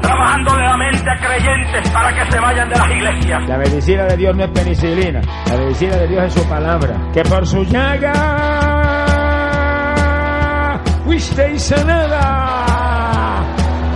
trabajando 0.00 0.56
la 0.56 0.76
mente 0.76 1.10
a 1.10 1.16
creyentes 1.16 1.90
para 1.90 2.14
que 2.14 2.30
se 2.30 2.40
vayan 2.40 2.68
de 2.68 2.76
las 2.76 2.90
iglesias. 2.90 3.48
La 3.48 3.58
medicina 3.58 4.04
de 4.04 4.16
Dios 4.16 4.36
no 4.36 4.44
es 4.44 4.50
penicilina, 4.50 5.20
la 5.46 5.56
medicina 5.56 5.96
de 5.96 6.08
Dios 6.08 6.24
es 6.24 6.32
su 6.34 6.48
palabra. 6.48 6.94
Que 7.12 7.22
por 7.22 7.46
su 7.46 7.64
llaga 7.64 8.12
fuisteis 11.04 11.62
sanada. 11.62 13.44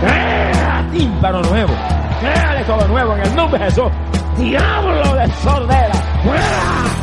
Crea 0.01 0.87
tímpano 0.91 1.41
nuevo, 1.41 1.73
créale 2.19 2.63
todo 2.65 2.87
nuevo 2.87 3.15
en 3.15 3.21
el 3.21 3.35
nombre 3.35 3.59
de 3.59 3.65
Jesús. 3.65 3.91
Diablo 4.37 5.15
de 5.15 5.27
sordera, 5.43 5.93
fuera. 6.23 6.93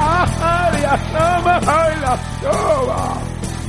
¡Ay, 0.43 0.83
la 0.83 0.97
toma, 1.13 1.61
la 2.01 2.19
toma! 2.43 3.30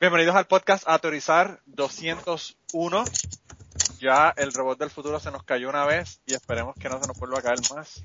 Bienvenidos 0.00 0.36
al 0.36 0.46
podcast 0.46 0.84
Ateorizar 0.86 1.60
201. 1.66 3.04
Ya 4.00 4.34
el 4.36 4.52
robot 4.52 4.78
del 4.78 4.90
futuro 4.90 5.18
se 5.20 5.30
nos 5.30 5.42
cayó 5.44 5.68
una 5.70 5.84
vez 5.86 6.20
y 6.26 6.34
esperemos 6.34 6.74
que 6.76 6.88
no 6.88 7.00
se 7.00 7.06
nos 7.08 7.18
vuelva 7.18 7.38
a 7.38 7.42
caer 7.42 7.60
más. 7.74 8.02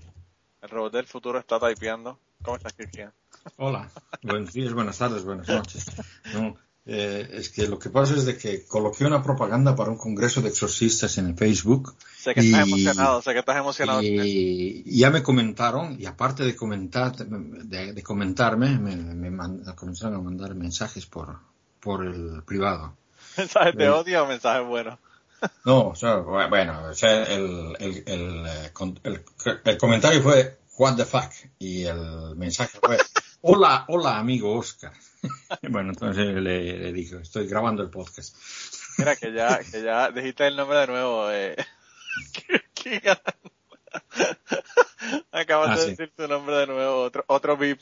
El 0.61 0.69
robot 0.69 0.93
del 0.93 1.05
futuro 1.07 1.39
está 1.39 1.59
typeando. 1.59 2.17
¿Cómo 2.43 2.57
estás, 2.57 2.73
Cristian? 2.73 3.11
Hola, 3.57 3.89
buenos 4.21 4.53
días, 4.53 4.73
buenas 4.73 4.97
tardes, 4.97 5.23
buenas 5.23 5.47
noches. 5.47 5.85
No, 6.33 6.55
eh, 6.85 7.27
es 7.33 7.49
que 7.49 7.67
lo 7.67 7.77
que 7.77 7.89
pasa 7.89 8.13
es 8.15 8.25
de 8.25 8.37
que 8.37 8.65
coloqué 8.65 9.05
una 9.05 9.21
propaganda 9.21 9.75
para 9.75 9.91
un 9.91 9.97
congreso 9.97 10.41
de 10.41 10.49
exorcistas 10.49 11.17
en 11.17 11.27
el 11.27 11.35
Facebook. 11.35 11.95
Sé 12.17 12.33
que 12.33 12.39
estás 12.41 12.67
emocionado, 12.67 13.21
sé 13.21 13.33
que 13.33 13.39
estás 13.39 13.57
emocionado. 13.57 14.01
Y 14.01 14.83
ya 14.97 15.09
me 15.09 15.21
comentaron, 15.23 15.99
y 15.99 16.05
aparte 16.05 16.43
de 16.43 16.55
comentar, 16.55 17.15
de, 17.15 17.93
de 17.93 18.03
comentarme, 18.03 18.77
me, 18.79 18.95
me 18.95 19.29
mand- 19.31 19.75
comenzaron 19.75 20.15
a 20.15 20.21
mandar 20.21 20.55
mensajes 20.55 21.05
por, 21.05 21.39
por 21.81 22.05
el 22.05 22.43
privado. 22.45 22.95
¿Mensajes 23.37 23.75
de 23.75 23.89
odio 23.89 24.23
o 24.23 24.27
mensajes 24.27 24.65
buenos? 24.65 24.97
No, 25.65 25.87
o 25.87 25.95
sea, 25.95 26.17
bueno, 26.17 26.83
o 26.89 26.93
sea, 26.93 27.23
el, 27.23 27.75
el, 27.79 28.03
el, 28.05 28.45
eh, 28.45 28.71
el- 29.03 29.25
el 29.65 29.77
comentario 29.79 30.21
fue 30.21 30.59
what 30.77 30.95
the 30.97 31.03
fuck 31.05 31.31
y 31.57 31.83
el 31.85 32.35
mensaje 32.35 32.77
fue 32.79 32.99
hola, 33.41 33.85
hola 33.87 34.19
amigo 34.19 34.55
Oscar. 34.55 34.93
bueno, 35.69 35.89
entonces 35.93 36.27
le, 36.27 36.77
le 36.77 36.93
dije, 36.93 37.17
estoy 37.23 37.47
grabando 37.47 37.81
el 37.81 37.89
podcast. 37.89 38.35
Mira, 38.99 39.15
que 39.15 39.33
ya, 39.33 39.59
que 39.71 39.81
ya 39.81 40.11
dijiste 40.11 40.45
el 40.45 40.55
nombre 40.55 40.77
de 40.77 40.87
nuevo. 40.87 41.31
Eh. 41.31 41.55
¿Qué- 42.33 42.61
qué- 43.01 43.17
Acabas 45.31 45.69
Ah, 45.69 45.75
de 45.75 45.81
sí. 45.81 45.89
decir 45.91 46.13
tu 46.15 46.27
nombre 46.27 46.55
de 46.55 46.67
nuevo, 46.67 47.01
otro, 47.01 47.23
otro 47.27 47.57
beep. 47.57 47.79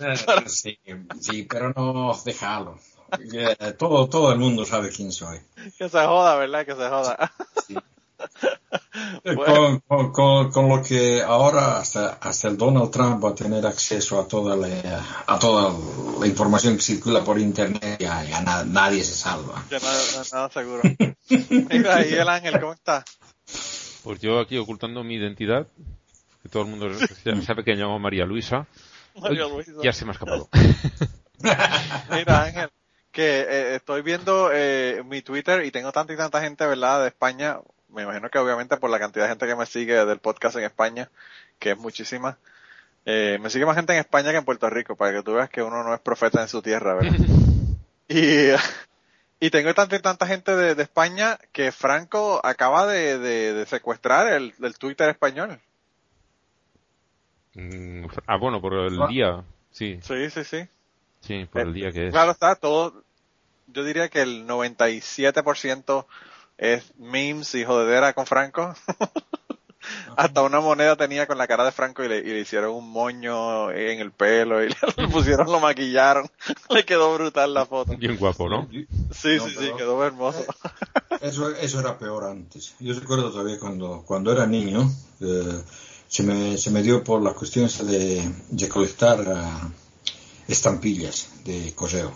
Sí, 0.47 0.79
sí, 1.19 1.44
pero 1.44 1.73
no, 1.75 2.18
déjalo. 2.23 2.79
Eh, 3.34 3.74
Todo, 3.78 4.08
todo 4.09 4.31
el 4.31 4.40
mundo 4.40 4.66
sabe 4.66 4.90
quién 4.90 5.12
soy. 5.12 5.40
Que 5.78 5.90
se 5.90 6.06
joda, 6.06 6.36
¿verdad? 6.36 6.66
Que 6.66 6.74
se 6.75 6.88
joda. 6.90 7.31
Sí. 7.68 7.75
Bueno. 9.24 9.81
Con, 9.88 10.12
con, 10.12 10.12
con, 10.12 10.52
con 10.52 10.70
lo 10.70 10.84
que 10.84 11.22
ahora 11.22 11.78
hasta, 11.78 12.18
hasta 12.22 12.47
el 12.50 12.58
Donald 12.58 12.92
Trump 12.92 13.24
va 13.24 13.30
a 13.30 13.36
tener 13.36 13.66
acceso 13.66 14.20
a 14.20 14.28
toda 14.28 14.56
la, 14.58 15.24
a 15.25 15.40
toda 15.40 15.74
la 16.20 16.28
información 16.28 16.75
que 16.75 16.81
circula 16.81 17.24
por 17.24 17.40
internet, 17.40 17.97
ya, 18.00 18.24
ya 18.25 18.42
na- 18.42 18.66
nadie 18.66 19.03
se 19.03 19.14
salva. 19.14 19.64
Ya 19.70 19.80
nada, 19.80 20.00
nada- 20.34 20.50
seguro. 20.50 20.81
Mira, 21.70 21.96
ahí 21.97 22.14
el 22.14 22.28
ángel, 22.28 22.59
¿cómo 22.59 22.74
está? 22.74 23.06
Pues 24.03 24.20
yo 24.20 24.40
aquí 24.40 24.58
ocultando 24.58 25.03
mi 25.03 25.16
identidad, 25.16 25.68
que 26.44 26.50
todo 26.50 26.64
el 26.64 26.70
mundo 26.70 26.90
sabe 27.46 27.64
que 27.64 27.72
me 27.72 27.78
llamo 27.78 28.00
María 28.00 28.26
Luisa. 28.26 28.68
María 29.16 29.46
Luisa. 29.47 29.72
Ya 29.81 29.94
se 29.94 30.03
me 30.06 30.12
ha 30.12 30.14
escapado. 30.14 30.50
Mira, 32.12 32.44
Ángel, 32.44 32.70
que 33.19 33.41
eh, 33.41 33.75
estoy 33.75 34.02
viendo 34.02 34.50
eh, 34.53 35.03
mi 35.06 35.22
Twitter 35.22 35.66
y 35.66 35.72
tengo 35.72 35.91
tanta 35.91 36.13
y 36.13 36.18
tanta 36.18 36.40
gente, 36.41 36.66
¿verdad?, 36.66 37.02
de 37.02 37.07
España. 37.09 37.57
Me 37.90 38.03
imagino 38.03 38.30
que 38.30 38.38
obviamente 38.40 38.78
por 38.78 38.90
la 38.90 39.00
cantidad 39.00 39.25
de 39.25 39.30
gente 39.30 39.46
que 39.47 39.56
me 39.56 39.66
sigue 39.66 40.06
del 40.06 40.19
podcast 40.19 40.56
en 40.56 40.63
España, 40.63 41.09
que 41.59 41.72
es 41.72 41.78
muchísima. 41.78 42.38
Eh, 43.06 43.38
me 43.41 43.50
sigue 43.50 43.66
más 43.66 43.75
gente 43.75 43.91
en 43.94 44.00
España 44.00 44.31
que 44.31 44.38
en 44.38 44.46
Puerto 44.46 44.69
Rico, 44.69 44.96
para 44.96 45.12
que 45.12 45.24
tú 45.24 45.34
veas 45.34 45.50
que 45.50 45.62
uno 45.63 45.84
no 45.84 45.94
es 45.94 46.00
profeta 46.00 46.41
en 46.41 46.47
su 46.47 46.62
tierra, 46.62 46.94
¿verdad? 46.96 47.18
y, 48.08 48.52
y 49.46 49.50
tengo 49.50 49.74
tanta 49.74 49.96
y 49.96 50.00
tanta 50.02 50.25
gente 50.28 50.56
de, 50.56 50.75
de 50.75 50.84
España 50.84 51.38
que 51.52 51.72
Franco 51.72 52.40
acaba 52.44 52.85
de, 52.88 53.18
de- 53.19 53.53
de 53.53 53.66
secuestrar 53.66 54.31
el, 54.31 54.53
el 54.62 54.78
Twitter 54.78 55.09
español. 55.09 55.59
Mm, 57.56 58.06
ah, 58.28 58.38
bueno, 58.38 58.62
por 58.62 58.74
el 58.75 59.02
Ah. 59.02 59.08
día. 59.08 59.44
Sí, 59.72 60.00
Sí, 60.02 60.29
sí, 60.29 60.44
sí. 60.44 60.68
sí, 61.22 61.46
por 61.52 61.62
el 61.62 61.74
día 61.74 61.91
que 61.91 62.08
es. 62.08 62.12
Claro 62.13 62.31
está, 62.31 62.56
todo, 62.56 63.03
yo 63.74 63.84
diría 63.84 64.09
que 64.09 64.22
el 64.22 64.47
97% 64.47 66.06
es 66.57 66.94
memes 66.97 67.56
y 67.56 67.66
jodedera 67.66 68.13
con 68.13 68.25
Franco. 68.25 68.74
Hasta 70.18 70.41
una 70.44 70.59
moneda 70.59 70.96
tenía 70.97 71.25
con 71.25 71.38
la 71.38 71.47
cara 71.47 71.63
de 71.63 71.72
Franco 71.72 72.03
y 72.03 72.09
le, 72.09 72.19
y 72.19 72.25
le 72.25 72.41
hicieron 72.41 72.75
un 72.75 72.91
moño 72.91 73.72
en 73.72 74.00
el 74.00 74.12
pelo 74.12 74.63
y 74.63 74.69
le 74.97 75.08
pusieron, 75.08 75.52
lo 75.52 75.59
maquillaron. 75.59 76.29
le 76.69 76.85
quedó 76.85 77.13
brutal 77.13 77.53
la 77.53 77.66
foto. 77.66 77.96
Bien 77.97 78.18
guapo, 78.18 78.50
¿no? 78.50 78.68
Sí, 78.72 78.88
No, 79.38 79.47
sí, 79.47 79.56
sí, 79.58 79.72
quedó 79.78 80.03
hermoso. 80.06 80.46
Eso, 81.22 81.50
eso 81.56 81.79
era 81.79 81.97
peor 81.97 82.25
antes. 82.25 82.75
Yo 82.79 82.94
recuerdo 82.94 83.31
todavía 83.31 83.58
cuando, 83.58 84.03
cuando 84.06 84.31
era 84.31 84.46
niño, 84.46 84.91
eh, 85.22 85.63
se, 86.08 86.24
me, 86.24 86.58
se 86.58 86.72
me 86.72 86.84
dio 86.84 87.03
por 87.03 87.22
la 87.22 87.34
cuestión 87.34 87.66
esa 87.66 87.84
de, 87.84 88.29
de 88.50 88.69
colectar 88.69 89.24
ah, 89.28 89.72
estampillas 90.47 91.29
de 91.46 91.74
coseo. 91.74 92.12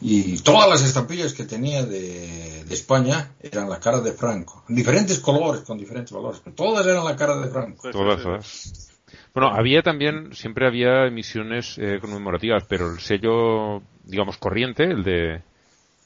Y 0.00 0.38
todas 0.42 0.68
las 0.68 0.84
estampillas 0.84 1.32
que 1.34 1.44
tenía 1.44 1.84
de, 1.84 2.64
de 2.64 2.74
España 2.74 3.32
eran 3.40 3.68
la 3.68 3.80
cara 3.80 4.00
de 4.00 4.12
Franco. 4.12 4.62
Diferentes 4.68 5.18
colores, 5.18 5.62
con 5.62 5.76
diferentes 5.76 6.12
valores, 6.12 6.40
pero 6.44 6.54
todas 6.54 6.86
eran 6.86 7.04
la 7.04 7.16
cara 7.16 7.36
de 7.36 7.48
Franco. 7.48 7.90
Todas, 7.90 8.22
todas. 8.22 8.88
Bueno, 9.34 9.50
había 9.54 9.82
también, 9.82 10.32
siempre 10.34 10.66
había 10.66 11.06
emisiones 11.06 11.76
eh, 11.78 11.98
conmemorativas, 12.00 12.64
pero 12.68 12.92
el 12.92 13.00
sello, 13.00 13.82
digamos, 14.04 14.38
corriente, 14.38 14.84
el 14.84 15.02
de, 15.02 15.42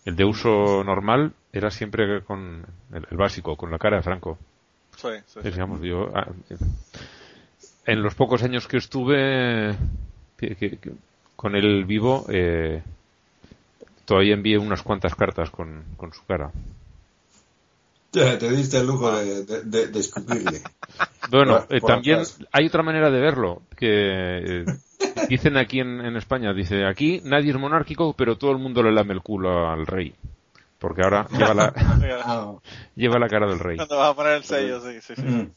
el 0.05 0.17
de 0.17 0.25
uso 0.25 0.83
normal, 0.85 1.33
era 1.53 1.71
siempre 1.71 2.23
con 2.23 2.65
el, 2.93 3.07
el 3.11 3.17
básico, 3.17 3.57
con 3.57 3.71
la 3.71 3.79
cara 3.79 3.97
de 3.99 4.03
Franco. 4.03 4.39
Sí, 4.97 5.09
sí, 5.27 5.41
sí. 5.43 5.51
Digamos, 5.51 5.81
yo, 5.83 6.11
ah, 6.15 6.29
en 7.87 8.03
los 8.03 8.15
pocos 8.15 8.43
años 8.43 8.67
que 8.69 8.77
estuve 8.79 9.75
que- 10.39 10.55
que- 10.57 10.79
que- 10.79 10.93
con 11.37 11.57
él 11.57 11.85
vivo, 11.85 12.27
eh, 12.29 12.83
todavía 14.05 14.35
envié 14.35 14.59
unas 14.59 14.83
cuantas 14.83 15.15
cartas 15.15 15.51
con, 15.51 15.85
con 15.97 16.13
su 16.13 16.25
cara. 16.27 16.51
Te, 18.11 18.37
te 18.37 18.51
diste 18.51 18.79
el 18.79 18.87
lujo 18.87 19.11
de, 19.11 19.45
de, 19.45 19.63
de- 19.63 19.87
de 19.89 19.99
escupirle. 20.01 20.61
Bueno, 21.31 21.65
eh, 21.71 21.81
también 21.81 22.19
hay 22.53 22.67
otra 22.67 22.83
manera 22.83 23.11
de 23.11 23.21
verlo, 23.21 23.63
que 23.77 23.89
eh, 23.89 24.65
dicen 25.29 25.57
aquí 25.57 25.81
en, 25.81 26.01
en 26.05 26.17
España, 26.17 26.53
dice, 26.53 26.85
aquí 26.85 27.23
nadie 27.25 27.51
es 27.53 27.57
monárquico, 27.59 28.13
pero 28.13 28.37
todo 28.37 28.51
el 28.51 28.59
mundo 28.59 28.83
le 28.83 28.93
lame 28.93 29.15
el 29.15 29.23
culo 29.23 29.71
al 29.71 29.87
rey. 29.87 30.15
Porque 30.79 31.03
ahora 31.03 31.27
lleva 31.31 31.55
la, 31.55 31.73
lleva 32.97 33.19
la 33.19 33.29
cara 33.29 33.47
del 33.47 33.61
rey. 33.61 33.77
Cuando 33.77 33.97
vas 33.97 34.11
a 34.11 34.15
poner 34.15 34.33
el 34.35 34.45
sello, 34.45 34.81
sí, 34.81 35.01
sí, 35.01 35.15
sí. 35.17 35.23
mm. 35.23 35.51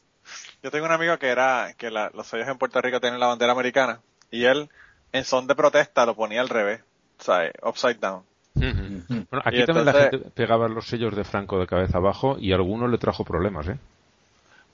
Yo 0.62 0.70
tengo 0.70 0.86
un 0.86 0.92
amigo 0.92 1.18
que 1.18 1.26
era, 1.28 1.74
que 1.76 1.90
la- 1.90 2.10
los 2.14 2.26
sellos 2.26 2.48
en 2.48 2.56
Puerto 2.58 2.80
Rico 2.80 3.00
tienen 3.00 3.20
la 3.20 3.26
bandera 3.26 3.52
americana 3.52 4.00
y 4.30 4.44
él, 4.44 4.70
en 5.12 5.24
son 5.24 5.46
de 5.46 5.54
protesta, 5.54 6.06
lo 6.06 6.14
ponía 6.16 6.40
al 6.40 6.48
revés, 6.48 6.80
o 7.20 7.22
sea, 7.22 7.50
upside 7.62 7.98
down. 8.00 8.22
Bueno, 8.56 9.42
aquí 9.44 9.64
también 9.64 9.84
la 9.84 9.92
gente 9.92 10.18
pegaba 10.34 10.68
los 10.68 10.86
sellos 10.86 11.14
de 11.14 11.24
Franco 11.24 11.58
de 11.58 11.66
cabeza 11.66 11.98
abajo 11.98 12.36
y 12.38 12.52
a 12.52 12.56
alguno 12.56 12.88
le 12.88 12.98
trajo 12.98 13.24
problemas, 13.24 13.68
¿eh? 13.68 13.78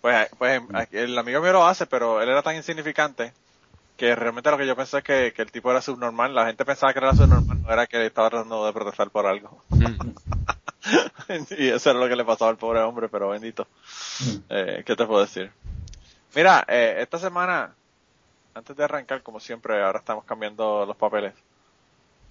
Pues, 0.00 0.28
pues 0.38 0.60
el 0.92 1.16
amigo 1.18 1.40
mío 1.40 1.52
lo 1.52 1.66
hace, 1.66 1.86
pero 1.86 2.20
él 2.20 2.28
era 2.28 2.42
tan 2.42 2.56
insignificante 2.56 3.32
que 3.96 4.16
realmente 4.16 4.50
lo 4.50 4.58
que 4.58 4.66
yo 4.66 4.74
pensé 4.74 4.98
es 4.98 5.04
que, 5.04 5.32
que 5.34 5.42
el 5.42 5.52
tipo 5.52 5.70
era 5.70 5.80
subnormal. 5.80 6.34
La 6.34 6.46
gente 6.46 6.64
pensaba 6.64 6.92
que 6.92 6.98
era 6.98 7.14
subnormal, 7.14 7.62
no 7.62 7.72
era 7.72 7.86
que 7.86 8.04
estaba 8.04 8.30
tratando 8.30 8.66
de 8.66 8.72
protestar 8.72 9.10
por 9.10 9.26
algo. 9.26 9.62
y 11.56 11.68
eso 11.68 11.90
era 11.90 12.00
lo 12.00 12.08
que 12.08 12.16
le 12.16 12.24
pasaba 12.24 12.50
al 12.50 12.56
pobre 12.56 12.80
hombre, 12.80 13.08
pero 13.08 13.28
bendito. 13.28 13.66
Eh, 14.48 14.82
¿Qué 14.84 14.96
te 14.96 15.06
puedo 15.06 15.20
decir? 15.20 15.52
Mira, 16.34 16.64
eh, 16.66 16.96
esta 16.98 17.18
semana, 17.18 17.74
antes 18.54 18.76
de 18.76 18.84
arrancar, 18.84 19.22
como 19.22 19.38
siempre, 19.38 19.80
ahora 19.82 20.00
estamos 20.00 20.24
cambiando 20.24 20.84
los 20.86 20.96
papeles. 20.96 21.34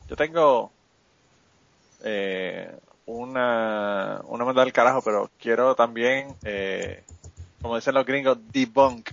Yo 0.10 0.16
tengo 0.16 0.72
eh, 2.04 2.72
una, 3.06 4.22
una 4.26 4.46
mandada 4.46 4.66
del 4.66 4.74
carajo, 4.74 5.02
pero 5.02 5.30
quiero 5.40 5.76
también, 5.76 6.36
eh, 6.44 7.04
como 7.62 7.76
dicen 7.76 7.94
los 7.94 8.06
gringos, 8.06 8.38
debunk. 8.52 9.12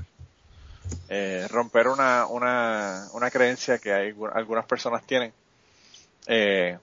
Eh, 1.11 1.47
romper 1.51 1.89
una, 1.89 2.27
una, 2.27 3.09
una 3.13 3.31
creencia 3.31 3.79
que 3.79 3.93
hay, 3.93 4.15
algunas 4.33 4.65
personas 4.67 5.05
tienen. 5.07 5.33
Eh, 6.27 6.79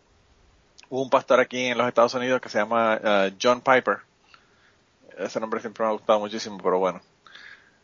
hubo 0.89 1.01
un 1.01 1.09
pastor 1.09 1.39
aquí 1.39 1.65
en 1.65 1.77
los 1.77 1.87
Estados 1.87 2.13
Unidos 2.13 2.41
que 2.41 2.49
se 2.49 2.59
llama 2.59 2.99
uh, 3.03 3.35
John 3.41 3.61
Piper. 3.61 3.97
Ese 5.17 5.39
nombre 5.39 5.61
siempre 5.61 5.83
me 5.83 5.89
ha 5.89 5.93
gustado 5.93 6.19
muchísimo, 6.19 6.57
pero 6.61 6.79
bueno. 6.79 7.01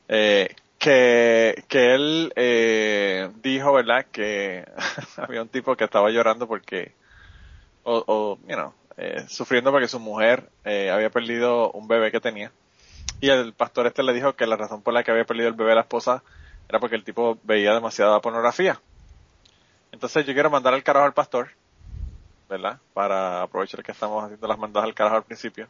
Eh, 0.07 0.53
que, 0.77 1.63
que 1.67 1.93
él 1.93 2.33
eh, 2.35 3.29
dijo, 3.41 3.71
¿verdad? 3.73 4.07
Que 4.11 4.65
había 5.17 5.41
un 5.41 5.47
tipo 5.47 5.75
que 5.75 5.83
estaba 5.83 6.09
llorando 6.09 6.47
porque, 6.47 6.93
o, 7.83 8.03
o 8.07 8.39
you 8.47 8.55
know, 8.55 8.73
eh, 8.97 9.25
sufriendo 9.27 9.71
porque 9.71 9.87
su 9.87 9.99
mujer 9.99 10.49
eh, 10.63 10.89
había 10.91 11.09
perdido 11.09 11.71
un 11.71 11.87
bebé 11.87 12.11
que 12.11 12.19
tenía. 12.19 12.51
Y 13.19 13.29
el 13.29 13.53
pastor 13.53 13.87
este 13.87 14.03
le 14.03 14.13
dijo 14.13 14.35
que 14.35 14.47
la 14.47 14.57
razón 14.57 14.81
por 14.81 14.93
la 14.93 15.03
que 15.03 15.11
había 15.11 15.25
perdido 15.25 15.47
el 15.47 15.53
bebé 15.53 15.69
de 15.69 15.75
la 15.75 15.81
esposa 15.81 16.23
era 16.67 16.79
porque 16.79 16.95
el 16.95 17.03
tipo 17.03 17.37
veía 17.43 17.73
demasiada 17.73 18.21
pornografía. 18.21 18.79
Entonces 19.91 20.25
yo 20.25 20.33
quiero 20.33 20.49
mandar 20.49 20.73
al 20.73 20.83
carajo 20.83 21.05
al 21.05 21.13
pastor, 21.13 21.49
¿verdad? 22.49 22.79
Para 22.93 23.41
aprovechar 23.41 23.83
que 23.83 23.91
estamos 23.91 24.23
haciendo 24.23 24.47
las 24.47 24.57
mandadas 24.57 24.87
al 24.87 24.95
carajo 24.95 25.17
al 25.17 25.23
principio. 25.23 25.67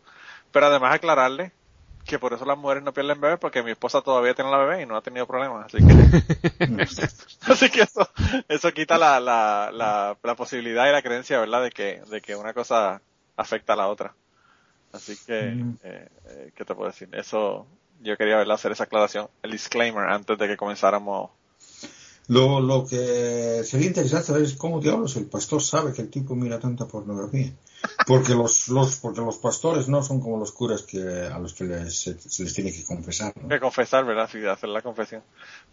Pero 0.51 0.67
además 0.67 0.93
aclararle 0.93 1.51
que 2.05 2.19
por 2.19 2.33
eso 2.33 2.45
las 2.45 2.57
mujeres 2.57 2.83
no 2.83 2.93
pierden 2.93 3.21
bebé 3.21 3.37
porque 3.37 3.63
mi 3.63 3.71
esposa 3.71 4.01
todavía 4.01 4.33
tiene 4.35 4.51
la 4.51 4.57
bebé 4.57 4.81
y 4.83 4.85
no 4.85 4.95
ha 4.97 5.01
tenido 5.01 5.27
problemas. 5.27 5.65
Así 5.67 5.83
que, 5.83 5.95
así 7.47 7.69
que 7.69 7.81
eso, 7.83 8.09
eso 8.47 8.71
quita 8.73 8.97
la, 8.97 9.19
la, 9.19 9.71
la, 9.73 10.17
la 10.21 10.35
posibilidad 10.35 10.87
y 10.87 10.91
la 10.91 11.01
creencia, 11.01 11.39
¿verdad? 11.39 11.63
De 11.63 11.71
que, 11.71 12.01
de 12.09 12.21
que 12.21 12.35
una 12.35 12.53
cosa 12.53 13.01
afecta 13.37 13.73
a 13.73 13.75
la 13.77 13.87
otra. 13.87 14.15
Así 14.91 15.17
que, 15.25 15.57
Mm. 15.57 15.77
eh, 15.83 16.09
eh, 16.25 16.51
¿qué 16.55 16.65
te 16.65 16.75
puedo 16.75 16.89
decir? 16.89 17.09
Eso, 17.13 17.67
yo 18.01 18.17
quería 18.17 18.37
¿verdad? 18.37 18.55
hacer 18.55 18.71
esa 18.73 18.85
aclaración, 18.85 19.29
el 19.43 19.51
disclaimer 19.51 20.05
antes 20.09 20.37
de 20.37 20.47
que 20.47 20.57
comenzáramos. 20.57 21.31
Lo, 22.27 22.61
lo 22.61 22.85
que 22.85 23.63
sería 23.65 23.87
interesante 23.87 24.27
saber 24.27 24.43
es 24.43 24.55
cómo 24.55 24.79
diablos 24.79 25.15
el 25.17 25.25
pastor 25.25 25.61
sabe 25.61 25.93
que 25.93 26.01
el 26.01 26.09
tipo 26.09 26.35
mira 26.35 26.59
tanta 26.59 26.85
pornografía. 26.85 27.51
Porque 28.05 28.33
los, 28.33 28.69
los, 28.69 28.97
porque 28.97 29.21
los 29.21 29.37
pastores 29.37 29.87
no 29.87 30.03
son 30.03 30.21
como 30.21 30.37
los 30.37 30.51
curas 30.51 30.83
que, 30.83 31.01
a 31.01 31.39
los 31.39 31.53
que 31.53 31.63
les, 31.63 31.99
se, 31.99 32.19
se 32.19 32.43
les 32.43 32.53
tiene 32.53 32.71
que 32.71 32.85
confesar. 32.85 33.33
¿no? 33.35 33.49
Que 33.49 33.59
confesar, 33.59 34.05
¿verdad? 34.05 34.29
Sí, 34.31 34.45
hacer 34.45 34.69
la 34.69 34.81
confesión. 34.81 35.23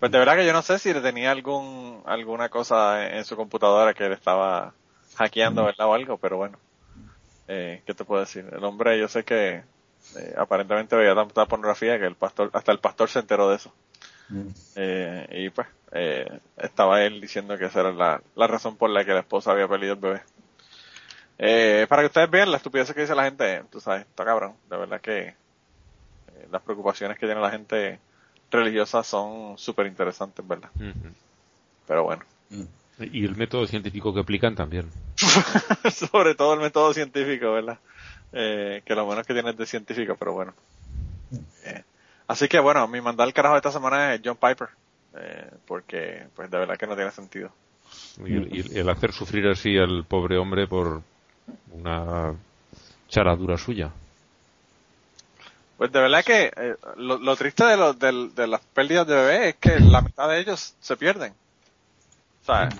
Pues 0.00 0.10
de 0.10 0.18
verdad 0.18 0.36
que 0.36 0.46
yo 0.46 0.52
no 0.52 0.62
sé 0.62 0.78
si 0.78 0.92
le 0.92 1.00
tenía 1.00 1.30
algún, 1.30 2.02
alguna 2.06 2.48
cosa 2.48 3.06
en, 3.06 3.18
en 3.18 3.24
su 3.24 3.36
computadora 3.36 3.92
que 3.94 4.08
le 4.08 4.14
estaba 4.14 4.72
hackeando, 5.16 5.64
¿verdad? 5.64 5.86
O 5.86 5.94
algo, 5.94 6.16
pero 6.16 6.38
bueno. 6.38 6.58
Eh, 7.46 7.82
¿Qué 7.86 7.94
te 7.94 8.04
puedo 8.04 8.20
decir? 8.20 8.46
El 8.52 8.64
hombre, 8.64 8.98
yo 8.98 9.08
sé 9.08 9.24
que 9.24 9.62
eh, 10.16 10.34
aparentemente 10.36 10.96
veía 10.96 11.14
tanta 11.14 11.46
pornografía 11.46 11.98
que 11.98 12.06
el 12.06 12.14
pastor, 12.14 12.50
hasta 12.52 12.72
el 12.72 12.78
pastor 12.78 13.08
se 13.08 13.18
enteró 13.18 13.48
de 13.50 13.56
eso. 13.56 13.72
Mm. 14.28 14.48
Eh, 14.76 15.44
y 15.44 15.50
pues, 15.50 15.66
eh, 15.92 16.40
estaba 16.56 17.02
él 17.02 17.20
diciendo 17.20 17.56
que 17.56 17.66
esa 17.66 17.80
era 17.80 17.92
la, 17.92 18.22
la 18.34 18.46
razón 18.46 18.76
por 18.76 18.90
la 18.90 19.04
que 19.04 19.12
la 19.12 19.20
esposa 19.20 19.52
había 19.52 19.68
perdido 19.68 19.94
el 19.94 20.00
bebé. 20.00 20.22
Eh, 21.38 21.86
para 21.88 22.02
que 22.02 22.06
ustedes 22.06 22.30
vean 22.30 22.50
la 22.50 22.56
estupidez 22.56 22.92
que 22.92 23.02
dice 23.02 23.14
la 23.14 23.24
gente, 23.24 23.62
tú 23.70 23.80
sabes, 23.80 24.02
está 24.02 24.24
cabrón. 24.24 24.54
De 24.68 24.76
verdad 24.76 25.00
que 25.00 25.28
eh, 25.28 26.48
las 26.50 26.62
preocupaciones 26.62 27.18
que 27.18 27.26
tiene 27.26 27.40
la 27.40 27.50
gente 27.50 28.00
religiosa 28.50 29.04
son 29.04 29.56
súper 29.56 29.86
interesantes, 29.86 30.46
¿verdad? 30.46 30.70
Ujú. 30.74 31.14
Pero 31.86 32.04
bueno. 32.04 32.24
Mm. 32.50 32.64
Y 33.12 33.24
el 33.24 33.36
método 33.36 33.66
científico 33.66 34.12
que 34.12 34.20
aplican 34.20 34.56
también. 34.56 34.90
Sobre 35.90 36.34
todo 36.34 36.54
el 36.54 36.60
método 36.60 36.92
científico, 36.92 37.52
¿verdad? 37.52 37.78
Eh, 38.32 38.82
que 38.84 38.94
lo 38.96 39.04
bueno 39.04 39.20
es 39.20 39.26
que 39.26 39.34
tiene 39.34 39.52
de 39.52 39.66
científico, 39.66 40.16
pero 40.18 40.32
bueno. 40.32 40.54
Eh, 41.64 41.82
así 42.28 42.48
que 42.48 42.60
bueno, 42.60 42.86
mi 42.88 43.00
mandar 43.00 43.26
al 43.26 43.34
carajo 43.34 43.56
esta 43.56 43.72
semana 43.72 44.14
es 44.14 44.20
John 44.24 44.36
Piper. 44.36 44.68
Eh, 45.16 45.50
porque, 45.66 46.28
pues 46.36 46.50
de 46.50 46.58
verdad 46.58 46.76
que 46.76 46.86
no 46.86 46.94
tiene 46.94 47.10
sentido. 47.10 47.50
Y 48.18 48.36
el, 48.36 48.54
y 48.54 48.60
el- 48.60 48.76
el 48.76 48.88
hacer 48.88 49.12
sufrir 49.12 49.46
así 49.48 49.76
al 49.78 50.04
pobre 50.04 50.36
hombre 50.38 50.66
por 50.66 51.02
una 51.72 52.34
charadura 53.08 53.56
suya. 53.56 53.90
Pues 55.78 55.90
de 55.92 56.00
verdad 56.00 56.24
que 56.24 56.52
eh, 56.56 56.76
lo, 56.96 57.18
lo 57.18 57.36
triste 57.36 57.64
de, 57.64 57.76
los 57.76 57.98
del- 57.98 58.34
de 58.34 58.46
las 58.46 58.60
pérdidas 58.60 59.06
de 59.06 59.14
bebés 59.14 59.40
es 59.48 59.54
que 59.56 59.80
la 59.80 60.02
mitad 60.02 60.28
de 60.28 60.40
ellos 60.40 60.74
se 60.80 60.96
pierden. 60.96 61.32
¿Sabes? 62.44 62.74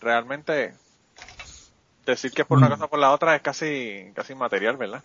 Realmente 0.00 0.74
decir 2.06 2.32
que 2.32 2.42
es 2.42 2.48
por 2.48 2.58
una 2.58 2.68
Mm. 2.68 2.70
cosa 2.72 2.84
o 2.86 2.88
por 2.88 2.98
la 2.98 3.12
otra 3.12 3.36
es 3.36 3.42
casi 3.42 4.10
casi 4.14 4.32
inmaterial, 4.32 4.76
¿verdad? 4.76 5.02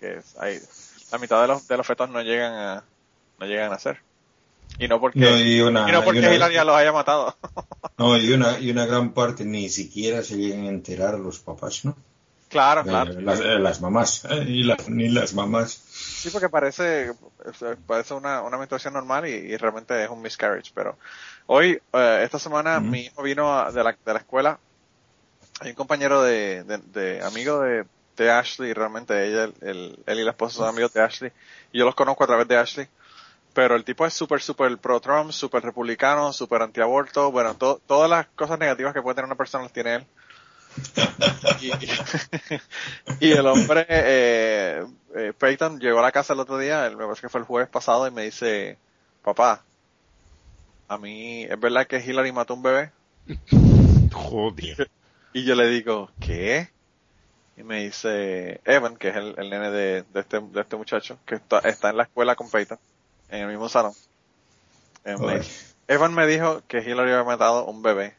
Que 0.00 0.16
es- 0.16 0.36
hay, 0.38 0.58
la 1.12 1.18
mitad 1.18 1.40
de 1.42 1.48
los 1.48 1.66
de 1.66 1.76
los 1.76 1.86
fetos 1.86 2.08
no 2.10 2.22
llegan 2.22 2.52
a 2.52 2.84
no 3.38 3.46
llegan 3.46 3.72
a 3.72 3.78
ser. 3.78 4.00
Y 4.78 4.86
no 4.88 5.00
porque 5.00 5.18
No, 5.18 5.38
y 5.38 5.60
una- 5.60 5.88
y 5.88 5.92
no 5.92 6.04
porque 6.04 6.20
y 6.20 6.24
una- 6.24 6.34
Hilaria 6.34 6.64
los 6.64 6.76
haya 6.76 6.92
matado. 6.92 7.36
No, 7.98 8.16
y 8.16 8.32
una, 8.32 8.58
y 8.58 8.70
una 8.70 8.86
gran 8.86 9.12
parte 9.12 9.44
ni 9.44 9.68
siquiera 9.68 10.22
se 10.22 10.36
llegan 10.36 10.64
a 10.64 10.68
enterar 10.68 11.18
los 11.18 11.38
papás, 11.40 11.84
¿no? 11.84 11.94
claro, 12.48 12.80
Eh, 12.80 12.84
claro. 12.84 13.20
Las, 13.20 13.40
eh, 13.40 13.58
las 13.58 13.80
mamás, 13.82 14.24
eh, 14.24 14.44
y 14.48 14.62
la- 14.64 14.76
ni 14.88 15.08
las 15.10 15.34
mamás. 15.34 15.70
Sí, 15.90 16.30
porque 16.30 16.48
parece, 16.48 17.12
parece 17.86 18.14
una, 18.14 18.40
una 18.42 18.56
menstruación 18.56 18.94
normal 18.94 19.28
y, 19.28 19.32
y 19.32 19.56
realmente 19.58 20.02
es 20.02 20.08
un 20.08 20.22
miscarriage. 20.22 20.70
Pero 20.74 20.96
hoy, 21.46 21.78
eh, 21.92 22.20
esta 22.24 22.38
semana, 22.38 22.80
mi 22.80 23.00
hijo 23.02 23.22
vino 23.22 23.52
a- 23.58 23.70
de, 23.70 23.84
la, 23.84 23.92
de 24.04 24.12
la 24.14 24.18
escuela. 24.18 24.58
Hay 25.60 25.70
un 25.70 25.76
compañero 25.76 26.22
de, 26.22 26.64
de, 26.64 26.78
de 26.78 27.22
amigo 27.22 27.60
de, 27.60 27.84
de 28.24 28.30
Ashley, 28.30 28.72
realmente 28.72 29.26
ella, 29.26 29.44
el, 29.44 29.54
el- 29.62 29.98
él 30.06 30.20
y 30.20 30.24
la 30.24 30.30
esposa 30.32 30.56
son 30.56 30.68
amigos 30.68 30.92
de 30.92 31.02
Ashley. 31.02 31.32
Y 31.72 31.78
yo 31.78 31.84
los 31.84 31.94
conozco 31.94 32.24
a 32.24 32.26
través 32.26 32.48
de 32.48 32.56
Ashley. 32.56 32.88
Pero 33.54 33.76
el 33.76 33.84
tipo 33.84 34.06
es 34.06 34.14
súper, 34.14 34.42
súper 34.42 34.78
pro-Trump, 34.78 35.32
súper 35.32 35.62
republicano, 35.64 36.32
súper 36.32 36.62
antiaborto. 36.62 37.32
Bueno, 37.32 37.56
to- 37.56 37.80
todas 37.86 38.10
las 38.10 38.28
cosas 38.28 38.58
negativas 38.58 38.94
que 38.94 39.02
puede 39.02 39.16
tener 39.16 39.26
una 39.26 39.36
persona 39.36 39.64
las 39.64 39.72
tiene 39.72 39.96
él. 39.96 40.06
y, 41.60 41.70
y 43.20 43.32
el 43.32 43.46
hombre, 43.46 43.86
eh, 43.88 44.84
eh, 45.16 45.32
Peyton, 45.38 45.78
llegó 45.80 45.98
a 46.00 46.02
la 46.02 46.12
casa 46.12 46.32
el 46.32 46.40
otro 46.40 46.58
día, 46.58 46.86
el- 46.86 46.96
me 46.96 47.04
parece 47.04 47.22
que 47.22 47.28
fue 47.28 47.40
el 47.40 47.46
jueves 47.46 47.68
pasado, 47.68 48.06
y 48.06 48.10
me 48.10 48.22
dice, 48.24 48.78
papá, 49.22 49.64
a 50.88 50.98
mí 50.98 51.44
es 51.44 51.58
verdad 51.58 51.86
que 51.86 51.98
Hillary 52.04 52.32
mató 52.32 52.54
un 52.54 52.62
bebé. 52.62 52.92
Joder. 54.12 54.90
Y 55.32 55.44
yo 55.44 55.54
le 55.54 55.68
digo, 55.68 56.10
¿qué? 56.18 56.70
Y 57.60 57.62
me 57.62 57.84
dice, 57.84 58.58
Evan, 58.64 58.96
que 58.96 59.08
es 59.08 59.16
el, 59.16 59.34
el 59.36 59.50
nene 59.50 59.70
de, 59.70 60.02
de 60.02 60.20
este, 60.20 60.40
de 60.40 60.62
este 60.62 60.76
muchacho, 60.76 61.18
que 61.26 61.34
está, 61.34 61.58
está 61.58 61.90
en 61.90 61.98
la 61.98 62.04
escuela 62.04 62.34
con 62.34 62.48
Peyton, 62.50 62.78
en 63.28 63.42
el 63.42 63.48
mismo 63.48 63.68
salón. 63.68 63.92
Eh, 65.04 65.14
me-. 65.18 65.42
Evan 65.86 66.14
me 66.14 66.26
dijo 66.26 66.62
que 66.66 66.78
Hillary 66.78 67.10
había 67.12 67.24
matado 67.24 67.66
un 67.66 67.82
bebé. 67.82 68.14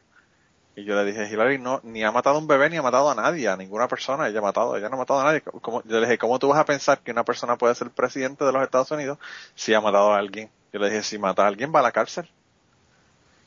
Y 0.76 0.84
yo 0.84 0.94
le 0.94 1.04
dije, 1.04 1.28
Hillary 1.28 1.58
no, 1.58 1.80
ni 1.82 2.04
ha 2.04 2.12
matado 2.12 2.36
a 2.36 2.38
un 2.38 2.46
bebé 2.46 2.70
ni 2.70 2.76
ha 2.76 2.82
matado 2.82 3.10
a 3.10 3.16
nadie, 3.16 3.48
a 3.48 3.56
ninguna 3.56 3.88
persona, 3.88 4.28
ella 4.28 4.38
ha 4.38 4.42
matado, 4.42 4.76
ella 4.76 4.88
no 4.88 4.94
ha 4.94 4.98
matado 5.00 5.18
a 5.18 5.24
nadie. 5.24 5.40
¿Cómo- 5.40 5.82
yo 5.82 5.96
le 5.98 6.06
dije, 6.06 6.18
¿cómo 6.18 6.38
tú 6.38 6.46
vas 6.46 6.60
a 6.60 6.64
pensar 6.64 7.00
que 7.00 7.10
una 7.10 7.24
persona 7.24 7.56
puede 7.56 7.74
ser 7.74 7.90
presidente 7.90 8.44
de 8.44 8.52
los 8.52 8.62
Estados 8.62 8.92
Unidos 8.92 9.18
si 9.56 9.74
ha 9.74 9.80
matado 9.80 10.12
a 10.12 10.18
alguien? 10.18 10.50
Yo 10.72 10.78
le 10.78 10.88
dije, 10.88 11.02
si 11.02 11.18
mata 11.18 11.42
a 11.42 11.48
alguien 11.48 11.72
va 11.74 11.80
a 11.80 11.82
la 11.82 11.90
cárcel. 11.90 12.30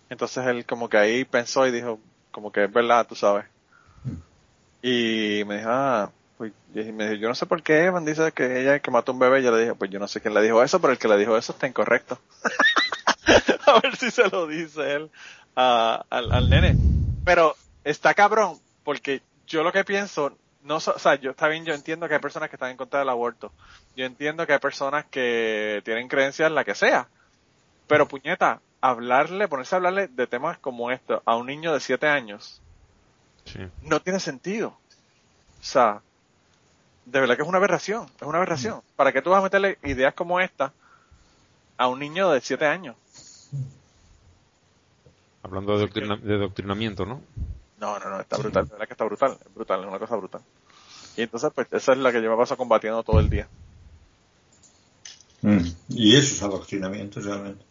Entonces 0.10 0.46
él 0.46 0.66
como 0.66 0.90
que 0.90 0.98
ahí 0.98 1.24
pensó 1.24 1.66
y 1.66 1.72
dijo, 1.72 2.00
como 2.32 2.52
que 2.52 2.66
es 2.66 2.74
verdad, 2.74 3.08
tú 3.08 3.16
sabes. 3.16 3.46
Y 4.88 5.44
me 5.46 5.58
dijo, 5.58 5.70
ah, 5.72 6.12
pues, 6.38 6.54
y 6.74 6.92
me 6.92 7.06
dijo, 7.10 7.16
yo 7.22 7.28
no 7.30 7.36
sé 7.36 7.46
por 7.48 7.64
qué 7.64 7.86
Evan 7.86 8.06
dice 8.06 8.32
que 8.34 8.62
ella 8.62 8.80
que 8.80 8.92
mató 8.92 9.12
a 9.12 9.14
un 9.16 9.20
bebé. 9.20 9.42
Yo 9.44 9.52
le 9.52 9.62
dije, 9.62 9.76
pues 9.76 9.90
yo 9.92 10.00
no 10.00 10.08
sé 10.08 10.22
quién 10.22 10.34
le 10.34 10.42
dijo 10.42 10.62
eso, 10.64 10.80
pero 10.80 10.94
el 10.94 11.00
que 11.00 11.08
le 11.08 11.18
dijo 11.18 11.36
eso 11.38 11.54
está 11.54 11.68
incorrecto. 11.68 12.20
a 13.68 13.80
ver 13.80 13.96
si 13.96 14.12
se 14.12 14.28
lo 14.30 14.48
dice 14.48 14.94
él 14.94 15.12
a- 15.56 16.06
al, 16.10 16.32
al 16.32 16.50
nene. 16.50 16.80
Pero 17.24 17.56
está 17.84 18.14
cabrón, 18.14 18.62
porque 18.84 19.24
yo 19.48 19.64
lo 19.64 19.72
que 19.72 19.84
pienso, 19.84 20.38
no, 20.62 20.78
o 20.78 20.80
sea, 20.80 21.16
yo 21.16 21.32
está 21.32 21.48
bien, 21.48 21.66
yo 21.66 21.74
entiendo 21.74 22.08
que 22.08 22.16
hay 22.16 22.20
personas 22.20 22.50
que 22.50 22.56
están 22.56 22.72
en 22.72 22.78
contra 22.78 23.00
del 23.00 23.10
aborto. 23.10 23.54
Yo 23.96 24.06
entiendo 24.06 24.46
que 24.46 24.54
hay 24.54 24.60
personas 24.60 25.06
que 25.10 25.82
tienen 25.86 26.08
creencias 26.08 26.48
en 26.50 26.56
la 26.56 26.64
que 26.66 26.76
sea. 26.76 27.10
Pero 27.88 28.08
puñeta, 28.10 28.64
hablarle, 28.82 29.50
ponerse 29.50 29.76
a 29.76 29.78
hablarle 29.78 30.10
de 30.10 30.28
temas 30.28 30.60
como 30.60 30.92
esto 30.92 31.24
a 31.26 31.38
un 31.38 31.48
niño 31.48 31.74
de 31.74 31.82
7 31.82 32.08
años 32.08 32.64
Sí. 33.46 33.60
no 33.84 34.02
tiene 34.02 34.20
sentido. 34.20 34.70
O 34.70 35.64
sea, 35.64 36.02
de 37.06 37.20
verdad 37.20 37.36
que 37.36 37.44
es 37.44 37.48
una 37.48 37.58
aberración, 37.60 38.06
es 38.20 38.28
una 38.28 38.38
aberración. 38.38 38.82
¿Para 38.96 39.12
qué 39.12 39.22
tú 39.22 39.30
vas 39.30 39.40
a 39.40 39.44
meterle 39.44 39.78
ideas 39.84 40.14
como 40.14 40.40
esta 40.40 40.74
a 41.78 41.88
un 41.88 42.00
niño 42.00 42.32
de 42.32 42.42
7 42.42 42.66
años? 42.66 42.96
Hablando 45.44 45.78
de, 45.78 45.86
doctrina- 45.86 46.18
de 46.18 46.38
doctrinamiento, 46.38 47.06
¿no? 47.06 47.22
No, 47.80 48.00
no, 48.00 48.10
no, 48.10 48.20
está 48.20 48.38
brutal, 48.38 48.66
de 48.66 48.72
verdad 48.72 48.88
que 48.88 48.94
está 48.94 49.06
brutal, 49.06 49.38
es 49.46 49.54
brutal, 49.54 49.82
es 49.82 49.88
una 49.88 50.00
cosa 50.00 50.16
brutal. 50.16 50.42
Y 51.18 51.22
entonces, 51.22 51.52
pues, 51.54 51.68
esa 51.72 51.92
es 51.92 51.98
la 52.00 52.12
que 52.12 52.22
yo 52.22 52.32
me 52.32 52.38
paso 52.38 52.58
combatiendo 52.58 53.04
todo 53.04 53.20
el 53.20 53.30
día. 53.30 53.48
Mm. 55.42 55.68
Y 55.90 56.16
eso 56.16 56.34
es 56.34 56.42
adoctrinamiento 56.42 57.20
realmente. 57.22 57.64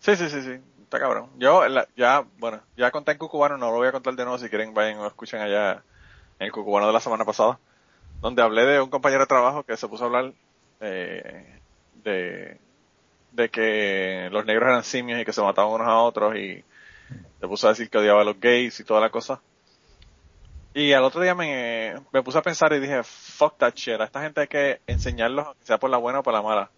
Sí, 0.00 0.16
sí, 0.16 0.28
sí, 0.28 0.42
sí, 0.42 0.60
está 0.94 1.00
cabrón. 1.06 1.30
Yo, 1.38 1.66
la- 1.68 1.88
ya, 1.96 2.24
bueno, 2.38 2.60
ya 2.76 2.90
conté 2.90 3.12
en 3.12 3.18
Cucubano, 3.18 3.56
no 3.58 3.70
lo 3.70 3.78
voy 3.78 3.88
a 3.88 3.92
contar 3.92 4.14
de 4.14 4.24
nuevo, 4.24 4.38
si 4.38 4.48
quieren 4.48 4.74
vayan 4.74 4.98
o 4.98 5.06
escuchen 5.06 5.40
allá 5.40 5.82
en 6.38 6.50
Cucubano 6.50 6.86
de 6.86 6.92
la 6.92 7.00
semana 7.00 7.24
pasada, 7.24 7.58
donde 8.20 8.42
hablé 8.42 8.64
de 8.64 8.80
un 8.80 8.90
compañero 8.90 9.22
de 9.22 9.26
trabajo 9.26 9.64
que 9.64 9.76
se 9.76 9.88
puso 9.88 10.04
a 10.04 10.06
hablar 10.06 10.32
eh, 10.80 11.58
de, 12.04 12.58
de 13.32 13.48
que 13.48 14.28
los 14.30 14.44
negros 14.46 14.68
eran 14.68 14.84
simios 14.84 15.20
y 15.20 15.24
que 15.24 15.32
se 15.32 15.42
mataban 15.42 15.72
unos 15.72 15.88
a 15.88 15.98
otros 15.98 16.36
y 16.36 16.62
se 17.40 17.48
puso 17.48 17.66
a 17.66 17.70
decir 17.70 17.90
que 17.90 17.98
odiaba 17.98 18.22
a 18.22 18.24
los 18.24 18.38
gays 18.40 18.78
y 18.80 18.84
toda 18.84 19.00
la 19.00 19.10
cosa. 19.10 19.40
Y 20.74 20.92
al 20.92 21.04
otro 21.04 21.22
día 21.22 21.34
me, 21.36 21.94
me 22.12 22.22
puse 22.22 22.38
a 22.38 22.42
pensar 22.42 22.72
y 22.72 22.80
dije, 22.80 23.02
fuck 23.04 23.56
that 23.58 23.74
shit, 23.74 24.00
a 24.00 24.04
esta 24.04 24.22
gente 24.22 24.40
hay 24.40 24.48
que 24.48 24.80
enseñarlos, 24.88 25.56
sea 25.62 25.78
por 25.78 25.90
la 25.90 25.98
buena 25.98 26.20
o 26.20 26.22
por 26.22 26.32
la 26.32 26.42
mala. 26.42 26.70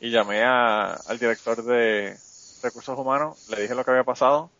Y 0.00 0.10
llamé 0.10 0.42
a, 0.44 0.92
al 0.94 1.18
director 1.18 1.62
de 1.64 2.16
recursos 2.62 2.98
humanos, 2.98 3.36
le 3.48 3.62
dije 3.62 3.74
lo 3.74 3.84
que 3.84 3.90
había 3.90 4.04
pasado. 4.04 4.50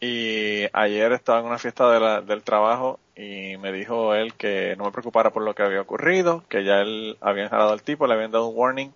Y 0.00 0.66
ayer 0.72 1.12
estaba 1.12 1.38
en 1.40 1.46
una 1.46 1.58
fiesta 1.58 1.88
de 1.90 2.00
la- 2.00 2.20
del 2.20 2.42
trabajo 2.42 2.98
y 3.14 3.56
me 3.58 3.70
dijo 3.72 4.14
él 4.14 4.34
que 4.34 4.74
no 4.76 4.84
me 4.84 4.90
preocupara 4.90 5.30
por 5.30 5.42
lo 5.42 5.54
que 5.54 5.62
había 5.62 5.80
ocurrido, 5.80 6.42
que 6.48 6.64
ya 6.64 6.80
él 6.80 7.16
había 7.20 7.48
jalado 7.48 7.72
al 7.72 7.82
tipo, 7.82 8.06
le 8.06 8.14
habían 8.14 8.32
dado 8.32 8.48
un 8.48 8.56
warning 8.58 8.92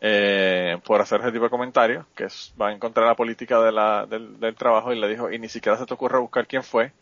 eh, 0.00 0.78
por 0.84 1.00
hacer 1.00 1.20
ese 1.20 1.32
tipo 1.32 1.44
de 1.44 1.50
comentarios, 1.50 2.06
que 2.14 2.28
va 2.60 2.72
en 2.72 2.78
contra 2.78 3.02
de 3.02 3.08
la 3.08 3.16
política 3.16 3.60
de 3.60 3.72
la, 3.72 4.06
del, 4.06 4.38
del 4.38 4.54
trabajo 4.54 4.92
y 4.92 5.00
le 5.00 5.08
dijo, 5.08 5.30
y 5.30 5.38
ni 5.38 5.48
siquiera 5.48 5.76
se 5.78 5.86
te 5.86 5.94
ocurre 5.94 6.18
buscar 6.18 6.46
quién 6.46 6.62
fue 6.62 6.92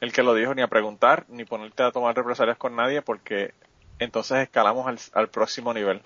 el 0.00 0.12
que 0.12 0.22
lo 0.22 0.34
dijo, 0.34 0.54
ni 0.54 0.62
a 0.62 0.68
preguntar, 0.68 1.24
ni 1.28 1.44
ponerte 1.44 1.82
a 1.82 1.92
tomar 1.92 2.14
represalias 2.14 2.58
con 2.58 2.76
nadie, 2.76 3.00
porque 3.02 3.54
entonces 3.98 4.38
escalamos 4.38 4.86
al, 4.86 4.98
al 5.12 5.28
próximo 5.28 5.72
nivel. 5.72 6.02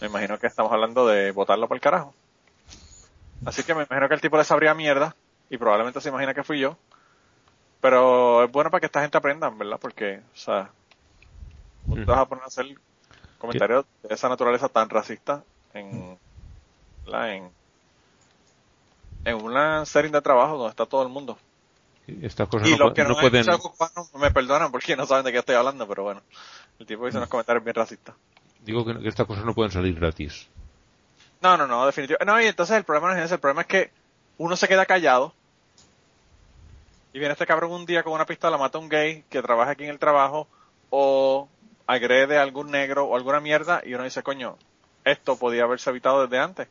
Me 0.00 0.08
imagino 0.08 0.38
que 0.38 0.46
estamos 0.46 0.72
hablando 0.72 1.06
de 1.06 1.32
botarlo 1.32 1.68
por 1.68 1.76
el 1.76 1.80
carajo. 1.80 2.14
Así 3.44 3.62
que 3.62 3.74
me 3.74 3.84
imagino 3.84 4.08
que 4.08 4.14
el 4.14 4.20
tipo 4.20 4.36
le 4.36 4.44
sabría 4.44 4.74
mierda, 4.74 5.14
y 5.50 5.58
probablemente 5.58 6.00
se 6.00 6.08
imagina 6.08 6.34
que 6.34 6.42
fui 6.42 6.58
yo. 6.58 6.76
Pero 7.80 8.44
es 8.44 8.50
bueno 8.50 8.70
para 8.70 8.80
que 8.80 8.86
esta 8.86 9.02
gente 9.02 9.18
aprenda, 9.18 9.50
¿verdad? 9.50 9.78
Porque, 9.80 10.20
o 10.34 10.36
sea, 10.36 10.70
¿cómo 11.84 11.96
te 11.96 12.04
vas 12.04 12.18
a 12.18 12.26
poner 12.26 12.44
a 12.44 12.46
hacer 12.48 12.66
comentarios 13.38 13.84
de 14.02 14.14
esa 14.14 14.28
naturaleza 14.28 14.68
tan 14.68 14.88
racista 14.88 15.44
en, 15.74 16.18
¿verdad? 17.04 17.34
en, 17.34 17.50
en 19.24 19.34
una 19.36 19.84
serie 19.84 20.10
de 20.10 20.22
trabajo 20.22 20.56
donde 20.56 20.70
está 20.70 20.86
todo 20.86 21.02
el 21.02 21.08
mundo. 21.08 21.38
Estas 22.22 22.48
cosas 22.48 22.68
Y 22.68 22.72
no, 22.72 22.86
los 22.86 22.94
que 22.94 23.02
no, 23.02 23.10
no 23.10 23.16
pueden... 23.16 23.44
me 24.14 24.30
perdonan 24.30 24.70
porque 24.70 24.96
no 24.96 25.06
saben 25.06 25.24
de 25.24 25.32
qué 25.32 25.38
estoy 25.38 25.56
hablando, 25.56 25.86
pero 25.86 26.04
bueno. 26.04 26.22
El 26.78 26.86
tipo 26.86 27.06
hizo 27.08 27.18
unos 27.18 27.28
comentarios 27.28 27.64
bien 27.64 27.74
racistas. 27.74 28.14
Digo 28.66 28.84
que, 28.84 28.98
que 28.98 29.08
estas 29.08 29.26
cosas 29.26 29.44
no 29.44 29.54
pueden 29.54 29.72
salir 29.72 29.94
gratis. 29.94 30.48
No, 31.40 31.56
no, 31.56 31.66
no, 31.66 31.86
definitivamente. 31.86 32.30
No, 32.30 32.40
y 32.40 32.46
entonces 32.46 32.76
el 32.76 32.84
problema 32.84 33.08
no 33.08 33.18
es 33.18 33.24
ese, 33.24 33.34
el 33.34 33.40
problema 33.40 33.62
es 33.62 33.66
que 33.68 33.90
uno 34.38 34.56
se 34.56 34.68
queda 34.68 34.84
callado 34.84 35.32
y 37.12 37.18
viene 37.18 37.32
este 37.32 37.46
cabrón 37.46 37.72
un 37.72 37.86
día 37.86 38.02
con 38.02 38.12
una 38.12 38.26
pistola, 38.26 38.58
mata 38.58 38.76
a 38.76 38.80
un 38.80 38.90
gay 38.90 39.24
que 39.30 39.40
trabaja 39.40 39.70
aquí 39.70 39.84
en 39.84 39.90
el 39.90 39.98
trabajo 39.98 40.48
o 40.90 41.48
agrede 41.86 42.36
a 42.36 42.42
algún 42.42 42.70
negro 42.70 43.06
o 43.06 43.16
alguna 43.16 43.40
mierda 43.40 43.80
y 43.86 43.94
uno 43.94 44.04
dice, 44.04 44.22
coño, 44.22 44.58
esto 45.04 45.38
podía 45.38 45.62
haberse 45.62 45.88
evitado 45.88 46.22
desde 46.22 46.38
antes. 46.38 46.68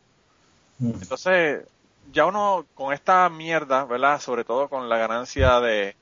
Mm. 0.77 0.91
Entonces, 1.01 1.65
ya 2.11 2.25
uno 2.25 2.65
con 2.75 2.93
esta 2.93 3.27
mierda, 3.29 3.85
¿verdad? 3.85 4.19
Sobre 4.19 4.43
todo 4.43 4.67
con 4.67 4.89
la 4.89 4.97
ganancia 4.97 5.59
de, 5.61 5.95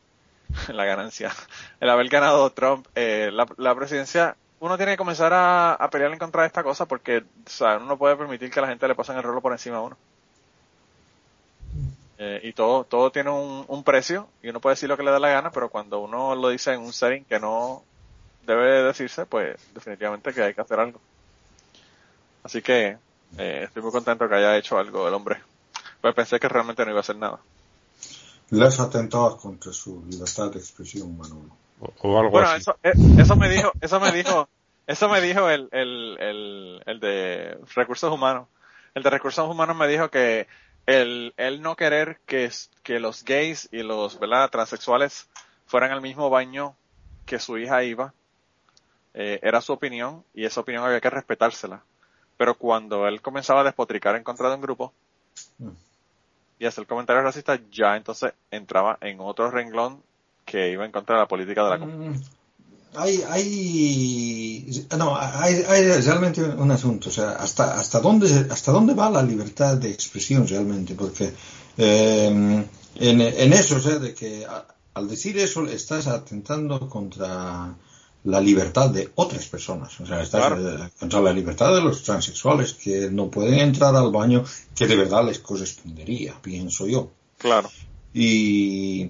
la 0.68 0.86
ganancia, 0.86 1.32
el 1.80 1.90
haber 1.90 2.10
ganado 2.10 2.50
Trump, 2.50 2.88
eh, 2.96 3.30
la, 3.32 3.48
la 3.58 3.76
presidencia, 3.76 4.36
uno 4.64 4.78
tiene 4.78 4.94
que 4.94 4.98
comenzar 4.98 5.34
a, 5.34 5.74
a 5.74 5.90
pelear 5.90 6.14
en 6.14 6.20
contra 6.20 6.44
de 6.44 6.48
esta 6.48 6.64
cosa 6.64 6.86
porque, 6.86 7.18
o 7.18 7.50
sea, 7.50 7.76
uno 7.76 7.86
no 7.86 7.98
puede 7.98 8.16
permitir 8.16 8.50
que 8.50 8.62
la 8.62 8.70
gente 8.70 8.88
le 8.88 8.96
pasen 8.96 9.18
el 9.18 9.24
rolo 9.24 9.42
por 9.42 9.52
encima 9.52 9.76
a 9.76 9.82
uno. 9.82 9.98
Eh, 12.18 12.40
y 12.44 12.54
todo, 12.54 12.86
todo 12.86 13.12
tiene 13.12 13.30
un, 13.30 13.66
un 13.68 13.84
precio 13.84 14.30
y 14.42 14.48
uno 14.48 14.62
puede 14.62 14.76
decir 14.76 14.88
lo 14.88 14.96
que 14.96 15.04
le 15.04 15.12
da 15.12 15.20
la 15.20 15.28
gana, 15.28 15.52
pero 15.52 15.68
cuando 15.68 16.00
uno 16.00 16.34
lo 16.34 16.48
dice 16.48 16.72
en 16.72 16.80
un 16.80 16.94
setting 16.94 17.26
que 17.26 17.42
no 17.42 17.84
debe 18.48 18.84
decirse, 18.84 19.26
pues 19.26 19.58
definitivamente 19.74 20.34
que 20.34 20.44
hay 20.44 20.54
que 20.54 20.62
hacer 20.62 20.80
algo. 20.80 21.02
Así 22.42 22.62
que 22.62 22.98
eh, 23.38 23.62
estoy 23.66 23.84
muy 23.84 23.92
contento 23.92 24.30
que 24.30 24.36
haya 24.36 24.56
hecho 24.56 24.78
algo 24.78 25.06
el 25.10 25.14
hombre. 25.14 25.42
Pues 26.00 26.16
pensé 26.16 26.40
que 26.40 26.48
realmente 26.48 26.86
no 26.86 26.92
iba 26.92 27.00
a 27.00 27.02
hacer 27.02 27.18
nada. 27.18 27.42
Las 28.52 28.80
atentados 28.80 29.42
contra 29.42 29.74
su 29.74 30.06
libertad 30.08 30.52
de 30.52 30.60
expresión, 30.60 31.18
Manolo. 31.18 31.63
O, 31.84 31.94
o 32.10 32.20
algo 32.20 32.32
Bueno, 32.32 32.48
así. 32.48 32.58
eso, 32.60 32.78
eh, 32.84 32.94
eso 33.18 33.36
me 33.36 33.50
dijo, 33.50 33.72
eso 33.82 34.00
me 34.00 34.12
dijo, 34.12 34.50
eso 34.88 35.10
me 35.10 35.22
dijo 35.22 35.50
el, 35.50 35.70
el, 35.72 36.18
el, 36.20 36.84
el 36.86 37.00
de 37.00 37.58
recursos 37.76 38.12
humanos. 38.12 38.48
El 38.96 39.04
de 39.04 39.10
recursos 39.10 39.48
humanos 39.50 39.76
me 39.76 39.88
dijo 39.88 40.10
que 40.10 40.48
el, 40.86 41.34
el 41.38 41.62
no 41.62 41.76
querer 41.76 42.20
que, 42.26 42.50
que 42.84 43.00
los 43.00 43.24
gays 43.24 43.70
y 43.72 43.84
los, 43.84 44.20
¿verdad? 44.20 44.50
transexuales 44.50 45.30
fueran 45.66 45.92
al 45.92 46.02
mismo 46.02 46.30
baño 46.30 46.76
que 47.26 47.40
su 47.40 47.58
hija 47.58 47.84
iba, 47.84 48.14
eh, 49.14 49.40
era 49.44 49.62
su 49.62 49.74
opinión 49.74 50.24
y 50.34 50.46
esa 50.46 50.62
opinión 50.62 50.84
había 50.84 51.02
que 51.02 51.10
respetársela. 51.10 51.84
Pero 52.38 52.56
cuando 52.58 53.08
él 53.08 53.22
comenzaba 53.22 53.62
a 53.62 53.64
despotricar 53.66 54.16
en 54.16 54.24
contra 54.24 54.50
de 54.50 54.56
un 54.56 54.62
grupo 54.62 54.94
Mm. 55.60 55.70
y 56.60 56.66
hacer 56.66 56.86
comentarios 56.88 57.24
racistas, 57.26 57.60
ya 57.72 57.96
entonces 57.98 58.34
entraba 58.52 58.98
en 59.02 59.20
otro 59.20 59.50
renglón 59.52 60.04
que 60.46 60.72
iba 60.72 60.86
en 60.86 60.92
contra 60.92 61.16
de 61.16 61.22
la 61.22 61.28
política 61.28 61.64
de 61.64 61.70
la 61.70 61.80
comunidad. 61.80 62.12
Mm, 62.12 62.22
Hay, 62.96 63.24
hay, 63.28 64.86
no, 64.98 65.18
hay, 65.18 65.56
hay 65.68 65.84
realmente 66.02 66.44
un 66.44 66.70
asunto, 66.70 67.10
o 67.10 67.12
sea, 67.12 67.32
hasta, 67.32 67.80
hasta 67.80 68.00
dónde, 68.00 68.48
hasta 68.52 68.72
dónde 68.72 68.94
va 68.94 69.10
la 69.10 69.24
libertad 69.24 69.78
de 69.78 69.90
expresión 69.90 70.48
realmente, 70.48 70.94
porque 70.94 71.32
eh, 71.78 72.28
en, 72.28 73.22
en 73.22 73.54
eso, 73.54 73.78
o 73.78 73.80
sea, 73.80 73.98
de 73.98 74.14
que 74.14 74.46
a- 74.46 74.68
al 74.94 75.08
decir 75.10 75.38
eso 75.40 75.66
estás 75.66 76.06
atentando 76.06 76.88
contra 76.88 77.74
la 78.26 78.40
libertad 78.40 78.92
de 78.92 79.10
otras 79.16 79.48
personas, 79.48 80.00
o 80.00 80.06
sea, 80.06 80.22
estás 80.22 80.46
Claro. 80.46 80.84
eh, 80.86 80.90
contra 81.00 81.20
la 81.20 81.34
libertad 81.34 81.74
de 81.74 81.82
los 81.82 82.04
transexuales 82.04 82.74
que 82.76 83.10
no 83.10 83.32
pueden 83.32 83.56
entrar 83.56 83.96
al 83.96 84.12
baño 84.12 84.44
que 84.76 84.86
de 84.86 84.96
verdad 84.96 85.26
les 85.26 85.40
correspondería, 85.40 86.36
pienso 86.44 86.86
yo. 86.86 87.10
Claro. 87.40 87.72
Y, 88.14 89.10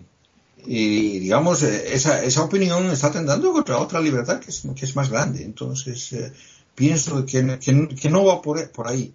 y, 0.65 1.19
digamos, 1.19 1.63
eh, 1.63 1.93
esa, 1.93 2.23
esa 2.23 2.43
opinión 2.43 2.85
está 2.91 3.07
atentando 3.07 3.51
contra 3.51 3.79
otra 3.79 3.99
libertad 3.99 4.39
que 4.39 4.49
es, 4.49 4.63
que 4.75 4.85
es 4.85 4.95
más 4.95 5.09
grande. 5.09 5.43
Entonces, 5.43 6.13
eh, 6.13 6.31
pienso 6.75 7.25
que, 7.25 7.59
que, 7.59 7.87
que 7.95 8.09
no 8.09 8.25
va 8.25 8.41
por, 8.41 8.71
por 8.71 8.87
ahí. 8.87 9.13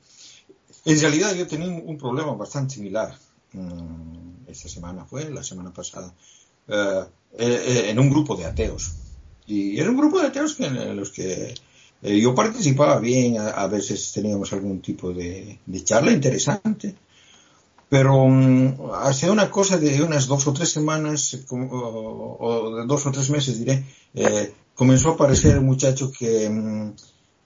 En 0.85 1.01
realidad, 1.01 1.35
yo 1.35 1.47
tenía 1.47 1.69
un, 1.69 1.99
problema 1.99 2.33
bastante 2.33 2.75
similar. 2.75 3.15
mm, 3.53 4.49
esta 4.49 4.69
semana 4.69 5.05
fue, 5.05 5.31
la 5.31 5.43
semana 5.43 5.73
pasada, 5.73 6.15
eh, 6.69 7.05
eh, 7.39 7.91
en 7.91 7.99
un 7.99 8.11
grupo 8.11 8.37
de 8.37 8.47
ateos. 8.47 8.93
Y 9.47 9.79
era 9.79 9.91
un 9.91 9.97
grupo 9.97 10.21
de 10.21 10.29
ateos 10.29 10.55
que, 10.55 10.67
en 10.67 10.97
los 10.97 11.11
que 11.11 11.55
eh, 12.03 12.21
yo 12.21 12.35
participaba 12.35 12.99
bien, 13.01 13.39
a, 13.39 13.49
a 13.49 13.67
veces 13.67 14.13
teníamos 14.13 14.53
algún 14.53 14.81
tipo 14.81 15.13
de, 15.13 15.59
de 15.67 15.85
charla 15.85 16.13
interesante. 16.13 16.95
Pero 17.89 18.27
mm, 18.29 18.91
hace 18.95 19.31
una 19.31 19.51
cosa 19.51 19.79
de 19.79 20.03
unas 20.03 20.27
dos 20.27 20.47
o 20.47 20.53
tres 20.53 20.71
semanas, 20.71 21.39
o, 21.51 22.37
o 22.39 22.85
dos 22.87 23.07
o 23.07 23.11
tres 23.11 23.31
meses 23.31 23.59
diré, 23.59 23.85
eh, 24.15 24.53
comenzó 24.75 25.11
a 25.11 25.15
aparecer 25.15 25.59
un 25.59 25.67
muchacho 25.67 26.13
que 26.13 26.49
mm, 26.49 26.93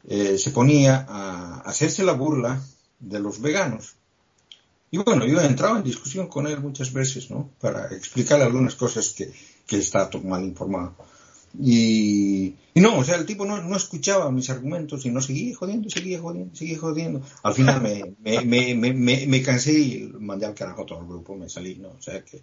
eh, 0.08 0.38
se 0.38 0.50
ponía 0.50 1.06
a 1.08 1.60
hacerse 1.60 2.02
la 2.02 2.12
burla 2.12 2.60
de 2.98 3.20
los 3.20 3.40
veganos. 3.40 3.94
Y 4.90 4.98
bueno, 4.98 5.24
yo 5.24 5.40
entraba 5.40 5.78
en 5.78 5.84
discusión 5.84 6.26
con 6.26 6.46
él 6.46 6.60
muchas 6.60 6.92
veces, 6.92 7.30
¿no? 7.30 7.48
Para 7.60 7.86
explicarle 7.86 8.44
algunas 8.44 8.74
cosas 8.74 9.10
que, 9.10 9.32
que 9.66 9.78
está 9.78 10.10
mal 10.22 10.44
informado. 10.44 10.94
Y, 11.60 12.54
y 12.74 12.80
no, 12.80 12.98
o 12.98 13.04
sea, 13.04 13.16
el 13.16 13.26
tipo 13.26 13.44
no, 13.44 13.60
no 13.62 13.76
escuchaba 13.76 14.30
mis 14.30 14.48
argumentos 14.50 15.04
y 15.04 15.10
no 15.10 15.20
seguía 15.20 15.54
jodiendo, 15.56 15.90
seguía 15.90 16.20
jodiendo, 16.20 16.54
seguía 16.56 16.78
jodiendo. 16.78 17.22
Al 17.42 17.54
final 17.54 17.82
me, 17.82 18.14
me, 18.22 18.40
me, 18.44 18.74
me, 18.74 18.92
me, 18.92 19.26
me 19.26 19.42
cansé 19.42 19.78
y 19.78 20.12
mandé 20.18 20.46
al 20.46 20.54
carajo 20.54 20.86
todo 20.86 21.00
el 21.00 21.06
grupo, 21.06 21.36
me 21.36 21.48
salí, 21.48 21.76
¿no? 21.76 21.88
O 21.90 22.00
sea 22.02 22.24
que 22.24 22.40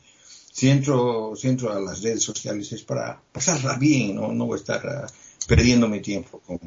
si 0.52 0.70
entro, 0.70 1.34
si 1.36 1.48
entro 1.48 1.72
a 1.72 1.80
las 1.80 2.02
redes 2.02 2.24
sociales 2.24 2.72
es 2.72 2.84
para 2.84 3.22
pasarla 3.32 3.78
bien, 3.78 4.16
¿no? 4.16 4.32
No 4.34 4.46
voy 4.46 4.58
a 4.58 4.62
estar 4.62 4.86
ah, 4.88 5.08
perdiendo 5.48 5.88
mi 5.88 6.02
tiempo 6.02 6.40
con 6.46 6.60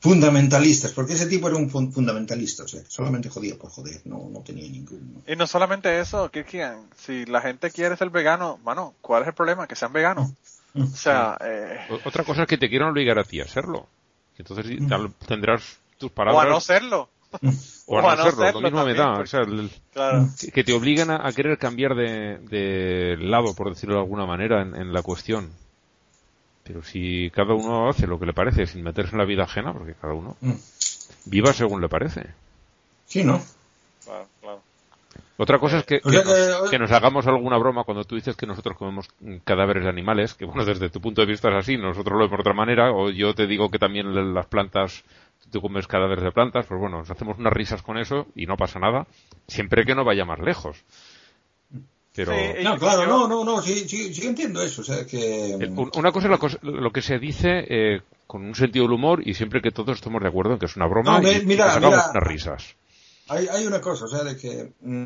fundamentalistas, 0.00 0.92
porque 0.92 1.14
ese 1.14 1.26
tipo 1.26 1.48
era 1.48 1.56
un 1.56 1.70
fun- 1.70 1.90
fundamentalista, 1.90 2.64
o 2.64 2.68
sea, 2.68 2.82
que 2.82 2.90
solamente 2.90 3.30
jodía 3.30 3.56
por 3.56 3.70
joder, 3.70 4.02
no, 4.04 4.28
no 4.30 4.40
tenía 4.40 4.68
ningún... 4.68 5.22
Y 5.26 5.34
no 5.34 5.46
solamente 5.46 5.98
eso, 5.98 6.30
Kirkian, 6.30 6.88
si 6.94 7.24
la 7.24 7.40
gente 7.40 7.70
quiere 7.70 7.96
ser 7.96 8.10
vegano, 8.10 8.58
mano, 8.64 8.94
¿cuál 9.00 9.22
es 9.22 9.28
el 9.28 9.34
problema? 9.34 9.66
Que 9.66 9.76
sean 9.76 9.94
veganos. 9.94 10.30
O 10.74 10.86
sea, 10.86 11.36
eh, 11.40 11.78
O- 11.90 12.00
Otra 12.08 12.24
cosa 12.24 12.42
es 12.42 12.48
que 12.48 12.58
te 12.58 12.68
quieran 12.68 12.90
obligar 12.90 13.18
a 13.18 13.24
ti 13.24 13.40
a 13.40 13.46
serlo. 13.46 13.86
Entonces 14.38 14.80
Mm. 14.80 14.88
tal- 14.88 15.12
tendrás 15.26 15.78
tus 15.98 16.10
o 16.10 16.12
a 16.12 16.14
palabras. 16.16 16.48
no 16.48 16.60
serlo. 16.60 17.08
O 17.86 17.98
a 17.98 18.16
no, 18.16 18.22
serlo, 18.24 18.52
lo 18.52 18.60
mismo 18.60 18.84
me 18.84 18.94
da. 18.94 19.12
O 19.20 19.26
sea, 19.26 19.40
el- 19.40 19.70
Claro. 19.92 20.26
que- 20.40 20.50
que 20.50 20.64
te 20.64 20.72
obligan 20.72 21.10
a, 21.10 21.26
a 21.28 21.32
querer 21.32 21.58
cambiar 21.58 21.94
de, 21.94 22.38
de 22.38 23.16
lado, 23.18 23.54
por 23.54 23.68
decirlo 23.68 23.96
de 23.96 24.00
alguna 24.00 24.24
manera, 24.26 24.62
en, 24.62 24.74
en 24.74 24.92
la 24.92 25.02
cuestión. 25.02 25.50
Pero 26.64 26.82
si 26.82 27.30
cada 27.30 27.52
uno 27.54 27.90
hace 27.90 28.06
lo 28.06 28.18
que 28.18 28.24
le 28.26 28.32
parece 28.32 28.66
sin 28.66 28.82
meterse 28.82 29.12
en 29.12 29.18
la 29.18 29.26
vida 29.26 29.44
ajena, 29.44 29.72
porque 29.74 29.94
cada 30.00 30.14
uno 30.14 30.36
Mm. 30.40 30.52
viva 31.26 31.52
según 31.52 31.80
le 31.82 31.88
parece. 31.90 32.24
Sí, 33.06 33.22
¿no? 33.22 33.40
Claro, 34.04 34.26
claro. 34.40 34.62
Otra 35.36 35.58
cosa 35.58 35.78
es 35.78 35.84
que, 35.84 36.00
que 36.00 36.10
nos, 36.24 36.70
que- 36.70 36.78
nos 36.78 36.92
hagamos 36.92 37.26
alguna 37.26 37.58
broma 37.58 37.82
cuando 37.84 38.04
tú 38.04 38.14
dices 38.14 38.36
que 38.36 38.46
nosotros 38.46 38.76
comemos 38.76 39.08
cadáveres 39.44 39.82
de 39.82 39.90
animales, 39.90 40.34
que 40.34 40.44
bueno, 40.44 40.64
desde 40.64 40.90
tu 40.90 41.00
punto 41.00 41.22
de 41.22 41.26
vista 41.26 41.48
es 41.48 41.56
así, 41.56 41.76
nosotros 41.76 42.12
lo 42.16 42.24
vemos 42.26 42.38
de 42.38 42.42
otra 42.42 42.52
manera, 42.54 42.92
o 42.92 43.10
yo 43.10 43.34
te 43.34 43.46
digo 43.48 43.68
que 43.70 43.80
también 43.80 44.32
las 44.32 44.46
plantas, 44.46 45.02
tú 45.50 45.60
comes 45.60 45.88
cadáveres 45.88 46.22
de 46.22 46.30
plantas, 46.30 46.66
pues 46.66 46.78
bueno, 46.80 46.98
nos 46.98 47.10
hacemos 47.10 47.36
unas 47.38 47.52
risas 47.52 47.82
con 47.82 47.98
eso 47.98 48.26
y 48.36 48.46
no 48.46 48.56
pasa 48.56 48.78
nada, 48.78 49.06
siempre 49.48 49.84
que 49.84 49.94
no 49.96 50.04
vaya 50.04 50.24
más 50.24 50.38
lejos. 50.38 50.84
Pero 52.14 52.32
Sí, 52.32 52.62
No, 52.62 52.78
claro, 52.78 53.02
yo- 53.02 53.08
no, 53.08 53.26
no, 53.26 53.44
no, 53.44 53.60
sí, 53.60 53.88
sí, 53.88 54.14
sí 54.14 54.26
entiendo 54.28 54.62
eso, 54.62 54.82
o 54.82 54.84
sea 54.84 55.04
que... 55.04 55.56
una 55.96 56.12
cosa 56.12 56.26
es 56.28 56.30
la 56.30 56.38
cosa- 56.38 56.58
lo 56.62 56.92
que 56.92 57.02
se 57.02 57.18
dice 57.18 57.64
eh, 57.68 58.02
con 58.28 58.44
un 58.44 58.54
sentido 58.54 58.84
del 58.84 58.92
humor 58.94 59.26
y 59.26 59.34
siempre 59.34 59.60
que 59.60 59.72
todos 59.72 59.96
estemos 59.96 60.22
de 60.22 60.28
acuerdo 60.28 60.52
en 60.52 60.58
que 60.60 60.66
es 60.66 60.76
una 60.76 60.86
broma 60.86 61.18
No, 61.18 61.22
me- 61.24 61.32
y, 61.32 61.44
nos 61.44 61.58
hagamos 61.66 61.90
mira. 61.90 62.10
unas 62.12 62.22
risas. 62.22 62.76
Hay, 63.26 63.48
hay 63.48 63.66
una 63.66 63.80
cosa, 63.80 64.04
o 64.04 64.08
sea, 64.08 64.22
de 64.22 64.36
que 64.36 64.70
mm, 64.82 65.04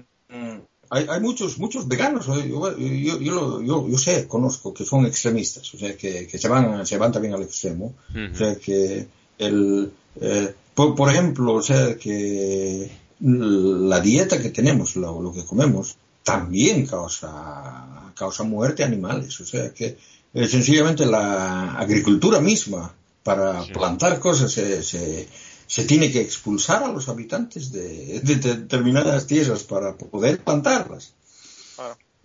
hay, 0.91 1.07
hay 1.09 1.21
muchos 1.21 1.59
muchos 1.59 1.87
veganos, 1.89 2.29
¿eh? 2.29 2.49
yo, 2.49 2.77
yo, 2.79 3.21
yo, 3.21 3.33
lo- 3.35 3.63
yo, 3.63 3.89
yo 3.89 3.99
sé, 3.99 4.27
conozco 4.27 4.73
que 4.73 4.85
son 4.85 5.07
extremistas, 5.07 5.73
o 5.75 5.79
sea, 5.79 5.97
que, 5.97 6.27
que 6.27 6.39
se 6.39 6.49
van 6.49 6.87
se 6.87 6.97
van 6.99 7.13
también 7.13 7.35
al 7.35 7.43
extremo, 7.43 7.95
o 8.33 8.37
sea, 8.37 8.57
que 8.57 9.07
el, 9.39 9.93
eh, 10.21 10.55
por, 10.75 10.95
por 10.95 11.11
ejemplo, 11.11 11.55
o 11.55 11.63
sea, 11.63 11.97
que 11.97 12.91
la 13.21 14.01
dieta 14.01 14.41
que 14.41 14.51
tenemos, 14.51 14.97
lo, 14.97 15.21
lo 15.21 15.33
que 15.33 15.45
comemos, 15.45 15.97
también 16.23 16.87
causa, 16.87 18.13
causa 18.15 18.45
muerte 18.45 18.83
a 18.83 18.87
animales, 18.87 19.41
o 19.41 19.47
sea, 19.47 19.73
que 19.73 19.97
eh, 20.35 20.47
sencillamente 20.47 21.05
la 21.07 21.73
agricultura 21.79 22.41
misma 22.41 22.95
para 23.23 23.65
Sí. 23.65 23.73
plantar 23.73 24.19
cosas 24.21 24.53
se, 24.53 24.83
se, 24.83 25.29
se 25.69 25.85
tiene 25.85 26.11
que 26.11 26.21
expulsar 26.23 26.83
a 26.83 26.91
los 26.93 27.09
habitantes 27.09 27.71
de, 27.71 28.21
de 28.21 28.35
determinadas 28.37 29.27
tierras 29.27 29.63
para 29.63 29.97
poder 29.97 30.43
plantarlas. 30.43 31.13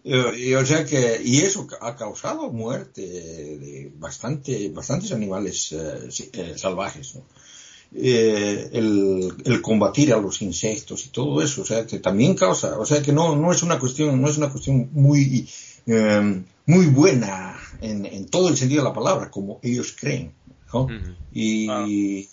Eh, 0.06 0.50
Y, 0.50 0.54
o 0.56 0.66
sea 0.66 0.84
que, 0.86 1.22
y 1.24 1.42
eso 1.42 1.68
ha 1.82 1.96
causado 1.96 2.52
muerte 2.52 3.02
de 3.02 3.92
bastante, 4.00 4.70
bastantes 4.70 5.12
animales 5.12 5.72
eh, 5.72 6.10
eh, 6.34 6.54
salvajes, 6.58 7.16
¿no? 7.16 7.22
Eh, 7.96 8.70
el, 8.74 9.32
el 9.46 9.62
combatir 9.62 10.14
a 10.14 10.18
los 10.18 10.42
insectos 10.42 11.06
y 11.06 11.10
todo 11.10 11.42
eso, 11.44 11.62
o 11.62 11.66
sea 11.66 11.86
que 11.86 12.00
también 12.00 12.34
causa, 12.36 12.80
o 12.80 12.86
sea 12.86 13.04
que 13.04 13.14
no, 13.14 13.36
no 13.36 13.52
es 13.52 13.62
una 13.62 13.78
cuestión, 13.78 14.20
no 14.20 14.28
es 14.30 14.38
una 14.38 14.50
cuestión 14.50 14.90
muy, 14.94 15.48
eh, 15.86 16.42
muy 16.66 16.86
buena 16.88 17.56
en, 17.82 18.06
en 18.08 18.26
todo 18.30 18.50
el 18.50 18.58
sentido 18.58 18.82
de 18.84 18.90
la 18.90 18.96
palabra, 18.96 19.30
como 19.30 19.60
ellos 19.62 19.96
creen, 20.00 20.34
¿no? 20.74 20.86
Ujú. 20.86 21.14
Y, 21.32 21.66
Claro. 21.68 21.88
y 21.88 22.30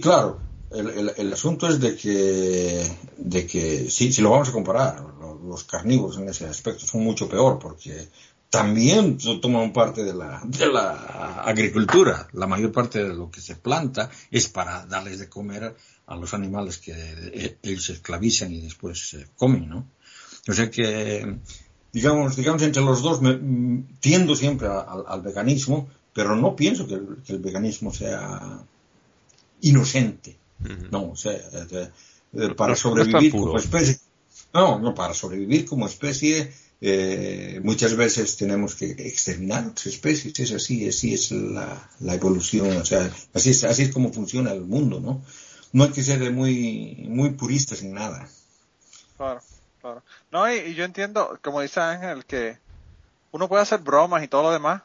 claro, 0.00 0.40
el, 0.70 1.12
el- 1.16 1.32
asunto 1.32 1.68
es 1.68 1.78
de 1.80 1.94
que, 1.96 2.86
de 3.18 3.46
que 3.46 3.90
si, 3.90 4.12
si 4.12 4.22
lo 4.22 4.30
vamos 4.30 4.48
a 4.48 4.52
comparar, 4.52 5.00
lo- 5.20 5.34
los 5.48 5.64
carnívoros 5.64 6.18
en 6.18 6.28
ese 6.28 6.46
aspecto 6.46 6.86
son 6.86 7.04
mucho 7.04 7.28
peor 7.28 7.58
porque 7.58 8.08
también 8.50 9.18
to- 9.18 9.40
toman 9.40 9.72
parte 9.72 10.04
de 10.04 10.14
la, 10.14 10.40
de 10.44 10.66
la 10.72 11.42
agricultura. 11.44 12.28
La 12.32 12.46
mayor 12.46 12.72
parte 12.72 13.02
de 13.04 13.14
lo 13.14 13.30
que 13.30 13.40
se 13.40 13.56
planta 13.56 14.10
es 14.30 14.48
para 14.48 14.86
darles 14.86 15.18
de 15.18 15.28
comer 15.28 15.76
a 16.06 16.16
los 16.16 16.34
animales 16.34 16.78
que 16.78 16.92
eh, 16.94 17.58
ellos 17.62 17.90
esclavizan 17.90 18.52
y 18.52 18.60
después 18.62 19.16
comen, 19.36 19.68
¿no? 19.68 19.86
O 20.48 20.52
sea 20.52 20.70
que, 20.70 21.38
digamos, 21.92 22.36
digamos 22.36 22.62
entre 22.62 22.82
los 22.82 23.02
dos 23.02 23.20
me- 23.22 23.84
tiendo 24.00 24.34
siempre 24.36 24.68
al- 24.68 25.22
veganismo, 25.22 25.88
pero 26.12 26.36
no 26.36 26.54
pienso 26.56 26.86
que 26.86 26.94
el 26.94 27.38
veganismo 27.38 27.92
sea 27.92 28.60
inocente. 29.64 30.36
No, 30.90 31.10
o 31.10 31.16
sea, 31.16 31.32
eh, 31.32 31.90
eh, 32.34 32.54
para 32.56 32.74
sobrevivir 32.74 33.32
como 33.32 33.58
especie. 33.58 33.98
No, 34.52 34.78
no, 34.78 34.94
para 34.94 35.12
sobrevivir 35.12 35.66
como 35.66 35.86
especie, 35.86 36.52
eh, 36.80 37.60
muchas 37.62 37.96
veces 37.96 38.36
tenemos 38.36 38.76
que 38.76 38.92
exterminar 38.92 39.66
otras 39.66 39.86
especies. 39.86 40.38
Es 40.38 40.52
así, 40.52 40.88
así 40.88 41.12
es 41.12 41.32
la, 41.32 41.90
la 42.00 42.14
evolución. 42.14 42.76
O 42.76 42.84
sea, 42.84 43.10
así 43.34 43.50
es, 43.50 43.64
así 43.64 43.82
es 43.82 43.92
como 43.92 44.12
funciona 44.12 44.52
el 44.52 44.62
mundo, 44.62 45.00
¿no? 45.00 45.22
No 45.72 45.84
hay 45.84 45.90
que 45.90 46.02
ser 46.02 46.30
muy, 46.32 47.04
muy 47.08 47.30
puristas 47.30 47.82
en 47.82 47.94
nada. 47.94 48.28
Claro, 49.16 49.42
claro. 49.80 50.02
No, 50.30 50.50
y, 50.50 50.58
y 50.58 50.74
yo 50.74 50.84
entiendo, 50.84 51.38
como 51.42 51.60
dice 51.60 51.80
Ángel, 51.80 52.24
que 52.24 52.58
uno 53.32 53.48
puede 53.48 53.62
hacer 53.62 53.80
bromas 53.80 54.22
y 54.22 54.28
todo 54.28 54.44
lo 54.44 54.52
demás, 54.52 54.82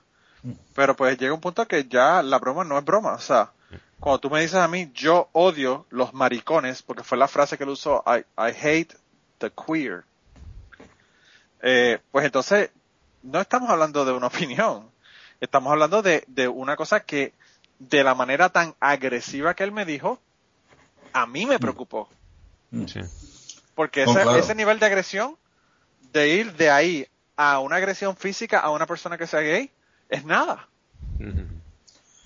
pero 0.74 0.96
pues 0.96 1.18
llega 1.18 1.34
un 1.34 1.42
punto 1.42 1.68
que 1.68 1.88
ya 1.88 2.24
la 2.24 2.40
broma 2.40 2.64
no 2.64 2.78
es 2.78 2.84
broma. 2.84 3.14
O 3.14 3.20
sea, 3.20 3.52
cuando 4.00 4.20
tú 4.20 4.30
me 4.30 4.42
dices 4.42 4.56
a 4.56 4.68
mí, 4.68 4.92
yo 4.94 5.30
odio 5.34 5.86
los 5.90 6.14
maricones, 6.14 6.82
porque 6.84 7.04
fue 7.04 7.18
la 7.18 7.28
frase 7.28 7.58
que 7.58 7.64
él 7.64 7.70
usó, 7.72 8.04
I, 8.08 8.20
I 8.38 8.54
hate 8.62 8.96
the 9.40 9.52
queer. 9.52 10.04
Eh, 11.62 12.00
pues 12.12 12.26
entonces, 12.26 12.70
no 13.24 13.42
estamos 13.42 13.70
hablando 13.70 14.06
de 14.06 14.14
una 14.14 14.28
opinión. 14.34 14.90
Estamos 15.42 15.72
hablando 15.72 16.02
de, 16.02 16.24
de 16.28 16.48
una 16.48 16.76
cosa 16.76 17.02
que, 17.02 17.34
de 17.80 18.04
la 18.04 18.16
manera 18.16 18.50
tan 18.50 18.76
agresiva 18.80 19.54
que 19.54 19.64
él 19.64 19.72
me 19.72 19.86
dijo, 19.86 20.20
a 21.14 21.26
mí 21.26 21.46
me 21.46 21.60
preocupó. 21.60 22.10
Sí. 22.88 23.00
Porque 23.76 24.06
No, 24.06 24.12
ese, 24.12 24.22
claro. 24.24 24.38
ese 24.38 24.56
nivel 24.56 24.80
de 24.80 24.86
agresión, 24.86 25.38
de 26.12 26.30
ir 26.30 26.54
de 26.54 26.70
ahí 26.70 27.08
a 27.38 27.60
una 27.60 27.78
agresión 27.78 28.16
física 28.18 28.60
a 28.60 28.70
una 28.70 28.86
persona 28.86 29.18
que 29.18 29.28
sea 29.28 29.40
gay, 29.42 29.72
es 30.10 30.26
nada. 30.26 30.68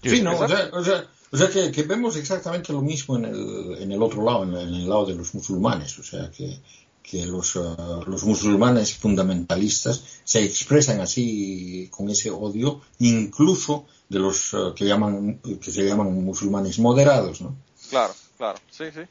Sí, 0.02 0.22
no, 0.22 0.32
o 0.32 0.44
Exacto. 0.44 0.58
sea, 0.58 0.80
o 0.80 0.84
sea, 0.84 1.08
o 1.34 1.38
sea 1.38 1.50
que, 1.50 1.72
que 1.72 1.84
vemos 1.84 2.16
exactamente 2.16 2.72
lo 2.72 2.82
mismo 2.82 3.18
en 3.18 3.26
el, 3.26 3.78
en 3.82 3.92
el 3.92 4.02
otro 4.02 4.24
lado, 4.24 4.44
en 4.44 4.54
el, 4.54 4.68
en 4.70 4.74
el 4.76 4.90
lado 4.90 5.06
de 5.08 5.16
los 5.16 5.34
musulmanes. 5.34 5.98
O 6.00 6.04
sea, 6.04 6.30
que, 6.32 6.60
que 7.02 7.26
los, 7.26 7.56
eh, 7.56 7.60
los 8.08 8.24
musulmanes 8.24 8.94
fundamentalistas 8.96 10.04
se 10.24 10.44
expresan 10.44 11.02
así 11.02 11.90
con 11.92 12.10
ese 12.10 12.30
odio, 12.32 12.82
incluso 13.00 13.86
de 14.10 14.20
los 14.20 14.54
eh, 14.54 14.58
que 14.76 14.86
llaman 14.86 15.40
que 15.60 15.72
se 15.72 15.84
llaman 15.84 16.14
musulmanes 16.24 16.78
moderados, 16.80 17.42
¿no? 17.42 17.56
Claro, 17.90 18.14
claro, 18.38 18.60
sí, 18.70 18.86
sí. 18.94 19.02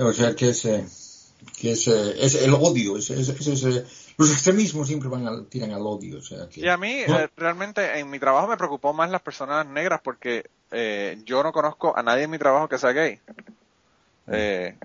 O 0.00 0.12
sea 0.12 0.34
que 0.34 0.48
es, 0.50 0.62
que 0.62 1.72
es, 1.72 1.86
es 1.88 2.34
el 2.36 2.54
odio, 2.54 2.96
es, 2.96 3.10
es- 3.10 3.28
es- 3.28 3.46
es, 3.64 3.84
los 4.18 4.30
extremismos 4.32 4.86
siempre 4.88 5.08
van 5.08 5.26
al, 5.26 5.46
tiran 5.46 5.70
al 5.72 5.82
odio, 5.86 6.18
o 6.18 6.22
sea 6.22 6.48
que 6.48 6.60
Y 6.60 6.68
a 6.68 6.76
mí, 6.76 7.02
¿no? 7.06 7.18
eh, 7.18 7.30
realmente, 7.36 7.98
en 7.98 8.10
mi 8.10 8.18
trabajo 8.18 8.46
me 8.48 8.56
preocupó 8.56 8.92
más 8.92 9.10
las 9.10 9.22
personas 9.22 9.66
negras 9.66 10.00
porque 10.04 10.44
eh, 10.70 11.18
yo 11.24 11.42
no 11.42 11.52
conozco 11.52 11.96
a 11.96 12.02
nadie 12.02 12.24
en 12.24 12.30
mi 12.30 12.38
trabajo 12.38 12.68
que 12.68 12.78
sea 12.78 12.92
gay. 12.92 13.20
Eh, 14.28 14.76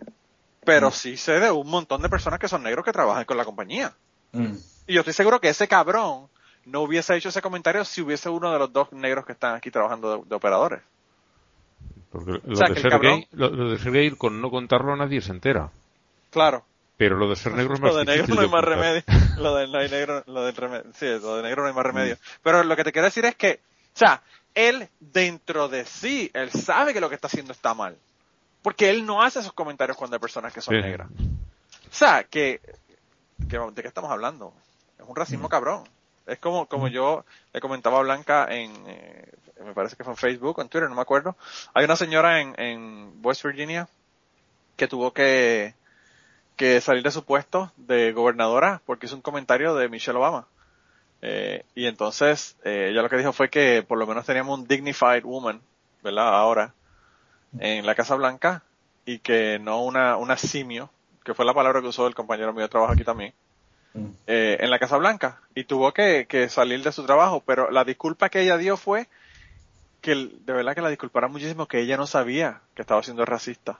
pero 0.63 0.91
sí 0.91 1.17
sé 1.17 1.39
de 1.39 1.51
un 1.51 1.67
montón 1.67 2.01
de 2.01 2.09
personas 2.09 2.39
que 2.39 2.47
son 2.47 2.63
negros 2.63 2.83
que 2.83 2.91
trabajan 2.91 3.25
con 3.25 3.37
la 3.37 3.45
compañía. 3.45 3.93
Mm. 4.31 4.55
Y 4.87 4.93
yo 4.93 5.01
estoy 5.01 5.13
seguro 5.13 5.39
que 5.39 5.49
ese 5.49 5.67
cabrón 5.67 6.27
no 6.65 6.81
hubiese 6.81 7.15
hecho 7.15 7.29
ese 7.29 7.41
comentario 7.41 7.85
si 7.85 8.01
hubiese 8.01 8.29
uno 8.29 8.51
de 8.51 8.57
los 8.59 8.73
dos 8.73 8.91
negros 8.91 9.25
que 9.25 9.33
están 9.33 9.55
aquí 9.55 9.69
trabajando 9.69 10.17
de, 10.17 10.23
de 10.29 10.35
operadores. 10.35 10.81
Porque 12.11 12.31
lo, 12.43 12.53
O 12.53 12.55
sea, 12.55 12.69
de 12.69 12.81
ser 12.81 12.91
cabrón- 12.91 13.19
gay, 13.19 13.27
lo, 13.33 13.49
lo 13.49 13.69
de 13.71 13.77
ser 13.77 13.91
gay, 13.91 14.11
con 14.11 14.41
no 14.41 14.49
contarlo 14.49 14.95
nadie 14.95 15.21
se 15.21 15.31
entera. 15.31 15.69
Claro. 16.31 16.65
Pero 16.97 17.17
lo 17.17 17.29
de 17.29 17.35
ser 17.35 17.53
negro 17.53 17.73
es 17.75 17.81
más 17.81 17.91
Lo 17.91 17.99
de 17.99 18.05
negro 18.05 18.33
no 18.35 18.41
hay 18.41 18.49
más 18.49 18.63
remedio. 18.63 19.03
Lo 19.37 19.55
de 19.55 19.67
no 19.67 19.77
hay 19.79 19.89
negro, 19.89 20.23
lo 20.27 20.43
del 20.45 20.55
remedio. 20.55 20.85
Sí, 20.95 21.05
lo 21.05 21.35
de 21.37 21.43
negro 21.43 21.61
no 21.63 21.67
hay 21.67 21.75
más 21.75 21.85
remedio. 21.85 22.17
Pero 22.41 22.63
lo 22.63 22.75
que 22.75 22.83
te 22.85 22.91
quiero 22.93 23.05
decir 23.05 23.25
es 23.25 23.35
que, 23.35 23.59
o 23.93 23.97
sea, 23.99 24.21
él 24.55 24.89
dentro 24.99 25.67
de 25.67 25.85
sí, 25.85 26.31
él 26.33 26.49
sabe 26.51 26.93
que 26.93 26.99
lo 27.01 27.09
que 27.09 27.15
está 27.15 27.27
haciendo 27.27 27.51
está 27.51 27.73
mal. 27.73 27.97
Porque 28.61 28.89
él 28.89 29.05
no 29.05 29.21
hace 29.21 29.39
esos 29.39 29.53
comentarios 29.53 29.95
cuando 29.95 30.15
hay 30.15 30.19
personas 30.19 30.51
que 30.51 30.61
son 30.61 30.73
Sí. 30.75 30.81
negras. 30.81 31.07
O 31.11 31.93
sea, 31.93 32.23
que, 32.23 32.59
que, 33.49 33.59
¿de 33.59 33.81
qué 33.81 33.87
estamos 33.87 34.09
hablando? 34.09 34.53
Es 34.97 35.05
un 35.07 35.15
racismo 35.15 35.49
cabrón. 35.49 35.83
Es 36.25 36.39
como, 36.39 36.65
como 36.65 36.87
yo 36.87 37.23
le 37.53 37.61
comentaba 37.61 37.99
a 37.99 38.01
Blanca 38.03 38.47
en, 38.49 38.73
eh, 38.87 39.31
me 39.63 39.73
parece 39.73 39.95
que 39.95 40.03
fue 40.03 40.13
en 40.13 40.17
Facebook, 40.17 40.57
o 40.57 40.61
en 40.61 40.69
Twitter, 40.69 40.89
no 40.89 40.95
me 40.95 41.01
acuerdo. 41.01 41.35
Hay 41.75 41.85
una 41.85 41.95
señora 41.95 42.41
en, 42.41 42.59
en 42.59 43.13
West 43.23 43.43
Virginia 43.43 43.87
que 44.75 44.87
tuvo 44.87 45.13
que, 45.13 45.75
que 46.55 46.81
salir 46.81 47.03
de 47.03 47.11
su 47.11 47.23
puesto 47.23 47.71
de 47.77 48.11
gobernadora 48.13 48.81
porque 48.85 49.05
hizo 49.05 49.15
un 49.15 49.21
comentario 49.21 49.75
de 49.75 49.87
Michelle 49.89 50.17
Obama. 50.17 50.47
Eh, 51.21 51.63
y 51.73 51.87
entonces 51.87 52.55
eh, 52.63 52.89
ella 52.91 53.01
lo 53.01 53.09
que 53.09 53.17
dijo 53.17 53.33
fue 53.33 53.49
que 53.49 53.83
por 53.87 53.97
lo 53.97 54.05
menos 54.05 54.25
teníamos 54.25 54.59
un 54.59 54.67
dignified 54.67 55.23
woman, 55.23 55.61
¿verdad? 56.03 56.35
Ahora, 56.35 56.73
en 57.59 57.85
la 57.85 57.95
Casa 57.95 58.15
Blanca 58.15 58.63
y 59.05 59.19
que 59.19 59.59
no 59.59 59.83
una, 59.83 60.17
una 60.17 60.37
simio, 60.37 60.89
que 61.23 61.33
fue 61.33 61.45
la 61.45 61.53
palabra 61.53 61.81
que 61.81 61.87
usó 61.87 62.05
el 62.07 62.15
compañero 62.15 62.53
mío 62.53 62.63
de 62.63 62.69
trabajo 62.69 62.93
aquí 62.93 63.03
también, 63.03 63.33
Mm. 63.95 64.09
eh, 64.27 64.57
en 64.59 64.69
la 64.69 64.77
Casa 64.77 64.97
Blanca 64.97 65.39
y 65.55 65.63
tuvo 65.63 65.93
que, 65.93 66.25
que 66.27 66.49
salir 66.49 66.83
de 66.83 66.91
su 66.91 67.05
trabajo, 67.05 67.41
pero 67.45 67.71
la 67.71 67.85
disculpa 67.85 68.27
que 68.27 68.41
ella 68.41 68.57
dio 68.57 68.75
fue 68.75 69.07
que 70.01 70.15
de 70.15 70.53
verdad 70.53 70.75
que 70.75 70.81
la 70.81 70.89
disculpara 70.89 71.29
muchísimo 71.29 71.65
que 71.65 71.79
ella 71.79 71.95
no 71.95 72.05
sabía 72.05 72.59
que 72.75 72.81
estaba 72.81 73.01
siendo 73.03 73.23
racista. 73.23 73.79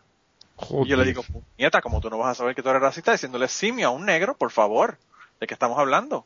Y 0.86 0.88
yo 0.88 0.96
le 0.96 1.04
digo, 1.04 1.26
nieta, 1.58 1.82
como 1.82 2.00
tú 2.00 2.10
no 2.10 2.18
vas 2.18 2.32
a 2.32 2.36
saber 2.36 2.56
que 2.56 2.64
tú 2.64 2.70
eres 2.70 2.82
racista 2.82 3.12
diciéndole 3.12 3.50
simio 3.50 3.90
a 3.90 3.92
un 3.92 4.06
negro, 4.06 4.38
por 4.38 4.52
favor, 4.52 4.98
¿de 5.42 5.48
qué 5.48 5.54
estamos 5.54 5.78
hablando? 5.78 6.24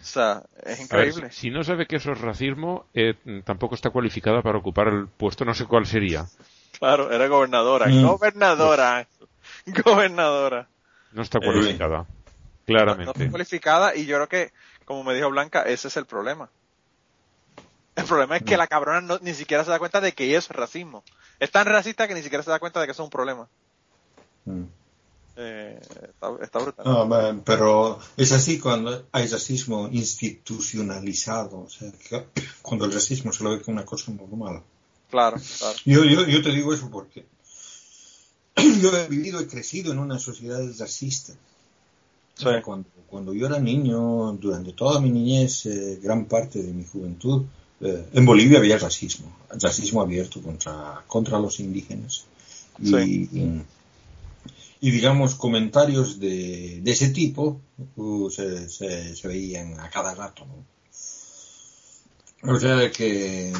O 0.00 0.04
sea, 0.04 0.42
es 0.64 0.80
increíble. 0.80 1.30
si 1.30 1.50
no 1.50 1.62
sabe 1.62 1.86
que 1.86 1.96
eso 1.96 2.12
es 2.12 2.20
racismo, 2.20 2.86
eh, 2.94 3.14
tampoco 3.44 3.74
está 3.74 3.90
cualificada 3.90 4.42
para 4.42 4.58
ocupar 4.58 4.88
el 4.88 5.08
puesto, 5.08 5.44
no 5.44 5.54
sé 5.54 5.66
cuál 5.66 5.86
sería. 5.86 6.26
Claro, 6.78 7.12
era 7.12 7.26
gobernadora. 7.28 7.86
Mm. 7.86 8.06
Gobernadora. 8.06 9.06
Gobernadora. 9.84 10.68
No 11.12 11.22
está 11.22 11.38
cualificada. 11.38 12.06
claramente. 12.64 13.04
No, 13.04 13.12
está 13.12 13.30
cualificada 13.30 13.94
y 13.94 14.06
yo 14.06 14.16
creo 14.16 14.28
que, 14.28 14.52
como 14.86 15.04
me 15.04 15.14
dijo 15.14 15.28
Blanca, 15.28 15.62
ese 15.62 15.88
es 15.88 15.96
el 15.96 16.06
problema. 16.06 16.48
El 17.96 18.04
problema 18.04 18.36
es 18.36 18.42
que 18.42 18.56
la 18.56 18.66
cabrona 18.66 19.02
no, 19.02 19.18
ni 19.20 19.34
siquiera 19.34 19.64
se 19.64 19.70
da 19.70 19.78
cuenta 19.78 20.00
de 20.00 20.12
que 20.12 20.34
eso 20.34 20.52
es 20.52 20.56
racismo. 20.56 21.04
Es 21.38 21.50
tan 21.50 21.66
racista 21.66 22.08
que 22.08 22.14
ni 22.14 22.22
siquiera 22.22 22.42
se 22.42 22.50
da 22.50 22.58
cuenta 22.58 22.80
de 22.80 22.86
que 22.86 22.92
eso 22.92 23.02
es 23.02 23.06
un 23.06 23.10
problema. 23.10 23.48
Mm. 24.46 24.64
Eh, 25.36 25.80
está, 26.42 26.58
brutal. 26.58 27.42
pero 27.44 27.98
es 28.16 28.32
así 28.32 28.58
cuando 28.58 29.06
hay 29.12 29.26
racismo 29.26 29.88
institucionalizado, 29.90 31.60
o 31.60 31.68
sea, 31.70 31.90
cuando 32.60 32.84
el 32.84 32.92
racismo 32.92 33.32
se 33.32 33.44
lo 33.44 33.50
ve 33.50 33.62
como 33.62 33.76
una 33.76 33.86
cosa 33.86 34.12
normal. 34.12 34.62
Claro, 35.08 35.38
claro. 35.58 35.78
Yo, 35.84 36.04
yo, 36.04 36.26
yo 36.26 36.42
te 36.42 36.50
digo 36.50 36.74
eso 36.74 36.90
porque 36.90 37.24
yo 38.80 38.96
he 38.96 39.08
vivido 39.08 39.40
y 39.40 39.46
crecido 39.46 39.92
en 39.92 39.98
una 39.98 40.18
sociedad 40.18 40.60
racista. 40.78 41.32
Cuando, 42.64 42.88
cuando, 43.06 43.34
yo 43.34 43.46
era 43.46 43.58
niño, 43.58 44.32
durante 44.32 44.72
toda 44.72 44.98
mi 44.98 45.10
niñez, 45.10 45.66
eh, 45.66 46.00
gran 46.02 46.24
parte 46.24 46.62
de 46.62 46.72
mi 46.72 46.84
juventud, 46.84 47.44
eh, 47.82 48.06
en 48.14 48.24
Bolivia 48.24 48.58
había 48.58 48.78
racismo, 48.78 49.36
racismo 49.60 50.00
abierto 50.00 50.40
contra, 50.40 51.04
contra 51.06 51.38
los 51.38 51.60
indígenas. 51.60 52.24
Y, 52.78 52.96
y, 52.96 53.62
digamos, 54.80 55.34
comentarios 55.34 56.18
de, 56.18 56.82
ese 56.84 57.10
tipo 57.10 57.60
uh, 57.96 58.30
se, 58.30 58.68
se, 58.68 59.28
veían 59.28 59.78
a 59.78 59.90
cada 59.90 60.14
rato. 60.14 60.46
O 62.42 62.58
sea 62.58 62.90
que 62.90 63.52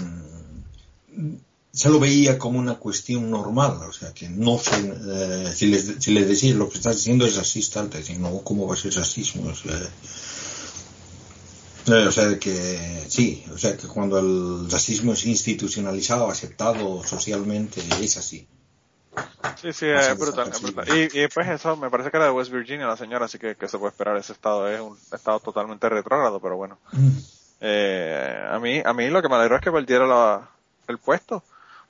se 1.72 1.88
lo 1.88 2.00
veía 2.00 2.38
como 2.38 2.58
una 2.58 2.74
cuestión 2.76 3.30
normal, 3.30 3.78
o 3.88 3.92
sea, 3.92 4.12
que 4.12 4.28
no 4.28 4.58
se, 4.58 4.76
eh, 4.76 5.52
si, 5.54 5.66
les, 5.66 5.96
si 6.00 6.14
decís 6.14 6.54
lo 6.54 6.68
que 6.68 6.78
estás 6.78 6.96
diciendo 6.96 7.26
es 7.26 7.36
racista, 7.36 7.88
te 7.88 7.98
decían, 7.98 8.22
no, 8.22 8.40
¿cómo 8.42 8.66
va 8.66 8.74
a 8.74 8.78
ser 8.78 8.94
racismo? 8.94 9.48
O 9.48 9.54
sea, 9.54 9.78
eh, 11.86 12.06
o 12.06 12.12
sea, 12.12 12.38
que 12.38 13.04
sí, 13.08 13.44
o 13.54 13.58
sea, 13.58 13.76
que 13.76 13.86
cuando 13.86 14.18
el 14.18 14.70
racismo 14.70 15.12
es 15.12 15.24
institucionalizado, 15.26 16.28
aceptado 16.28 17.04
socialmente, 17.06 17.82
es 18.00 18.16
así. 18.16 18.46
Sí, 19.56 19.72
sí, 19.72 19.86
es 19.86 20.18
brutal, 20.18 20.50
Y, 20.94 21.22
y 21.22 21.28
pues 21.28 21.48
eso, 21.48 21.76
me 21.76 21.90
parece 21.90 22.10
que 22.10 22.16
era 22.16 22.26
de 22.26 22.32
West 22.32 22.50
Virginia 22.50 22.86
la 22.86 22.96
señora, 22.96 23.26
así 23.26 23.38
que, 23.38 23.56
que 23.56 23.68
se 23.68 23.78
puede 23.78 23.90
esperar, 23.90 24.16
ese 24.16 24.32
estado 24.32 24.68
es 24.68 24.80
un 24.80 24.96
estado 25.12 25.40
totalmente 25.40 25.88
retrógrado, 25.88 26.40
pero 26.40 26.56
bueno. 26.56 26.78
Mm. 26.92 27.18
Eh, 27.60 28.48
a 28.50 28.58
mí, 28.58 28.80
a 28.84 28.92
mí 28.92 29.10
lo 29.10 29.20
que 29.20 29.28
me 29.28 29.34
alegró 29.34 29.56
es 29.56 29.62
que 29.62 29.72
perdiera 29.72 30.06
la, 30.06 30.48
el 30.88 30.98
puesto 30.98 31.42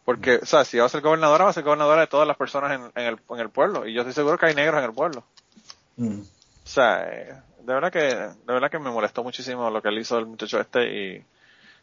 porque, 0.04 0.40
o 0.42 0.46
sea, 0.46 0.64
si 0.64 0.78
va 0.78 0.86
a 0.86 0.88
ser 0.88 1.02
gobernadora, 1.02 1.44
va 1.44 1.50
a 1.50 1.52
ser 1.52 1.62
gobernadora 1.62 2.00
de 2.00 2.06
todas 2.06 2.26
las 2.26 2.36
personas 2.36 2.72
en, 2.72 2.90
en, 3.00 3.06
el, 3.06 3.20
en 3.30 3.38
el 3.38 3.50
pueblo. 3.50 3.86
Y 3.86 3.92
yo 3.92 4.00
estoy 4.00 4.14
seguro 4.14 4.38
que 4.38 4.46
hay 4.46 4.54
negros 4.54 4.78
en 4.78 4.84
el 4.84 4.92
pueblo. 4.92 5.22
Mm. 5.96 6.20
O 6.20 6.68
sea, 6.68 7.08
eh, 7.12 7.34
de 7.60 7.74
verdad 7.74 7.92
que, 7.92 8.00
de 8.00 8.52
verdad 8.52 8.70
que 8.70 8.78
me 8.78 8.90
molestó 8.90 9.22
muchísimo 9.22 9.70
lo 9.70 9.80
que 9.80 9.88
él 9.88 9.98
hizo 9.98 10.18
el 10.18 10.26
muchacho 10.26 10.60
este 10.60 10.84
y, 10.92 11.24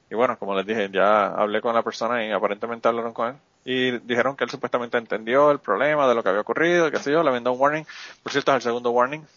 y 0.10 0.15
bueno, 0.15 0.38
como 0.38 0.56
les 0.56 0.65
dije, 0.65 0.89
ya 0.91 1.28
hablé 1.28 1.62
con 1.62 1.73
la 1.73 1.84
persona 1.84 2.26
y 2.26 2.32
aparentemente 2.32 2.88
hablaron 2.88 3.13
con 3.13 3.30
él. 3.30 3.36
Y 3.69 3.99
dijeron 3.99 4.38
que 4.38 4.45
él 4.45 4.49
supuestamente 4.49 4.97
entendió 4.97 5.51
el 5.51 5.60
problema 5.60 6.08
de 6.08 6.15
lo 6.15 6.23
que 6.23 6.30
había 6.30 6.39
ocurrido, 6.39 6.89
qué 6.89 6.99
sé 6.99 7.12
yo, 7.12 7.21
le 7.21 7.32
vendó 7.32 7.51
un 7.51 7.60
warning. 7.60 7.86
Por 8.23 8.32
cierto, 8.32 8.51
es 8.51 8.56
el 8.56 8.62
segundo 8.62 8.91
warning. 8.91 9.27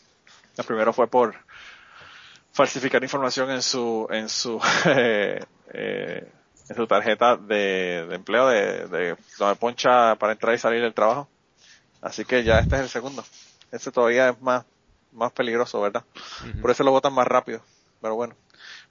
El 0.56 0.64
primero 0.64 0.92
fue 0.92 1.08
por 1.08 1.34
falsificar 2.52 3.02
información 3.02 3.50
en 3.50 3.60
su, 3.60 4.06
en 4.08 4.28
su, 4.28 4.62
eh, 4.86 5.44
eh, 5.74 6.32
en 6.68 6.76
su 6.76 6.86
tarjeta 6.86 7.36
de, 7.36 8.06
empleo 8.12 8.46
de, 8.46 8.86
de 8.86 9.16
donde 9.36 9.56
poncha 9.56 10.14
para 10.14 10.34
entrar 10.34 10.54
y 10.54 10.58
salir 10.58 10.80
del 10.80 10.94
trabajo. 10.94 11.28
Así 12.00 12.24
que 12.24 12.44
ya 12.44 12.60
este 12.60 12.76
es 12.76 12.82
el 12.82 12.88
segundo. 12.88 13.24
Este 13.72 13.90
todavía 13.90 14.28
es 14.28 14.40
más, 14.40 14.64
más 15.10 15.32
peligroso, 15.32 15.80
¿verdad? 15.80 16.04
Por 16.62 16.70
eso 16.70 16.84
lo 16.84 16.92
votan 16.92 17.14
más 17.14 17.26
rápido. 17.26 17.62
Pero 18.00 18.14
bueno. 18.14 18.36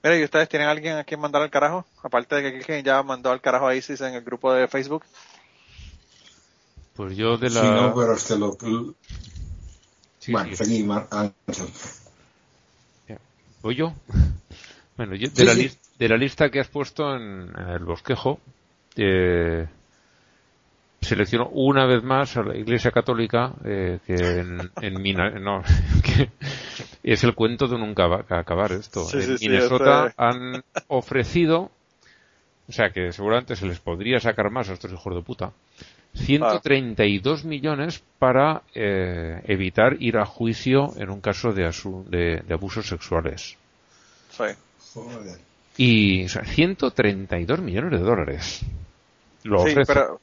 Mira, 0.02 0.18
¿y 0.18 0.24
ustedes 0.24 0.48
tienen 0.48 0.68
alguien 0.68 0.96
a 0.96 1.04
quien 1.04 1.20
mandar 1.20 1.42
al 1.42 1.50
carajo? 1.50 1.86
Aparte 2.02 2.36
de 2.36 2.60
que 2.60 2.82
ya 2.82 3.02
mandó 3.02 3.30
al 3.30 3.40
carajo 3.40 3.66
a 3.66 3.74
ISIS 3.74 4.00
en 4.00 4.14
el 4.14 4.22
grupo 4.22 4.52
de 4.52 4.66
Facebook. 4.68 5.04
Pues 6.94 7.16
yo 7.16 7.36
de 7.36 7.50
la... 7.50 7.60
Sí, 7.60 7.66
no, 7.66 7.94
pero 7.94 8.14
es 8.14 8.24
que 8.24 8.36
lo... 8.36 8.56
bueno, 10.28 10.56
seguí, 10.56 10.88
¿Voy 13.62 13.74
yo? 13.74 13.94
Bueno, 14.96 15.14
yo 15.14 15.30
de 15.30 15.44
la 15.46 15.54
lista 15.54 15.90
de 16.00 16.08
la 16.08 16.16
lista 16.16 16.48
que 16.50 16.60
has 16.60 16.68
puesto 16.68 17.14
en, 17.14 17.52
el 17.58 17.84
bosquejo, 17.84 18.40
eh, 18.96 19.68
selecciono 21.02 21.50
una 21.52 21.84
vez 21.84 22.02
más 22.02 22.38
a 22.38 22.42
la 22.42 22.56
Iglesia 22.56 22.90
Católica, 22.90 23.52
eh, 23.66 23.98
que 24.06 24.14
en, 24.14 24.70
en 24.80 25.44
no, 25.44 25.62
que 26.02 26.30
es 27.12 27.24
el 27.24 27.34
cuento 27.34 27.66
de 27.66 27.76
nunca 27.76 28.04
acabar 28.28 28.72
esto. 28.72 29.06
en 29.12 29.36
Minnesota 29.40 30.12
han 30.16 30.62
ofrecido, 30.88 31.70
o 32.68 32.72
sea 32.72 32.90
que 32.90 33.12
seguramente 33.12 33.56
se 33.56 33.66
les 33.66 33.80
podría 33.80 34.20
sacar 34.20 34.50
más 34.50 34.68
a 34.68 34.74
estos 34.74 34.92
hijos 34.92 35.14
de 35.14 35.22
puta, 35.22 35.52
132 36.14 37.44
millones 37.44 38.02
para 38.18 38.62
eh, 38.74 39.42
evitar 39.46 39.96
ir 40.00 40.18
a 40.18 40.24
juicio 40.24 40.92
en 40.96 41.10
un 41.10 41.20
caso 41.20 41.52
de, 41.52 41.64
de, 42.08 42.54
abusos 42.54 42.86
sexuales. 42.86 43.56
Sí. 44.30 44.44
Y 45.76 46.24
o 46.24 46.28
sea, 46.28 46.44
132 46.44 47.60
millones 47.60 47.92
de 47.92 47.98
dólares. 47.98 48.60
Lo 49.44 49.64
sí, 49.66 49.74
pero 49.86 50.20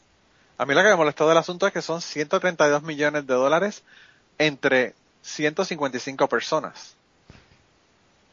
a 0.57 0.65
mí 0.65 0.73
lo 0.73 0.83
que 0.83 0.89
me 0.89 0.95
molestó 0.95 1.27
del 1.27 1.37
asunto 1.37 1.67
es 1.67 1.73
que 1.73 1.81
son 1.81 2.01
132 2.01 2.83
millones 2.83 3.25
de 3.25 3.33
dólares 3.33 3.83
entre 4.37 4.93
155 5.27 6.27
personas. 6.27 6.95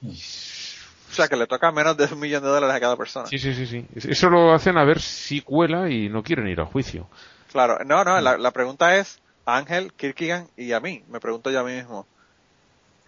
O 0.02 1.14
sea, 1.14 1.28
que 1.28 1.36
le 1.36 1.46
toca 1.46 1.70
menos 1.70 1.96
de 1.96 2.04
un 2.04 2.18
millón 2.18 2.42
de 2.42 2.48
dólares 2.48 2.76
a 2.76 2.80
cada 2.80 2.96
persona. 2.96 3.26
Sí, 3.26 3.38
sí, 3.38 3.54
sí, 3.54 3.66
sí. 3.66 3.86
Eso 3.94 4.30
lo 4.30 4.52
hacen 4.52 4.76
a 4.76 4.84
ver 4.84 5.00
si 5.00 5.40
cuela 5.40 5.88
y 5.88 6.08
no 6.08 6.22
quieren 6.22 6.48
ir 6.48 6.60
a 6.60 6.66
juicio. 6.66 7.08
Claro, 7.52 7.78
no, 7.84 8.04
no, 8.04 8.20
la, 8.20 8.36
la 8.36 8.50
pregunta 8.50 8.96
es 8.96 9.20
a 9.46 9.56
Ángel, 9.56 9.92
Kirkigan 9.92 10.48
y 10.56 10.72
a 10.72 10.80
mí. 10.80 11.04
Me 11.08 11.20
pregunto 11.20 11.50
yo 11.50 11.60
a 11.60 11.64
mí 11.64 11.72
mismo. 11.72 12.06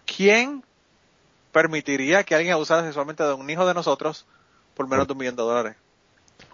¿Quién 0.05 0.63
permitiría 1.51 2.23
que 2.23 2.35
alguien 2.35 2.53
abusara 2.53 2.83
sexualmente 2.83 3.23
de 3.23 3.33
un 3.33 3.49
hijo 3.49 3.65
de 3.65 3.73
nosotros 3.73 4.25
por 4.75 4.87
menos 4.87 5.07
de 5.07 5.13
un 5.13 5.19
millón 5.19 5.35
de 5.35 5.41
dólares. 5.41 5.75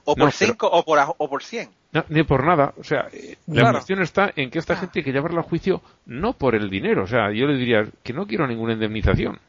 O 0.05 0.15
por 0.15 0.31
cinco 0.31 0.67
o 0.67 0.83
por, 0.83 0.99
o 1.17 1.29
por 1.29 1.43
cien. 1.43 1.69
ni 2.09 2.23
por 2.23 2.45
nada. 2.45 2.73
O 2.77 2.83
sea, 2.83 3.07
eh, 3.11 3.37
la 3.47 3.71
cuestión 3.71 4.01
está 4.01 4.31
en 4.35 4.49
que 4.49 4.59
esta 4.59 4.73
ah. 4.73 4.77
gente 4.77 4.99
hay 4.99 5.05
que 5.05 5.11
llevarla 5.11 5.41
a 5.41 5.43
juicio 5.43 5.81
no 6.05 6.33
por 6.33 6.55
el 6.55 6.69
dinero. 6.69 7.03
O 7.03 7.07
sea, 7.07 7.31
yo 7.31 7.47
le 7.47 7.57
diría 7.57 7.87
que 8.03 8.13
no 8.13 8.27
quiero 8.27 8.47
ninguna 8.47 8.73
indemnización. 8.73 9.39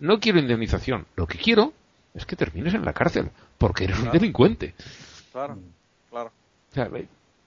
No 0.00 0.18
quiero 0.18 0.38
indemnización. 0.38 1.06
Lo 1.16 1.26
que 1.26 1.38
quiero 1.38 1.72
es 2.14 2.26
que 2.26 2.36
termines 2.36 2.74
en 2.74 2.84
la 2.84 2.92
cárcel 2.92 3.30
porque 3.58 3.84
eres 3.84 4.00
un 4.00 4.10
delincuente. 4.10 4.74
Claro, 5.30 5.58
claro. 6.10 6.32
O 6.70 6.74
sea, 6.74 6.90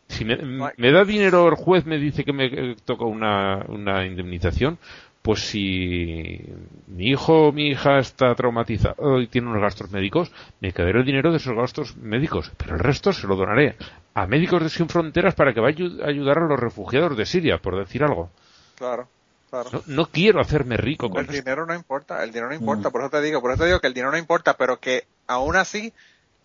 si 0.07 0.23
me, 0.23 0.37
me, 0.37 0.91
da 0.91 1.03
dinero 1.03 1.47
el 1.49 1.55
juez 1.55 1.85
me 1.85 1.97
dice 1.97 2.23
que 2.23 2.31
me 2.31 2.75
toca 2.85 3.05
una, 3.05 3.65
una 3.67 4.05
indemnización, 4.05 4.77
pues 5.25 5.39
si 5.39 6.39
mi 6.85 7.07
hijo 7.07 7.47
o 7.47 7.51
mi 7.51 7.69
hija 7.69 7.97
está 7.97 8.35
traumatizado 8.35 9.19
y 9.19 9.25
tiene 9.25 9.47
unos 9.47 9.59
gastos 9.59 9.89
médicos, 9.89 10.31
me 10.61 10.71
quedaré 10.71 10.99
el 10.99 11.05
dinero 11.05 11.31
de 11.31 11.37
esos 11.37 11.55
gastos 11.55 11.97
médicos, 11.97 12.51
pero 12.57 12.75
el 12.75 12.79
resto 12.79 13.11
se 13.11 13.25
lo 13.25 13.35
donaré 13.35 13.75
a 14.13 14.27
Médicos 14.27 14.61
de 14.61 14.69
Sin 14.69 14.87
Fronteras 14.87 15.33
para 15.33 15.51
que 15.51 15.61
vaya 15.61 15.83
a 16.03 16.09
ayudar 16.09 16.37
a 16.37 16.45
los 16.45 16.59
refugiados 16.59 17.17
de 17.17 17.25
Siria, 17.25 17.57
por 17.57 17.75
decir 17.75 18.03
algo. 18.03 18.29
Claro, 18.75 19.07
claro. 19.49 19.81
No, 19.87 20.05
quiero 20.05 20.39
hacerme 20.39 20.77
rico 20.77 21.09
con 21.09 21.21
El 21.21 21.27
dinero 21.27 21.65
no 21.65 21.73
importa, 21.73 22.23
el 22.23 22.29
dinero 22.29 22.49
no 22.49 22.55
importa, 22.55 22.89
mm. 22.89 22.91
por 22.91 23.01
eso 23.01 23.09
te 23.09 23.21
digo, 23.21 23.41
por 23.41 23.49
eso 23.49 23.61
te 23.61 23.65
digo 23.65 23.79
que 23.79 23.87
el 23.87 23.95
dinero 23.95 24.11
no 24.11 24.19
importa, 24.19 24.55
pero 24.55 24.79
que 24.79 25.07
aún 25.25 25.55
así 25.55 25.91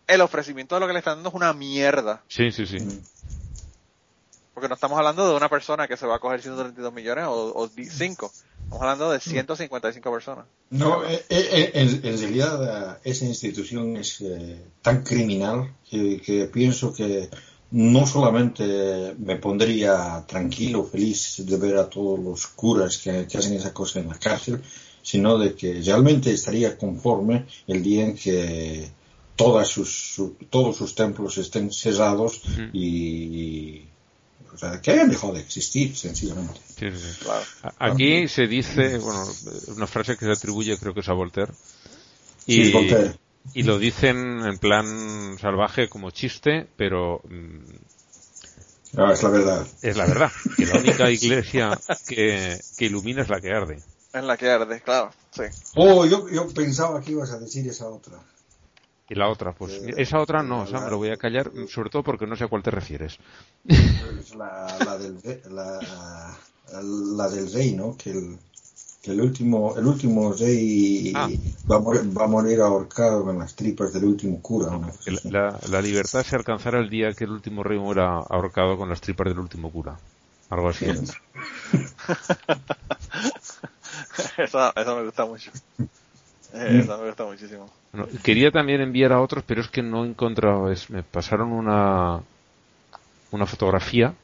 el 0.07 0.23
ofrecimiento 0.23 0.77
de 0.77 0.81
lo 0.81 0.87
que 0.87 0.95
le 0.95 1.01
están 1.01 1.16
dando 1.16 1.29
es 1.29 1.35
una 1.35 1.53
mierda. 1.53 2.23
Sí, 2.29 2.51
sí, 2.51 2.64
sí. 2.64 2.81
Mm. 2.81 3.03
Porque 4.55 4.69
no 4.69 4.75
estamos 4.75 4.97
hablando 4.99 5.29
de 5.29 5.37
una 5.37 5.51
persona 5.51 5.87
que 5.87 5.99
se 5.99 6.07
va 6.07 6.16
a 6.16 6.19
coger 6.19 6.40
132 6.40 6.95
millones 6.95 7.27
o, 7.27 7.53
o 7.55 7.69
5. 7.69 8.33
Estamos 8.71 8.83
hablando 8.83 9.11
de 9.11 9.19
155 9.19 10.13
personas. 10.13 10.45
No, 10.71 11.05
eh, 11.05 11.25
eh, 11.29 11.73
eh, 11.75 12.01
en, 12.05 12.19
realidad 12.21 13.01
esa 13.03 13.25
institución 13.25 13.97
es 13.97 14.23
tan 14.81 15.03
criminal 15.03 15.75
que, 15.91 16.49
pienso 16.53 16.95
que 16.95 17.29
no 17.73 18.07
solamente 18.07 19.17
me 19.19 19.35
pondría 19.37 20.25
tranquilo, 20.25 20.85
feliz 20.85 21.45
de 21.45 21.57
ver 21.57 21.79
a 21.79 21.91
todos 21.91 22.21
los 22.21 22.47
curas 22.47 22.99
que, 22.99 23.27
hacen 23.37 23.55
esa 23.55 23.75
cosa 23.75 23.99
en 23.99 24.09
la 24.09 24.15
cárcel, 24.21 24.63
sino 25.03 25.37
de 25.37 25.57
que 25.57 25.83
realmente 25.83 26.31
estaría 26.31 26.79
conforme 26.79 27.47
el 27.67 27.83
día 27.83 28.05
en 28.05 28.15
que 28.15 28.89
todas 29.35 29.67
sus, 29.67 30.23
todos 30.49 30.77
sus 30.77 30.95
templos 30.95 31.39
estén 31.39 31.73
cerrados 31.73 32.41
y, 32.73 33.83
O 34.53 34.59
sea, 34.59 34.81
que 34.81 34.91
hayan 34.91 35.09
dejado 35.11 35.33
de 35.35 35.41
existir, 35.41 35.97
sencillamente. 35.97 36.61
Sí, 36.79 36.91
sí. 36.91 37.23
Claro. 37.23 37.45
A- 37.63 37.87
Aquí 37.87 38.27
se 38.29 38.47
dice, 38.47 38.99
bueno, 38.99 39.27
una 39.69 39.87
frase 39.87 40.17
que 40.17 40.25
se 40.27 40.33
atribuye 40.33 40.77
creo 40.79 40.93
que 40.95 41.01
es 41.01 41.09
a 41.09 41.13
Voltaire. 41.15 41.53
Sí, 42.47 42.63
es 42.63 42.73
Voltaire. 42.73 43.15
y 43.55 43.63
lo 43.63 43.79
dicen 43.79 44.45
en 44.45 44.59
plan 44.59 45.37
salvaje 45.41 45.89
como 45.89 46.11
chiste, 46.11 46.67
pero 46.77 47.21
Ah, 48.97 49.13
es 49.13 49.23
la 49.23 49.29
verdad. 49.31 49.67
es 49.83 49.97
la 49.97 50.07
verdad, 50.07 50.33
que 50.57 50.67
la 50.67 50.79
única 50.79 51.11
iglesia 51.11 51.79
que, 52.09 52.61
que 52.77 52.85
ilumina 52.87 53.23
es 53.23 53.29
la 53.29 53.41
que 53.41 53.51
arde. 53.53 53.83
En 54.13 54.27
la 54.27 54.37
que 54.37 54.51
arde, 54.51 54.81
claro, 54.81 55.11
sí. 55.31 55.45
Oh, 55.77 56.05
yo, 56.05 56.29
yo 56.29 56.49
pensaba 56.49 57.01
que 57.01 57.13
ibas 57.13 57.31
a 57.31 57.39
decir 57.39 57.67
esa 57.69 57.89
otra. 57.89 58.19
Y 59.11 59.14
la 59.16 59.29
otra, 59.29 59.53
pues 59.53 59.73
esa 59.96 60.20
otra 60.20 60.42
no, 60.42 60.62
o 60.62 60.66
sea, 60.66 60.81
me 60.81 60.90
lo 60.90 60.96
voy 60.99 61.11
a 61.11 61.16
callar, 61.16 61.51
sobre 61.68 61.90
todo 61.90 62.03
porque 62.05 62.27
no 62.29 62.37
sé 62.37 62.44
a 62.44 62.49
cuál 62.49 62.62
te 62.62 62.70
refieres. 62.70 63.18
Es 63.66 64.35
la, 64.37 64.79
la 64.85 64.96
del, 64.99 65.20
re- 65.20 65.42
la, 65.51 65.81
la 67.18 67.29
del 67.29 67.53
rey, 67.53 67.75
¿no? 67.75 67.96
Que 67.96 68.11
el, 68.11 68.38
que 69.03 69.11
el 69.11 69.20
último, 69.20 69.75
el 69.77 69.87
último 69.87 70.33
rey 70.33 71.12
Ah. 71.16 71.29
va, 71.70 71.77
a 71.77 71.81
morir, 71.81 72.16
va 72.16 72.25
a 72.25 72.29
morir 72.29 72.61
ahorcado 72.61 73.25
con 73.25 73.38
las 73.38 73.55
tripas 73.57 73.92
del 73.92 74.05
último 74.05 74.40
cura. 74.40 74.70
la, 75.07 75.20
la- 75.25 75.61
la 75.68 75.83
libertad 75.83 76.23
se 76.23 76.37
alcanzará 76.37 76.79
el 76.79 76.88
día 76.88 77.12
que 77.14 77.25
el 77.25 77.31
último 77.31 77.62
rey 77.64 77.79
muera 77.79 78.18
ahorcado 78.18 78.77
con 78.77 78.88
las 78.88 79.01
tripas 79.01 79.27
del 79.29 79.38
último 79.40 79.70
cura. 79.73 79.99
Algo 80.51 80.68
así. 80.68 80.87
Esa, 84.38 84.73
esa 84.77 84.94
me 84.94 85.05
gusta 85.05 85.25
mucho. 85.27 85.51
Eh, 86.53 86.81
Esa 86.83 86.96
me 86.99 87.07
gusta 87.07 87.25
muchísimo. 87.25 87.70
Bueno, 87.92 88.09
quería 88.22 88.50
también 88.50 88.81
enviar 88.81 89.12
a 89.12 89.20
otros, 89.20 89.44
pero 89.46 89.61
es 89.61 89.68
que 89.68 89.83
no 89.83 90.05
he 90.05 90.09
encontrado. 90.09 90.70
Es, 90.70 90.90
me 90.90 91.03
pasaron 91.03 91.53
una, 91.53 92.20
una 93.31 93.46
fotografía 93.46 94.14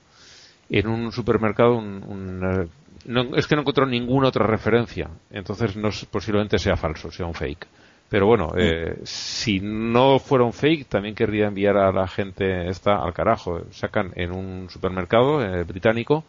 en 0.70 0.88
un 0.88 1.12
supermercado. 1.12 1.76
Un, 1.76 2.04
un, 2.08 2.42
eh, 2.64 2.68
no, 3.06 3.36
es 3.36 3.46
que 3.46 3.56
no 3.56 3.62
encontró 3.62 3.86
ninguna 3.86 4.28
otra 4.28 4.46
referencia. 4.46 5.10
Entonces 5.30 5.76
no, 5.76 5.88
es- 5.88 6.06
posiblemente 6.06 6.58
sea 6.58 6.76
falso, 6.76 7.10
sea 7.12 7.26
un 7.26 7.34
fake. 7.34 7.66
Pero 8.10 8.26
bueno, 8.26 8.52
eh, 8.56 8.98
si 9.04 9.60
no 9.60 10.18
fuera 10.20 10.44
un 10.44 10.52
fake, 10.52 10.86
también 10.88 11.14
querría 11.14 11.48
enviar 11.48 11.76
a 11.76 11.92
la 11.92 12.08
gente 12.08 12.68
esta 12.68 13.02
al 13.02 13.14
carajo. 13.14 13.62
Sacan 13.72 14.12
en 14.16 14.32
un 14.32 14.68
supermercado 14.70 15.42
eh, 15.44 15.64
británico 15.64 16.24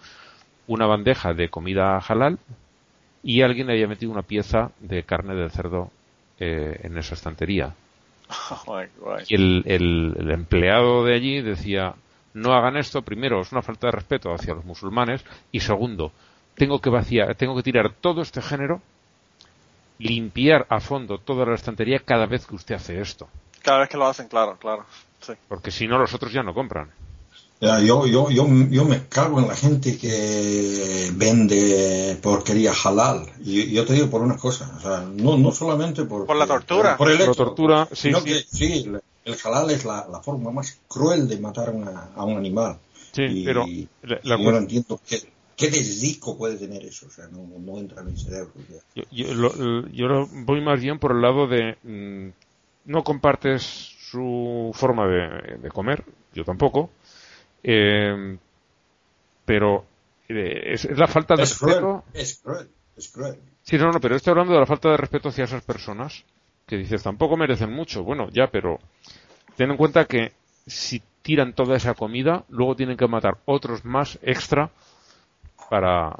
una 0.68 0.86
bandeja 0.88 1.34
de 1.34 1.50
comida 1.50 1.98
halal 2.00 2.40
y 3.24 3.42
alguien 3.42 3.68
le 3.68 3.74
había 3.74 3.88
metido 3.88 4.12
una 4.12 4.22
pieza 4.24 4.72
de 4.80 5.04
carne 5.04 5.36
de 5.36 5.50
cerdo 5.50 5.92
eh, 6.40 6.80
en 6.84 6.98
esa 6.98 7.16
estantería. 7.16 7.74
Y 9.30 9.36
el, 9.36 9.64
el- 9.66 10.16
el 10.20 10.32
empleado 10.32 11.04
de 11.06 11.14
allí 11.16 11.42
decía, 11.42 11.96
no 12.34 12.54
hagan 12.54 12.76
esto, 12.78 13.02
primero, 13.02 13.42
es 13.42 13.52
una 13.52 13.62
falta 13.62 13.88
de 13.88 13.92
respeto 13.92 14.34
hacia 14.34 14.54
los 14.54 14.66
musulmanes, 14.66 15.24
y 15.52 15.60
segundo, 15.62 16.12
tengo 16.56 16.80
que 16.82 16.90
vaciar, 16.90 17.36
tengo 17.36 17.56
que 17.56 17.64
tirar 17.64 17.94
todo 17.94 18.22
este 18.22 18.42
género, 18.42 18.82
limpiar 20.00 20.66
a 20.70 20.80
fondo 20.80 21.18
toda 21.18 21.46
la 21.46 21.56
estantería 21.56 22.00
cada 22.00 22.26
vez 22.28 22.46
que 22.46 22.56
usted 22.56 22.76
hace 22.76 23.00
esto, 23.02 23.28
Cada 23.64 23.80
vez 23.80 23.90
que 23.90 23.98
lo 23.98 24.06
hacen, 24.08 24.28
claro, 24.28 24.58
claro. 24.60 24.86
Sí. 25.20 25.34
porque 25.48 25.72
si 25.72 25.88
no 25.88 25.98
los 25.98 26.14
otros 26.14 26.32
ya 26.32 26.44
no 26.44 26.54
compran. 26.54 26.92
Ya, 27.60 27.80
yo, 27.80 28.06
yo, 28.06 28.30
yo, 28.30 28.48
yo 28.70 28.86
me 28.86 29.08
cago 29.08 29.40
en 29.40 29.48
la 29.48 29.56
gente 29.56 29.98
que 29.98 31.10
vende 31.16 32.18
porquería 32.22 32.72
halal. 32.72 33.26
Y 33.44 33.72
yo 33.74 33.84
te 33.86 33.94
digo 33.94 34.10
por 34.10 34.22
una 34.22 34.38
cosa, 34.38 34.72
o 34.78 34.80
sea, 34.80 35.02
no, 35.02 35.38
no 35.38 35.52
solamente 35.52 36.04
por... 36.06 36.28
Por 36.28 36.36
la 36.36 36.46
tortura. 36.46 36.96
Por, 36.98 37.10
el 37.10 37.18
Por 37.18 37.26
la 37.28 37.32
hecho, 37.32 37.44
tortura, 37.46 37.88
sí, 37.92 37.96
sino 37.96 38.20
sí. 38.20 38.26
que, 38.26 38.36
sí, 38.48 38.74
el, 38.86 39.02
el 39.26 39.36
halal 39.44 39.72
es 39.72 39.86
la, 39.86 40.08
la 40.12 40.22
forma 40.22 40.52
más 40.52 40.78
cruel 40.88 41.28
de 41.28 41.40
matar 41.40 41.70
a, 41.70 41.72
una- 41.72 42.10
a 42.16 42.24
un 42.26 42.38
animal. 42.38 42.78
Sí, 43.14 43.24
y, 43.24 43.44
pero 43.46 43.66
la- 44.04 44.20
la 44.24 44.36
y 44.38 44.44
yo 44.44 44.52
no 44.52 44.58
entiendo 44.58 45.00
qué, 45.08 45.22
qué 45.56 45.70
de 45.72 45.80
rico 46.02 46.38
puede 46.38 46.58
tener 46.58 46.86
eso, 46.86 47.08
o 47.08 47.12
sea, 47.12 47.26
no, 47.28 47.48
no 47.60 47.80
entra 47.80 48.02
en 48.02 48.12
mi 48.12 48.18
cerebro. 48.18 48.52
ya. 48.70 49.02
Yo, 49.02 49.04
yo 49.12 49.34
lo, 49.34 49.88
yo 49.90 50.08
lo 50.08 50.28
voy 50.28 50.62
más 50.62 50.80
bien 50.80 51.00
por 51.00 51.12
el 51.12 51.22
lado 51.22 51.48
de 51.48 51.76
mm, 51.84 52.30
no 52.92 53.04
compartes 53.04 53.64
su 54.12 54.72
forma 54.76 55.08
de, 55.08 55.58
de 55.58 55.70
comer, 55.72 56.04
yo 56.34 56.46
tampoco, 56.46 56.90
eh, 57.64 58.38
pero 59.46 59.86
eh, 60.28 60.74
es, 60.74 60.86
es 60.86 60.98
la 60.98 61.08
falta 61.08 61.36
de 61.36 61.44
Es 61.44 61.58
cruel, 61.58 61.76
respeto. 61.76 62.04
es 62.14 62.40
cruel, 62.44 62.70
es 62.96 63.10
cruel. 63.12 63.40
Sí, 63.62 63.78
no, 63.78 63.92
no, 63.92 64.00
pero 64.00 64.16
estoy 64.16 64.32
hablando 64.32 64.54
de 64.54 64.60
la 64.60 64.66
falta 64.66 64.90
de 64.90 64.98
respeto 64.98 65.30
hacia 65.30 65.44
esas 65.46 65.64
personas 65.64 66.24
que 66.66 66.78
dices 66.78 67.04
tampoco 67.04 67.38
merecen 67.38 67.72
mucho. 67.72 68.04
Bueno, 68.04 68.30
ya, 68.32 68.48
pero 68.48 68.80
ten 69.56 69.72
en 69.72 69.78
cuenta 69.78 70.06
que 70.06 70.34
si 70.66 71.02
tiran 71.22 71.54
toda 71.54 71.76
esa 71.78 71.94
comida, 71.94 72.46
luego 72.50 72.76
tienen 72.76 72.98
que 72.98 73.08
matar 73.08 73.38
otros 73.46 73.84
más 73.86 74.20
extra 74.22 74.72
para 75.70 76.16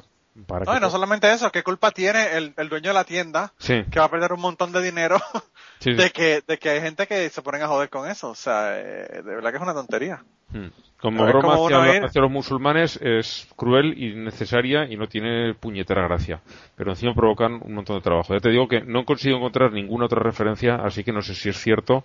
para 0.46 0.64
No, 0.64 0.72
que 0.72 0.78
y 0.78 0.80
no 0.80 0.90
solamente 0.90 1.32
eso, 1.32 1.50
¿qué 1.50 1.62
culpa 1.62 1.90
tiene 1.90 2.36
el, 2.36 2.54
el 2.56 2.68
dueño 2.68 2.88
de 2.88 2.94
la 2.94 3.04
tienda 3.04 3.52
sí, 3.58 3.84
que 3.90 3.98
va 3.98 4.06
a 4.06 4.10
perder 4.10 4.32
un 4.32 4.40
montón 4.40 4.72
de 4.72 4.82
dinero 4.82 5.18
sí, 5.80 5.94
de 5.94 6.10
que, 6.10 6.42
de 6.46 6.58
que 6.58 6.70
hay 6.70 6.80
gente 6.80 7.06
que 7.06 7.28
se 7.28 7.42
ponen 7.42 7.62
a 7.62 7.68
joder 7.68 7.88
con 7.88 8.08
eso? 8.08 8.30
O 8.30 8.34
sea, 8.34 8.78
eh, 8.78 9.22
de 9.24 9.34
verdad 9.34 9.50
que 9.50 9.56
es 9.56 9.62
una 9.62 9.74
tontería. 9.74 10.22
Mm. 10.50 10.68
Como 11.00 11.24
broma 11.24 11.54
¿cómo 11.54 11.68
hacia, 11.68 12.20
los 12.20 12.30
musulmanes 12.30 12.98
es 13.00 13.48
cruel 13.54 13.94
y 13.96 14.16
necesaria 14.16 14.84
y 14.90 14.96
no 14.96 15.06
tiene 15.06 15.54
puñetera 15.54 16.08
gracia. 16.08 16.40
Pero 16.74 16.90
encima 16.90 17.14
provocan 17.14 17.60
un 17.62 17.74
montón 17.74 17.96
de 17.96 18.02
trabajo. 18.02 18.34
Ya 18.34 18.40
te 18.40 18.50
digo 18.50 18.66
que 18.66 18.80
no 18.80 19.04
consigo 19.04 19.36
encontrar 19.36 19.72
ninguna 19.72 20.06
otra 20.06 20.20
referencia, 20.20 20.74
así 20.74 21.04
que 21.04 21.12
no 21.12 21.22
sé 21.22 21.34
si 21.34 21.50
es 21.50 21.56
cierto 21.56 22.02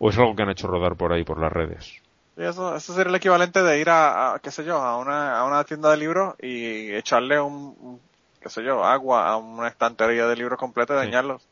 o 0.00 0.10
es 0.10 0.18
algo 0.18 0.34
que 0.34 0.42
han 0.42 0.50
hecho 0.50 0.66
rodar 0.66 0.96
por 0.96 1.12
ahí, 1.12 1.22
por 1.22 1.40
las 1.40 1.52
redes. 1.52 2.02
Eso, 2.36 2.74
eso 2.76 2.94
sería 2.94 3.10
el 3.10 3.16
equivalente 3.16 3.62
de 3.62 3.78
ir 3.80 3.90
a, 3.90 4.34
a, 4.34 4.38
qué 4.38 4.50
sé 4.50 4.64
yo, 4.64 4.78
a 4.78 4.96
una, 4.98 5.38
a 5.38 5.44
una 5.44 5.64
tienda 5.64 5.90
de 5.90 5.98
libros 5.98 6.34
y 6.40 6.92
echarle 6.94 7.38
un, 7.40 7.76
un, 7.78 8.00
qué 8.40 8.48
sé 8.48 8.64
yo, 8.64 8.84
agua 8.84 9.28
a 9.28 9.36
una 9.36 9.68
estantería 9.68 10.26
de 10.26 10.36
libros 10.36 10.58
completa 10.58 10.94
y 10.94 10.96
Sí. 10.98 11.04
dañarlos. 11.06 11.46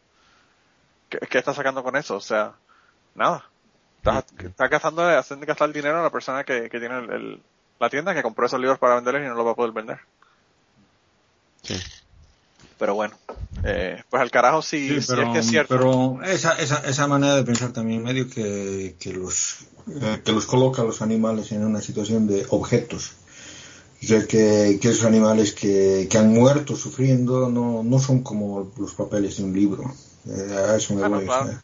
¿Qué, 1.09 1.19
qué 1.19 1.39
estás 1.39 1.57
sacando 1.57 1.83
con 1.83 1.97
eso? 1.97 2.17
O 2.17 2.21
sea, 2.21 2.53
nada. 3.15 3.45
Estás, 3.99 4.25
estás 4.39 4.71
gastando, 4.71 5.03
haciendo 5.07 5.47
gastar 5.47 5.73
dinero 5.73 5.99
a 6.01 6.03
la 6.03 6.11
persona 6.11 6.45
que, 6.45 6.71
que 6.71 6.81
tiene 6.81 6.99
el, 6.99 7.11
el- 7.13 7.43
la 7.79 7.89
tienda 7.91 8.15
que 8.15 8.23
compró 8.23 8.47
esos 8.47 8.61
libros 8.61 8.79
para 8.79 8.97
venderlos 8.97 9.23
y 9.23 9.27
no 9.27 9.35
los 9.35 9.47
va 9.47 9.53
a 9.53 9.55
poder 9.55 9.73
vender. 9.73 10.01
Sí. 11.63 11.75
Pero 12.81 12.95
bueno, 12.95 13.15
eh, 13.63 14.03
pues 14.11 14.21
al 14.23 14.31
carajo 14.31 14.63
si, 14.63 14.89
Sí, 14.89 14.89
si 15.03 15.13
es 15.13 15.29
que 15.33 15.39
es 15.39 15.47
cierto. 15.47 15.77
pero 15.77 16.23
esa, 16.25 16.55
esa, 16.55 16.79
esa 16.79 17.07
manera 17.07 17.37
de 17.37 17.45
pensar 17.45 17.73
también 17.73 18.03
medio 18.03 18.29
que, 18.29 18.97
que 18.99 19.13
los 19.13 19.59
eh, 20.01 20.21
que 20.25 20.33
los 20.33 20.47
coloca 20.47 20.83
a 20.83 20.85
los 20.87 21.03
animales 21.03 21.53
en 21.53 21.65
una 21.65 21.81
situación 21.83 22.27
de 22.27 22.47
objetos. 22.51 23.13
O 24.03 24.07
sea, 24.07 24.27
que, 24.27 24.79
que 24.81 24.89
esos 24.89 25.05
animales 25.05 25.53
que, 25.53 26.09
que 26.11 26.17
han 26.19 26.33
muerto 26.33 26.75
sufriendo 26.75 27.51
no, 27.51 27.83
no 27.85 27.99
son 27.99 28.23
como 28.23 28.73
los 28.79 28.95
papeles 28.95 29.37
de 29.37 29.45
un 29.45 29.53
libro. 29.53 29.95
Eh, 30.27 30.57
a 30.71 30.77
eso 30.77 30.95
me 30.95 31.01
Bueno, 31.03 31.17
voy. 31.17 31.27
claro. 31.27 31.47
sea. 31.49 31.63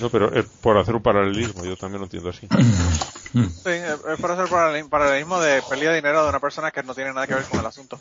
No, 0.00 0.10
pero 0.10 0.32
eh, 0.32 0.44
por 0.62 0.78
hacer 0.78 0.94
un 0.94 1.02
paralelismo, 1.02 1.64
yo 1.64 1.76
también 1.76 1.98
lo 1.98 2.04
entiendo 2.06 2.30
así. 2.30 2.46
Sí, 3.32 3.68
es 3.68 3.98
es 4.12 4.20
por 4.20 4.30
hacer 4.30 4.46
paralel- 4.48 4.88
paralelismo 4.88 5.40
de 5.40 5.60
pérdida 5.68 5.90
de 5.90 5.96
dinero 5.96 6.22
de 6.22 6.28
una 6.30 6.40
persona 6.40 6.70
que 6.70 6.82
no 6.84 6.94
tiene 6.94 7.12
nada 7.12 7.26
que 7.26 7.34
ver 7.34 7.44
con 7.44 7.58
el 7.58 7.66
asunto. 7.66 7.98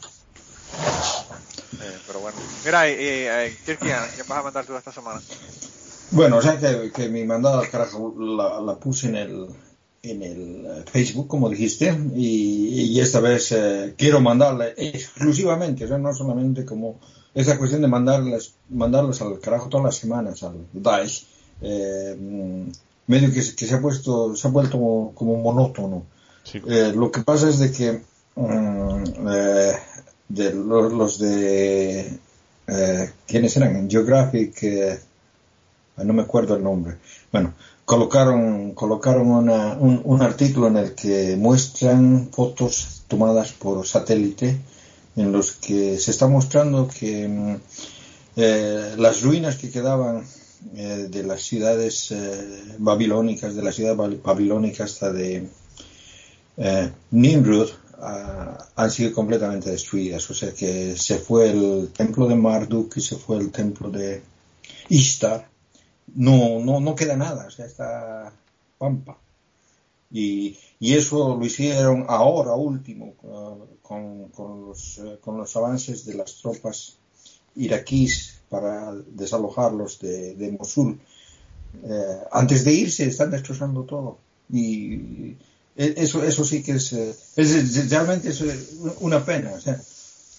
Eh, 1.82 1.98
pero 2.08 2.20
bueno. 2.20 2.38
Mira, 2.66 2.88
eh, 2.88 3.56
Kirkian, 3.66 4.04
¿quién 4.16 4.26
vas 4.28 4.40
a 4.40 4.44
mandar 4.44 4.66
tú 4.66 4.76
esta 4.76 4.92
semana? 4.92 5.22
Bueno, 6.12 6.38
o 6.38 6.42
sea 6.42 6.58
que, 6.60 6.92
que 6.92 7.08
mi 7.10 7.24
mandada 7.26 7.60
al 7.60 7.70
carajo 7.70 8.16
la, 8.20 8.60
la 8.62 8.76
puse 8.80 9.08
en 9.10 9.16
el, 9.16 9.48
en 10.02 10.24
el 10.24 10.66
eh, 10.66 10.84
Facebook, 10.92 11.28
como 11.28 11.50
dijiste, 11.50 11.96
y, 12.16 12.82
y 12.92 13.00
esta 13.00 13.20
vez 13.20 13.52
eh, 13.52 13.94
quiero 13.98 14.20
mandarle 14.20 14.74
exclusivamente, 14.78 15.86
o 15.86 15.88
sea, 15.88 15.98
no 16.00 16.14
solamente 16.14 16.66
como 16.66 17.00
esa 17.36 17.58
cuestión 17.60 17.82
de 17.84 17.88
mandarles, 17.88 18.54
mandarlos 18.70 19.22
al 19.22 19.40
carajo 19.40 19.70
todas 19.70 19.86
las 19.86 19.96
semanas 19.98 20.42
al 20.44 20.66
Daesh, 20.74 21.28
eh, 21.62 22.16
medio 23.08 23.32
que, 23.32 23.42
se- 23.44 23.56
que 23.56 23.66
se 23.68 23.76
ha 23.76 23.82
puesto, 23.82 24.36
se 24.36 24.48
ha 24.48 24.52
vuelto 24.52 24.74
como, 24.80 25.14
como 25.14 25.36
monótono. 25.38 26.06
Sí. 26.44 26.60
Eh, 26.68 26.92
lo 26.96 27.12
que 27.12 27.22
pasa 27.22 27.48
es 27.50 27.60
de 27.60 27.72
que 27.72 28.02
mm, 28.36 29.04
eh, 29.30 29.74
de 30.30 30.54
los, 30.54 31.20
de 31.20 32.20
eh, 32.68 33.12
quiénes 33.28 33.58
eran 33.58 33.76
en 33.76 33.90
Geographic 33.90 34.64
eh, 34.64 35.00
no 35.98 36.14
me 36.14 36.22
acuerdo 36.22 36.56
el 36.56 36.64
nombre. 36.64 36.96
Bueno 37.32 37.54
colocaron 37.86 38.74
colocaron 38.74 39.28
una- 39.32 39.74
un, 39.74 40.02
un 40.04 40.22
artículo 40.22 40.68
en 40.68 40.78
el 40.78 40.94
que 40.96 41.36
muestran 41.36 42.30
fotos 42.32 43.02
tomadas 43.08 43.52
por 43.54 43.86
satélite 43.88 44.56
en 45.16 45.32
los 45.32 45.54
que 45.54 45.98
se 45.98 46.12
está 46.12 46.28
mostrando 46.28 46.88
que 46.88 47.28
mm, 47.28 47.56
eh, 48.38 48.94
las 48.98 49.22
ruinas 49.24 49.56
que 49.56 49.72
quedaban 49.72 50.24
eh, 50.76 51.08
de 51.10 51.24
las 51.24 51.42
ciudades 51.42 52.12
eh, 52.12 52.76
babilónicas 52.78 53.56
de 53.56 53.64
la 53.64 53.72
ciudad 53.72 53.96
babilónica 53.96 54.84
hasta 54.84 55.12
de 55.12 55.48
eh, 56.58 56.92
Nimrud 57.12 57.70
ah, 58.02 58.58
han 58.76 58.92
sido 58.92 59.14
completamente 59.14 59.70
destruidas. 59.72 60.30
O 60.30 60.34
sea 60.34 60.54
que 60.54 60.96
se 60.98 61.18
fue 61.20 61.52
el 61.52 61.90
templo 61.90 62.28
de 62.28 62.36
Marduk 62.36 62.98
y 62.98 63.02
se 63.02 63.16
fue 63.16 63.38
el 63.38 63.52
templo 63.52 63.90
de 63.90 64.22
Ishtar. 64.90 65.50
No, 66.16 66.60
no, 66.60 66.80
no 66.80 66.96
queda 66.96 67.16
nada, 67.16 67.46
o 67.48 67.52
sea, 67.52 67.66
está 67.66 68.34
pampa. 68.78 69.18
Y, 70.12 70.58
y 70.80 70.96
eso 70.96 71.38
lo 71.38 71.46
hicieron 71.46 72.06
ahora 72.08 72.56
último 72.56 73.14
uh, 73.22 73.78
con, 73.84 74.30
con, 74.30 74.66
los, 74.66 74.98
uh, 74.98 75.20
con 75.22 75.38
los 75.38 75.56
avances 75.56 76.06
de 76.06 76.16
las 76.16 76.42
tropas 76.42 76.98
iraquíes 77.56 78.40
para 78.50 78.94
desalojarlos 78.94 80.00
de, 80.00 80.34
de 80.36 80.52
Mosul. 80.52 81.00
Eh, 81.84 82.20
antes 82.32 82.64
de 82.66 82.74
irse 82.74 83.06
están 83.06 83.30
destrozando 83.30 83.84
todo. 83.84 84.18
Y 84.52 85.36
eso, 85.80 86.24
eso 86.24 86.44
sí 86.44 86.62
que 86.62 86.74
es, 86.74 86.92
eh, 86.92 87.16
es 87.38 87.90
realmente 87.90 88.30
es 88.30 88.44
una 89.00 89.24
pena. 89.24 89.54
O 89.54 89.62
sea, 89.62 89.82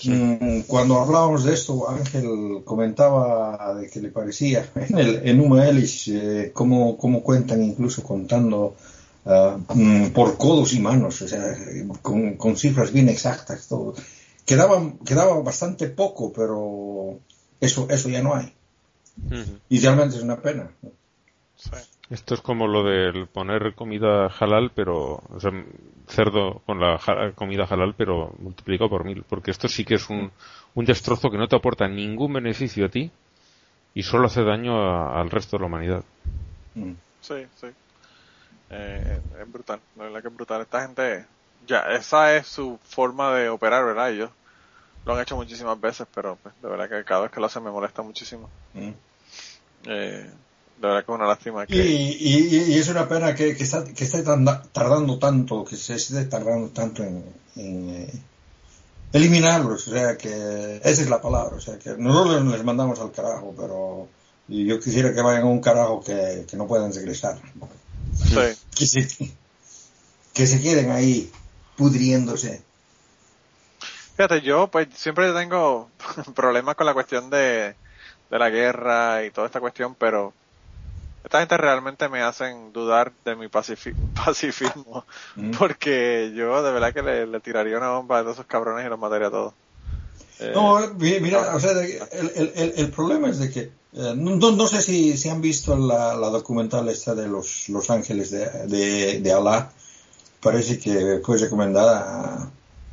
mm, 0.04 0.60
Cuando 0.66 1.00
hablábamos 1.00 1.44
de 1.44 1.54
esto, 1.54 1.88
Ángel 1.88 2.62
comentaba 2.64 3.74
de 3.80 3.88
que 3.88 4.00
le 4.00 4.10
parecía 4.10 4.68
en, 4.74 4.98
el, 4.98 5.28
en 5.28 5.40
Uma 5.40 5.66
Elish 5.66 6.10
eh, 6.12 6.50
cómo, 6.52 6.98
cómo, 6.98 7.22
cuentan, 7.22 7.62
incluso 7.62 8.02
contando 8.02 8.76
uh, 9.24 10.10
por 10.12 10.36
codos 10.36 10.74
y 10.74 10.80
manos, 10.80 11.22
o 11.22 11.28
sea, 11.28 11.56
con, 12.02 12.34
con, 12.34 12.56
cifras 12.56 12.92
bien 12.92 13.08
exactas, 13.08 13.66
todo. 13.66 13.94
Quedaba, 14.44 14.92
quedaba 15.06 15.40
bastante 15.40 15.88
poco, 15.88 16.32
pero 16.34 17.18
eso, 17.60 17.86
eso 17.88 18.10
ya 18.10 18.22
no 18.22 18.34
hay. 18.34 18.52
Uh 19.24 19.34
-huh. 19.34 19.58
Y 19.70 19.78
realmente 19.78 20.16
es 20.16 20.22
una 20.22 20.40
pena. 20.40 20.70
Sí. 21.56 21.70
Esto 22.10 22.34
es 22.34 22.40
como 22.40 22.66
lo 22.66 22.82
del 22.82 23.28
poner 23.28 23.74
comida 23.74 24.26
halal, 24.26 24.72
pero, 24.74 25.22
o 25.28 25.40
sea, 25.40 25.52
cerdo 26.08 26.60
con 26.66 26.80
la 26.80 26.98
comida 27.36 27.68
halal, 27.70 27.94
pero 27.96 28.34
multiplicado 28.40 28.90
por 28.90 29.04
mil, 29.04 29.22
porque 29.22 29.52
esto 29.52 29.68
sí 29.68 29.84
que 29.84 29.94
es 29.94 30.10
un, 30.10 30.32
un 30.74 30.84
destrozo 30.84 31.30
que 31.30 31.38
no 31.38 31.46
te 31.46 31.54
aporta 31.54 31.86
ningún 31.86 32.32
beneficio 32.32 32.86
a 32.86 32.88
ti 32.88 33.12
y 33.94 34.02
solo 34.02 34.26
hace 34.26 34.42
daño 34.42 34.76
a, 34.82 35.20
al 35.20 35.30
resto 35.30 35.56
de 35.56 35.60
la 35.60 35.66
humanidad. 35.66 36.04
Sí, 37.20 37.46
sí. 37.60 37.66
Eh, 38.70 39.20
es 39.40 39.52
brutal, 39.52 39.80
la 39.96 40.04
verdad 40.04 40.22
que 40.22 40.28
es 40.28 40.34
brutal. 40.34 40.62
Esta 40.62 40.82
gente, 40.82 41.26
ya, 41.66 41.80
esa 41.92 42.34
es 42.34 42.46
su 42.46 42.78
forma 42.82 43.34
de 43.34 43.48
operar, 43.48 43.84
¿verdad? 43.84 44.10
Ellos 44.10 44.30
lo 45.04 45.14
han 45.14 45.20
hecho 45.20 45.36
muchísimas 45.36 45.80
veces, 45.80 46.06
pero 46.12 46.36
pues, 46.42 46.54
de 46.60 46.68
verdad 46.68 46.88
que 46.88 47.04
cada 47.04 47.22
vez 47.22 47.30
que 47.30 47.40
lo 47.40 47.46
hacen 47.46 47.62
me 47.62 47.70
molesta 47.70 48.02
muchísimo. 48.02 48.48
Mm. 48.74 48.90
Eh, 49.86 50.30
de 50.80 50.88
verdad 50.88 51.04
que 51.04 51.12
es 51.12 51.16
una 51.16 51.26
lástima 51.26 51.66
que... 51.66 51.76
Y, 51.76 52.16
y, 52.18 52.72
y 52.72 52.78
es 52.78 52.88
una 52.88 53.06
pena 53.06 53.34
que, 53.34 53.54
que, 53.54 53.64
está, 53.64 53.84
que 53.84 54.04
esté 54.04 54.22
tardando 54.22 55.18
tanto, 55.18 55.62
que 55.62 55.76
se 55.76 55.94
esté 55.94 56.24
tardando 56.24 56.68
tanto 56.68 57.02
en, 57.02 57.22
en 57.56 57.90
eh, 57.90 58.12
eliminarlos, 59.12 59.88
o 59.88 59.90
sea 59.90 60.16
que 60.16 60.80
esa 60.82 61.02
es 61.02 61.10
la 61.10 61.20
palabra, 61.20 61.56
o 61.56 61.60
sea 61.60 61.78
que 61.78 61.90
nosotros 61.98 62.42
les 62.46 62.64
mandamos 62.64 62.98
al 62.98 63.12
carajo, 63.12 63.54
pero 63.54 64.08
yo 64.48 64.80
quisiera 64.80 65.12
que 65.12 65.20
vayan 65.20 65.42
a 65.42 65.46
un 65.46 65.60
carajo 65.60 66.02
que, 66.02 66.46
que 66.48 66.56
no 66.56 66.66
puedan 66.66 66.94
regresar. 66.94 67.38
Sí. 68.14 68.36
Que 68.74 68.86
se, 68.86 69.34
que 70.32 70.46
se 70.46 70.62
queden 70.62 70.92
ahí 70.92 71.30
pudriéndose. 71.76 72.62
Fíjate, 74.16 74.40
yo 74.40 74.68
pues 74.68 74.88
siempre 74.94 75.30
tengo 75.34 75.90
problemas 76.34 76.74
con 76.74 76.86
la 76.86 76.94
cuestión 76.94 77.28
de, 77.28 77.74
de 78.30 78.38
la 78.38 78.48
guerra 78.48 79.24
y 79.24 79.30
toda 79.30 79.46
esta 79.46 79.60
cuestión, 79.60 79.94
pero 79.94 80.32
esta 81.24 81.40
gente 81.40 81.56
realmente 81.56 82.08
me 82.08 82.22
hacen 82.22 82.72
dudar 82.72 83.12
de 83.24 83.36
mi 83.36 83.48
pacifi 83.48 83.92
pacifismo, 84.24 85.04
mm. 85.36 85.52
porque 85.52 86.32
yo 86.34 86.62
de 86.62 86.72
verdad 86.72 86.92
que 86.92 87.02
le, 87.02 87.26
le, 87.26 87.40
tiraría 87.40 87.76
una 87.76 87.90
bomba 87.90 88.18
a 88.18 88.22
todos 88.22 88.36
esos 88.36 88.46
cabrones 88.46 88.86
y 88.86 88.88
los 88.88 88.98
mataría 88.98 89.28
a 89.28 89.30
todos. 89.30 89.54
Eh, 90.40 90.52
no, 90.54 90.80
mira, 90.96 91.54
o 91.54 91.60
sea, 91.60 91.72
el, 91.72 92.52
el, 92.54 92.72
el, 92.76 92.90
problema 92.90 93.28
es 93.28 93.38
de 93.38 93.50
que, 93.50 93.60
eh, 93.92 94.14
no, 94.16 94.36
no, 94.36 94.66
sé 94.66 94.80
si, 94.80 95.18
si 95.18 95.28
han 95.28 95.42
visto 95.42 95.76
la, 95.76 96.16
la, 96.16 96.30
documental 96.30 96.88
esta 96.88 97.14
de 97.14 97.28
los, 97.28 97.68
los 97.68 97.90
ángeles 97.90 98.30
de, 98.30 98.48
de, 98.66 99.20
de 99.20 99.32
Alá, 99.32 99.70
parece 100.40 100.78
que 100.78 101.20
fue 101.22 101.36
recomendada, 101.36 102.50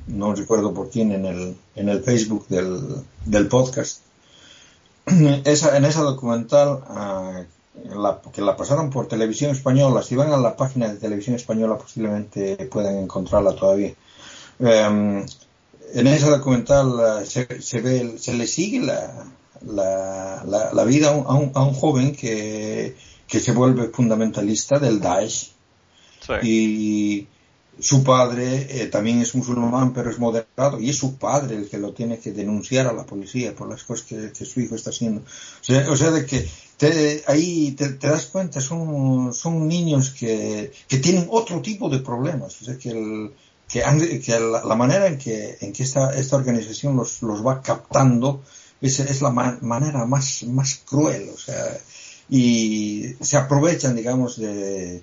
no 0.07 0.35
recuerdo 0.35 0.73
por 0.73 0.89
quién, 0.89 1.13
en 1.13 1.25
el, 1.25 1.57
en 1.75 1.87
el 1.87 2.03
Facebook 2.03 2.47
del, 2.49 2.97
del 3.23 3.47
podcast. 3.47 4.01
Esa, 5.45 5.77
en 5.77 5.85
esa 5.85 6.01
documental, 6.01 6.83
uh, 6.89 7.45
la, 7.85 8.21
que 8.33 8.41
la 8.41 8.55
pasaron 8.55 8.89
por 8.89 9.07
televisión 9.07 9.51
española, 9.51 10.03
si 10.03 10.15
van 10.15 10.31
a 10.31 10.37
la 10.37 10.55
página 10.55 10.87
de 10.87 10.95
televisión 10.95 11.35
española 11.35 11.77
posiblemente 11.77 12.55
puedan 12.71 12.97
encontrarla 12.97 13.55
todavía. 13.55 13.93
Um, 14.59 15.23
en 15.93 16.07
esa 16.07 16.29
documental 16.29 16.87
uh, 16.87 17.25
se, 17.25 17.61
se, 17.61 17.81
ve, 17.81 18.17
se 18.17 18.33
le 18.33 18.47
sigue 18.47 18.79
la, 18.81 19.25
la, 19.65 20.43
la, 20.45 20.73
la 20.73 20.83
vida 20.83 21.09
a 21.09 21.11
un, 21.11 21.51
a 21.53 21.63
un, 21.63 21.73
joven 21.73 22.15
que, 22.15 22.95
que 23.27 23.39
se 23.39 23.51
vuelve 23.51 23.89
fundamentalista 23.89 24.79
del 24.79 24.99
Daesh. 24.99 25.51
Sí. 26.19 26.33
Y 26.43 27.27
su 27.79 28.03
padre 28.03 28.67
eh, 28.69 28.87
también 28.87 29.21
es 29.21 29.35
musulmán, 29.35 29.93
pero 29.93 30.09
es 30.09 30.17
moderado, 30.17 30.79
y 30.79 30.89
es 30.89 30.97
su 30.97 31.17
padre 31.17 31.55
el 31.55 31.69
que 31.69 31.77
lo 31.77 31.93
tiene 31.93 32.19
que 32.19 32.31
denunciar 32.31 32.87
a 32.87 32.93
la 32.93 33.05
policía 33.05 33.55
por 33.55 33.69
las 33.69 33.83
cosas 33.83 34.05
que, 34.07 34.31
que 34.31 34.45
su 34.45 34.59
hijo 34.59 34.75
está 34.75 34.89
haciendo. 34.89 35.21
O 35.21 35.63
sea, 35.63 35.89
o 35.89 35.95
sea 35.95 36.11
de 36.11 36.25
que 36.25 36.49
te, 36.77 37.23
ahí 37.27 37.71
te, 37.71 37.89
das 37.97 38.25
cuenta, 38.25 38.61
son, 38.61 39.33
son 39.33 39.67
niños 39.67 40.11
que, 40.11 40.71
que 40.87 40.97
tienen 40.99 41.27
otro 41.31 41.61
tipo 41.61 41.89
de 41.89 41.99
problemas. 41.99 42.61
O 42.61 42.65
sea, 42.65 42.77
que, 42.77 42.89
el, 42.89 43.33
que, 43.67 43.83
han, 43.83 43.99
que 43.99 44.39
la, 44.39 44.75
manera 44.75 45.07
en 45.07 45.17
que, 45.17 45.57
en 45.59 45.73
que 45.73 45.83
esta, 45.83 46.13
esta 46.13 46.35
organización 46.35 46.95
los, 46.95 47.21
los 47.23 47.45
va 47.45 47.61
captando 47.61 48.43
es, 48.79 48.99
es 48.99 49.21
la 49.21 49.31
man, 49.31 49.57
manera 49.61 50.05
más, 50.05 50.43
más 50.43 50.81
cruel. 50.85 51.29
O 51.33 51.37
sea, 51.37 51.77
y 52.29 53.15
se 53.21 53.37
aprovechan, 53.37 53.95
digamos, 53.95 54.37
de, 54.37 55.01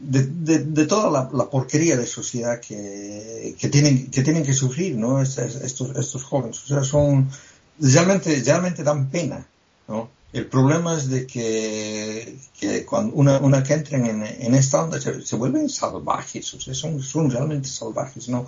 de, 0.00 0.58
de, 0.60 0.86
toda 0.86 1.10
la, 1.10 1.30
la, 1.32 1.50
porquería 1.50 1.96
de 1.96 2.06
sociedad 2.06 2.60
que, 2.60 3.56
que, 3.58 3.68
tienen, 3.68 4.10
que 4.10 4.22
tienen 4.22 4.44
que 4.44 4.52
sufrir, 4.52 4.96
¿no? 4.96 5.20
Estos, 5.20 5.96
estos 5.96 6.22
jóvenes. 6.22 6.62
O 6.62 6.66
sea, 6.68 6.84
son, 6.84 7.28
realmente, 7.80 8.40
realmente 8.44 8.84
dan 8.84 9.10
pena, 9.10 9.46
¿no? 9.88 10.10
El 10.36 10.48
problema 10.48 10.94
es 10.94 11.08
de 11.08 11.26
que, 11.26 12.36
que 12.60 12.84
cuando 12.84 13.14
una, 13.14 13.38
una 13.38 13.62
que 13.62 13.72
entran 13.72 14.04
en, 14.04 14.22
en 14.22 14.54
esta 14.54 14.82
onda 14.82 15.00
se, 15.00 15.24
se, 15.24 15.34
vuelven 15.34 15.70
salvajes, 15.70 16.52
o 16.52 16.60
sea, 16.60 16.74
son, 16.74 17.02
son 17.02 17.30
realmente 17.30 17.68
salvajes, 17.68 18.28
¿no? 18.28 18.46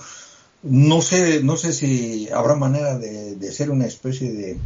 No 0.63 1.01
sé, 1.01 1.43
no 1.43 1.57
sé 1.57 1.73
si 1.73 2.29
habrá 2.31 2.57
manera 2.57 2.99
de, 2.99 3.37
de 3.37 3.49
hacer 3.49 3.71
una 3.71 3.87
especie 3.87 4.31
de, 4.31 4.59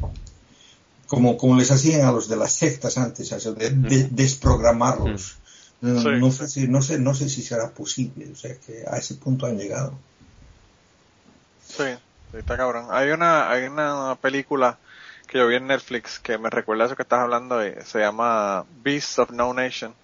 como, 1.07 1.37
como 1.37 1.55
les 1.57 1.71
hacían 1.71 2.05
a 2.09 2.11
los 2.11 2.29
de 2.29 2.35
las 2.35 2.55
sectas 2.55 2.99
antes, 2.99 3.31
o 3.31 3.39
sea, 3.39 3.53
de, 3.53 3.71
de 3.71 4.09
desprogramarlos. 4.11 5.37
No, 5.81 6.01
sí, 6.01 6.09
no, 6.19 6.33
sé 6.33 6.49
si, 6.49 6.67
no, 6.67 6.83
sé, 6.83 6.99
no 6.99 7.15
sé 7.15 7.29
si 7.29 7.43
será 7.43 7.71
posible, 7.71 8.31
o 8.33 8.35
sea 8.35 8.57
que 8.57 8.83
a 8.91 8.97
ese 8.97 9.15
punto 9.15 9.47
han 9.47 9.59
llegado. 9.59 9.97
Sí, 11.65 11.85
está 12.37 12.57
cabrón. 12.57 12.87
Hay 12.91 13.11
una, 13.11 13.49
hay 13.49 13.69
una 13.69 14.17
película 14.21 14.77
que 15.33 15.39
yo 15.39 15.47
vi 15.47 15.57
en 15.57 15.67
Netflix 15.67 16.19
que 16.19 16.37
me 16.37 16.51
recuerda 16.51 16.85
eso 16.85 16.95
que 16.95 17.05
estás 17.05 17.21
hablando 17.21 17.59
se 17.63 17.99
llama 17.99 18.67
Beasts 18.83 19.19
of 19.19 19.31
No 19.31 19.55
Nation, 19.55 19.95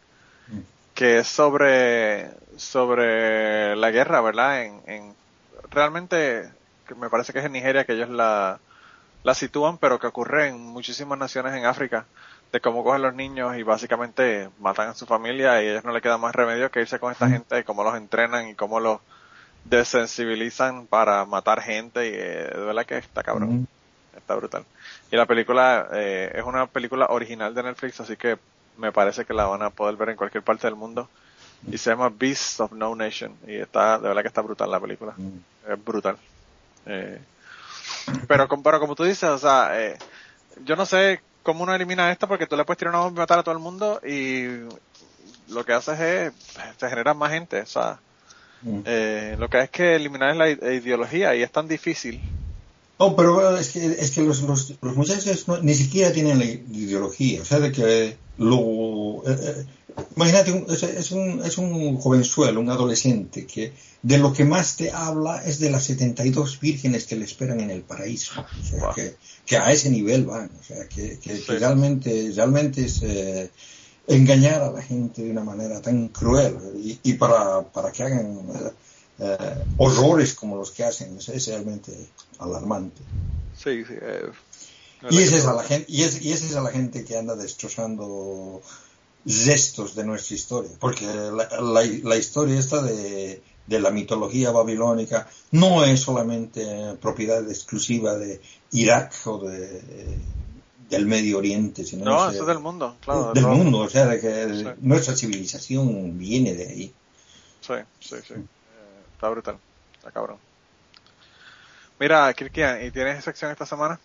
mm. 0.49 0.61
que 0.95 1.19
es 1.19 1.29
sobre, 1.29 2.31
sobre 2.57 3.77
la 3.77 3.91
guerra, 3.91 4.23
¿verdad? 4.23 4.62
En, 4.62 4.81
en, 4.87 5.14
realmente, 5.71 6.49
que 6.87 6.95
me 6.95 7.11
parece 7.11 7.35
que 7.35 7.41
es 7.41 7.45
en 7.45 7.53
Nigeria 7.53 7.85
que 7.85 7.93
ellos 7.93 8.09
la, 8.09 8.59
la 9.23 9.35
sitúan, 9.35 9.77
pero 9.77 9.99
que 9.99 10.07
ocurre 10.07 10.49
en 10.49 10.59
muchísimas 10.59 11.19
naciones 11.19 11.53
en 11.53 11.67
África 11.67 12.07
de 12.51 12.62
cómo 12.62 12.83
cogen 12.83 13.03
los 13.03 13.14
niños 13.14 13.55
y 13.59 13.62
básicamente 13.62 14.49
matan 14.59 14.88
a 14.88 14.95
su 14.95 15.05
familia 15.05 15.62
y 15.62 15.67
a 15.67 15.71
ellos 15.73 15.85
no 15.85 15.93
les 15.93 16.01
queda 16.01 16.17
más 16.17 16.35
remedio 16.35 16.71
que 16.71 16.81
irse 16.81 16.99
con 16.99 17.12
esta 17.12 17.29
gente 17.29 17.59
y 17.59 17.64
cómo 17.64 17.85
los 17.85 17.95
entrenan 17.97 18.49
y 18.49 18.55
cómo 18.55 18.81
los 18.81 19.01
desensibilizan 19.67 20.87
para 20.87 21.27
matar 21.27 21.61
gente 21.61 22.07
y 22.07 22.14
eh, 22.14 22.51
de 22.51 22.64
verdad 22.64 22.87
que 22.87 22.97
está 22.97 23.23
cabrón. 23.23 23.69
Está 24.29 24.37
brutal. 24.37 24.67
Y 25.11 25.17
la 25.17 25.25
película 25.25 25.88
eh, 25.91 26.31
es 26.35 26.45
una 26.45 26.67
película 26.67 27.07
original 27.09 27.55
de 27.55 27.62
Netflix, 27.62 27.99
así 28.01 28.14
que 28.19 28.37
me 28.77 28.93
parece 28.93 29.25
que 29.25 29.33
la 29.33 29.47
van 29.47 29.62
a 29.62 29.71
poder 29.71 29.97
ver 29.97 30.11
en 30.11 30.17
cualquier 30.17 30.45
parte 30.45 30.67
del 30.67 30.77
mundo. 30.77 31.09
Y 31.73 31.79
se 31.79 31.88
llama 31.88 32.12
Beasts 32.14 32.61
of 32.61 32.73
No 32.73 32.95
Nation. 32.95 33.35
Y 33.47 33.55
está, 33.55 33.99
de 33.99 34.07
verdad 34.07 34.21
que 34.21 34.29
está 34.29 34.43
brutal 34.43 34.71
la 34.71 34.81
película. 34.81 35.14
Mm. 35.17 35.73
Es 35.73 35.83
brutal. 35.83 36.19
Eh, 36.85 37.19
pero, 38.29 38.46
pero 38.63 38.81
como 38.81 38.94
tú 38.94 39.05
dices, 39.05 39.31
o 39.31 39.38
sea, 39.38 39.81
eh, 39.81 39.96
yo 40.67 40.77
no 40.77 40.85
sé 40.85 41.23
cómo 41.42 41.63
uno 41.63 41.75
elimina 41.75 42.13
esto 42.13 42.29
porque 42.29 42.46
tú 42.46 42.55
le 42.55 42.67
puedes 42.67 42.77
tirar 42.77 42.92
una 42.92 43.05
bomba 43.05 43.21
y 43.21 43.23
matar 43.23 43.38
a 43.38 43.42
todo 43.42 43.55
el 43.55 43.63
mundo 43.63 43.98
y 44.07 44.44
lo 45.48 45.65
que 45.65 45.73
haces 45.73 45.98
es, 45.98 46.33
te 46.77 46.88
genera 46.90 47.15
más 47.15 47.33
gente, 47.33 47.63
o 47.63 47.67
sea, 47.67 47.98
mm. 48.61 48.81
eh, 48.85 49.37
lo 49.38 49.48
que 49.48 49.57
hay 49.57 49.65
es 49.65 49.71
que 49.71 49.96
eliminar 49.96 50.37
la 50.37 50.50
ideología 50.50 51.35
y 51.35 51.42
es 51.42 51.50
tan 51.50 51.67
difícil. 51.67 52.21
No, 52.99 53.15
pero 53.15 53.57
es 53.57 53.69
que, 53.71 53.87
es 53.87 54.11
que 54.11 54.23
los, 54.23 54.42
los, 54.42 54.75
los 54.81 54.96
muchachos 54.96 55.46
no, 55.46 55.59
ni 55.63 55.75
siquiera 55.75 56.13
tienen 56.13 56.38
la 56.38 56.44
ideología, 56.44 57.42
o 57.42 57.44
sea, 57.44 57.61
de 57.61 57.71
que 57.71 58.17
lo... 58.38 59.23
Eh, 59.25 59.37
eh, 59.40 59.67
imagínate, 60.17 60.53
un, 60.53 60.67
es, 60.69 60.83
es, 60.83 61.13
un, 61.13 61.42
es 61.44 61.59
un 61.59 61.96
jovenzuelo, 61.96 62.61
un 62.61 62.71
adolescente, 62.71 63.46
que 63.46 63.73
de 64.03 64.19
lo 64.19 64.33
que 64.33 64.44
más 64.44 64.77
te 64.77 64.90
habla 64.90 65.42
es 65.44 65.59
de 65.59 65.71
las 65.71 65.85
72 65.85 66.59
vírgenes 66.61 67.07
que 67.07 67.17
le 67.17 67.25
esperan 67.25 67.61
en 67.61 67.71
el 67.71 67.83
paraíso. 67.83 68.33
O 68.40 68.65
sea, 68.65 68.81
wow. 68.81 68.94
que, 68.94 69.17
que, 69.46 69.57
a 69.57 69.73
ese 69.73 69.90
nivel 69.90 70.25
van. 70.25 70.51
O 70.61 70.65
sea, 70.65 70.88
que, 70.88 71.19
que, 71.19 71.37
sí. 71.37 71.42
que 71.46 71.59
realmente, 71.59 72.33
realmente 72.35 72.85
es, 72.85 73.03
eh, 73.03 73.51
engañar 74.09 74.63
a 74.63 74.73
la 74.73 74.83
gente 74.83 75.23
de 75.23 75.31
una 75.31 75.44
manera 75.44 75.81
tan 75.81 76.09
cruel 76.09 76.57
y, 77.03 77.13
para, 77.15 77.63
para, 77.63 77.92
que 77.92 78.03
hagan 78.03 78.40
eh, 79.21 79.64
horrores 79.79 80.35
como 80.35 80.56
los 80.56 80.71
que 80.71 80.85
hacen 80.85 81.19
es, 81.19 81.46
realmente 81.48 81.92
alarmante. 82.38 83.00
Sí, 83.56 83.85
sí. 83.85 83.94
Eh, 84.00 84.31
y, 85.10 85.19
esa 85.19 85.37
es 85.37 85.46
a 85.46 85.54
la 85.54 85.62
gente, 85.62 85.87
y, 85.88 86.02
es, 86.02 86.23
y 86.23 86.33
esa 86.33 86.46
es 86.46 86.56
a 86.56 86.60
la 86.60 86.71
gente 86.71 87.04
que 87.04 87.16
anda 87.16 87.35
destrozando 87.35 88.62
gestos 89.27 89.94
de 89.94 90.04
nuestra 90.04 90.37
historia, 90.37 90.71
porque 90.79 91.06
la, 91.06 91.83
la, 91.83 92.16
historia 92.16 92.58
esta 92.58 92.81
de, 92.83 93.42
de, 93.66 93.81
la 93.81 93.90
mitología 93.90 94.50
babilónica 94.50 95.29
no 95.50 95.85
es 95.85 96.00
solamente 96.00 96.96
propiedad 97.00 97.46
exclusiva 97.48 98.16
de 98.16 98.40
Irak 98.73 99.14
o 99.27 99.38
de, 99.38 99.83
del 100.88 101.06
Medio 101.06 101.38
Oriente, 101.38 101.85
sino 101.85 102.04
no, 102.04 102.31
es 102.31 102.46
del 102.46 102.60
mundo, 102.60 102.96
claro. 103.00 103.33
Del 103.33 103.46
mundo, 103.46 103.81
o 103.81 103.88
sea, 103.88 104.06
de 104.06 104.21
que 104.21 104.77
nuestra 104.81 105.14
civilización 105.16 106.16
viene 106.19 106.54
de 106.54 106.69
ahí. 106.69 106.92
Sí, 107.60 107.75
sí, 108.00 108.16
sí. 108.27 108.35
Está 109.19 109.31
brutal, 109.31 109.58
está 109.96 110.12
cabrón. 110.12 110.37
Mira, 111.98 112.33
Kirkian, 112.35 112.87
¿y 112.87 112.92
tienes 112.92 113.25
sección 113.25 113.50
esta 113.50 113.66
semana? 113.66 113.98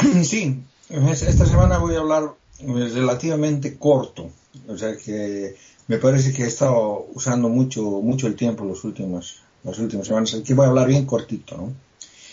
Sí, 0.24 0.64
esta 0.90 1.46
semana 1.46 1.78
voy 1.78 1.94
a 1.94 2.00
hablar 2.00 2.32
relativamente 2.58 3.78
corto, 3.78 4.32
o 4.66 4.76
sea 4.76 4.96
que 4.96 5.54
me 5.86 5.98
parece 5.98 6.32
que 6.32 6.42
he 6.42 6.48
estado 6.48 7.06
usando 7.14 7.48
mucho 7.48 7.82
mucho 7.82 8.26
el 8.26 8.34
tiempo 8.34 8.64
los 8.64 8.82
últimos 8.82 9.42
las 9.62 9.78
últimas 9.78 10.08
semanas, 10.08 10.34
así 10.34 10.42
que 10.42 10.54
voy 10.54 10.66
a 10.66 10.70
hablar 10.70 10.88
bien 10.88 11.06
cortito, 11.06 11.56
¿no? 11.56 11.72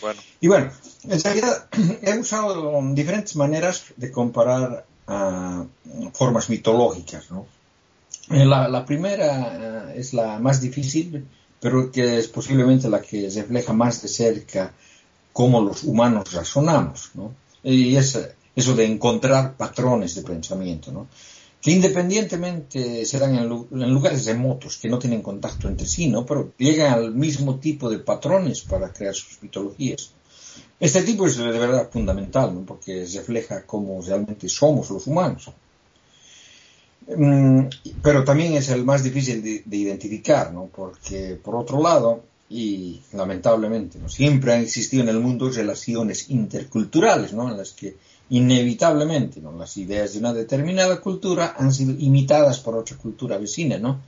Bueno. 0.02 0.20
Y 0.40 0.48
bueno, 0.48 0.72
en 1.04 1.22
realidad 1.22 1.70
he 2.02 2.18
usado 2.18 2.82
diferentes 2.96 3.36
maneras 3.36 3.84
de 3.98 4.12
comparar 4.12 4.84
uh, 5.08 6.10
formas 6.12 6.50
mitológicas, 6.50 7.30
¿no? 7.30 7.46
Eh, 8.32 8.46
la, 8.46 8.68
la 8.68 8.84
primera 8.84 9.92
uh, 9.94 10.00
es 10.00 10.14
la 10.16 10.40
más 10.40 10.60
difícil, 10.60 11.28
pero 11.62 11.92
que 11.92 12.18
es 12.18 12.28
posiblemente 12.28 12.90
la 12.90 13.02
que 13.02 13.30
refleja 13.30 13.72
más 13.72 14.02
de 14.02 14.10
cerca 14.10 14.74
cómo 15.32 15.62
los 15.62 15.84
humanos 15.84 16.34
razonamos, 16.34 17.12
¿no? 17.14 17.34
Y 17.64 17.96
es 17.96 18.20
eso 18.56 18.76
de 18.76 18.86
encontrar 18.86 19.56
patrones 19.56 20.16
de 20.16 20.24
pensamiento, 20.24 20.92
¿no? 20.92 21.08
que 21.62 21.72
independientemente 21.72 23.06
se 23.06 23.20
dan 23.20 23.36
en, 23.36 23.48
lugares 23.48 24.26
remotos 24.26 24.78
que 24.78 24.90
no 24.90 24.98
tienen 24.98 25.22
contacto 25.22 25.68
entre 25.68 25.86
sí, 25.86 26.08
¿no? 26.08 26.26
pero 26.26 26.54
llegan 26.58 26.94
al 26.94 27.14
mismo 27.14 27.60
tipo 27.60 27.90
de 27.90 28.00
patrones 28.00 28.62
para 28.62 28.92
crear 28.92 29.14
sus 29.14 29.42
mitologías. 29.44 30.12
Este 30.80 31.04
tipo 31.04 31.28
es 31.28 31.38
de 31.38 31.46
verdad 31.46 31.90
fundamental, 31.92 32.56
¿no? 32.56 32.66
porque 32.66 33.06
refleja 33.14 33.64
cómo 33.68 34.02
realmente 34.02 34.50
somos 34.50 34.90
los 34.90 35.06
humanos. 35.06 35.52
Mm, 37.16 37.68
pero 38.02 38.24
también 38.24 38.54
es 38.54 38.70
el 38.70 38.84
más 38.86 39.04
difícil 39.04 39.44
de, 39.44 39.64
de, 39.66 39.78
identificar, 39.78 40.54
¿no? 40.54 40.70
porque 40.74 41.40
por 41.42 41.56
otro 41.56 41.82
lado, 41.82 42.24
y 42.50 43.02
lamentablemente, 43.14 44.00
siempre 44.08 44.54
han 44.54 44.62
existido 44.62 45.04
en 45.04 45.10
el 45.10 45.20
mundo 45.20 45.50
relaciones 45.50 46.30
interculturales, 46.30 47.34
¿no? 47.34 47.50
en 47.50 47.58
las 47.58 47.72
que 47.72 47.96
inevitablemente 48.32 49.42
las 49.42 49.76
ideas 49.78 50.14
de 50.14 50.20
una 50.20 50.34
determinada 50.34 51.02
cultura 51.02 51.56
han 51.58 51.74
sido 51.74 51.94
imitadas 52.00 52.60
por 52.60 52.76
otra 52.76 52.98
cultura 52.98 53.38
vecina, 53.38 53.78
¿no? 53.78 54.00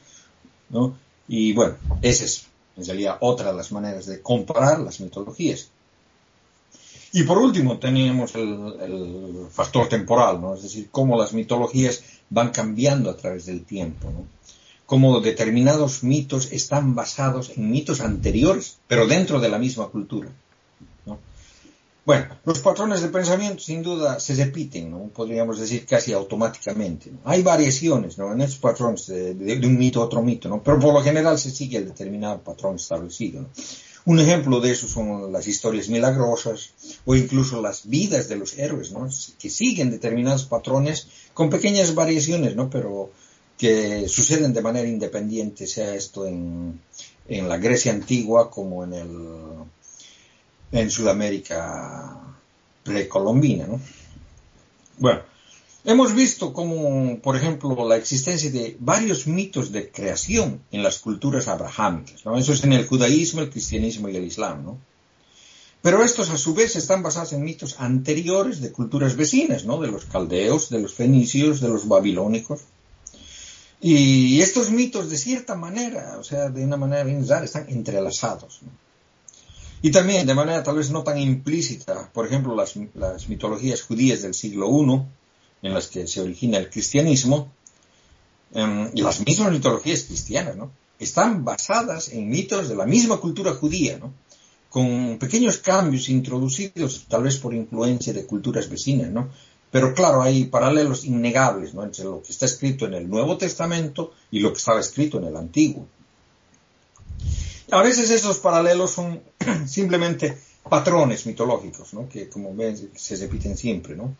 ¿No? 0.69 0.95
Y 1.27 1.53
bueno, 1.53 1.75
esa 2.01 2.23
es 2.23 2.47
en 2.77 3.07
otra 3.19 3.51
de 3.51 3.57
las 3.57 3.71
maneras 3.71 4.05
de 4.05 4.21
comparar 4.21 4.79
las 4.79 5.01
mitologías. 5.01 5.69
Y 7.15 7.23
por 7.23 7.37
último 7.37 7.77
tenemos 7.77 8.33
el, 8.33 9.47
factor 9.51 9.87
temporal, 9.87 10.41
¿no? 10.41 10.55
Es 10.55 10.63
decir, 10.63 10.89
cómo 10.89 11.15
las 11.15 11.31
mitologías 11.31 12.03
van 12.31 12.49
cambiando 12.49 13.11
a 13.11 13.15
través 13.15 13.45
del 13.45 13.63
tiempo, 13.65 14.09
¿no? 14.09 14.25
Cómo 14.87 15.21
determinados 15.21 16.03
mitos 16.03 16.51
están 16.51 16.95
basados 16.95 17.51
en 17.55 17.69
mitos 17.69 18.01
anteriores, 18.01 18.79
pero 18.87 19.07
dentro 19.07 19.39
de 19.39 19.49
la 19.49 19.59
misma 19.59 19.87
cultura. 19.87 20.29
Bueno, 22.05 22.35
los 22.43 22.59
patrones 22.59 23.01
de 23.01 23.07
pensamiento 23.07 23.63
sin 23.63 23.81
duda 23.81 24.19
se 24.19 24.35
repiten, 24.35 24.91
¿no? 24.91 25.07
podríamos 25.07 25.57
decir 25.57 25.85
casi 25.85 26.11
automáticamente. 26.11 27.13
Hay 27.23 27.43
variaciones 27.43 28.17
¿no? 28.17 28.33
en 28.33 28.41
estos 28.41 28.59
patrones 28.59 29.07
de, 29.07 29.61
un 29.63 29.77
mito 29.77 30.01
a 30.01 30.05
otro 30.05 30.21
mito, 30.21 30.49
¿no? 30.49 30.61
pero 30.61 30.79
por 30.79 30.93
lo 30.93 31.01
general 31.01 31.39
se 31.39 31.49
sigue 31.49 31.77
el 31.77 31.85
determinado 31.85 32.41
patrón 32.41 32.75
establecido. 32.75 33.45
Un 34.05 34.19
ejemplo 34.19 34.59
de 34.59 34.71
eso 34.71 34.87
son 34.87 35.31
las 35.31 35.47
historias 35.47 35.87
milagrosas 35.87 36.71
o 37.05 37.15
incluso 37.15 37.61
las 37.61 37.87
vidas 37.87 38.27
de 38.27 38.35
los 38.35 38.57
héroes, 38.57 38.91
¿no? 38.91 39.07
que 39.39 39.49
siguen 39.49 39.91
determinados 39.91 40.43
patrones 40.43 41.07
con 41.33 41.49
pequeñas 41.49 41.95
variaciones, 41.95 42.55
¿no? 42.55 42.69
pero 42.69 43.11
que 43.57 44.09
suceden 44.09 44.53
de 44.53 44.61
manera 44.61 44.89
independiente, 44.89 45.67
sea 45.67 45.95
esto 45.95 46.27
en, 46.27 46.81
en 47.29 47.47
la 47.47 47.57
Grecia 47.57 47.93
antigua 47.93 48.49
como 48.49 48.83
en 48.83 48.93
el 48.93 49.09
en 50.73 50.89
Sudamérica 50.89 52.19
precolombina. 52.83 53.67
¿no? 53.67 53.79
Bueno, 54.97 55.21
hemos 55.85 56.13
visto 56.13 56.53
como, 56.53 57.19
por 57.19 57.35
ejemplo, 57.35 57.87
la 57.87 57.97
existencia 57.97 58.49
de 58.51 58.77
varios 58.79 59.27
mitos 59.27 59.71
de 59.71 59.89
creación 59.89 60.61
en 60.71 60.83
las 60.83 60.99
culturas 60.99 61.47
abrahámicas. 61.47 62.25
¿no? 62.25 62.37
Eso 62.37 62.53
es 62.53 62.63
en 62.63 62.73
el 62.73 62.87
judaísmo, 62.87 63.41
el 63.41 63.49
cristianismo 63.49 64.09
y 64.09 64.15
el 64.15 64.25
islam. 64.25 64.63
¿no? 64.63 64.77
Pero 65.81 66.03
estos 66.03 66.29
a 66.29 66.37
su 66.37 66.53
vez 66.53 66.75
están 66.75 67.03
basados 67.03 67.33
en 67.33 67.43
mitos 67.43 67.79
anteriores 67.79 68.61
de 68.61 68.71
culturas 68.71 69.15
vecinas, 69.15 69.65
¿no? 69.65 69.79
de 69.81 69.89
los 69.89 70.05
caldeos, 70.05 70.69
de 70.69 70.79
los 70.79 70.93
fenicios, 70.93 71.59
de 71.59 71.69
los 71.69 71.87
babilónicos. 71.87 72.61
Y 73.81 74.39
estos 74.39 74.71
mitos, 74.71 75.09
de 75.09 75.17
cierta 75.17 75.55
manera, 75.55 76.17
o 76.17 76.23
sea, 76.23 76.49
de 76.49 76.63
una 76.63 76.77
manera 76.77 77.03
bien 77.03 77.27
rara, 77.27 77.43
están 77.43 77.65
entrelazados. 77.67 78.61
¿no? 78.61 78.69
Y 79.85 79.91
también, 79.91 80.25
de 80.25 80.33
manera 80.33 80.63
tal 80.63 80.77
vez 80.77 80.91
no 80.91 81.03
tan 81.03 81.17
implícita, 81.17 82.09
por 82.13 82.25
ejemplo, 82.25 82.55
las, 82.55 82.77
mitologías 83.27 83.81
judías 83.81 84.21
del 84.21 84.33
siglo 84.33 84.69
I, 84.81 85.01
en 85.63 85.73
las 85.73 85.87
que 85.87 86.07
se 86.07 86.21
origina 86.21 86.59
el 86.59 86.69
cristianismo, 86.69 87.51
y 88.93 89.01
las 89.01 89.25
mismas 89.25 89.51
mitologías 89.51 90.03
cristianas, 90.03 90.55
¿no? 90.55 90.71
Están 90.99 91.43
basadas 91.43 92.09
en 92.09 92.29
mitos 92.29 92.69
de 92.69 92.75
la 92.75 92.85
misma 92.85 93.17
cultura 93.17 93.53
judía, 93.53 93.97
¿no? 93.97 94.13
Con 94.69 95.17
pequeños 95.19 95.57
cambios 95.57 96.07
introducidos 96.09 97.05
tal 97.07 97.23
vez 97.23 97.37
por 97.37 97.53
influencia 97.53 98.13
de 98.13 98.25
culturas 98.25 98.69
vecinas, 98.69 99.09
¿no? 99.09 99.29
Pero 99.71 99.95
claro, 99.95 100.21
hay 100.21 100.45
paralelos 100.45 101.03
innegables, 101.03 101.73
¿no? 101.73 101.83
Entre 101.83 102.03
lo 102.03 102.21
que 102.21 102.31
está 102.31 102.45
escrito 102.45 102.85
en 102.85 102.93
el 102.93 103.09
Nuevo 103.09 103.37
Testamento 103.37 104.13
y 104.29 104.39
lo 104.39 104.51
que 104.51 104.59
estaba 104.59 104.79
escrito 104.79 105.17
en 105.17 105.23
el 105.23 105.35
Antiguo. 105.35 105.87
A 107.71 107.81
veces 107.81 108.11
esos 108.11 108.37
paralelos 108.37 108.91
son 108.91 109.23
simplemente 109.65 110.37
patrones 110.69 111.25
mitológicos, 111.25 111.93
¿no? 111.95 112.07
que 112.07 112.29
como 112.29 112.55
ven 112.55 112.91
se 112.95 113.17
repiten 113.17 113.57
siempre, 113.57 113.95
¿no? 113.95 114.15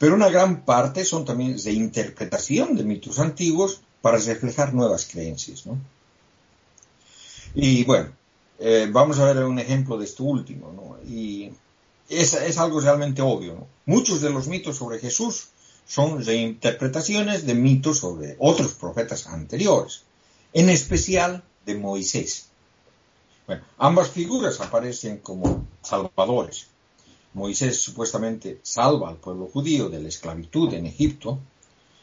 Pero 0.00 0.16
una 0.16 0.28
gran 0.28 0.64
parte 0.64 1.04
son 1.04 1.24
también 1.24 1.56
de 1.56 1.72
interpretación 1.72 2.76
de 2.76 2.82
mitos 2.82 3.20
antiguos 3.20 3.82
para 4.02 4.18
reflejar 4.18 4.74
nuevas 4.74 5.06
creencias, 5.06 5.66
¿no? 5.66 5.78
Y 7.54 7.84
bueno, 7.84 8.10
eh, 8.58 8.88
vamos 8.90 9.20
a 9.20 9.32
ver 9.32 9.44
un 9.44 9.60
ejemplo 9.60 9.96
de 9.96 10.06
esto 10.06 10.24
último, 10.24 10.72
¿no? 10.72 11.08
Y 11.08 11.52
es, 12.08 12.34
es 12.34 12.58
algo 12.58 12.80
realmente 12.80 13.22
obvio. 13.22 13.68
Muchos 13.86 14.20
de 14.20 14.30
los 14.30 14.48
mitos 14.48 14.76
sobre 14.76 14.98
Jesús 14.98 15.50
son 15.86 16.24
reinterpretaciones 16.24 17.46
de 17.46 17.54
mitos 17.54 17.98
sobre 17.98 18.34
otros 18.40 18.72
profetas 18.72 19.28
anteriores, 19.28 20.02
en 20.52 20.70
especial 20.70 21.44
de 21.66 21.76
Moisés 21.76 22.50
ambas 23.78 24.10
figuras 24.10 24.60
aparecen 24.60 25.18
como 25.18 25.66
salvadores. 25.82 26.68
Moisés 27.34 27.80
supuestamente 27.80 28.60
salva 28.62 29.08
al 29.08 29.16
pueblo 29.16 29.46
judío 29.46 29.88
de 29.88 30.00
la 30.00 30.08
esclavitud 30.08 30.72
en 30.74 30.86
Egipto 30.86 31.38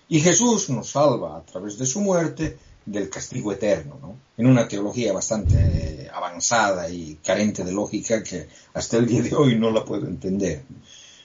y 0.07 0.21
Jesús 0.21 0.69
nos 0.69 0.91
salva 0.91 1.37
a 1.37 1.41
través 1.41 1.77
de 1.77 1.85
su 1.85 1.99
muerte 2.01 2.57
del 2.85 3.09
castigo 3.09 3.51
eterno, 3.51 3.99
¿no? 4.01 4.15
en 4.37 4.47
una 4.47 4.67
teología 4.67 5.11
bastante 5.11 6.09
avanzada 6.13 6.89
y 6.89 7.15
carente 7.15 7.65
de 7.65 7.73
lógica 7.73 8.23
que 8.23 8.47
hasta 8.73 8.97
el 8.97 9.05
día 9.05 9.21
de 9.21 9.35
hoy 9.35 9.59
no 9.59 9.71
la 9.71 9.83
puedo 9.83 10.07
entender. 10.07 10.63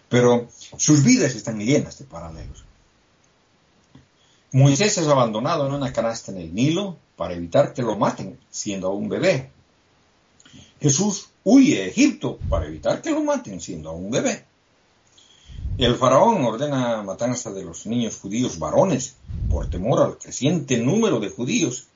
Pero 0.09 0.49
sus 0.77 1.05
vidas 1.05 1.35
están 1.37 1.59
llenas 1.61 1.99
de 1.99 2.05
paralelos. 2.05 2.65
Moisés 4.51 4.99
es 4.99 5.07
abandonado 5.07 5.67
en 5.67 5.73
una 5.73 5.93
canasta 5.93 6.33
en 6.33 6.39
el 6.39 6.53
Nilo 6.53 6.99
para 7.17 7.35
evitar 7.35 7.73
que 7.73 7.83
lo 7.83 7.97
maten 7.97 8.39
siendo 8.51 8.91
un 8.91 9.09
bebé. 9.09 9.51
Jesús 10.81 11.29
huye 11.45 11.83
a 11.83 11.87
Egipto 11.87 12.39
para 12.49 12.67
evitar 12.67 13.03
que 13.03 13.11
lo 13.11 13.23
maten 13.23 13.61
siendo 13.61 13.91
aún 13.91 14.11
bebé. 14.11 14.45
El 15.79 15.97
faraón 15.97 16.45
ordena 16.45 17.03
matanza 17.03 17.53
de 17.53 17.65
los 17.65 17.87
niños 17.87 18.19
judíos 18.19 18.59
varones 18.59 19.17
por 19.51 19.71
temor 19.71 20.03
al 20.03 20.19
creciente 20.19 20.77
número 20.77 21.19
de 21.19 21.31
judíos, 21.31 21.87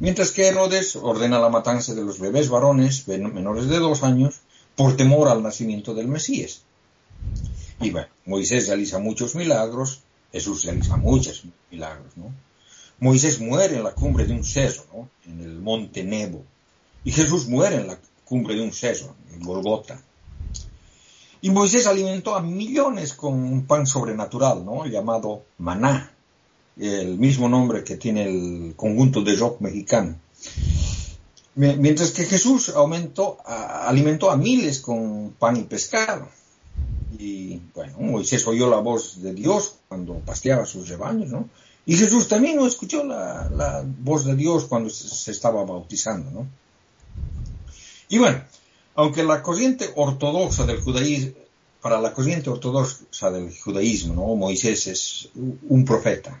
mientras 0.00 0.32
que 0.32 0.48
Herodes 0.48 0.96
ordena 0.96 1.38
la 1.38 1.48
matanza 1.48 1.94
de 1.94 2.04
los 2.04 2.18
bebés 2.18 2.48
varones 2.48 3.06
menores 3.06 3.68
de 3.68 3.78
dos 3.78 4.02
años 4.02 4.40
por 4.74 4.96
temor 4.96 5.28
al 5.28 5.42
nacimiento 5.42 5.94
del 5.94 6.08
Mesías. 6.08 6.62
Y 7.80 7.90
bueno, 7.90 8.08
Moisés 8.24 8.66
realiza 8.66 8.98
muchos 8.98 9.34
milagros 9.34 10.00
Jesús 10.36 10.64
realiza 10.64 10.98
muchos 10.98 11.44
milagros, 11.70 12.14
¿no? 12.16 12.30
Moisés 12.98 13.40
muere 13.40 13.76
en 13.76 13.84
la 13.84 13.92
cumbre 13.92 14.26
de 14.26 14.34
un 14.34 14.44
seso, 14.44 14.84
¿no? 14.92 15.08
En 15.24 15.40
el 15.40 15.58
monte 15.58 16.04
Nebo. 16.04 16.44
Y 17.04 17.12
Jesús 17.12 17.46
muere 17.46 17.76
en 17.76 17.86
la 17.86 17.98
cumbre 18.26 18.54
de 18.54 18.60
un 18.60 18.72
seso, 18.72 19.16
en 19.32 19.40
Golgota. 19.40 19.98
Y 21.40 21.50
Moisés 21.50 21.86
alimentó 21.86 22.34
a 22.34 22.42
millones 22.42 23.14
con 23.14 23.34
un 23.34 23.66
pan 23.66 23.86
sobrenatural, 23.86 24.64
¿no? 24.64 24.84
Llamado 24.84 25.44
maná, 25.58 26.12
el 26.76 27.16
mismo 27.18 27.48
nombre 27.48 27.84
que 27.84 27.96
tiene 27.96 28.24
el 28.24 28.74
conjunto 28.76 29.22
de 29.22 29.36
rock 29.36 29.60
mexicano. 29.60 30.16
Mientras 31.54 32.10
que 32.10 32.24
Jesús 32.24 32.68
aumentó, 32.70 33.38
alimentó 33.46 34.30
a 34.30 34.36
miles 34.36 34.80
con 34.80 35.34
pan 35.38 35.56
y 35.56 35.62
pescado. 35.62 36.28
Y 37.18 37.62
bueno, 37.74 37.96
Moisés 38.00 38.46
oyó 38.46 38.68
la 38.68 38.78
voz 38.78 39.22
de 39.22 39.32
Dios 39.32 39.76
cuando 39.88 40.18
pasteaba 40.18 40.66
sus 40.66 40.88
rebaños, 40.88 41.30
¿no? 41.30 41.48
Y 41.86 41.96
Jesús 41.96 42.26
también 42.26 42.58
escuchó 42.60 43.04
la, 43.04 43.84
voz 44.00 44.24
de 44.24 44.34
Dios 44.34 44.64
cuando 44.64 44.90
se, 44.90 45.30
estaba 45.30 45.64
bautizando, 45.64 46.30
¿no? 46.32 46.46
Y 48.08 48.18
bueno, 48.18 48.42
aunque 48.94 49.22
la 49.22 49.42
corriente 49.42 49.90
ortodoxa 49.94 50.64
del 50.64 50.80
judaísmo, 50.80 51.32
para 51.80 52.00
la 52.00 52.12
corriente 52.12 52.50
ortodoxa 52.50 53.30
del 53.30 53.56
judaísmo, 53.56 54.14
¿no? 54.14 54.34
Moisés 54.34 54.86
es 54.86 55.28
un 55.34 55.84
profeta. 55.84 56.40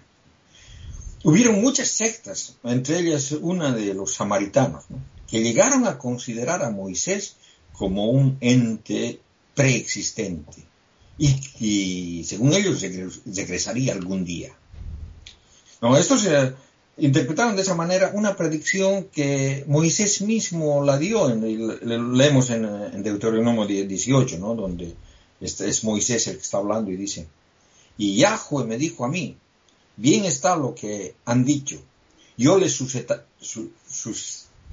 Hubieron 1.22 1.60
muchas 1.60 1.88
sectas, 1.88 2.56
entre 2.64 3.00
ellas 3.00 3.32
una 3.32 3.72
de 3.72 3.94
los 3.94 4.14
samaritanos, 4.14 4.84
que 5.28 5.42
llegaron 5.42 5.86
a 5.86 5.98
considerar 5.98 6.64
a 6.64 6.70
Moisés 6.70 7.36
como 7.72 8.10
un 8.10 8.38
ente 8.40 9.20
preexistente 9.54 10.64
y, 11.18 12.24
según 12.24 12.52
ellos 12.52 12.82
regresaría 13.24 13.92
algún 13.92 14.24
día. 14.24 14.54
No, 15.80 15.96
estos 15.96 16.26
interpretaron 16.98 17.56
de 17.56 17.62
esa 17.62 17.74
manera 17.74 18.10
una 18.14 18.36
predicción 18.36 19.04
que 19.04 19.64
Moisés 19.66 20.22
mismo 20.22 20.82
la 20.82 20.98
dio, 20.98 21.28
en, 21.30 22.16
leemos 22.16 22.50
en, 22.50 22.64
en, 22.64 23.02
Deuteronomio 23.02 23.66
18, 23.66 24.38
¿no? 24.38 24.54
donde 24.54 24.94
este 25.40 25.68
es 25.68 25.84
Moisés 25.84 26.26
el 26.28 26.36
que 26.36 26.42
está 26.42 26.58
hablando 26.58 26.90
y 26.90 26.96
dice, 26.96 27.26
y 27.98 28.16
Yahweh 28.16 28.64
me 28.64 28.78
dijo 28.78 29.04
a 29.04 29.08
mí, 29.08 29.36
bien 29.96 30.24
está 30.24 30.56
lo 30.56 30.74
que 30.74 31.14
han 31.26 31.44
dicho, 31.44 31.78
yo 32.36 32.58
les 32.58 32.72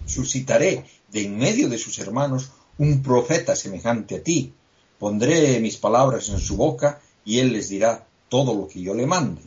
suscitaré 0.05 0.85
de 1.11 1.23
en 1.23 1.37
medio 1.37 1.69
de 1.69 1.77
sus 1.77 1.99
hermanos 1.99 2.51
un 2.77 3.01
profeta 3.03 3.55
semejante 3.55 4.15
a 4.15 4.23
ti, 4.23 4.53
pondré 4.99 5.59
mis 5.59 5.77
palabras 5.77 6.29
en 6.29 6.39
su 6.39 6.55
boca 6.55 7.01
y 7.25 7.39
él 7.39 7.53
les 7.53 7.69
dirá 7.69 8.07
todo 8.29 8.53
lo 8.53 8.67
que 8.67 8.81
yo 8.81 8.93
le 8.93 9.05
mande. 9.05 9.41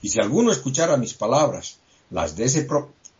Y 0.00 0.08
si 0.08 0.20
alguno 0.20 0.50
escuchara 0.50 0.96
mis 0.96 1.14
palabras, 1.14 1.78
las, 2.12 2.36
de 2.36 2.44
ese 2.44 2.68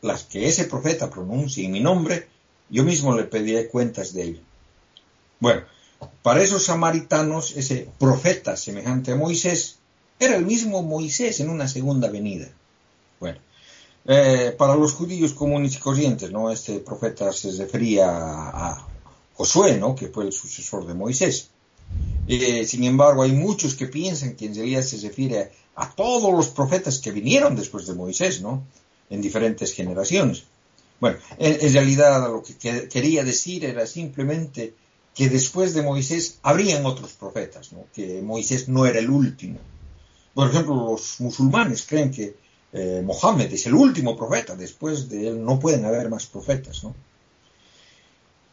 las 0.03 0.25
que 0.25 0.47
ese 0.47 0.65
profeta 0.65 1.11
pronuncie 1.11 1.65
en 1.65 1.73
mi 1.73 1.81
nombre, 1.81 2.29
yo 2.71 2.85
mismo 2.85 3.17
le 3.17 3.25
pediré 3.25 3.69
cuentas 3.69 4.13
de 4.13 4.23
ello. 4.23 4.41
Bueno, 5.41 5.63
para 6.23 6.43
esos 6.43 6.65
samaritanos, 6.65 7.57
ese 7.57 7.89
profeta 7.99 8.57
semejante 8.57 9.13
a 9.13 9.17
Moisés 9.17 9.79
era 10.19 10.37
el 10.37 10.45
mismo 10.45 10.83
Moisés 10.83 11.41
en 11.41 11.51
una 11.51 11.69
segunda 11.69 12.09
venida. 12.09 12.49
Bueno, 13.19 13.39
eh, 14.07 14.55
para 14.57 14.75
los 14.75 14.93
judíos 14.93 15.33
comunes 15.33 15.77
y 15.77 15.79
corrientes, 15.79 16.31
¿no? 16.31 16.51
Este 16.51 16.81
profeta 16.81 17.33
se 17.33 17.53
refería 17.53 18.09
a, 18.09 18.71
a 18.71 18.89
Josué, 19.35 19.77
¿no? 19.79 19.95
Que 19.95 20.09
fue 20.09 20.25
el 20.25 20.33
sucesor 20.33 20.87
de 20.87 20.95
Moisés. 20.95 21.51
Eh, 22.29 22.65
sin 22.65 22.85
embargo, 22.85 23.23
hay 23.23 23.33
muchos 23.33 23.75
que 23.75 23.87
piensan 23.87 24.37
que 24.37 24.47
en 24.47 24.55
realidad 24.55 24.83
se 24.83 24.99
refiere 24.99 25.51
a, 25.75 25.91
todos 25.95 26.33
los 26.33 26.49
profetas 26.49 26.99
que 26.99 27.11
vinieron 27.11 27.57
después 27.57 27.87
de 27.87 27.95
Moisés, 27.95 28.41
¿no? 28.41 28.65
En 29.11 29.21
diferentes 29.21 29.75
generaciones. 29.75 30.45
Bueno, 31.01 31.19
en, 31.39 31.73
realidad 31.73 32.29
lo 32.29 32.43
que, 32.43 32.89
quería 32.89 33.25
decir 33.25 33.65
era 33.65 33.87
simplemente 33.87 34.75
que 35.15 35.29
después 35.29 35.75
de 35.75 35.83
Moisés 35.83 36.39
habrían 36.43 36.87
otros 36.87 37.13
profetas, 37.15 37.73
¿no? 37.73 37.87
Que 37.93 38.23
Moisés 38.23 38.69
no 38.69 38.87
era 38.87 39.01
el 39.01 39.11
último. 39.11 39.59
Por 40.33 40.49
ejemplo, 40.49 40.75
los 40.75 41.21
musulmanes 41.21 41.85
creen 41.85 42.11
que 42.11 42.37
eh, 42.73 43.03
Mohammed 43.05 43.53
es 43.53 43.67
el 43.67 43.75
último 43.75 44.17
profeta, 44.17 44.55
después 44.55 45.09
de 45.09 45.29
él 45.29 45.45
no 45.45 45.59
pueden 45.59 45.85
haber 45.85 46.09
más 46.09 46.27
profetas, 46.27 46.85
¿no? 46.85 46.95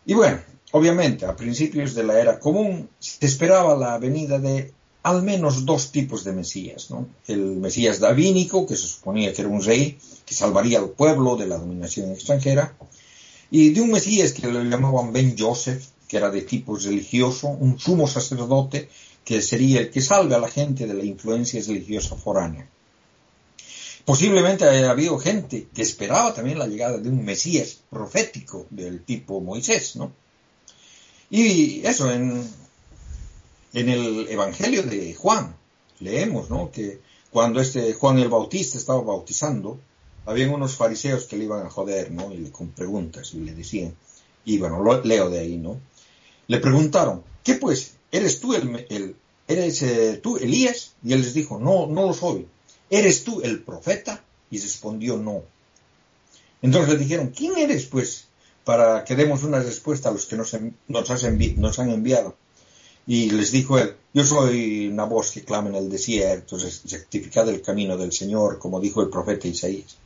Y 0.05 0.15
bueno, 0.15 0.39
Obviamente, 0.71 1.25
a 1.25 1.35
principios 1.35 1.95
de 1.95 2.03
la 2.03 2.19
era 2.19 2.39
común 2.39 2.89
se 2.99 3.25
esperaba 3.25 3.75
la 3.75 3.97
venida 3.97 4.37
de 4.37 4.71
al 5.01 5.23
menos 5.23 5.65
dos 5.65 5.91
tipos 5.91 6.23
de 6.23 6.33
Mesías, 6.33 6.91
¿no? 6.91 7.07
El 7.27 7.57
Mesías 7.57 7.99
davínico, 7.99 8.67
que 8.67 8.75
se 8.75 8.85
suponía 8.85 9.33
que 9.33 9.41
era 9.41 9.49
un 9.49 9.63
rey 9.63 9.97
que 10.25 10.35
salvaría 10.35 10.77
al 10.79 10.89
pueblo 10.89 11.35
de 11.37 11.47
la 11.47 11.57
dominación 11.57 12.11
extranjera, 12.11 12.75
y 13.49 13.71
de 13.71 13.81
un 13.81 13.91
Mesías 13.91 14.33
que 14.33 14.47
lo 14.47 14.63
llamaban 14.63 15.11
Ben 15.11 15.35
Joseph, 15.37 15.83
que 16.07 16.17
era 16.17 16.29
de 16.29 16.41
tipo 16.41 16.77
religioso, 16.77 17.47
un 17.47 17.79
sumo 17.79 18.07
sacerdote 18.07 18.89
que 19.23 19.41
sería 19.41 19.79
el 19.79 19.89
que 19.89 20.01
salve 20.01 20.35
a 20.35 20.39
la 20.39 20.49
gente 20.49 20.85
de 20.85 20.93
la 20.93 21.03
influencia 21.03 21.61
religiosa 21.65 22.15
foránea. 22.15 22.67
Posiblemente 24.05 24.65
haya 24.65 24.89
habido 24.89 25.17
gente 25.19 25.67
que 25.73 25.81
esperaba 25.81 26.33
también 26.33 26.59
la 26.59 26.67
llegada 26.67 26.97
de 26.97 27.09
un 27.09 27.23
Mesías 27.23 27.77
profético 27.89 28.65
del 28.69 29.03
tipo 29.03 29.39
Moisés, 29.39 29.95
¿no? 29.95 30.11
Y 31.29 31.85
eso, 31.85 32.11
en, 32.11 32.43
en 33.73 33.89
el 33.89 34.27
Evangelio 34.29 34.83
de 34.83 35.13
Juan, 35.13 35.55
leemos, 35.99 36.49
¿no? 36.49 36.71
Que 36.71 36.99
cuando 37.31 37.61
este 37.61 37.93
Juan 37.93 38.17
el 38.19 38.29
Bautista 38.29 38.77
estaba 38.77 39.01
bautizando, 39.01 39.79
habían 40.25 40.51
unos 40.51 40.75
fariseos 40.75 41.25
que 41.25 41.37
le 41.37 41.45
iban 41.45 41.65
a 41.65 41.69
joder, 41.69 42.11
¿no? 42.11 42.33
Y 42.33 42.49
con 42.49 42.69
preguntas, 42.69 43.33
y 43.33 43.39
le 43.39 43.53
decían, 43.53 43.95
y 44.45 44.57
bueno, 44.57 44.83
lo, 44.83 45.03
leo 45.03 45.29
de 45.29 45.39
ahí, 45.39 45.57
¿no? 45.57 45.79
Le 46.47 46.59
preguntaron, 46.59 47.23
¿qué 47.43 47.55
pues? 47.55 47.93
¿Eres 48.11 48.39
tú 48.39 48.55
el, 48.55 48.85
el 48.89 49.15
eres 49.47 49.81
eh, 49.83 50.19
tú 50.21 50.37
Elías? 50.37 50.93
Y 51.03 51.13
él 51.13 51.21
les 51.21 51.33
dijo, 51.33 51.59
no, 51.59 51.87
no 51.87 52.07
lo 52.07 52.13
soy. 52.13 52.47
¿Eres 52.89 53.23
tú 53.23 53.41
el 53.41 53.61
profeta? 53.61 54.23
Y 54.49 54.59
respondió, 54.59 55.17
no. 55.17 55.43
Entonces 56.61 56.93
le 56.93 56.99
dijeron, 56.99 57.33
¿quién 57.35 57.57
eres 57.57 57.85
pues? 57.85 58.28
Para 58.63 59.03
que 59.03 59.15
demos 59.15 59.43
una 59.43 59.59
respuesta 59.59 60.09
a 60.09 60.11
los 60.11 60.25
que 60.25 60.37
nos, 60.37 60.55
nos, 60.87 61.79
han 61.79 61.89
enviado. 61.89 62.35
Y 63.07 63.31
les 63.31 63.51
dijo 63.51 63.79
él, 63.79 63.95
yo 64.13 64.23
soy 64.23 64.87
una 64.87 65.05
voz 65.05 65.31
que 65.31 65.43
clama 65.43 65.69
en 65.69 65.75
el 65.75 65.89
desierto, 65.89 66.57
rectificad 66.57 67.49
el 67.49 67.61
camino 67.61 67.97
del 67.97 68.11
Señor, 68.11 68.59
como 68.59 68.79
dijo 68.79 69.01
el 69.01 69.09
profeta 69.09 69.47
Isaías. 69.47 69.97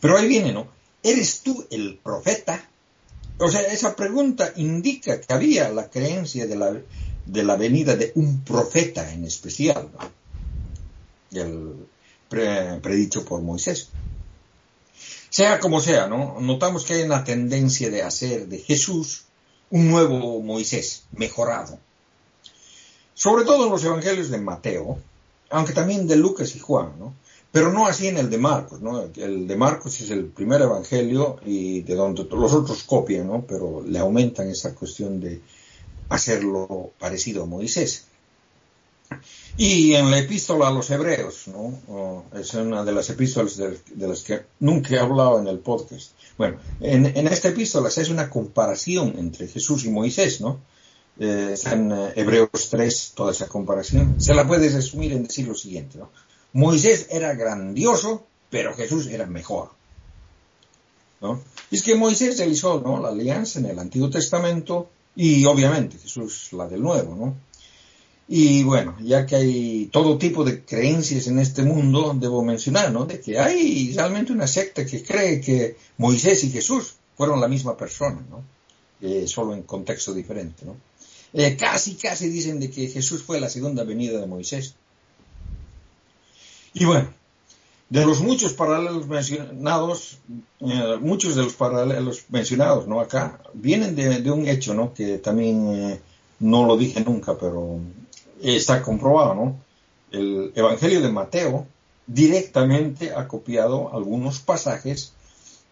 Pero 0.00 0.16
ahí 0.16 0.26
viene, 0.26 0.52
¿no? 0.52 0.66
¿Eres 1.02 1.42
tú 1.42 1.64
el 1.70 1.98
profeta? 2.02 2.68
O 3.38 3.48
sea, 3.48 3.60
esa 3.62 3.94
pregunta 3.94 4.52
indica 4.56 5.20
que 5.20 5.32
había 5.32 5.68
la 5.70 5.88
creencia 5.88 6.46
de 6.46 6.56
la, 6.56 6.76
de 7.26 7.42
la 7.44 7.56
venida 7.56 7.96
de 7.96 8.12
un 8.16 8.42
profeta 8.42 9.12
en 9.12 9.24
especial, 9.24 9.88
el 11.32 11.86
predicho 12.28 13.24
por 13.24 13.42
Moisés. 13.42 13.90
Sea 15.32 15.60
como 15.60 15.80
sea, 15.80 16.08
¿no? 16.08 16.36
Notamos 16.40 16.84
que 16.84 16.92
hay 16.92 17.02
una 17.04 17.24
tendencia 17.24 17.88
de 17.88 18.02
hacer 18.02 18.48
de 18.48 18.58
Jesús 18.58 19.24
un 19.70 19.90
nuevo 19.90 20.42
Moisés, 20.42 21.04
mejorado. 21.12 21.78
Sobre 23.14 23.46
todo 23.46 23.64
en 23.64 23.70
los 23.70 23.82
evangelios 23.82 24.28
de 24.28 24.36
Mateo, 24.36 24.98
aunque 25.48 25.72
también 25.72 26.06
de 26.06 26.16
Lucas 26.16 26.54
y 26.54 26.58
Juan, 26.58 26.98
¿no? 26.98 27.14
Pero 27.50 27.72
no 27.72 27.86
así 27.86 28.08
en 28.08 28.18
el 28.18 28.28
de 28.28 28.36
Marcos, 28.36 28.82
¿no? 28.82 29.04
El 29.16 29.48
de 29.48 29.56
Marcos 29.56 29.98
es 30.02 30.10
el 30.10 30.26
primer 30.26 30.60
evangelio 30.60 31.38
y 31.46 31.80
de 31.80 31.94
donde 31.94 32.24
los 32.24 32.52
otros 32.52 32.82
copian, 32.82 33.28
¿no? 33.28 33.46
Pero 33.48 33.82
le 33.86 34.00
aumentan 34.00 34.50
esa 34.50 34.74
cuestión 34.74 35.18
de 35.18 35.40
hacerlo 36.10 36.90
parecido 36.98 37.44
a 37.44 37.46
Moisés. 37.46 38.04
Y 39.56 39.94
en 39.94 40.10
la 40.10 40.18
epístola 40.18 40.68
a 40.68 40.70
los 40.70 40.90
hebreos, 40.90 41.48
¿no? 41.48 42.24
es 42.34 42.54
una 42.54 42.84
de 42.84 42.92
las 42.92 43.10
epístolas 43.10 43.56
de, 43.56 43.78
las 43.96 44.22
que 44.22 44.42
nunca 44.60 44.94
he 44.94 44.98
hablado 44.98 45.38
en 45.38 45.46
el 45.46 45.58
podcast. 45.58 46.12
Bueno, 46.38 46.58
en, 46.80 47.06
esta 47.28 47.48
epístola 47.48 47.90
se 47.90 48.02
hace 48.02 48.12
una 48.12 48.30
comparación 48.30 49.14
entre 49.18 49.48
Jesús 49.48 49.84
y 49.84 49.90
Moisés, 49.90 50.40
¿no? 50.40 50.60
Eh, 51.20 51.54
en 51.70 51.92
eh, 51.92 52.12
Hebreos 52.16 52.68
3 52.70 53.12
toda 53.14 53.32
esa 53.32 53.46
comparación. 53.46 54.18
Se 54.18 54.34
la 54.34 54.46
puede 54.46 54.70
resumir 54.70 55.12
en 55.12 55.24
decir 55.24 55.46
lo 55.46 55.54
siguiente, 55.54 55.98
¿no? 55.98 56.10
Moisés 56.54 57.08
era 57.10 57.34
grandioso, 57.34 58.26
pero 58.50 58.74
Jesús 58.74 59.06
era 59.06 59.26
mejor. 59.26 59.70
¿no? 61.20 61.40
Y 61.70 61.76
es 61.76 61.82
que 61.82 61.94
Moisés 61.94 62.38
realizó 62.38 62.80
¿no? 62.80 63.00
la 63.00 63.08
alianza 63.08 63.58
en 63.58 63.66
el 63.66 63.78
Antiguo 63.78 64.10
Testamento 64.10 64.90
y 65.14 65.44
obviamente 65.44 65.96
Jesús 65.98 66.52
la 66.52 66.66
del 66.66 66.82
Nuevo, 66.82 67.14
¿no? 67.14 67.36
Y 68.34 68.62
bueno, 68.62 68.96
ya 69.02 69.26
que 69.26 69.36
hay 69.36 69.90
todo 69.92 70.16
tipo 70.16 70.42
de 70.42 70.64
creencias 70.64 71.26
en 71.26 71.38
este 71.38 71.64
mundo, 71.64 72.16
debo 72.18 72.42
mencionar, 72.42 72.90
¿no? 72.90 73.04
De 73.04 73.20
que 73.20 73.38
hay 73.38 73.92
realmente 73.94 74.32
una 74.32 74.46
secta 74.46 74.86
que 74.86 75.02
cree 75.02 75.38
que 75.38 75.76
Moisés 75.98 76.42
y 76.44 76.50
Jesús 76.50 76.94
fueron 77.14 77.42
la 77.42 77.46
misma 77.46 77.76
persona, 77.76 78.24
¿no? 78.30 78.42
Eh, 79.02 79.28
solo 79.28 79.52
en 79.52 79.64
contexto 79.64 80.14
diferente, 80.14 80.64
¿no? 80.64 80.76
Eh, 81.34 81.58
casi, 81.58 81.94
casi 81.96 82.30
dicen 82.30 82.58
de 82.58 82.70
que 82.70 82.88
Jesús 82.88 83.22
fue 83.22 83.38
la 83.38 83.50
segunda 83.50 83.84
venida 83.84 84.18
de 84.18 84.26
Moisés. 84.26 84.76
Y 86.72 86.86
bueno, 86.86 87.12
de 87.90 88.06
los 88.06 88.22
muchos 88.22 88.54
paralelos 88.54 89.08
mencionados, 89.08 90.20
eh, 90.60 90.96
muchos 91.02 91.36
de 91.36 91.42
los 91.42 91.52
paralelos 91.52 92.24
mencionados, 92.30 92.88
¿no? 92.88 92.98
Acá, 92.98 93.42
vienen 93.52 93.94
de, 93.94 94.30
un 94.30 94.48
hecho, 94.48 94.72
¿no? 94.72 94.94
Que 94.94 95.18
también 95.18 95.66
eh, 95.74 96.00
no 96.40 96.64
lo 96.64 96.78
dije 96.78 97.02
nunca, 97.02 97.36
pero 97.36 97.78
está 98.42 98.82
comprobado, 98.82 99.34
¿no? 99.34 99.60
El 100.10 100.52
Evangelio 100.54 101.00
de 101.00 101.10
Mateo 101.10 101.66
directamente 102.06 103.12
ha 103.14 103.28
copiado 103.28 103.94
algunos 103.94 104.40
pasajes 104.40 105.14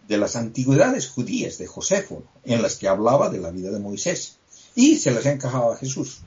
de 0.07 0.17
las 0.17 0.35
antigüedades 0.35 1.09
judías 1.09 1.57
de 1.57 1.67
Josefo, 1.67 2.23
en 2.43 2.61
las 2.61 2.75
que 2.75 2.87
hablaba 2.87 3.29
de 3.29 3.39
la 3.39 3.51
vida 3.51 3.71
de 3.71 3.79
Moisés, 3.79 4.37
y 4.75 4.97
se 4.97 5.11
les 5.11 5.25
encajaba 5.25 5.73
a 5.73 5.77
Jesús. 5.77 6.21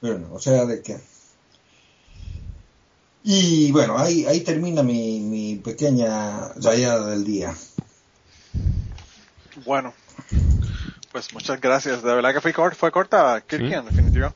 Bueno, 0.00 0.28
o 0.32 0.38
sea, 0.38 0.64
de 0.66 0.82
que... 0.82 0.98
Y 3.24 3.72
bueno, 3.72 3.96
ahí, 3.98 4.26
ahí 4.26 4.40
termina 4.40 4.82
mi, 4.82 5.20
mi 5.20 5.56
pequeña 5.56 6.52
rayada 6.56 7.10
del 7.10 7.24
día. 7.24 7.56
Bueno, 9.64 9.94
pues 11.10 11.32
muchas 11.32 11.60
gracias. 11.60 12.02
De 12.02 12.14
verdad 12.14 12.34
que 12.34 12.40
fue, 12.40 12.52
corta, 12.52 12.76
fue 12.76 12.92
corta, 12.92 13.42
Kirkian, 13.46 13.86
en 13.86 13.94
definitiva. 13.94 14.34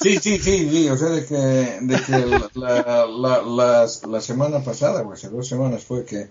Sí, 0.00 0.18
sí, 0.18 0.38
sí, 0.38 0.68
sí, 0.70 0.88
o 0.88 0.96
sea, 0.96 1.08
de 1.08 1.26
que, 1.26 1.34
de 1.34 2.00
que 2.02 2.26
la, 2.56 3.06
la, 3.06 3.42
la, 3.42 3.88
la, 4.08 4.20
semana 4.20 4.60
pasada, 4.60 5.02
o 5.02 5.12
hace 5.12 5.28
dos 5.28 5.46
semanas 5.46 5.84
fue 5.84 6.04
que, 6.04 6.28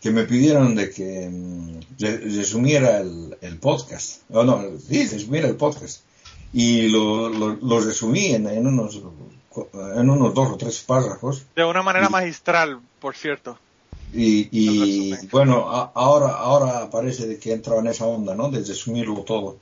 que 0.00 0.10
me 0.10 0.24
pidieron 0.24 0.74
de 0.74 0.90
que 0.90 1.28
mm, 1.30 1.80
resumiera 1.98 2.98
el, 2.98 3.36
el 3.40 3.58
podcast. 3.58 4.22
O 4.30 4.44
no, 4.44 4.62
sí, 4.78 5.06
resumiera 5.06 5.48
el 5.48 5.56
podcast. 5.56 6.02
Y 6.52 6.88
lo, 6.88 7.28
lo, 7.28 7.54
lo 7.54 7.80
resumí 7.80 8.26
en, 8.34 8.46
en, 8.46 8.66
unos, 8.66 9.00
en 9.94 10.10
unos 10.10 10.34
dos 10.34 10.50
o 10.50 10.56
tres 10.56 10.80
párrafos. 10.80 11.44
De 11.54 11.64
una 11.64 11.82
manera 11.82 12.08
magistral, 12.08 12.80
por 13.00 13.14
cierto. 13.14 13.58
Y, 14.12 14.48
y 14.50 15.26
bueno, 15.28 15.66
ahora, 15.94 16.34
ahora 16.34 16.90
parece 16.90 17.26
de 17.26 17.38
que 17.38 17.52
entra 17.52 17.78
en 17.78 17.86
esa 17.86 18.04
onda, 18.04 18.34
¿no? 18.34 18.50
De 18.50 18.58
resumirlo 18.58 19.22
todo. 19.22 19.58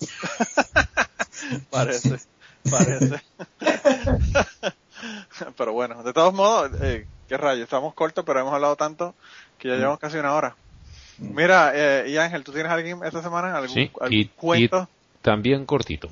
parece, 1.70 2.16
parece. 2.66 3.20
pero 5.56 5.72
bueno, 5.72 6.02
de 6.02 6.12
todos 6.12 6.34
modos, 6.34 6.70
eh, 6.82 7.06
qué 7.28 7.36
rayo, 7.36 7.64
estamos 7.64 7.94
cortos, 7.94 8.24
pero 8.24 8.40
hemos 8.40 8.52
hablado 8.52 8.76
tanto 8.76 9.14
que 9.58 9.68
ya 9.68 9.74
mm. 9.74 9.78
llevamos 9.78 9.98
casi 9.98 10.18
una 10.18 10.34
hora. 10.34 10.56
Mm. 11.18 11.34
Mira, 11.34 11.72
eh, 11.74 12.08
y 12.08 12.16
Ángel, 12.16 12.44
¿tú 12.44 12.52
tienes 12.52 12.70
alguien 12.70 13.00
esta 13.04 13.22
semana? 13.22 13.56
¿Algún, 13.56 13.90
cuento? 14.36 14.88
también 15.22 15.64
cortito. 15.64 16.08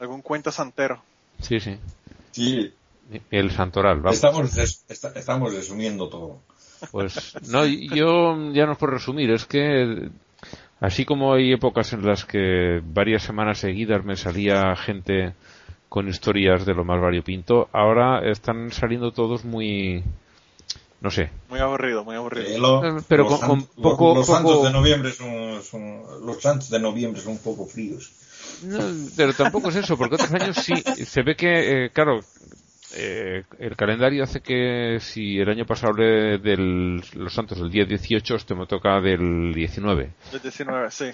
¿Algún 0.00 0.22
cuento 0.22 0.50
santero? 0.50 1.02
Sí, 1.40 1.60
sí. 1.60 1.78
Sí. 2.32 2.72
El 3.30 3.50
santoral, 3.50 4.00
vamos. 4.00 4.14
Estamos, 4.14 4.56
estamos 4.88 5.54
resumiendo 5.54 6.08
todo. 6.08 6.40
Pues 6.90 7.36
no, 7.48 7.64
yo 7.64 8.52
ya 8.52 8.66
no 8.66 8.76
puedo 8.76 8.94
resumir, 8.94 9.30
es 9.30 9.44
que 9.44 10.10
así 10.80 11.04
como 11.04 11.34
hay 11.34 11.52
épocas 11.52 11.92
en 11.92 12.04
las 12.04 12.24
que 12.24 12.80
varias 12.82 13.22
semanas 13.22 13.58
seguidas 13.58 14.04
me 14.04 14.16
salía 14.16 14.74
gente 14.76 15.34
con 15.92 16.08
historias 16.08 16.64
de 16.64 16.72
lo 16.72 16.86
más 16.86 16.98
variopinto, 17.02 17.68
ahora 17.70 18.26
están 18.26 18.72
saliendo 18.72 19.12
todos 19.12 19.44
muy 19.44 20.02
no 21.02 21.10
sé. 21.10 21.28
Muy 21.50 21.60
aburrido, 21.60 22.02
muy 22.02 22.16
aburrido. 22.16 22.82
Eh, 22.82 23.02
pero 23.06 23.26
con, 23.26 23.66
poco, 23.66 24.14
los, 24.14 24.26
santos 24.26 24.64
de 24.64 24.72
noviembre 24.72 25.12
son, 25.12 25.60
los 26.24 26.40
santos 26.40 26.70
de 26.70 26.78
noviembre 26.80 27.20
son 27.20 27.32
un 27.32 27.40
poco 27.40 27.66
fríos. 27.66 28.10
pero 29.18 29.34
tampoco 29.34 29.68
es 29.68 29.76
eso, 29.76 29.98
porque 29.98 30.14
otros 30.14 30.32
años 30.32 30.56
sí 30.56 30.72
se 31.04 31.22
ve 31.22 31.36
que, 31.36 31.84
eh, 31.84 31.90
claro, 31.90 32.20
eh, 32.94 33.42
el 33.58 33.76
calendario 33.76 34.24
hace 34.24 34.40
que 34.40 34.96
si 34.98 35.40
el 35.40 35.50
año 35.50 35.66
pasado 35.66 35.92
hablé 35.92 36.38
de 36.38 36.56
los 36.56 37.34
santos 37.34 37.58
del 37.58 37.70
día 37.70 37.84
18, 37.84 38.34
este 38.34 38.54
me 38.54 38.66
toca 38.66 38.98
del 39.02 39.52
19. 39.52 40.10
Del 40.32 40.40
19, 40.40 40.90
sí. 40.90 41.10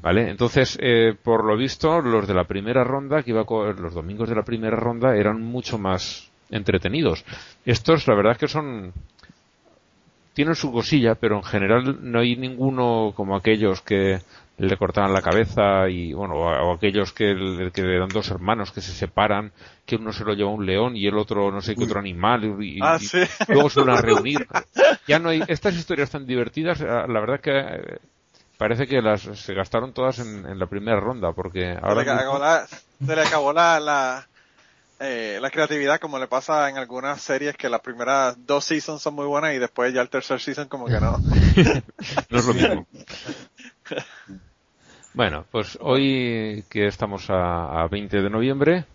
¿Vale? 0.00 0.30
Entonces, 0.30 0.78
por 1.22 1.44
lo 1.44 1.56
visto, 1.56 2.00
los 2.00 2.26
de 2.26 2.34
la 2.34 2.44
primera 2.44 2.84
ronda, 2.84 3.22
que 3.22 3.30
iba 3.30 3.44
los 3.44 3.94
domingos 3.94 4.28
de 4.28 4.34
la 4.34 4.42
primera 4.42 4.76
ronda, 4.76 5.16
eran 5.16 5.42
mucho 5.42 5.78
más 5.78 6.30
entretenidos. 6.50 7.24
Estos, 7.64 8.06
la 8.06 8.14
verdad 8.14 8.32
es 8.32 8.38
que 8.38 8.48
son 8.48 8.92
tienen 10.38 10.54
su 10.54 10.70
cosilla, 10.70 11.16
pero 11.16 11.34
en 11.34 11.42
general 11.42 11.98
no 12.00 12.20
hay 12.20 12.36
ninguno 12.36 13.12
como 13.16 13.34
aquellos 13.34 13.82
que 13.82 14.20
le 14.56 14.76
cortaban 14.76 15.12
la 15.12 15.20
cabeza 15.20 15.88
y 15.88 16.12
bueno, 16.12 16.34
o, 16.34 16.74
aquellos 16.74 17.12
que, 17.12 17.70
que 17.74 17.80
eran 17.80 18.08
dos 18.08 18.30
hermanos 18.30 18.70
que 18.70 18.80
se 18.80 18.92
separan, 18.92 19.50
que 19.84 19.96
uno 19.96 20.12
se 20.12 20.24
lo 20.24 20.34
lleva 20.34 20.50
un 20.50 20.64
león 20.64 20.96
y 20.96 21.08
el 21.08 21.18
otro 21.18 21.50
no 21.50 21.60
sé 21.60 21.74
qué 21.74 21.82
otro 21.82 21.98
animal 21.98 22.62
y, 22.62 22.78
ah, 22.80 22.98
luego 23.48 23.68
se 23.68 23.80
van 23.80 23.96
a 23.96 24.00
reunir. 24.00 24.46
Ya 25.08 25.18
no 25.18 25.30
hay 25.30 25.42
estas 25.48 25.74
historias 25.74 26.10
tan 26.10 26.24
divertidas, 26.24 26.80
la 26.80 27.20
verdad 27.20 27.40
que 27.40 27.58
eh, 27.58 27.98
parece 28.58 28.86
que 28.86 29.00
las 29.00 29.22
se 29.22 29.54
gastaron 29.54 29.94
todas 29.94 30.18
en, 30.18 30.58
la 30.58 30.66
primera 30.66 31.00
ronda 31.00 31.32
porque 31.32 31.74
ahora 31.80 32.04
se 32.66 33.16
le 33.16 33.22
acabó 33.22 33.52
la 33.54 34.28
eh, 35.00 35.38
la 35.40 35.50
creatividad 35.50 36.00
como 36.00 36.18
le 36.18 36.26
pasa 36.26 36.68
en 36.68 36.76
algunas 36.76 37.22
series 37.22 37.56
que 37.56 37.68
las 37.68 37.80
primeras 37.80 38.36
dos 38.44 38.64
seasons 38.64 39.00
son 39.00 39.14
muy 39.14 39.26
buenas 39.26 39.54
y 39.54 39.58
después 39.58 39.94
ya 39.94 40.02
el 40.02 40.08
tercer 40.08 40.40
season 40.40 40.66
como 40.66 40.86
que 40.86 40.98
no. 41.00 41.18
no 42.30 42.38
es 42.38 42.46
lo 42.46 42.54
mismo. 42.54 42.86
bueno, 45.14 45.44
pues 45.52 45.78
hoy 45.80 46.64
que 46.68 46.88
estamos 46.88 47.26
a, 47.28 47.86
20 47.88 48.22
de 48.22 48.28
noviembre, 48.30 48.86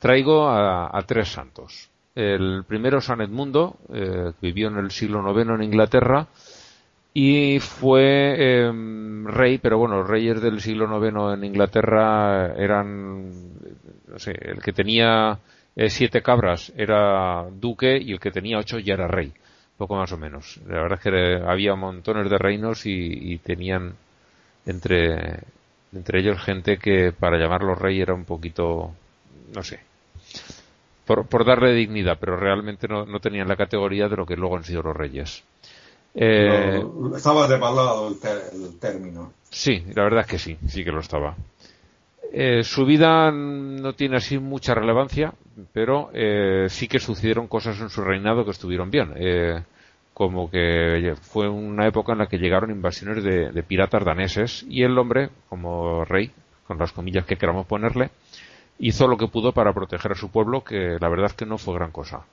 traigo 0.00 0.48
a, 0.48 1.00
tres 1.06 1.28
santos. 1.28 1.88
El 2.16 2.64
primero 2.66 3.00
San 3.00 3.20
Edmundo, 3.20 3.76
eh, 3.92 4.32
que 4.40 4.46
vivió 4.48 4.68
en 4.68 4.78
el 4.78 4.90
siglo 4.90 5.20
IX 5.20 5.50
en 5.50 5.62
Inglaterra 5.62 6.26
y 7.14 7.60
fue 7.60 8.66
em, 8.66 9.24
rey, 9.26 9.58
pero 9.58 9.78
bueno, 9.78 9.98
los 9.98 10.08
reyes 10.08 10.42
del 10.42 10.60
siglo 10.60 10.86
IX 10.86 11.38
en 11.38 11.44
Inglaterra 11.44 12.52
eran 12.56 13.54
no 14.14 14.20
sé, 14.20 14.30
el 14.40 14.62
que 14.62 14.72
tenía 14.72 15.40
eh, 15.74 15.90
siete 15.90 16.22
cabras 16.22 16.72
era 16.76 17.48
duque 17.50 17.98
y 17.98 18.12
el 18.12 18.20
que 18.20 18.30
tenía 18.30 18.58
ocho 18.58 18.78
ya 18.78 18.94
era 18.94 19.08
rey, 19.08 19.32
poco 19.76 19.96
más 19.96 20.12
o 20.12 20.16
menos. 20.16 20.60
La 20.68 20.82
verdad 20.82 20.98
es 20.98 21.10
que 21.10 21.42
había 21.44 21.74
montones 21.74 22.30
de 22.30 22.38
reinos 22.38 22.86
y, 22.86 23.38
tenían 23.38 23.96
entre, 24.66 25.40
entre 25.92 26.20
ellos 26.20 26.40
gente 26.40 26.78
que 26.78 27.12
para 27.12 27.38
llamarlo 27.38 27.74
rey 27.74 28.00
era 28.00 28.14
un 28.14 28.24
poquito, 28.24 28.94
no 29.52 29.62
sé, 29.64 29.80
por, 31.04 31.26
por 31.26 31.44
darle 31.44 31.72
dignidad, 31.72 32.18
pero 32.20 32.36
realmente 32.36 32.86
no, 32.86 33.04
no 33.04 33.18
tenían 33.18 33.48
la 33.48 33.56
categoría 33.56 34.08
de 34.08 34.16
lo 34.16 34.26
que 34.26 34.36
luego 34.36 34.56
han 34.56 34.64
sido 34.64 34.82
los 34.82 34.96
reyes. 34.96 35.42
Eh, 36.14 36.84
estaba 37.16 37.48
devaluado 37.48 38.08
el, 38.08 38.62
el, 38.62 38.78
término. 38.78 39.32
Sí, 39.50 39.84
la 39.94 40.04
verdad 40.04 40.20
es 40.20 40.26
que 40.26 40.38
sí, 40.38 40.56
sí 40.68 40.84
que 40.84 40.92
lo 40.92 41.00
estaba. 41.00 41.36
Eh, 42.36 42.64
su 42.64 42.84
vida 42.84 43.30
no 43.30 43.92
tiene 43.92 44.16
así 44.16 44.38
mucha 44.38 44.74
relevancia, 44.74 45.34
pero 45.72 46.10
eh, 46.12 46.66
sí 46.68 46.88
que 46.88 46.98
sucedieron 46.98 47.46
cosas 47.46 47.80
en 47.80 47.90
su 47.90 48.02
reinado 48.02 48.44
que 48.44 48.50
estuvieron 48.50 48.90
bien. 48.90 49.12
Eh, 49.14 49.62
como 50.12 50.50
que 50.50 51.14
fue 51.22 51.48
una 51.48 51.86
época 51.86 52.12
en 52.12 52.18
la 52.18 52.26
que 52.26 52.38
llegaron 52.38 52.72
invasiones 52.72 53.22
de, 53.22 53.62
piratas 53.62 54.04
daneses 54.04 54.66
y 54.68 54.82
el 54.82 54.98
hombre, 54.98 55.30
como 55.48 56.04
rey, 56.04 56.32
con 56.66 56.76
las 56.76 56.90
comillas 56.90 57.24
que 57.24 57.36
queramos 57.36 57.66
ponerle, 57.66 58.10
hizo 58.80 59.06
lo 59.06 59.16
que 59.16 59.28
pudo 59.28 59.52
para 59.52 59.72
proteger 59.72 60.10
a 60.10 60.16
su 60.16 60.32
pueblo, 60.32 60.64
que 60.64 60.96
la 61.00 61.08
verdad 61.08 61.26
es 61.26 61.34
que 61.34 61.46
no 61.46 61.56
fue 61.56 61.74
gran 61.74 61.92
cosa. 61.92 62.24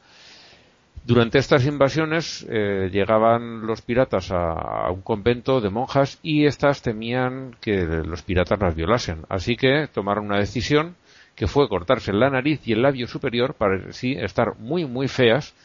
Durante 1.03 1.39
estas 1.39 1.65
invasiones 1.65 2.45
eh, 2.47 2.89
llegaban 2.91 3.65
los 3.65 3.81
piratas 3.81 4.29
a, 4.31 4.91
un 4.91 5.01
convento 5.01 5.59
de 5.59 5.71
monjas 5.71 6.19
y 6.21 6.45
éstas 6.45 6.83
temían 6.83 7.55
que 7.59 7.85
los 7.85 8.21
piratas 8.21 8.59
las 8.59 8.75
violasen. 8.75 9.25
Así 9.27 9.55
que 9.55 9.87
tomaron 9.91 10.25
una 10.25 10.37
decisión 10.37 10.95
que 11.35 11.47
fue 11.47 11.67
cortarse 11.67 12.13
la 12.13 12.29
nariz 12.29 12.61
y 12.67 12.73
el 12.73 12.83
labio 12.83 13.07
superior 13.07 13.55
para 13.55 13.89
así 13.89 14.13
estar 14.13 14.57
muy 14.59 14.85
muy 14.85 15.07
feas 15.07 15.55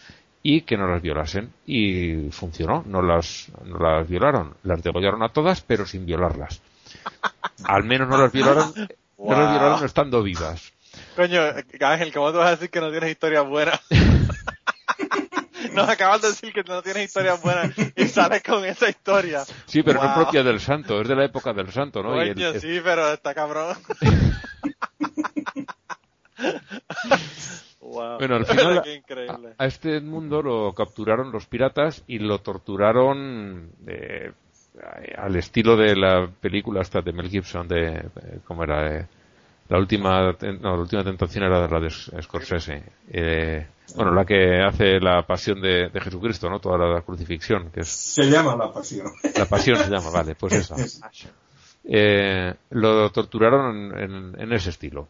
y 0.42 0.62
que 0.62 0.78
no 0.78 0.86
las 0.86 1.02
violasen. 1.02 1.52
Y 1.66 2.30
funcionó, 2.30 2.82
no 2.86 3.02
las, 3.02 3.50
no 3.64 3.78
las 3.78 4.08
violaron. 4.08 4.54
Las 4.62 4.82
degollaron 4.82 5.22
a 5.22 5.28
todas, 5.28 5.60
pero 5.60 5.84
sin 5.84 6.06
violarlas. 6.06 6.62
Al 7.64 7.84
menos 7.84 8.08
no 8.08 8.16
las 8.16 8.32
violaron, 8.32 8.72
no 9.18 9.30
las 9.32 9.50
violaron 9.50 9.84
estando 9.84 10.22
vivas. 10.22 10.72
Coño, 11.14 11.40
Ángel, 11.80 12.12
¿cómo 12.12 12.32
te 12.32 12.38
vas 12.38 12.46
a 12.46 12.50
decir 12.52 12.70
que 12.70 12.80
no 12.80 12.90
tienes 12.90 13.10
historia 13.10 13.42
buena? 13.42 13.72
Nos 15.76 15.88
acabas 15.88 16.22
de 16.22 16.28
decir 16.28 16.52
que 16.52 16.62
no 16.62 16.82
tienes 16.82 17.04
historia 17.04 17.34
buena 17.34 17.70
y 17.94 18.04
sales 18.06 18.42
con 18.42 18.64
esa 18.64 18.88
historia. 18.88 19.44
Sí, 19.66 19.82
pero 19.82 20.02
no 20.02 20.14
propia 20.14 20.42
del 20.42 20.58
santo, 20.58 21.00
es 21.00 21.08
de 21.08 21.14
la 21.14 21.26
época 21.26 21.52
del 21.52 21.70
santo, 21.70 22.02
¿no? 22.02 22.14
sí, 22.58 22.80
pero 22.82 23.12
está 23.12 23.34
cabrón. 23.34 23.76
Bueno, 28.18 28.36
al 28.36 28.46
final 28.46 28.82
a, 29.58 29.66
este 29.66 30.00
mundo 30.00 30.42
lo 30.42 30.72
capturaron 30.74 31.30
los 31.32 31.46
piratas 31.46 32.02
y 32.06 32.18
lo 32.18 32.40
torturaron 32.40 33.70
eh, 33.86 34.32
al 35.16 35.36
estilo 35.36 35.76
de 35.76 35.96
la 35.96 36.28
película 36.40 36.80
hasta 36.80 37.00
de 37.00 37.12
Mel 37.12 37.30
Gibson 37.30 37.68
de, 37.68 38.08
cómo 38.44 38.64
era 38.64 38.96
eh, 38.96 39.06
la 39.68 39.78
última 39.78 40.32
no, 40.60 40.76
la 40.76 40.80
última 40.80 41.04
tentación 41.04 41.44
era 41.44 41.60
de 41.60 41.68
la 41.68 41.80
de 41.80 41.90
Scorsese 41.90 42.82
eh, 43.08 43.66
Bueno, 43.94 44.12
la 44.12 44.24
que 44.24 44.60
hace 44.62 44.98
la 44.98 45.22
pasión 45.22 45.60
de, 45.60 45.88
de 45.88 46.00
Jesucristo, 46.00 46.50
¿no? 46.50 46.58
Toda 46.58 46.78
la 46.78 47.02
crucifixión, 47.02 47.70
que 47.70 47.80
es 47.80 47.88
Se 47.88 48.28
llama 48.28 48.56
la 48.56 48.72
pasión. 48.72 49.12
la 49.36 49.46
pasión 49.46 49.76
se 49.78 49.90
llama, 49.90 50.10
vale, 50.10 50.34
pues 50.34 50.52
esa. 50.54 50.74
Eh, 51.84 52.52
lo 52.70 53.10
torturaron 53.12 53.96
en, 53.96 54.40
en 54.40 54.52
ese 54.52 54.70
estilo. 54.70 55.06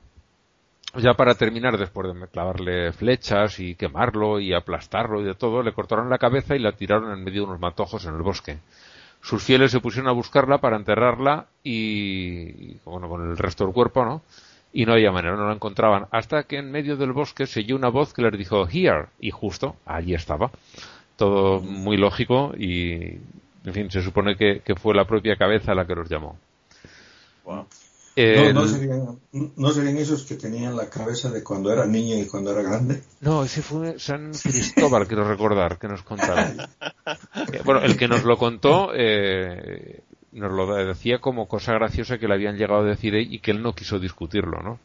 Ya 0.94 1.14
para 1.14 1.34
terminar, 1.34 1.76
después 1.76 2.14
de 2.14 2.26
clavarle 2.28 2.92
flechas 2.92 3.60
y 3.60 3.74
quemarlo 3.74 4.40
y 4.40 4.54
aplastarlo 4.54 5.20
y 5.20 5.24
de 5.24 5.34
todo, 5.34 5.62
le 5.62 5.72
cortaron 5.72 6.08
la 6.08 6.18
cabeza 6.18 6.54
y 6.56 6.58
la 6.58 6.72
tiraron 6.72 7.12
en 7.12 7.24
medio 7.24 7.42
de 7.42 7.48
unos 7.48 7.60
matojos 7.60 8.04
en 8.06 8.14
el 8.14 8.22
bosque. 8.22 8.58
Sus 9.20 9.42
fieles 9.42 9.72
se 9.72 9.80
pusieron 9.80 10.08
a 10.08 10.12
buscarla 10.12 10.58
para 10.58 10.76
enterrarla 10.76 11.46
y, 11.62 12.76
bueno, 12.84 13.08
con 13.08 13.28
el 13.28 13.36
resto 13.36 13.64
del 13.64 13.74
cuerpo, 13.74 14.04
¿no? 14.04 14.22
Y 14.78 14.84
no 14.84 14.92
había 14.92 15.10
manera, 15.10 15.36
no 15.36 15.46
la 15.48 15.54
encontraban. 15.54 16.06
Hasta 16.10 16.42
que 16.42 16.58
en 16.58 16.70
medio 16.70 16.96
del 16.98 17.12
bosque 17.12 17.46
se 17.46 17.60
oyó 17.60 17.76
una 17.76 17.88
voz 17.88 18.12
que 18.12 18.20
les 18.20 18.36
dijo, 18.36 18.68
here, 18.70 19.06
y 19.18 19.30
justo, 19.30 19.76
allí 19.86 20.12
estaba. 20.12 20.50
Todo 21.16 21.60
muy 21.60 21.96
lógico 21.96 22.52
y, 22.58 22.92
en 23.64 23.72
fin, 23.72 23.90
se 23.90 24.02
supone 24.02 24.36
que, 24.36 24.60
que 24.62 24.74
fue 24.74 24.94
la 24.94 25.06
propia 25.06 25.36
cabeza 25.36 25.74
la 25.74 25.86
que 25.86 25.94
los 25.94 26.10
llamó. 26.10 26.36
Wow. 27.44 27.66
El- 28.16 28.54
No, 28.54 28.62
no, 28.62 28.68
serían, 28.68 29.18
no 29.56 29.70
serían 29.70 29.96
esos 29.98 30.24
que 30.24 30.34
tenían 30.36 30.76
la 30.76 30.88
cabeza 30.90 31.30
de 31.30 31.42
cuando 31.42 31.70
era 31.72 31.86
niño 31.86 32.16
y 32.16 32.26
cuando 32.26 32.50
era 32.50 32.62
grande. 32.62 33.02
No, 33.20 33.44
ese 33.44 33.62
fue 33.62 33.98
San 33.98 34.32
Cristóbal, 34.32 35.06
quiero 35.08 35.26
recordar, 35.28 35.78
que 35.78 35.88
nos 35.88 36.02
contaron. 36.02 36.58
Eh, 37.52 37.60
Bueno, 37.64 37.80
el 37.82 37.96
que 37.96 38.08
nos 38.08 38.24
lo 38.24 38.36
contó 38.38 38.90
eh, 38.94 40.00
nos 40.36 40.52
lo 40.52 40.66
decía 40.74 41.18
como 41.20 41.48
cosa 41.48 41.74
graciosa 41.74 42.18
que 42.18 42.28
le 42.28 42.34
habían 42.34 42.56
llegado 42.56 42.80
a 42.82 42.84
decir 42.84 43.14
y 43.14 43.40
que 43.40 43.50
él 43.52 43.62
no 43.62 43.74
quiso 43.74 43.98
discutirlo, 43.98 44.60
¿no? 44.62 44.78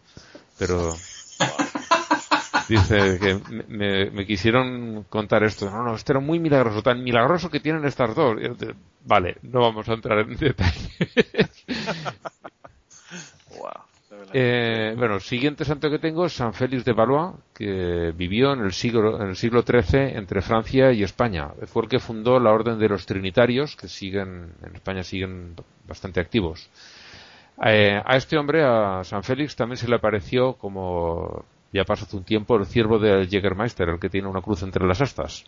Pero 0.57 0.93
dice 2.69 3.19
que 3.19 3.35
me, 3.49 3.63
me- 3.67 4.11
me 4.11 4.25
quisieron 4.25 5.03
contar 5.09 5.43
esto. 5.43 5.69
No, 5.69 5.83
no, 5.83 5.95
esto 5.95 6.13
era 6.13 6.19
muy 6.19 6.39
milagroso, 6.39 6.81
tan 6.83 7.03
milagroso 7.03 7.49
que 7.49 7.59
tienen 7.59 7.85
estas 7.85 8.15
dos. 8.15 8.37
Vale, 9.05 9.37
no 9.41 9.61
vamos 9.61 9.87
a 9.89 9.93
entrar 9.93 10.19
en 10.19 10.37
detalle. 10.37 10.89
Wow. 13.49 13.71
Eh, 14.33 14.93
bueno, 14.97 15.15
el 15.15 15.21
siguiente 15.21 15.65
santo 15.65 15.89
que 15.89 15.99
tengo 15.99 16.25
es 16.25 16.33
San 16.33 16.53
Félix 16.53 16.85
de 16.85 16.93
Valois, 16.93 17.35
que 17.53 18.13
vivió 18.15 18.53
en 18.53 18.61
el 18.61 18.71
siglo, 18.71 19.21
en 19.21 19.29
el 19.29 19.35
siglo 19.35 19.63
XIII 19.63 20.17
entre 20.17 20.41
Francia 20.41 20.91
y 20.93 21.03
España. 21.03 21.49
Fue 21.67 21.83
el 21.83 21.89
que 21.89 21.99
fundó 21.99 22.39
la 22.39 22.51
Orden 22.51 22.79
de 22.79 22.87
los 22.87 23.05
Trinitarios, 23.05 23.75
que 23.75 23.87
siguen, 23.87 24.53
en 24.63 24.75
España 24.75 25.03
siguen 25.03 25.55
bastante 25.85 26.21
activos. 26.21 26.69
Eh, 27.65 28.01
a 28.03 28.15
este 28.15 28.37
hombre, 28.37 28.63
a 28.63 29.03
San 29.03 29.23
Félix, 29.23 29.55
también 29.55 29.77
se 29.77 29.87
le 29.87 29.95
apareció 29.95 30.53
como, 30.53 31.45
ya 31.73 31.83
pasó 31.83 32.05
hace 32.05 32.15
un 32.15 32.23
tiempo, 32.23 32.55
el 32.55 32.65
ciervo 32.65 32.99
del 32.99 33.27
Jägermeister, 33.27 33.89
el 33.89 33.99
que 33.99 34.09
tiene 34.09 34.27
una 34.27 34.41
cruz 34.41 34.63
entre 34.63 34.87
las 34.87 35.01
astas. 35.01 35.43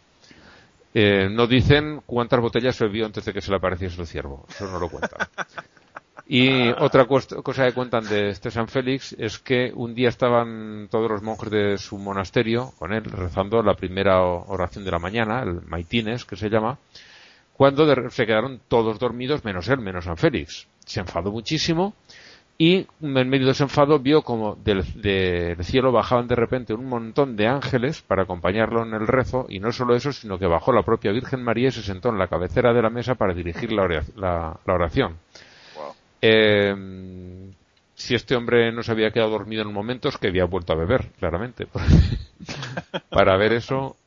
Eh, 0.93 1.27
no 1.31 1.47
dicen 1.47 2.01
cuántas 2.05 2.39
botellas 2.39 2.77
bebió 2.79 3.05
antes 3.05 3.25
de 3.25 3.34
que 3.34 3.41
se 3.41 3.49
le 3.49 3.57
apareciese 3.57 3.99
el 3.99 4.07
ciervo. 4.07 4.45
Eso 4.49 4.69
no 4.69 4.77
lo 4.77 4.89
cuentan. 4.89 5.27
Y 6.26 6.69
otra 6.80 7.05
cuest- 7.05 7.41
cosa 7.43 7.65
que 7.65 7.74
cuentan 7.74 8.05
de 8.07 8.30
este 8.30 8.49
San 8.49 8.67
Félix 8.69 9.13
es 9.19 9.39
que 9.39 9.71
un 9.76 9.93
día 9.93 10.07
estaban 10.09 10.88
todos 10.89 11.11
los 11.11 11.21
monjes 11.21 11.51
de 11.51 11.78
su 11.78 11.97
monasterio 11.97 12.71
con 12.80 12.93
él 12.93 13.03
rezando 13.03 13.61
la 13.61 13.74
primera 13.76 14.21
oración 14.21 14.86
de 14.86 14.91
la 14.91 14.99
mañana, 14.99 15.41
el 15.43 15.61
maitines 15.67 16.24
que 16.24 16.38
se 16.38 16.49
llama, 16.49 16.78
cuando 17.51 18.09
se 18.09 18.26
quedaron 18.26 18.61
todos 18.69 18.99
dormidos 18.99 19.43
menos 19.43 19.67
él, 19.67 19.80
menos 19.80 20.05
San 20.05 20.17
Félix. 20.17 20.65
Se 20.86 21.01
enfadó 21.01 21.30
muchísimo 21.32 21.93
y 22.57 22.88
en 23.01 23.30
medio 23.30 23.47
de 23.47 23.51
ese 23.51 23.63
enfado 23.63 23.99
vio 23.99 24.21
como 24.21 24.55
del, 24.55 24.84
del 25.01 25.61
cielo 25.65 25.91
bajaban 25.91 26.28
de 26.28 26.36
repente 26.36 26.74
un 26.74 26.86
montón 26.86 27.36
de 27.36 27.47
ángeles 27.47 28.01
para 28.01 28.24
acompañarlo 28.24 28.84
en 28.84 28.93
el 28.93 29.07
rezo 29.07 29.47
y 29.49 29.59
no 29.59 29.71
solo 29.71 29.95
eso, 29.95 30.13
sino 30.13 30.38
que 30.39 30.45
bajó 30.45 30.71
la 30.71 30.84
propia 30.84 31.11
Virgen 31.11 31.43
María 31.43 31.67
y 31.69 31.71
se 31.71 31.82
sentó 31.82 32.09
en 32.09 32.17
la 32.19 32.28
cabecera 32.28 32.71
de 32.74 32.82
la 32.82 32.89
mesa 32.89 33.15
para 33.15 33.34
dirigir 33.34 33.71
la 33.74 33.84
ora- 33.84 34.03
la- 34.15 34.57
la 34.65 34.74
oración. 34.74 35.17
Eh, 36.26 36.74
si 37.95 38.15
este 38.15 38.36
hombre 38.36 38.71
no 38.71 38.82
se 38.82 38.93
había 38.93 39.11
quedado 39.11 39.32
dormido 39.32 39.61
en 39.61 39.67
un 39.67 39.74
momento 39.74 40.07
es 40.07 40.17
que 40.17 40.30
había 40.30 40.45
vuelto 40.45 40.71
a 40.71 40.78
beber, 40.78 41.09
claramente. 41.19 41.67
Para 43.09 43.36
ver 43.36 43.51
eso 43.51 43.97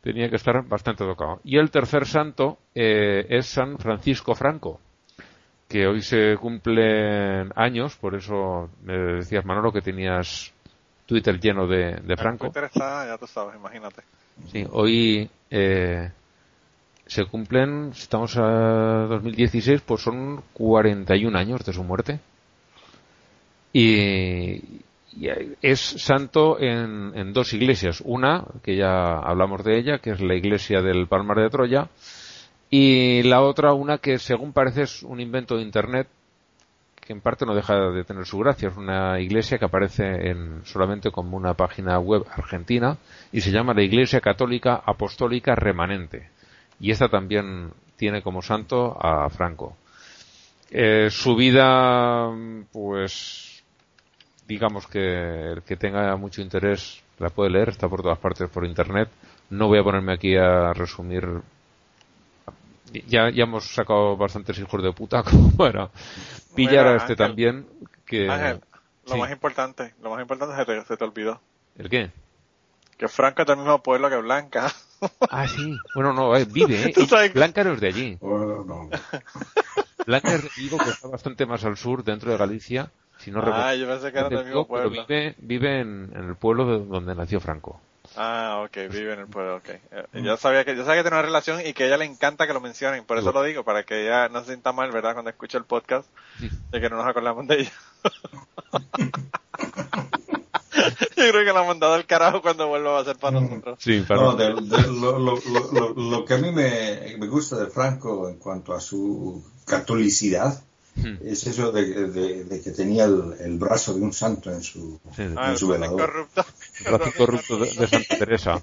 tenía 0.00 0.30
que 0.30 0.36
estar 0.36 0.62
bastante 0.68 1.04
tocado. 1.04 1.40
Y 1.42 1.58
el 1.58 1.72
tercer 1.72 2.06
santo 2.06 2.58
eh, 2.76 3.26
es 3.28 3.46
San 3.46 3.76
Francisco 3.78 4.36
Franco, 4.36 4.80
que 5.68 5.88
hoy 5.88 6.00
se 6.00 6.36
cumplen 6.36 7.50
años, 7.56 7.96
por 7.96 8.14
eso 8.14 8.70
me 8.84 8.96
decías 8.96 9.44
Manolo 9.44 9.72
que 9.72 9.82
tenías 9.82 10.52
Twitter 11.06 11.40
lleno 11.40 11.66
de, 11.66 11.96
de 11.96 12.16
Franco. 12.16 12.46
Twitter 12.46 12.64
está, 12.64 13.04
ya 13.04 13.18
tú 13.18 13.26
sabes, 13.26 13.56
imagínate. 13.56 14.02
Sí, 14.52 14.64
hoy 14.70 15.28
eh, 15.50 16.12
se 17.08 17.24
cumplen, 17.24 17.92
si 17.94 18.02
estamos 18.02 18.36
a 18.36 19.06
2016, 19.08 19.80
pues 19.80 20.02
son 20.02 20.42
41 20.52 21.36
años 21.36 21.64
de 21.64 21.72
su 21.72 21.82
muerte. 21.82 22.20
Y, 23.72 24.82
es 25.62 25.80
santo 25.80 26.60
en, 26.60 27.12
en 27.14 27.32
dos 27.32 27.52
iglesias. 27.52 28.02
Una, 28.04 28.44
que 28.62 28.76
ya 28.76 29.18
hablamos 29.18 29.64
de 29.64 29.78
ella, 29.78 29.98
que 29.98 30.10
es 30.10 30.20
la 30.20 30.34
iglesia 30.34 30.80
del 30.80 31.08
Palmar 31.08 31.38
de 31.38 31.50
Troya. 31.50 31.88
Y 32.70 33.22
la 33.24 33.40
otra, 33.40 33.72
una 33.72 33.98
que 33.98 34.18
según 34.18 34.52
parece 34.52 34.82
es 34.82 35.02
un 35.02 35.18
invento 35.20 35.56
de 35.56 35.62
Internet, 35.62 36.08
que 37.08 37.14
en 37.14 37.22
parte 37.22 37.46
no 37.46 37.54
deja 37.54 37.74
de 37.90 38.04
tener 38.04 38.26
su 38.26 38.38
gracia. 38.38 38.68
Es 38.68 38.76
una 38.76 39.18
iglesia 39.18 39.56
que 39.56 39.64
aparece 39.64 40.04
en, 40.28 40.60
solamente 40.66 41.10
como 41.10 41.38
una 41.38 41.54
página 41.54 41.98
web 41.98 42.26
argentina 42.30 42.98
y 43.32 43.40
se 43.40 43.50
llama 43.50 43.72
la 43.72 43.82
Iglesia 43.82 44.20
Católica 44.20 44.82
Apostólica 44.84 45.54
Remanente. 45.54 46.28
Y 46.80 46.90
esta 46.90 47.08
también 47.08 47.72
tiene 47.96 48.22
como 48.22 48.42
santo 48.42 48.96
a 49.00 49.28
Franco. 49.28 49.76
Eh, 50.70 51.08
su 51.10 51.34
vida, 51.34 52.30
pues, 52.72 53.62
digamos 54.46 54.86
que 54.86 55.52
el 55.52 55.62
que 55.62 55.76
tenga 55.76 56.14
mucho 56.16 56.42
interés 56.42 57.02
la 57.18 57.30
puede 57.30 57.50
leer, 57.50 57.70
está 57.70 57.88
por 57.88 58.02
todas 58.02 58.18
partes 58.18 58.48
por 58.48 58.64
internet. 58.64 59.08
No 59.50 59.66
voy 59.66 59.78
a 59.78 59.82
ponerme 59.82 60.12
aquí 60.12 60.36
a 60.36 60.72
resumir. 60.72 61.26
Ya, 63.06 63.30
ya 63.30 63.44
hemos 63.44 63.74
sacado 63.74 64.16
bastantes 64.16 64.58
hijos 64.58 64.82
de 64.82 64.92
puta 64.92 65.22
como 65.28 65.50
para 65.56 65.90
pillar 66.54 66.84
Mira, 66.84 66.92
a 66.92 66.96
este 66.96 67.12
Ángel, 67.12 67.16
también. 67.16 67.66
Que, 68.06 68.28
Ángel, 68.30 68.60
lo 69.06 69.14
sí. 69.14 69.20
más 69.20 69.30
importante, 69.30 69.94
lo 70.02 70.10
más 70.10 70.20
importante 70.20 70.54
se 70.54 70.64
te, 70.64 70.84
se 70.84 70.96
te 70.96 71.04
olvidó. 71.04 71.40
¿El 71.76 71.88
qué? 71.88 72.10
Que 72.98 73.08
Franco 73.08 73.42
es 73.42 73.48
del 73.48 73.56
mismo 73.58 73.82
pueblo 73.82 74.08
que 74.10 74.16
Blanca. 74.16 74.70
Ah, 75.30 75.46
sí. 75.46 75.78
Bueno, 75.94 76.12
no, 76.12 76.34
eh, 76.34 76.44
vive, 76.44 76.90
¿eh? 76.90 77.30
Blanca 77.32 77.62
no 77.62 77.74
es 77.74 77.80
de 77.80 77.86
allí. 77.86 78.18
No. 78.20 78.90
Blanca 80.06 80.34
es 80.34 80.42
de 80.42 80.50
Vigo, 80.56 80.76
que 80.76 80.90
está 80.90 81.06
bastante 81.06 81.46
más 81.46 81.64
al 81.64 81.76
sur, 81.76 82.02
dentro 82.02 82.32
de 82.32 82.36
Galicia. 82.36 82.90
Si 83.18 83.30
no 83.30 83.40
recuerdo. 83.40 83.62
ah, 83.64 83.74
yo 83.76 83.86
pensé 83.86 84.10
que 84.10 84.18
era 84.18 84.28
del 84.28 84.44
mismo 84.46 84.66
pero 84.66 84.90
pueblo. 84.90 85.06
vive, 85.06 85.36
vive 85.38 85.80
en, 85.82 86.10
en 86.16 86.28
el 86.28 86.34
pueblo 86.34 86.66
de 86.66 86.84
donde 86.84 87.14
nació 87.14 87.38
Franco. 87.38 87.80
Ah, 88.16 88.64
ok, 88.64 88.76
vive 88.90 89.12
en 89.12 89.20
el 89.20 89.26
pueblo, 89.28 89.58
ok. 89.58 89.68
Eh, 89.68 89.80
Yo 90.14 90.36
sabía 90.36 90.64
que, 90.64 90.74
yo 90.74 90.84
sabía 90.84 91.02
que 91.02 91.04
tenía 91.04 91.18
una 91.20 91.26
relación 91.26 91.60
y 91.64 91.74
que 91.74 91.84
a 91.84 91.86
ella 91.86 91.96
le 91.98 92.06
encanta 92.06 92.48
que 92.48 92.52
lo 92.54 92.60
mencionen, 92.60 93.04
por 93.04 93.18
eso 93.18 93.26
Lo- 93.32 93.40
lo 93.40 93.44
digo, 93.44 93.62
para 93.62 93.84
que 93.84 94.02
ella 94.02 94.28
no 94.28 94.40
se 94.40 94.46
sienta 94.46 94.72
mal, 94.72 94.90
¿verdad? 94.90 95.12
Cuando 95.12 95.30
escuche 95.30 95.58
el 95.58 95.64
podcast, 95.64 96.08
de 96.40 96.80
que 96.80 96.90
no 96.90 96.96
nos 96.96 97.06
acordamos 97.06 97.46
de 97.46 97.60
ella. 97.60 97.72
yo 101.16 101.30
creo 101.30 101.44
que 101.44 101.52
la 101.52 101.62
mandado 101.64 101.94
al 101.94 102.06
carajo 102.06 102.40
cuando 102.42 102.68
vuelva 102.68 103.00
a 103.00 103.04
ser 103.04 103.16
para 103.16 103.40
nosotros. 103.40 103.78
Sí, 103.80 104.04
No, 104.08 104.34
de- 104.36 104.54
de- 104.54 104.82
lo, 104.88 105.18
lo- 105.18 105.38
lo- 105.50 105.72
lo- 105.72 105.94
lo 105.94 106.24
que 106.24 106.34
a 106.34 106.38
mí 106.38 106.50
me, 106.52 107.16
me 107.18 107.26
gusta 107.26 107.56
de 107.56 107.66
Franco 107.70 108.28
en 108.28 108.36
cuanto 108.38 108.72
a 108.74 108.80
su 108.80 109.42
catolicidad 109.66 110.62
Hmm. 110.96 111.14
es 111.24 111.46
eso 111.46 111.70
de, 111.70 112.08
de- 112.08 112.42
de 112.44 112.60
que 112.60 112.72
tenía 112.72 113.04
el, 113.04 113.34
el 113.38 113.56
brazo 113.56 113.94
de 113.94 114.00
un 114.00 114.12
santo 114.12 114.50
en 114.50 114.62
su, 114.64 114.98
Sí, 115.14 115.22
en 115.22 115.38
Ah, 115.38 115.56
su 115.56 115.68
velador. 115.68 116.00
corrupto. 116.00 116.44
el 116.84 116.92
brazo 116.92 117.12
corrupto 117.16 117.56
de, 117.58 117.66
de 117.72 117.86
Santa 117.86 118.18
Teresa. 118.18 118.62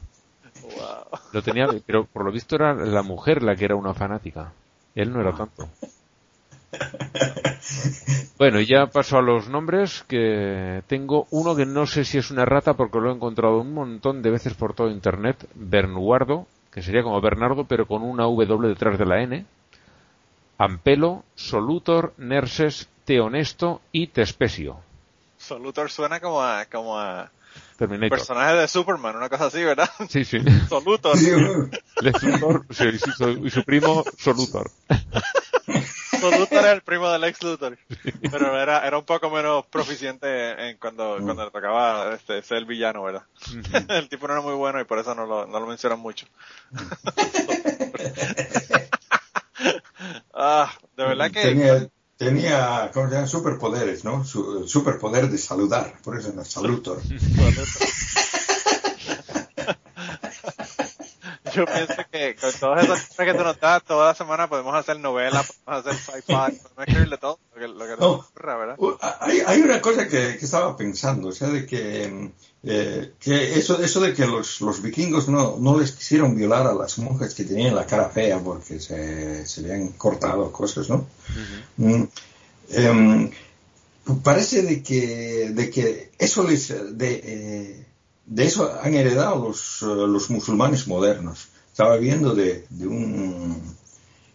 Wow. 0.61 1.19
Lo 1.31 1.41
tenía, 1.43 1.67
pero 1.85 2.03
por 2.05 2.25
lo 2.25 2.31
visto 2.33 2.55
era 2.57 2.73
la 2.73 3.03
mujer 3.03 3.41
la 3.41 3.55
que 3.55 3.63
era 3.63 3.75
una 3.75 3.93
fanática. 3.93 4.51
Él 4.95 5.13
no 5.13 5.21
era 5.21 5.33
tanto. 5.33 5.69
Bueno, 8.37 8.59
ya 8.59 8.87
paso 8.87 9.17
a 9.17 9.21
los 9.21 9.47
nombres, 9.47 10.03
que 10.09 10.83
tengo 10.87 11.25
uno 11.31 11.55
que 11.55 11.65
no 11.65 11.87
sé 11.87 12.03
si 12.03 12.17
es 12.17 12.31
una 12.31 12.43
rata 12.43 12.73
porque 12.73 12.99
lo 12.99 13.09
he 13.09 13.13
encontrado 13.15 13.59
un 13.61 13.73
montón 13.73 14.21
de 14.21 14.29
veces 14.29 14.53
por 14.55 14.73
todo 14.73 14.89
internet, 14.89 15.47
Bernuardo, 15.55 16.45
que 16.69 16.81
sería 16.81 17.01
como 17.01 17.21
Bernardo 17.21 17.63
pero 17.63 17.87
con 17.87 18.03
una 18.03 18.23
W 18.23 18.67
detrás 18.67 18.99
de 18.99 19.05
la 19.05 19.21
N, 19.21 19.45
Ampelo, 20.57 21.23
Solutor, 21.35 22.13
Nerses, 22.17 22.89
Teonesto 23.05 23.81
y 23.93 24.07
Tespesio. 24.07 24.81
Solutor 25.37 25.89
suena 25.89 26.19
como 26.19 26.41
a, 26.41 26.65
como 26.65 26.99
a 26.99 27.31
Terminator. 27.77 28.17
personaje 28.17 28.55
de 28.55 28.67
Superman, 28.67 29.15
una 29.15 29.29
cosa 29.29 29.45
así, 29.45 29.63
¿verdad? 29.63 29.89
Sí, 30.09 30.25
sí. 30.25 30.39
Solutor. 30.69 31.17
Lex 32.01 32.23
Luthor 32.23 32.65
sí, 32.69 32.85
y 33.43 33.49
su 33.49 33.63
primo 33.63 34.03
Solutor. 34.17 34.69
Luthor 36.31 36.59
era 36.59 36.71
el 36.71 36.81
primo 36.81 37.09
del 37.09 37.23
ex 37.23 37.41
Luthor. 37.43 37.77
Pero 38.21 38.59
era, 38.59 38.85
era 38.85 38.97
un 38.97 39.05
poco 39.05 39.29
menos 39.29 39.65
proficiente 39.67 40.69
en 40.69 40.77
cuando, 40.77 41.17
cuando 41.21 41.45
le 41.45 41.51
tocaba 41.51 42.13
este, 42.13 42.41
ser 42.41 42.57
el 42.57 42.65
villano, 42.65 43.03
¿verdad? 43.03 43.23
el 43.89 44.09
tipo 44.09 44.27
no 44.27 44.33
era 44.33 44.41
muy 44.41 44.55
bueno 44.55 44.81
y 44.81 44.85
por 44.85 44.99
eso 44.99 45.15
no 45.15 45.25
lo, 45.25 45.45
no 45.45 45.59
lo 45.59 45.67
mencionan 45.67 45.99
mucho. 45.99 46.25
ah, 50.33 50.71
de 50.95 51.03
verdad 51.03 51.31
que... 51.31 51.41
Tenía, 51.41 51.89
tenía 52.17 52.91
¿cómo 52.93 53.09
se 53.09 53.15
llama? 53.15 53.27
Superpoderes, 53.27 54.03
¿no? 54.03 54.23
Su, 54.23 54.67
superpoder 54.67 55.29
de 55.29 55.37
saludar, 55.37 55.93
por 56.03 56.17
eso 56.17 56.31
era 56.33 56.43
Salutor. 56.43 57.01
Yo 61.55 61.65
pienso 61.65 61.93
que 62.11 62.35
con 62.35 62.51
todas 62.59 62.83
esas 62.83 63.05
cosas 63.07 63.25
que 63.25 63.33
tú 63.33 63.43
nos 63.43 63.59
das, 63.59 63.83
toda 63.83 64.07
la 64.07 64.15
semana 64.15 64.47
podemos 64.49 64.75
hacer 64.75 64.99
novelas, 64.99 65.51
podemos 65.63 65.85
hacer 65.87 65.99
sci-fi, 65.99 66.59
podemos 66.61 66.87
escribirle 66.87 67.17
todo 67.17 67.39
lo 67.55 67.61
que, 67.61 67.67
lo 67.67 67.85
que 67.85 67.91
nos 67.91 67.99
No. 67.99 68.11
ocurra, 68.11 68.57
¿verdad? 68.57 68.75
Uh, 68.77 68.91
Hay, 69.21 69.41
hay 69.45 69.61
una 69.61 69.81
cosa 69.81 70.07
que, 70.07 70.37
que 70.37 70.45
estaba 70.45 70.75
pensando, 70.75 71.29
o 71.29 71.31
sea, 71.31 71.47
de 71.49 71.65
que, 71.65 72.31
eh, 72.63 73.13
que 73.19 73.57
eso, 73.59 73.81
eso 73.81 73.99
de 74.01 74.13
que 74.13 74.25
los, 74.25 74.61
los 74.61 74.81
vikingos 74.81 75.27
no, 75.29 75.57
no 75.59 75.79
les 75.79 75.91
quisieron 75.91 76.35
violar 76.35 76.67
a 76.67 76.73
las 76.73 76.97
monjas 76.99 77.33
que 77.33 77.43
tenían 77.45 77.75
la 77.75 77.85
cara 77.85 78.09
fea 78.09 78.39
porque 78.39 78.79
se, 78.79 79.45
se 79.45 79.61
le 79.61 79.73
han 79.73 79.89
cortado 79.89 80.51
cosas, 80.51 80.89
¿no? 80.89 81.07
Mm, 81.77 82.03
em, 82.71 83.31
parece 84.23 84.61
de 84.63 84.83
que, 84.83 85.51
de 85.51 85.69
que 85.69 86.11
eso 86.17 86.43
les, 86.47 86.67
de, 86.97 87.21
eh, 87.23 87.84
de 88.25 88.45
eso 88.45 88.79
han 88.81 88.93
heredado 88.95 89.47
los, 89.47 89.81
eh, 89.81 89.85
los 89.85 90.29
musulmanes 90.29 90.87
modernos. 90.87 91.49
Estaba 91.67 91.97
viendo 91.97 92.33
de, 92.33 92.65
de 92.69 92.87
un, 92.87 93.75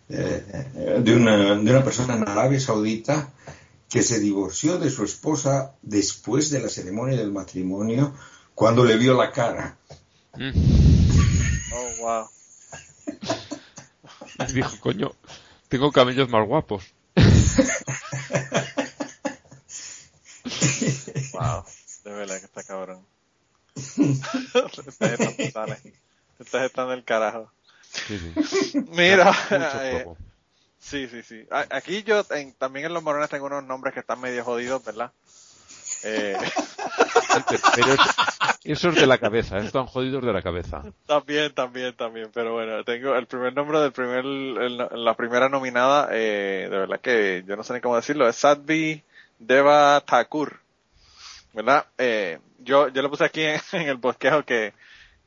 eh, 0.09 1.01
de, 1.03 1.15
una, 1.15 1.55
de 1.57 1.71
una 1.71 1.85
persona 1.85 2.15
en 2.15 2.29
Arabia 2.29 2.61
Saudita 2.61 3.31
que 3.89 4.03
se 4.03 4.21
divorció 4.21 4.79
de 4.79 4.91
su 4.91 5.05
esposa 5.05 5.75
después 5.83 6.51
de 6.51 6.61
la 6.61 6.69
ceremonia 6.69 7.19
del 7.19 7.33
matrimonio 7.33 8.15
cuando 8.55 8.85
le 8.85 8.97
vio 8.97 9.15
la 9.15 9.33
cara. 9.33 9.77
Mm. 10.37 10.51
Oh, 11.73 11.91
wow. 12.01 12.27
Y 14.49 14.53
dijo, 14.55 14.77
coño, 14.81 15.13
tengo 15.69 15.91
camellos 15.91 16.29
más 16.29 16.47
guapos. 16.47 16.85
Wow. 21.33 21.65
De 22.05 22.13
verdad 22.13 22.39
que 22.39 22.47
está 22.47 22.63
cabrón. 22.63 23.07
Ustedes 23.77 25.21
están 25.21 25.37
brutales. 25.37 25.83
Ustedes 26.39 26.65
están 26.67 26.89
del 26.89 27.05
carajo. 27.05 27.51
Sí, 27.83 28.19
sí. 28.19 28.79
Mira, 28.91 29.35
eh, 29.83 30.07
sí, 30.79 31.09
sí, 31.09 31.23
sí. 31.23 31.47
Aquí 31.71 32.03
yo 32.05 32.25
en- 32.31 32.53
también 32.55 32.87
en 32.87 32.95
los 32.95 33.03
morones 33.03 33.29
tengo 33.31 33.47
unos 33.47 33.65
nombres 33.65 33.95
que 33.95 34.01
están 34.01 34.21
medio 34.21 34.45
jodidos, 34.45 34.85
¿verdad? 34.85 35.11
Eh, 36.05 36.37
Pero 37.75 37.93
es- 37.95 38.01
eso 38.65 38.89
es 38.91 38.95
de 38.95 39.07
la 39.07 39.19
cabeza, 39.19 39.59
están 39.59 39.87
jodidos 39.87 40.25
de 40.25 40.33
la 40.33 40.43
cabeza. 40.43 40.83
también, 41.07 41.53
también, 41.55 41.95
también. 41.97 42.31
Pero 42.33 42.53
bueno, 42.55 42.85
tengo 42.85 43.15
el 43.17 43.27
primer 43.27 43.55
nombre 43.55 43.81
del 43.81 43.93
primer, 43.93 44.25
el- 44.25 44.89
la 45.05 45.15
primera 45.15 45.49
nominada, 45.49 46.09
eh, 46.13 46.69
de 46.71 46.79
verdad 46.79 47.01
que 47.01 47.45
yo 47.47 47.57
no 47.57 47.65
sé 47.65 47.75
ni 47.75 47.81
cómo 47.81 47.97
decirlo, 47.97 48.29
es 48.29 48.37
Sadvi 48.37 49.03
Deva 49.39 50.01
Thakur. 50.07 50.61
¿Verdad? 51.53 51.87
Eh, 51.99 52.39
yo, 52.59 52.89
yo 52.89 53.03
le 53.03 53.09
puse 53.09 53.25
aquí 53.25 53.43
en, 53.73 53.83
el 53.89 53.97
bosquejo 53.97 54.45
que, 54.45 54.73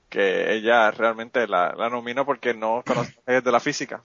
que 0.09 0.53
ella 0.53 0.91
realmente 0.91 1.47
la, 1.47 1.73
la 1.75 2.25
porque 2.25 2.53
no 2.53 2.83
conoce 2.85 3.41
de 3.41 3.51
la 3.51 3.59
física. 3.59 4.01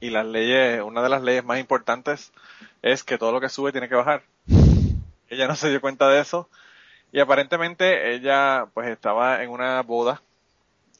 Y 0.00 0.10
las 0.10 0.26
leyes, 0.26 0.80
una 0.82 1.02
de 1.02 1.08
las 1.08 1.22
leyes 1.22 1.44
más 1.44 1.58
importantes 1.58 2.32
es 2.82 3.02
que 3.02 3.18
todo 3.18 3.32
lo 3.32 3.40
que 3.40 3.48
sube 3.48 3.72
tiene 3.72 3.88
que 3.88 3.96
bajar. 3.96 4.22
Ella 5.28 5.48
no 5.48 5.56
se 5.56 5.70
dio 5.70 5.80
cuenta 5.80 6.08
de 6.08 6.20
eso. 6.20 6.48
Y 7.10 7.20
aparentemente 7.20 8.14
ella 8.14 8.66
pues 8.74 8.88
estaba 8.88 9.42
en 9.42 9.50
una 9.50 9.82
boda 9.82 10.22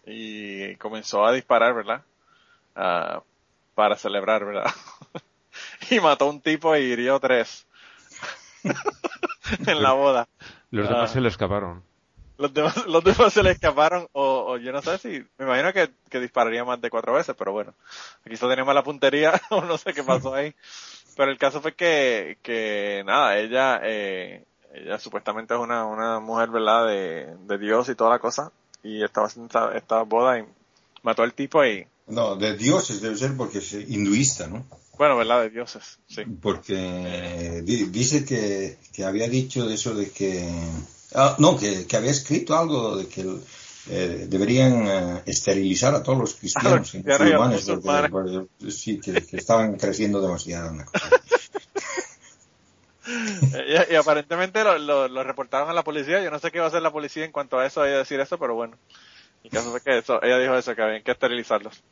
y 0.07 0.75
comenzó 0.77 1.25
a 1.25 1.33
disparar, 1.33 1.75
¿verdad? 1.75 2.03
Ah, 2.75 3.23
para 3.75 3.97
celebrar, 3.97 4.45
¿verdad? 4.45 4.71
y 5.91 6.01
mató 6.01 6.29
un 6.29 6.41
tipo 6.41 6.75
y 6.77 6.81
hirió 6.81 7.21
tres 7.21 7.67
en 9.67 9.83
la 9.83 9.93
boda. 9.93 10.29
Los 10.71 10.89
demás 10.89 11.11
Ah. 11.11 11.13
se 11.15 11.21
le 11.21 11.29
escaparon. 11.29 11.83
Los 12.37 12.55
demás, 12.55 12.77
los 12.87 13.03
demás 13.03 13.33
se 13.33 13.43
le 13.43 13.51
escaparon 13.51 14.07
o, 14.13 14.45
o 14.53 14.57
yo 14.59 14.71
no 14.73 14.81
sé 14.81 14.99
si, 14.99 15.09
me 15.39 15.45
imagino 15.47 15.73
que, 15.73 15.91
que 16.09 16.21
dispararía 16.21 16.65
más 16.65 16.81
de 16.81 16.89
cuatro 16.91 17.13
veces, 17.15 17.35
pero 17.37 17.53
bueno, 17.53 17.75
quizá 18.29 18.49
tenía 18.49 18.65
mala 18.65 18.85
puntería 18.85 19.33
o 19.51 19.63
no 19.63 19.77
sé 19.79 19.93
qué 19.93 20.05
pasó 20.05 20.35
ahí. 20.35 20.55
Pero 21.17 21.33
el 21.33 21.39
caso 21.39 21.61
fue 21.61 21.75
que, 21.75 22.39
que 22.43 23.03
nada, 23.05 23.37
ella, 23.39 23.81
eh, 23.83 24.45
ella 24.73 24.99
supuestamente 25.01 25.55
es 25.55 25.59
una, 25.61 25.85
una 25.85 26.21
mujer, 26.21 26.49
¿verdad? 26.51 26.87
De, 26.87 27.35
de 27.41 27.59
Dios 27.59 27.89
y 27.89 27.97
toda 27.97 28.11
la 28.11 28.21
cosa. 28.21 28.53
Y 28.85 29.03
estaba 29.03 29.27
haciendo 29.27 29.47
esta, 29.49 29.77
esta 29.77 30.03
boda 30.03 30.39
y 30.39 30.45
mató 31.03 31.25
al 31.25 31.35
tipo 31.35 31.65
y, 31.65 31.89
No, 32.09 32.37
de 32.37 32.57
dioses 32.57 33.01
debe 33.01 33.17
ser 33.17 33.37
porque 33.37 33.59
es 33.59 33.73
hinduista, 33.73 34.47
¿no? 34.47 34.67
bueno, 34.99 35.17
¿verdad? 35.17 35.43
De 35.43 35.51
dioses, 35.51 35.99
sí. 36.09 36.23
Porque 36.43 37.63
di- 37.65 37.85
dice 37.85 38.25
que, 38.25 38.79
que 38.93 39.05
había 39.05 39.29
dicho 39.29 39.67
de 39.67 39.75
eso 39.75 39.95
de 39.95 40.11
que... 40.11 40.51
ah, 41.15 41.37
no, 41.39 41.57
que, 41.57 41.87
que 41.87 41.97
había 41.97 42.11
escrito 42.11 42.59
algo 42.59 42.97
de 42.97 43.07
que 43.07 43.25
eh, 43.91 44.27
deberían 44.29 44.87
eh, 44.89 45.23
esterilizar 45.27 45.95
a 45.95 46.03
todos 46.03 46.19
los 46.19 46.35
cristianos 46.35 46.93
y 46.95 46.99
a 46.99 47.39
musulmanes 47.39 47.65
porque, 48.11 48.47
porque- 48.59 48.71
sí, 48.73 48.99
que, 49.01 49.25
que 49.25 49.37
estaban 49.37 49.77
creciendo 49.77 50.21
demasiado. 50.21 50.73
una 50.73 50.85
cosa. 50.85 51.11
Y, 53.09 53.93
y 53.93 53.97
aparentemente 53.97 54.63
lo, 54.63 54.77
lo, 54.79 55.09
lo 55.09 55.25
reportaron 55.25 55.71
a 55.71 55.73
la 55.73 55.83
policía. 55.83 56.23
Yo 56.23 56.31
no 56.31 56.39
sé 56.39 56.51
qué 56.51 56.59
va 56.59 56.67
a 56.67 56.69
hacer 56.69 56.83
la 56.83 56.93
policía 56.93 57.25
en 57.25 57.33
cuanto 57.33 57.59
a 57.59 57.65
eso, 57.67 57.83
ella 57.85 57.97
decir 57.99 58.21
eso, 58.21 58.39
pero 58.39 58.55
bueno. 58.55 58.77
El 59.51 59.57
caso 59.57 59.71
fue 59.71 59.81
que 59.81 59.97
eso, 59.97 60.23
ella 60.23 60.39
dijo 60.39 60.55
eso, 60.55 60.75
que 60.75 60.83
habían 60.83 61.03
que 61.03 61.13
esterilizarlos. 61.13 61.83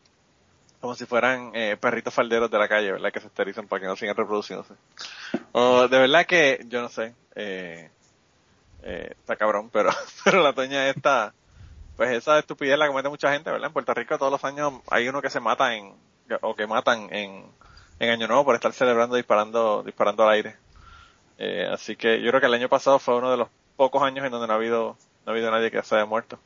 Como 0.79 0.95
si 0.95 1.07
fueran 1.07 1.53
eh, 1.55 1.79
perritos 1.81 2.13
falderos 2.13 2.51
de 2.51 2.59
la 2.59 2.69
calle, 2.69 2.93
¿verdad? 2.93 3.11
Que 3.11 3.21
se 3.21 3.29
esterilizan 3.29 3.67
para 3.67 3.81
que 3.81 3.87
no 3.87 3.97
sigan 3.97 4.15
reproduciéndose. 4.15 4.75
O, 5.53 5.89
de 5.89 5.99
verdad 5.99 6.27
que, 6.27 6.67
yo 6.69 6.83
no 6.83 6.91
sé, 6.91 7.15
eh, 7.35 7.91
eh, 8.83 9.15
está 9.19 9.37
cabrón, 9.37 9.71
pero, 9.73 9.89
pero 10.25 10.43
la 10.43 10.53
doña 10.53 10.87
esta, 10.91 11.33
pues 11.97 12.11
esa 12.11 12.39
estupidez 12.39 12.79
la 12.79 12.89
comete 12.89 13.09
mucha 13.09 13.33
gente, 13.33 13.51
¿verdad? 13.51 13.69
En 13.69 13.73
Puerto 13.73 13.95
Rico 13.95 14.19
todos 14.19 14.33
los 14.33 14.45
años 14.45 14.75
hay 14.91 15.09
uno 15.09 15.23
que 15.23 15.31
se 15.31 15.41
mata 15.41 15.75
en, 15.75 15.95
o 16.43 16.55
que 16.55 16.67
matan 16.67 17.09
en, 17.11 17.43
en 17.99 18.11
Año 18.11 18.29
Nuevo 18.29 18.45
por 18.45 18.55
estar 18.55 18.75
celebrando 18.75 19.17
disparando, 19.17 19.83
disparando 19.83 20.25
al 20.25 20.35
aire. 20.35 20.57
Eh, 21.39 21.67
así 21.73 21.97
que 21.97 22.21
yo 22.21 22.29
creo 22.29 22.41
que 22.41 22.49
el 22.49 22.55
año 22.55 22.69
pasado 22.69 22.99
fue 22.99 23.17
uno 23.17 23.31
de 23.31 23.39
los 23.39 23.49
pocos 23.77 24.03
años 24.03 24.27
en 24.27 24.31
donde 24.31 24.47
no 24.47 24.53
ha 24.53 24.57
habido, 24.57 24.99
no 25.25 25.33
ha 25.33 25.35
habido 25.35 25.51
nadie 25.51 25.71
que 25.71 25.83
se 25.83 25.95
haya 25.95 26.05
muerto. 26.05 26.39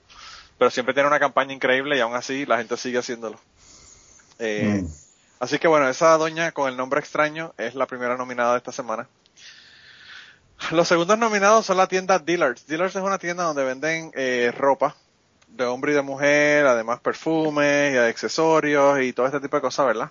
Pero 0.60 0.70
siempre 0.70 0.92
tiene 0.92 1.08
una 1.08 1.18
campaña 1.18 1.54
increíble 1.54 1.96
y 1.96 2.00
aún 2.00 2.14
así 2.14 2.44
la 2.44 2.58
gente 2.58 2.76
sigue 2.76 2.98
haciéndolo. 2.98 3.40
Eh, 4.38 4.82
Mm. 4.82 4.88
Así 5.40 5.58
que 5.58 5.68
bueno, 5.68 5.88
esa 5.88 6.18
doña 6.18 6.52
con 6.52 6.68
el 6.68 6.76
nombre 6.76 7.00
extraño 7.00 7.54
es 7.56 7.74
la 7.74 7.86
primera 7.86 8.18
nominada 8.18 8.52
de 8.52 8.58
esta 8.58 8.72
semana. 8.72 9.08
Los 10.70 10.86
segundos 10.86 11.16
nominados 11.18 11.64
son 11.64 11.78
la 11.78 11.86
tienda 11.86 12.18
Dealers. 12.18 12.66
Dealers 12.66 12.94
es 12.94 13.02
una 13.02 13.16
tienda 13.16 13.44
donde 13.44 13.64
venden 13.64 14.12
eh, 14.14 14.52
ropa 14.54 14.94
de 15.48 15.64
hombre 15.64 15.92
y 15.92 15.94
de 15.94 16.02
mujer, 16.02 16.66
además 16.66 17.00
perfumes 17.00 17.94
y 17.94 17.96
accesorios 17.96 19.00
y 19.00 19.14
todo 19.14 19.24
este 19.24 19.40
tipo 19.40 19.56
de 19.56 19.62
cosas, 19.62 19.86
¿verdad? 19.86 20.10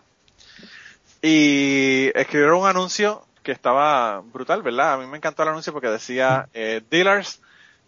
Y 1.22 2.10
escribieron 2.16 2.62
un 2.62 2.68
anuncio 2.68 3.24
que 3.44 3.52
estaba 3.52 4.22
brutal, 4.22 4.64
¿verdad? 4.64 4.94
A 4.94 4.98
mí 4.98 5.06
me 5.06 5.18
encantó 5.18 5.44
el 5.44 5.50
anuncio 5.50 5.74
porque 5.74 5.90
decía 5.90 6.50
eh, 6.56 6.82
Dealers, 6.90 7.40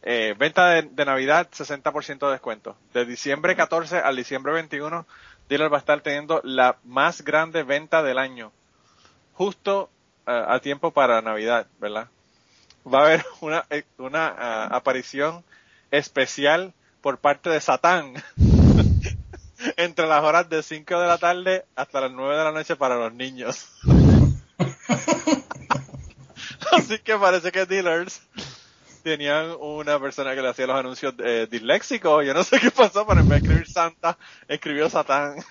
eh, 0.03 0.35
venta 0.37 0.69
de, 0.69 0.83
de 0.83 1.05
Navidad 1.05 1.49
60% 1.51 2.25
de 2.25 2.31
descuento. 2.31 2.75
De 2.93 3.05
diciembre 3.05 3.55
14 3.55 3.97
al 3.97 4.15
diciembre 4.15 4.53
21, 4.53 5.05
Dealers 5.49 5.71
va 5.71 5.77
a 5.77 5.79
estar 5.79 6.01
teniendo 6.01 6.41
la 6.43 6.77
más 6.83 7.23
grande 7.23 7.63
venta 7.63 8.01
del 8.01 8.17
año. 8.17 8.51
Justo 9.33 9.89
eh, 10.25 10.43
a 10.47 10.59
tiempo 10.59 10.91
para 10.91 11.21
Navidad, 11.21 11.67
¿verdad? 11.79 12.07
Va 12.85 12.99
a 12.99 13.05
haber 13.05 13.25
una, 13.41 13.65
eh, 13.69 13.83
una 13.97 14.27
ah, 14.27 14.67
aparición 14.71 15.43
especial 15.91 16.73
por 17.01 17.17
parte 17.17 17.49
de 17.49 17.59
Satán 17.59 18.13
entre 19.77 20.07
las 20.07 20.23
horas 20.23 20.49
de 20.49 20.63
5 20.63 20.99
de 20.99 21.07
la 21.07 21.17
tarde 21.17 21.65
hasta 21.75 22.01
las 22.01 22.11
9 22.11 22.37
de 22.37 22.43
la 22.43 22.51
noche 22.51 22.75
para 22.75 22.95
los 22.95 23.13
niños. 23.13 23.67
Así 26.71 26.99
que 26.99 27.17
parece 27.17 27.51
que 27.51 27.65
dealers 27.65 28.21
tenían 29.01 29.55
una 29.59 29.99
persona 29.99 30.33
que 30.35 30.41
le 30.41 30.49
hacía 30.49 30.67
los 30.67 30.77
anuncios 30.77 31.13
eh, 31.19 31.47
disléxicos. 31.49 32.25
Yo 32.25 32.33
no 32.33 32.43
sé 32.43 32.59
qué 32.59 32.71
pasó, 32.71 33.05
pero 33.05 33.21
en 33.21 33.27
vez 33.29 33.41
de 33.41 33.47
escribir 33.47 33.67
Santa, 33.67 34.17
escribió 34.47 34.89
Satán. 34.89 35.35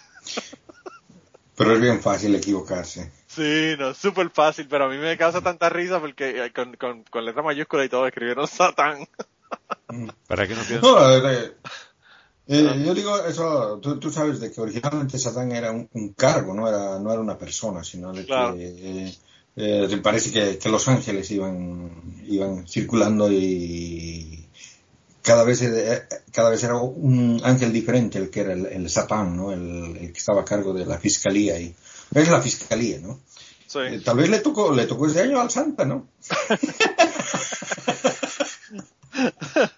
Pero 1.56 1.74
es 1.74 1.80
bien 1.80 2.00
fácil 2.00 2.34
equivocarse. 2.34 3.12
Sí, 3.26 3.74
no, 3.78 3.92
súper 3.92 4.30
fácil, 4.30 4.66
pero 4.66 4.86
a 4.86 4.88
mí 4.88 4.96
me 4.96 5.18
causa 5.18 5.42
tanta 5.42 5.68
risa 5.68 6.00
porque 6.00 6.46
eh, 6.46 6.52
con, 6.54 6.74
con, 6.76 7.02
con 7.04 7.24
letra 7.24 7.42
mayúscula 7.42 7.84
y 7.84 7.88
todo 7.90 8.06
escribieron 8.06 8.46
Satán. 8.48 9.06
Para 10.26 10.46
que 10.48 10.54
no 10.54 10.62
piensen. 10.62 10.80
No, 10.80 11.28
eh, 11.28 11.52
Eh, 12.46 12.82
yo 12.86 12.94
digo 12.94 13.16
eso, 13.26 13.78
tú, 13.80 13.98
tú 14.00 14.10
sabes 14.10 14.40
de 14.40 14.50
que 14.50 14.60
originalmente 14.60 15.18
Satán 15.18 15.52
era 15.52 15.70
un, 15.70 15.88
un 15.92 16.14
cargo, 16.14 16.54
no 16.54 16.66
era, 16.66 16.98
no 16.98 17.12
era 17.12 17.20
una 17.20 17.36
persona, 17.36 17.84
sino 17.84 18.12
de 18.12 18.24
Claro. 18.24 18.54
que 18.54 19.12
eh, 19.62 20.00
parece 20.02 20.32
que, 20.32 20.58
que 20.58 20.68
los 20.68 20.88
ángeles 20.88 21.30
iban, 21.30 21.90
iban 22.26 22.66
circulando 22.66 23.30
y 23.30 24.40
cada 25.22 25.44
vez, 25.44 25.62
eh, 25.62 26.02
cada 26.32 26.50
vez 26.50 26.64
era 26.64 26.76
un 26.76 27.40
ángel 27.44 27.72
diferente 27.72 28.18
el 28.18 28.30
que 28.30 28.40
era 28.40 28.54
el, 28.54 28.66
el 28.66 28.88
Satán, 28.88 29.36
¿no? 29.36 29.52
El, 29.52 29.96
el 29.96 30.12
que 30.12 30.18
estaba 30.18 30.40
a 30.40 30.44
cargo 30.44 30.72
de 30.72 30.86
la 30.86 30.98
fiscalía 30.98 31.60
y 31.60 31.74
es 32.14 32.28
la 32.28 32.40
fiscalía, 32.40 32.98
¿no? 33.00 33.20
Sí. 33.66 33.80
Eh, 33.80 34.00
tal 34.04 34.16
vez 34.16 34.30
le 34.30 34.40
tocó, 34.40 34.72
le 34.72 34.86
tocó 34.86 35.06
ese 35.06 35.20
año 35.20 35.40
al 35.40 35.50
Santa, 35.50 35.84
¿no? 35.84 36.08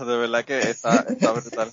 De 0.00 0.16
verdad 0.16 0.44
que 0.44 0.58
está, 0.58 1.06
está 1.08 1.32
brutal. 1.32 1.72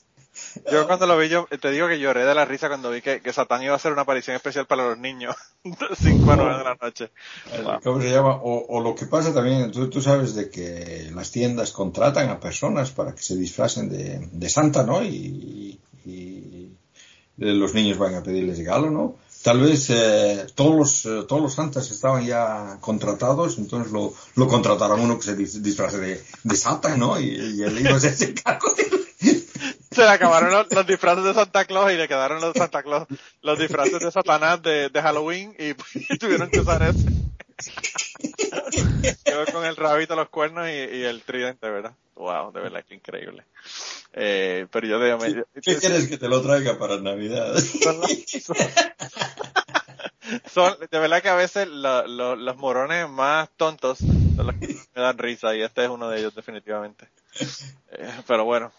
Yo 0.71 0.87
cuando 0.87 1.05
lo 1.07 1.17
vi, 1.17 1.29
yo 1.29 1.47
te 1.61 1.71
digo 1.71 1.87
que 1.87 1.99
lloré 1.99 2.25
de 2.25 2.33
la 2.35 2.45
risa 2.45 2.67
cuando 2.67 2.91
vi 2.91 3.01
que, 3.01 3.21
que 3.21 3.33
Satán 3.33 3.61
iba 3.63 3.73
a 3.73 3.77
hacer 3.77 3.91
una 3.91 4.03
aparición 4.03 4.35
especial 4.35 4.65
para 4.67 4.87
los 4.89 4.97
niños. 4.97 5.35
De 5.63 5.75
5 5.95 6.31
a 6.31 6.35
9 6.35 6.57
de 6.57 6.63
la 6.63 6.77
noche. 6.81 7.11
¿Cómo 7.83 8.01
se 8.01 8.11
llama? 8.11 8.39
O, 8.41 8.81
lo 8.81 8.95
que 8.95 9.05
pasa 9.07 9.33
también, 9.33 9.71
tú, 9.71 9.89
tú 9.89 10.01
sabes 10.01 10.35
de 10.35 10.49
que 10.49 11.09
las 11.13 11.31
tiendas 11.31 11.71
contratan 11.71 12.29
a 12.29 12.39
personas 12.39 12.91
para 12.91 13.13
que 13.13 13.21
se 13.21 13.35
disfracen 13.35 13.89
de, 13.89 14.29
de 14.31 14.49
Santa, 14.49 14.83
¿no? 14.83 15.03
Y, 15.03 15.79
y 16.05 16.71
los 17.37 17.73
niños 17.73 17.97
van 17.97 18.15
a 18.15 18.23
pedirles 18.23 18.57
regalo, 18.57 18.89
¿no? 18.89 19.15
Tal 19.43 19.61
vez 19.61 19.89
eh, 19.91 20.47
todos 20.55 20.75
los 20.75 21.05
eh, 21.05 21.25
todos 21.27 21.41
los 21.41 21.53
santas 21.53 21.89
estaban 21.91 22.25
ya 22.25 22.79
contratados, 22.81 23.57
entonces 23.59 23.91
lo, 23.93 24.13
lo 24.35 24.47
contrataron 24.47 24.99
uno 24.99 25.17
que 25.17 25.23
se 25.25 25.37
dis- 25.37 25.61
disfrace 25.61 25.99
de, 25.99 26.23
de 26.43 26.55
Santa, 26.55 26.97
¿no? 26.97 27.19
Y, 27.19 27.27
y 27.29 27.61
él 27.63 27.79
iba 27.79 27.91
a 27.91 27.95
hacerse 27.95 28.33
cargo 28.33 28.73
Se 29.97 30.03
le 30.03 30.09
acabaron 30.09 30.51
los, 30.51 30.71
los 30.71 30.85
disfraces 30.85 31.23
de 31.23 31.33
Santa 31.33 31.65
Claus 31.65 31.91
y 31.91 31.95
le 31.97 32.07
quedaron 32.07 32.39
los 32.39 32.55
Santa 32.55 32.83
Claus, 32.83 33.07
los 33.41 33.57
disfraces 33.57 33.99
de 33.99 34.11
Satanás 34.11 34.61
de, 34.61 34.89
de 34.89 35.01
Halloween 35.01 35.55
y, 35.57 35.69
y 36.13 36.17
tuvieron 36.19 36.51
que 36.51 36.59
usar 36.59 36.83
ese. 36.83 37.03
Con 39.51 39.65
el 39.65 39.75
rabito, 39.75 40.15
los 40.15 40.29
cuernos 40.29 40.67
y, 40.67 40.71
y 40.71 41.03
el 41.03 41.23
tridente, 41.23 41.67
¿verdad? 41.67 41.93
Wow, 42.13 42.51
de 42.51 42.61
verdad 42.61 42.85
que 42.87 42.93
increíble. 42.93 43.43
Eh, 44.13 44.67
pero 44.71 44.85
yo 44.87 45.03
digo, 45.03 45.17
¿Qué 45.63 45.77
quieres 45.77 46.07
que 46.07 46.19
te 46.19 46.27
lo 46.27 46.43
traiga 46.43 46.77
para 46.77 46.97
Navidad? 46.97 47.55
son, 47.57 47.99
los- 47.99 48.11
son- 48.43 48.55
son- 50.53 50.77
de 50.91 50.99
verdad 50.99 51.23
que 51.23 51.29
a 51.29 51.35
veces 51.35 51.67
lo- 51.67 52.05
lo- 52.05 52.35
los 52.35 52.55
morones 52.57 53.09
más 53.09 53.49
tontos 53.57 53.97
son 53.97 54.45
los 54.45 54.55
que 54.57 54.67
me 54.95 55.01
dan 55.01 55.17
risa 55.17 55.55
y 55.55 55.63
este 55.63 55.85
es 55.85 55.89
uno 55.89 56.07
de 56.09 56.19
ellos 56.19 56.35
definitivamente. 56.35 57.07
Eh, 57.91 58.11
pero 58.27 58.45
bueno. 58.45 58.71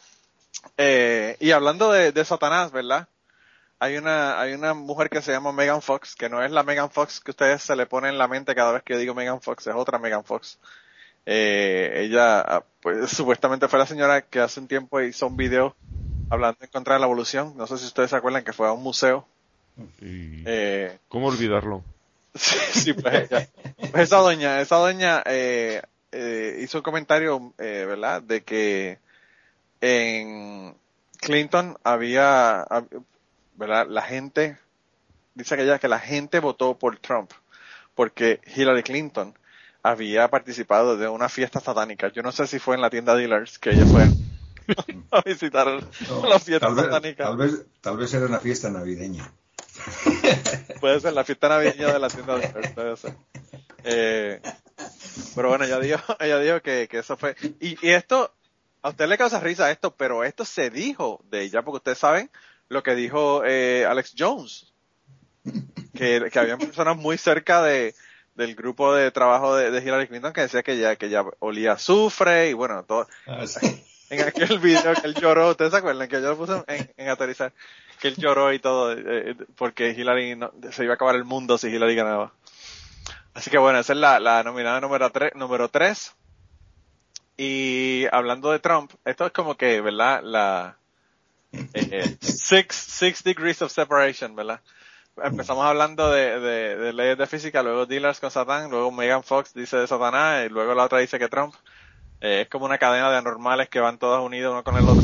Eh, 0.76 1.36
y 1.40 1.50
hablando 1.50 1.92
de, 1.92 2.12
de 2.12 2.24
Satanás, 2.24 2.72
¿verdad? 2.72 3.08
Hay 3.80 3.96
una, 3.96 4.40
hay 4.40 4.54
una 4.54 4.74
mujer 4.74 5.08
que 5.08 5.22
se 5.22 5.32
llama 5.32 5.52
Megan 5.52 5.82
Fox, 5.82 6.16
que 6.16 6.28
no 6.28 6.42
es 6.42 6.50
la 6.50 6.64
Megan 6.64 6.90
Fox 6.90 7.20
que 7.20 7.30
ustedes 7.30 7.62
se 7.62 7.76
le 7.76 7.86
ponen 7.86 8.12
en 8.12 8.18
la 8.18 8.26
mente 8.26 8.54
cada 8.54 8.72
vez 8.72 8.82
que 8.82 8.94
yo 8.94 8.98
digo 8.98 9.14
Megan 9.14 9.40
Fox, 9.40 9.66
es 9.68 9.74
otra 9.74 9.98
Megan 9.98 10.24
Fox. 10.24 10.58
Eh, 11.26 12.04
ella, 12.04 12.40
ah, 12.40 12.64
pues, 12.80 13.10
supuestamente 13.16 13.68
fue 13.68 13.78
la 13.78 13.86
señora 13.86 14.22
que 14.22 14.40
hace 14.40 14.60
un 14.60 14.68
tiempo 14.68 15.00
hizo 15.00 15.26
un 15.26 15.36
video 15.36 15.76
hablando 16.30 16.58
en 16.60 16.70
contra 16.70 16.94
de 16.94 17.00
la 17.00 17.06
evolución. 17.06 17.54
No 17.56 17.66
sé 17.66 17.78
si 17.78 17.86
ustedes 17.86 18.10
se 18.10 18.16
acuerdan 18.16 18.44
que 18.44 18.52
fue 18.52 18.66
a 18.66 18.72
un 18.72 18.82
museo. 18.82 19.26
Eh, 20.00 20.98
¿Cómo 21.08 21.28
olvidarlo? 21.28 21.82
Sí, 22.34 22.58
sí, 22.72 22.92
pues 22.92 23.30
ella. 23.30 23.48
Pues 23.90 24.04
esa 24.04 24.18
doña, 24.18 24.60
esa 24.60 24.76
doña 24.76 25.22
eh, 25.26 25.82
eh, 26.12 26.60
hizo 26.62 26.78
un 26.78 26.82
comentario, 26.82 27.52
eh, 27.58 27.84
¿verdad? 27.88 28.22
De 28.22 28.42
que 28.42 28.98
en 29.80 30.76
Clinton 31.18 31.78
había, 31.84 32.64
hab- 32.64 33.04
¿verdad? 33.54 33.86
La 33.88 34.02
gente, 34.02 34.58
dice 35.34 35.56
que 35.56 35.62
ella 35.62 35.78
que 35.78 35.88
la 35.88 36.00
gente 36.00 36.40
votó 36.40 36.78
por 36.78 36.98
Trump 36.98 37.32
porque 37.94 38.40
Hillary 38.54 38.84
Clinton 38.84 39.34
había 39.82 40.28
participado 40.28 40.96
de 40.96 41.08
una 41.08 41.28
fiesta 41.28 41.60
satánica. 41.60 42.08
Yo 42.12 42.22
no 42.22 42.30
sé 42.30 42.46
si 42.46 42.58
fue 42.60 42.76
en 42.76 42.80
la 42.80 42.90
tienda 42.90 43.16
Dealers 43.16 43.58
que 43.58 43.70
ella 43.70 43.84
fue 43.86 44.06
a 45.10 45.20
visitar 45.22 45.66
la 45.66 46.38
fiesta 46.38 46.66
tal, 46.66 46.74
vez, 46.76 46.84
satánica. 46.84 47.24
tal, 47.24 47.36
vez, 47.36 47.66
tal 47.80 47.96
vez 47.96 48.14
era 48.14 48.26
una 48.26 48.38
fiesta 48.38 48.70
navideña. 48.70 49.32
Puede 50.80 51.00
ser 51.00 51.12
la 51.12 51.24
fiesta 51.24 51.48
navideña 51.48 51.92
de 51.92 51.98
la 51.98 52.08
tienda 52.08 52.36
de 52.36 52.40
Dealers, 52.46 52.72
puede 52.72 52.96
ser. 52.96 53.14
Eh, 53.84 54.40
pero 55.34 55.48
bueno, 55.48 55.64
ella 55.64 55.80
dijo, 55.80 56.16
ella 56.20 56.38
dijo 56.38 56.62
que, 56.62 56.86
que 56.88 56.98
eso 56.98 57.16
fue. 57.16 57.34
Y, 57.60 57.84
y 57.86 57.90
esto, 57.90 58.32
a 58.82 58.90
usted 58.90 59.06
le 59.06 59.18
causa 59.18 59.40
risa 59.40 59.70
esto, 59.70 59.94
pero 59.94 60.24
esto 60.24 60.44
se 60.44 60.70
dijo 60.70 61.20
de 61.30 61.42
ella, 61.42 61.62
porque 61.62 61.76
ustedes 61.78 61.98
saben 61.98 62.30
lo 62.68 62.82
que 62.82 62.94
dijo 62.94 63.42
eh, 63.44 63.86
Alex 63.88 64.14
Jones. 64.18 64.72
Que, 65.94 66.28
que 66.32 66.38
había 66.38 66.56
personas 66.58 66.96
muy 66.96 67.16
cerca 67.18 67.62
de, 67.62 67.94
del 68.34 68.54
grupo 68.54 68.94
de 68.94 69.10
trabajo 69.10 69.56
de, 69.56 69.70
de 69.70 69.80
Hillary 69.80 70.06
Clinton 70.06 70.32
que 70.32 70.42
decía 70.42 70.62
que 70.62 70.76
ya, 70.78 70.94
que 70.96 71.08
ya 71.08 71.24
olía 71.40 71.72
azufre 71.72 72.50
y 72.50 72.52
bueno, 72.52 72.84
todo, 72.84 73.08
Ah, 73.26 73.46
sí. 73.46 73.82
en 74.10 74.20
aquel 74.22 74.58
video 74.58 74.94
que 74.94 75.06
él 75.06 75.14
lloró, 75.14 75.50
¿ustedes 75.50 75.70
se 75.72 75.78
acuerdan? 75.78 76.08
Que 76.08 76.20
yo 76.20 76.28
lo 76.28 76.36
puse 76.36 76.62
en, 76.68 76.92
en 76.96 77.08
aterrizar, 77.08 77.52
que 78.00 78.08
él 78.08 78.16
lloró 78.16 78.52
y 78.52 78.58
todo, 78.58 78.92
eh, 78.92 79.02
eh, 79.30 79.34
porque 79.56 79.90
Hillary 79.90 80.36
no- 80.36 80.52
se 80.70 80.84
iba 80.84 80.92
a 80.92 80.96
acabar 80.96 81.16
el 81.16 81.24
mundo 81.24 81.58
si 81.58 81.68
Hillary 81.68 81.94
ganaba. 81.96 82.32
Así 83.34 83.50
que 83.50 83.58
bueno, 83.58 83.78
esa 83.80 83.92
es 83.94 83.98
la, 83.98 84.20
la 84.20 84.42
nominada 84.42 84.80
número 84.80 85.10
tres, 85.10 85.32
número 85.34 85.68
tres. 85.68 86.14
Y 87.40 88.06
hablando 88.10 88.50
de 88.50 88.58
Trump, 88.58 88.90
esto 89.04 89.24
es 89.24 89.32
como 89.32 89.56
que, 89.56 89.80
¿verdad? 89.80 90.22
La, 90.24 90.76
eh, 91.52 92.16
six, 92.20 92.74
six 92.74 93.22
degrees 93.22 93.62
of 93.62 93.70
separation, 93.70 94.34
¿verdad? 94.34 94.60
Empezamos 95.22 95.64
hablando 95.64 96.10
de, 96.10 96.40
de, 96.40 96.76
de 96.76 96.92
leyes 96.92 97.16
de 97.16 97.26
física, 97.28 97.62
luego 97.62 97.86
dealers 97.86 98.18
con 98.18 98.32
Satán, 98.32 98.70
luego 98.70 98.90
Megan 98.90 99.22
Fox 99.22 99.54
dice 99.54 99.76
de 99.76 99.86
Satanás, 99.86 100.46
y 100.46 100.48
luego 100.48 100.74
la 100.74 100.84
otra 100.84 100.98
dice 100.98 101.20
que 101.20 101.28
Trump. 101.28 101.54
Eh, 102.20 102.42
es 102.42 102.48
como 102.48 102.64
una 102.64 102.78
cadena 102.78 103.08
de 103.10 103.18
anormales 103.18 103.68
que 103.68 103.78
van 103.78 103.98
todos 103.98 104.24
unidos 104.24 104.52
uno 104.52 104.64
con 104.64 104.76
el 104.76 104.88
otro. 104.88 105.02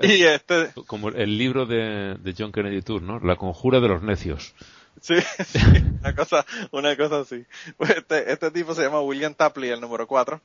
y 0.02 0.22
este, 0.22 0.70
Como 0.86 1.10
el 1.10 1.36
libro 1.36 1.66
de, 1.66 2.16
de 2.18 2.34
John 2.36 2.52
Kennedy 2.52 2.80
Tour, 2.80 3.02
¿no? 3.02 3.20
La 3.20 3.36
conjura 3.36 3.80
de 3.80 3.88
los 3.88 4.02
necios. 4.02 4.54
Sí, 5.00 5.14
sí, 5.46 5.58
una 6.00 6.14
cosa, 6.14 6.44
una 6.70 6.96
cosa 6.96 7.20
así. 7.20 7.44
Pues 7.76 7.90
este, 7.90 8.32
este 8.32 8.50
tipo 8.50 8.74
se 8.74 8.82
llama 8.82 9.00
William 9.00 9.34
Tapley, 9.34 9.70
el 9.70 9.80
número 9.80 10.06
4. 10.06 10.40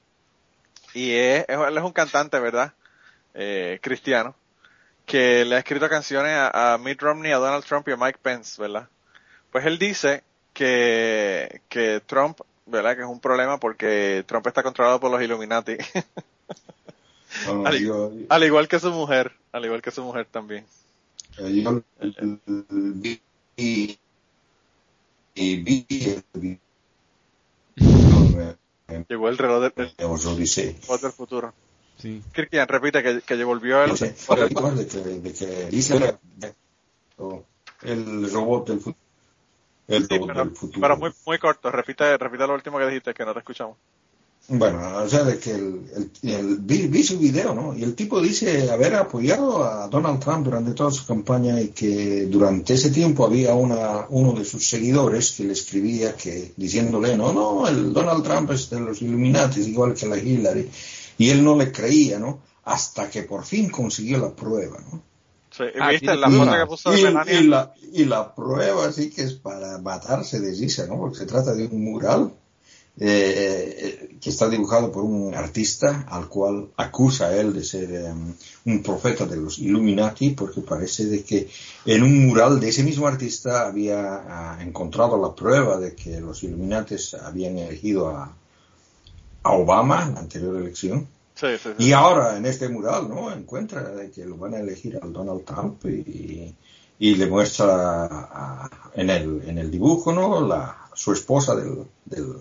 Y 0.93 1.11
es, 1.13 1.45
es- 1.47 1.57
él 1.59 1.77
es 1.77 1.83
un 1.83 1.91
cantante, 1.93 2.39
¿verdad? 2.39 2.73
Eh, 3.33 3.79
cristiano. 3.81 4.35
Que 5.05 5.45
le 5.45 5.55
ha 5.55 5.59
escrito 5.59 5.87
canciones 5.89 6.33
a, 6.33 6.73
a 6.73 6.77
Mitt 6.77 7.01
Romney, 7.01 7.31
a 7.31 7.37
Donald 7.37 7.63
Trump 7.65 7.87
y 7.87 7.91
a 7.91 7.97
Mike 7.97 8.19
Pence, 8.21 8.61
¿verdad? 8.61 8.89
Pues 9.51 9.65
él 9.65 9.77
dice 9.79 10.23
que, 10.53 11.61
que 11.69 12.01
Trump, 12.05 12.41
¿verdad? 12.65 12.95
Que 12.95 13.03
es 13.03 13.07
un 13.07 13.19
problema 13.21 13.57
porque 13.59 14.23
Trump 14.27 14.45
está 14.47 14.63
controlado 14.63 14.99
por 14.99 15.09
los 15.11 15.21
Illuminati. 15.21 15.77
Al- 18.29 18.43
igual 18.43 18.67
que 18.67 18.79
su 18.79 18.91
mujer, 18.91 19.31
al 19.51 19.63
igual 19.65 19.81
que 19.81 19.91
su 19.91 20.03
mujer 20.03 20.25
también. 20.25 20.65
eh, 23.03 23.19
y 23.55 23.99
vi 25.57 25.85
el 25.89 26.59
Llegó 29.09 29.29
el 29.29 29.37
reloj 29.37 29.61
del, 29.61 29.73
me- 29.97 30.05
os 30.05 30.25
lo 30.25 30.35
dice. 30.35 30.75
reloj 30.83 31.01
del 31.01 31.11
futuro. 31.11 31.53
Sí. 31.97 32.21
Cristian, 32.31 32.67
repite 32.67 33.01
que, 33.03 33.21
que 33.21 33.43
volvió 33.43 33.83
el, 33.83 33.91
ahora 34.27 34.47
igual 34.49 34.77
de 34.77 34.87
que, 34.87 34.97
de 34.99 35.33
que 35.33 35.65
dice 35.71 36.17
o 37.17 37.43
el 37.83 38.31
robot 38.31 38.67
del 38.67 38.79
futuro. 38.79 38.97
El 39.87 40.03
Sí, 40.07 40.07
robot 40.15 40.27
pero, 40.27 40.43
del 40.45 40.55
futuro. 40.55 40.81
pero 40.81 40.97
muy, 40.97 41.11
muy 41.25 41.39
corto. 41.39 41.71
Repite, 41.71 42.17
repite 42.17 42.45
lo 42.47 42.53
último 42.53 42.77
que 42.77 42.85
dijiste, 42.87 43.13
que 43.13 43.25
no 43.25 43.33
te 43.33 43.39
escuchamos. 43.39 43.77
Bueno, 44.49 44.79
o 45.03 45.09
sea, 45.09 45.25
de 45.25 45.39
que 45.39 45.51
el, 45.51 45.81
el- 46.23 46.29
el- 46.31 46.55
vi, 46.59 46.87
vi 46.87 47.03
su 47.03 47.19
video, 47.19 47.53
¿no? 47.53 47.75
Y 47.77 47.83
el 47.83 47.95
tipo 47.95 48.21
dice 48.21 48.71
haber 48.71 48.95
apoyado 48.95 49.61
a 49.65 49.89
Donald 49.89 50.21
Trump 50.21 50.45
durante 50.45 50.71
toda 50.71 50.89
su 50.89 51.05
campaña 51.05 51.59
y 51.59 51.67
que 51.69 52.27
durante 52.27 52.75
ese 52.75 52.89
tiempo 52.91 53.25
había 53.25 53.53
una, 53.55 54.05
uno 54.09 54.31
de 54.31 54.45
sus 54.45 54.65
seguidores 54.69 55.31
que 55.33 55.43
le 55.43 55.51
escribía 55.51 56.15
que 56.15 56.53
diciéndole, 56.55 57.17
no, 57.17 57.33
no, 57.33 57.67
el 57.67 57.91
Donald 57.91 58.23
Trump 58.23 58.49
es 58.51 58.69
de 58.69 58.79
los 58.79 59.01
Illuminati, 59.01 59.59
es 59.59 59.67
igual 59.67 59.93
que 59.93 60.05
la 60.07 60.17
Hillary. 60.17 60.69
Y 61.17 61.29
él 61.29 61.43
no 61.43 61.57
le 61.57 61.69
creía, 61.73 62.17
¿no? 62.17 62.39
Hasta 62.63 63.09
que 63.09 63.23
por 63.23 63.43
fin 63.43 63.69
consiguió 63.69 64.17
la 64.17 64.29
prueba, 64.33 64.79
¿no? 64.91 65.01
Sí, 65.51 65.63
¿y 65.63 65.79
Ah, 65.79 65.89
¿Viste 65.89 66.13
sí, 66.13 66.19
la 66.19 66.29
sí. 66.29 66.37
foto 66.37 66.51
que 66.53 66.65
puso 66.67 66.91
de 66.91 66.99
y, 66.99 67.03
Melania? 67.03 67.39
y 67.41 67.43
la, 67.47 67.73
y 67.93 68.05
la 68.05 68.33
prueba 68.35 68.91
sí 68.93 69.09
que 69.09 69.23
es 69.23 69.33
para 69.33 69.77
matarse 69.79 70.39
de 70.39 70.51
risa, 70.51 70.85
¿no? 70.87 70.97
Porque 70.97 71.17
se 71.17 71.25
trata 71.25 71.53
de 71.53 71.65
un 71.65 71.83
mural 71.83 72.31
eh, 72.99 74.17
que 74.19 74.29
está 74.29 74.49
dibujado 74.49 74.91
por 74.91 75.03
un 75.03 75.33
artista 75.35 76.05
al 76.09 76.27
cual 76.27 76.69
acusa 76.77 77.27
a 77.27 77.35
él 77.37 77.53
de 77.53 77.63
ser 77.63 77.91
eh, 77.91 78.13
un 78.65 78.81
profeta 78.83 79.25
de 79.25 79.37
los 79.37 79.59
Illuminati 79.59 80.31
porque 80.31 80.61
parece 80.61 81.05
de 81.05 81.23
que 81.23 81.47
en 81.85 82.03
un 82.03 82.25
mural 82.27 82.59
de 82.59 82.69
ese 82.69 82.83
mismo 82.83 83.07
artista 83.07 83.67
había 83.67 83.99
ah, 84.27 84.57
encontrado 84.61 85.21
la 85.21 85.35
prueba 85.35 85.77
de 85.77 85.93
que 85.95 86.19
los 86.19 86.43
Illuminati 86.43 86.95
habían 87.23 87.57
elegido 87.59 88.09
a, 88.09 88.33
a 89.43 89.51
Obama 89.53 90.03
en 90.07 90.13
la 90.15 90.19
anterior 90.21 90.55
elección 90.57 91.07
Sí, 91.35 91.45
sí, 91.61 91.69
sí. 91.77 91.83
Y 91.85 91.91
ahora 91.91 92.35
en 92.35 92.47
este 92.47 92.67
mural, 92.67 93.07
¿no? 93.09 93.31
Encuentra 93.31 93.83
de 93.83 94.09
que 94.09 94.25
lo 94.25 94.37
van 94.37 94.55
a 94.55 94.59
elegir 94.59 94.97
al 94.99 95.13
Donald 95.13 95.45
Trump 95.45 95.85
y, 95.85 96.51
y 96.97 97.13
le 97.15 97.27
muestra 97.27 98.05
a- 98.07 98.69
en, 98.95 99.11
el, 99.11 99.43
en 99.47 99.59
el 99.59 99.69
dibujo, 99.69 100.11
¿no? 100.11 100.41
La, 100.47 100.75
su 100.95 101.13
esposa 101.13 101.55
del, 101.55 101.83
del 102.05 102.37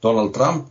Donald 0.00 0.32
Trump. 0.32 0.68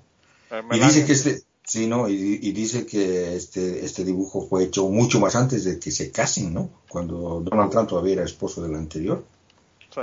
Y 0.71 0.79
dice 0.79 1.05
que 1.05 1.13
este, 1.13 1.41
sí, 1.63 1.87
¿no? 1.87 2.07
Y, 2.07 2.39
y 2.41 2.51
dice 2.51 2.85
que 2.85 3.35
este, 3.35 3.83
este 3.83 4.03
dibujo 4.03 4.47
fue 4.47 4.63
hecho 4.63 4.87
mucho 4.89 5.19
más 5.19 5.35
antes 5.35 5.63
de 5.63 5.79
que 5.79 5.91
se 5.91 6.11
casen, 6.11 6.53
¿no? 6.53 6.69
Cuando 6.87 7.41
Donald 7.43 7.71
Trump 7.71 7.89
todavía 7.89 8.13
era 8.13 8.23
esposo 8.23 8.61
del 8.61 8.75
anterior. 8.75 9.23
Sí. 9.93 10.01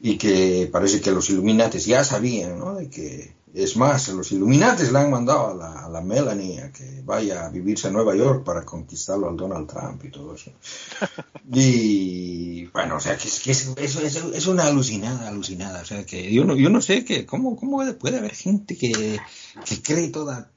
Y 0.00 0.18
que 0.18 0.68
parece 0.70 1.00
que 1.00 1.12
los 1.12 1.30
Illuminates 1.30 1.86
ya 1.86 2.04
sabían, 2.04 2.58
¿no? 2.58 2.74
De 2.74 2.90
que, 2.90 3.32
es 3.54 3.76
más, 3.76 4.08
los 4.08 4.32
Illuminates 4.32 4.90
le 4.92 4.98
han 4.98 5.10
mandado 5.10 5.48
a 5.50 5.54
la, 5.54 5.84
a 5.84 5.88
la 5.88 6.00
Melanie 6.00 6.60
a 6.62 6.72
que 6.72 7.02
vaya 7.04 7.46
a 7.46 7.50
vivirse 7.50 7.88
a 7.88 7.90
Nueva 7.90 8.14
York 8.16 8.44
para 8.44 8.64
conquistarlo 8.64 9.28
al 9.28 9.36
Donald 9.36 9.68
Trump 9.68 10.04
y 10.04 10.10
todo 10.10 10.34
eso. 10.34 10.52
Y 11.54 12.66
bueno, 12.66 12.96
o 12.96 13.00
sea, 13.00 13.16
que 13.16 13.28
es, 13.28 13.40
que 13.40 13.50
es, 13.50 13.66
es, 13.76 13.96
es- 14.16 14.46
una 14.46 14.64
alucinada, 14.64 15.28
alucinada. 15.28 15.82
O 15.82 15.84
sea, 15.84 16.04
que 16.06 16.32
yo 16.32 16.44
no, 16.44 16.56
yo 16.56 16.70
no 16.70 16.80
sé 16.80 17.04
que, 17.04 17.26
¿cómo, 17.26 17.56
cómo 17.56 17.82
puede 17.98 18.18
haber 18.18 18.34
gente 18.34 18.76
que, 18.76 19.18
que 19.64 19.82
cree 19.82 20.08
toda, 20.08 20.50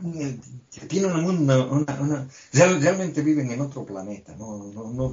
que 0.00 0.38
tiene 0.88 1.08
una, 1.08 1.18
una, 1.28 1.56
una- 1.64 2.00
una- 2.00 2.28
real- 2.52 2.80
realmente 2.80 3.22
viven 3.22 3.50
en 3.50 3.60
otro 3.60 3.84
planeta, 3.84 4.34
no, 4.36 4.70
no, 4.72 4.90
no, 4.92 5.12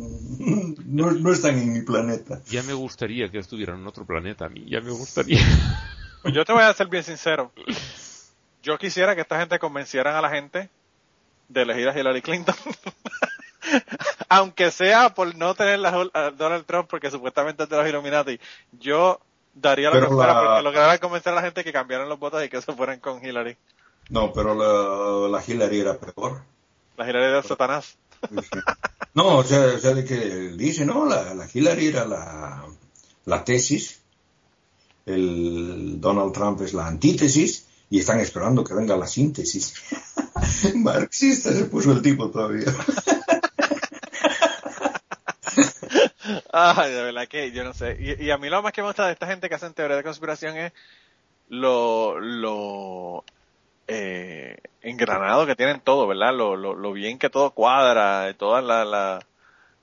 no, 0.86 1.11
no 1.11 1.31
están 1.33 1.57
en 1.59 1.73
mi 1.73 1.81
planeta. 1.81 2.41
Ya 2.49 2.63
me 2.63 2.73
gustaría 2.73 3.29
que 3.29 3.39
estuvieran 3.39 3.81
en 3.81 3.88
otro 3.88 4.05
planeta 4.05 4.45
a 4.45 4.49
mí, 4.49 4.65
ya 4.69 4.79
me 4.81 4.91
gustaría. 4.91 5.39
Pues 6.26 6.34
Yo 6.34 6.43
te 6.43 6.53
voy 6.53 6.63
a 6.63 6.73
ser 6.73 6.88
bien 6.88 7.03
sincero. 7.03 7.51
Yo 8.63 8.80
quisiera 8.80 9.13
que 9.13 9.21
esta 9.21 9.38
gente 9.39 9.59
convencieran 9.59 10.15
a 10.15 10.21
la 10.21 10.30
gente 10.32 10.71
de 11.49 11.61
elegir 11.61 11.88
a 11.88 11.95
Hillary 11.99 12.23
Clinton. 12.23 12.55
Aunque 14.30 14.71
sea 14.71 15.13
por 15.13 15.36
no 15.36 15.53
tener 15.53 15.78
la, 15.78 16.07
a 16.13 16.32
Donald 16.32 16.65
Trump, 16.65 16.88
porque 16.89 17.11
supuestamente 17.11 17.61
es 17.61 17.69
de 17.69 17.78
los 17.78 17.88
Illuminati. 17.88 18.39
Yo 18.71 19.19
daría 19.53 19.91
que 19.91 20.01
fuera 20.07 20.34
la- 20.34 20.39
porque 20.47 20.61
lograran 20.63 20.97
convencer 20.97 21.32
a 21.34 21.36
la 21.36 21.41
gente 21.43 21.63
que 21.63 21.71
cambiaran 21.71 22.09
los 22.09 22.17
votos 22.17 22.43
y 22.43 22.49
que 22.49 22.59
se 22.59 22.73
fueran 22.73 22.99
con 22.99 23.23
Hillary. 23.23 23.55
No, 24.09 24.34
pero 24.34 24.55
la, 24.55 25.28
la 25.38 25.43
Hillary 25.45 25.80
era 25.82 25.93
peor. 25.99 26.41
La 26.97 27.07
Hillary 27.07 27.34
de 27.34 27.43
Satanás. 27.43 27.97
No, 29.13 29.38
o 29.38 29.43
sea, 29.43 29.61
o 29.76 29.78
sea, 29.78 29.93
de 29.93 30.05
que 30.05 30.15
dice, 30.57 30.86
no, 30.88 31.05
la, 31.05 31.36
la 31.36 31.47
Hillary 31.53 31.88
era 31.89 32.05
la, 32.05 32.63
la 33.26 33.43
tesis, 33.43 34.01
el 35.06 35.99
Donald 36.01 36.34
Trump 36.34 36.62
es 36.62 36.74
la 36.74 36.88
antítesis 36.88 37.68
y 37.89 37.99
están 37.99 38.20
esperando 38.20 38.64
que 38.64 38.74
venga 38.74 38.97
la 38.97 39.08
síntesis. 39.08 39.74
Marxista 40.76 41.51
se 41.53 41.66
puso 41.66 41.91
el 41.91 42.01
tipo 42.01 42.30
todavía. 42.32 42.74
Ay, 46.51 46.91
de 46.91 47.03
verdad 47.03 47.28
que 47.28 47.51
yo 47.51 47.64
no 47.64 47.74
sé. 47.74 47.97
Y, 47.99 48.26
y 48.26 48.32
a 48.32 48.38
mí 48.38 48.49
lo 48.49 48.62
más 48.64 48.74
que 48.74 48.82
me 48.82 48.88
gusta 48.88 49.06
de 49.08 49.14
esta 49.14 49.28
gente 49.28 49.47
que 49.49 49.56
hacen 49.56 49.74
teoría 49.74 49.95
de 49.97 50.03
conspiración 50.03 50.58
es 50.58 50.74
lo, 51.49 52.20
lo 52.20 53.24
eh, 53.88 54.58
engranado 54.82 55.45
que 55.45 55.56
tienen 55.56 55.82
todo, 55.82 56.08
¿verdad? 56.08 56.34
Lo, 56.34 56.56
lo, 56.56 56.76
lo 56.76 56.93
bien 56.93 57.20
que 57.20 57.30
todo 57.30 57.51
cuadra, 57.51 58.34
todas 58.38 58.64
la- 58.64 58.86
la- 58.86 59.26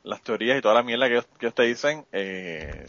las 0.02 0.20
teorías 0.22 0.58
y 0.58 0.62
toda 0.62 0.74
la 0.74 0.82
mierda 0.82 1.06
que 1.06 1.12
ellos, 1.14 1.26
que 1.38 1.46
ellos 1.46 1.54
te 1.54 1.62
dicen, 1.62 2.04
eh, 2.10 2.86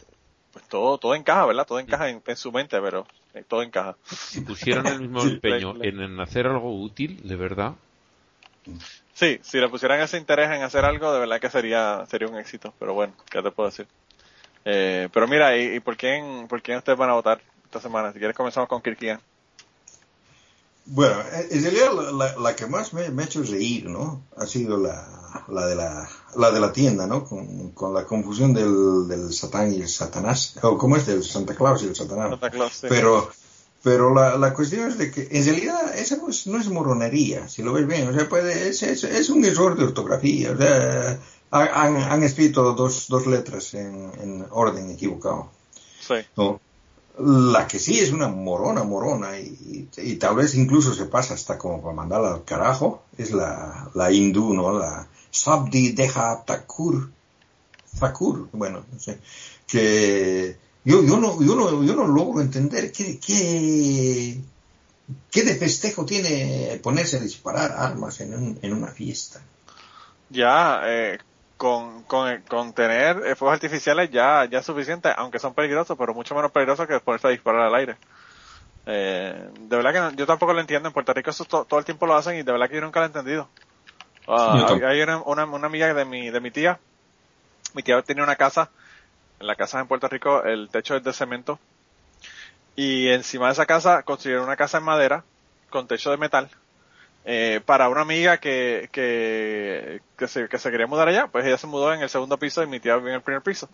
todo, 0.73 0.97
todo 0.97 1.13
encaja, 1.13 1.45
¿verdad? 1.45 1.67
Todo 1.67 1.79
encaja 1.79 2.09
en, 2.09 2.23
en 2.25 2.35
su 2.35 2.51
mente, 2.51 2.81
pero 2.81 3.05
eh, 3.35 3.43
todo 3.47 3.61
encaja. 3.61 3.95
Si 4.05 4.41
pusieran 4.41 4.87
el 4.87 5.01
mismo 5.01 5.21
empeño 5.23 5.75
en, 5.83 6.01
en 6.01 6.19
hacer 6.19 6.47
algo 6.47 6.81
útil, 6.81 7.21
de 7.27 7.35
verdad, 7.35 7.73
Sí, 9.13 9.39
si 9.43 9.59
le 9.59 9.69
pusieran 9.69 10.01
ese 10.01 10.17
interés 10.17 10.49
en 10.49 10.63
hacer 10.63 10.83
algo, 10.83 11.13
de 11.13 11.19
verdad 11.19 11.39
que 11.39 11.49
sería, 11.51 12.03
sería 12.07 12.27
un 12.27 12.39
éxito, 12.39 12.73
pero 12.79 12.95
bueno, 12.95 13.13
¿qué 13.29 13.41
te 13.43 13.51
puedo 13.51 13.69
decir? 13.69 13.85
Eh, 14.65 15.09
pero 15.13 15.27
mira, 15.27 15.55
¿y, 15.55 15.75
y 15.75 15.79
por 15.79 15.95
quién, 15.95 16.47
por 16.47 16.63
quién 16.63 16.79
ustedes 16.79 16.97
van 16.97 17.11
a 17.11 17.13
votar 17.13 17.39
esta 17.65 17.79
semana? 17.79 18.11
Si 18.11 18.17
quieres 18.17 18.35
comenzamos 18.35 18.67
con 18.67 18.81
Kirkian. 18.81 19.19
Bueno, 20.85 21.15
en 21.49 21.61
realidad 21.63 21.91
la, 21.93 22.11
la- 22.11 22.35
la 22.37 22.55
que 22.55 22.65
más 22.67 22.93
me, 22.93 23.09
me 23.09 23.23
ha 23.23 23.25
hecho 23.25 23.41
reír, 23.43 23.85
¿no? 23.89 24.23
Ha 24.37 24.45
sido 24.45 24.77
la, 24.77 25.07
la, 25.47 25.65
de, 25.67 25.75
la, 25.75 26.09
la 26.35 26.51
de 26.51 26.59
la 26.59 26.73
tienda, 26.73 27.07
¿no? 27.07 27.23
Con, 27.23 27.69
con 27.71 27.93
la 27.93 28.05
confusión 28.05 28.53
del, 28.53 29.07
del 29.07 29.31
Satán 29.33 29.71
y 29.73 29.77
el 29.81 29.87
Satanás. 29.89 30.55
O 30.61 30.77
cómo 30.77 30.97
es 30.97 31.05
del 31.05 31.23
Santa 31.23 31.55
Claus 31.55 31.83
y 31.83 31.87
el 31.87 31.95
Satanás. 31.95 32.31
Santa 32.31 32.49
Claus, 32.51 32.73
sí. 32.73 32.87
Pero, 32.89 33.29
pero 33.81 34.13
la, 34.13 34.37
la 34.37 34.53
cuestión 34.53 34.89
es 34.89 34.97
de 34.97 35.09
que 35.09 35.29
en 35.31 35.45
realidad 35.45 35.97
esa 35.97 36.17
no 36.17 36.29
es, 36.29 36.47
no 36.47 36.59
es 36.59 36.67
moronería, 36.67 37.47
si 37.47 37.63
lo 37.63 37.71
ves 37.73 37.87
bien. 37.87 38.09
O 38.09 38.13
sea, 38.13 38.27
puede, 38.27 38.67
es, 38.67 38.83
es, 38.83 39.03
es 39.05 39.29
un 39.29 39.45
error 39.45 39.77
de 39.77 39.85
ortografía. 39.85 40.51
O 40.51 40.57
sea, 40.57 41.17
ha- 41.51 41.81
han, 41.83 41.95
han 41.97 42.23
escrito 42.23 42.73
dos, 42.73 43.07
dos 43.07 43.25
letras 43.25 43.73
en, 43.73 44.11
en 44.21 44.45
orden 44.51 44.89
equivocado. 44.91 45.49
Sí. 46.01 46.15
¿no? 46.35 46.59
La 47.19 47.67
que 47.67 47.77
sí 47.77 47.99
es 47.99 48.11
una 48.11 48.27
morona, 48.27 48.83
morona, 48.83 49.37
y, 49.37 49.87
tal 50.19 50.35
vez 50.35 50.55
incluso 50.55 50.93
se 50.95 51.05
pasa 51.05 51.35
hasta 51.35 51.57
como 51.59 51.81
para 51.81 51.93
mandarla 51.95 52.33
al 52.33 52.43
carajo, 52.43 53.03
es 53.17 53.31
la, 53.31 53.89
la 53.93 54.11
hindú, 54.11 54.53
¿no? 54.53 54.77
La 54.79 55.07
Sabdi 55.29 55.91
Deja 55.91 56.43
Thakur. 56.43 57.11
Thakur, 57.99 58.49
bueno, 58.53 58.83
no 58.91 58.99
sé. 58.99 59.19
Que 59.67 60.57
yo, 60.83 61.03
yo, 61.03 61.17
no, 61.19 61.39
yo, 61.41 61.55
no, 61.55 61.83
yo 61.83 61.95
no 61.95 62.07
logro 62.07 62.41
entender 62.41 62.91
qué, 62.91 63.19
qué, 63.19 64.41
qué 65.29 65.43
de 65.43 65.55
festejo 65.55 66.05
tiene 66.05 66.79
ponerse 66.81 67.17
a 67.17 67.19
disparar 67.19 67.73
armas 67.73 68.21
en, 68.21 68.33
un- 68.33 68.59
en 68.61 68.73
una 68.73 68.87
fiesta. 68.87 69.39
Ya, 70.29 70.81
eh, 70.85 71.19
con, 71.57 72.03
con, 72.03 72.41
con 72.43 72.73
tener 72.73 73.17
eh, 73.25 73.35
fuegos 73.35 73.53
artificiales 73.55 74.09
ya, 74.11 74.45
ya 74.45 74.59
es 74.59 74.65
suficiente, 74.65 75.13
aunque 75.15 75.39
son 75.39 75.53
peligrosos, 75.53 75.97
pero 75.97 76.13
mucho 76.13 76.35
menos 76.35 76.51
peligrosos 76.51 76.87
que 76.87 76.99
ponerse 76.99 77.27
a 77.27 77.31
disparar 77.31 77.61
al 77.61 77.75
aire. 77.75 77.95
Eh, 78.85 79.49
de 79.59 79.75
verdad 79.77 79.93
que 79.93 79.99
no- 79.99 80.11
yo 80.11 80.25
tampoco 80.25 80.53
lo 80.53 80.59
entiendo. 80.59 80.89
En 80.89 80.93
Puerto 80.93 81.13
Rico 81.13 81.29
eso 81.29 81.45
to- 81.45 81.65
todo 81.65 81.79
el 81.79 81.85
tiempo 81.85 82.05
lo 82.05 82.15
hacen 82.15 82.35
y 82.35 82.43
de 82.43 82.51
verdad 82.51 82.67
que 82.69 82.75
yo 82.75 82.81
nunca 82.81 82.99
lo 82.99 83.05
he 83.05 83.07
entendido. 83.07 83.47
Tampoco. 84.59 84.85
hay 84.87 85.01
una, 85.01 85.17
una, 85.21 85.45
una 85.45 85.67
amiga 85.67 85.93
de 85.93 86.05
mi, 86.05 86.29
de 86.29 86.39
mi 86.41 86.51
tía. 86.51 86.79
Mi 87.73 87.83
tía 87.83 88.01
tenía 88.01 88.23
una 88.23 88.35
casa. 88.35 88.69
En 89.39 89.47
la 89.47 89.55
casa 89.55 89.79
en 89.79 89.87
Puerto 89.87 90.07
Rico 90.07 90.43
el 90.43 90.69
techo 90.69 90.95
es 90.95 91.03
de 91.03 91.13
cemento. 91.13 91.59
Y 92.75 93.09
encima 93.09 93.47
de 93.47 93.53
esa 93.53 93.65
casa 93.65 94.03
construyeron 94.03 94.45
una 94.45 94.55
casa 94.57 94.79
en 94.79 94.83
madera 94.83 95.23
con 95.69 95.87
techo 95.87 96.11
de 96.11 96.17
metal. 96.17 96.49
Eh, 97.25 97.61
para 97.65 97.87
una 97.87 98.01
amiga 98.01 98.37
que, 98.37 98.89
que, 98.91 100.01
que, 100.17 100.27
se, 100.27 100.49
que 100.49 100.57
se 100.57 100.71
quería 100.71 100.87
mudar 100.87 101.07
allá, 101.07 101.27
pues 101.27 101.45
ella 101.45 101.57
se 101.57 101.67
mudó 101.67 101.93
en 101.93 102.01
el 102.01 102.09
segundo 102.09 102.37
piso 102.37 102.61
y 102.63 102.67
mi 102.67 102.79
tía 102.79 102.97
vivía 102.97 103.11
en 103.11 103.17
el 103.17 103.21
primer 103.21 103.41
piso. 103.41 103.69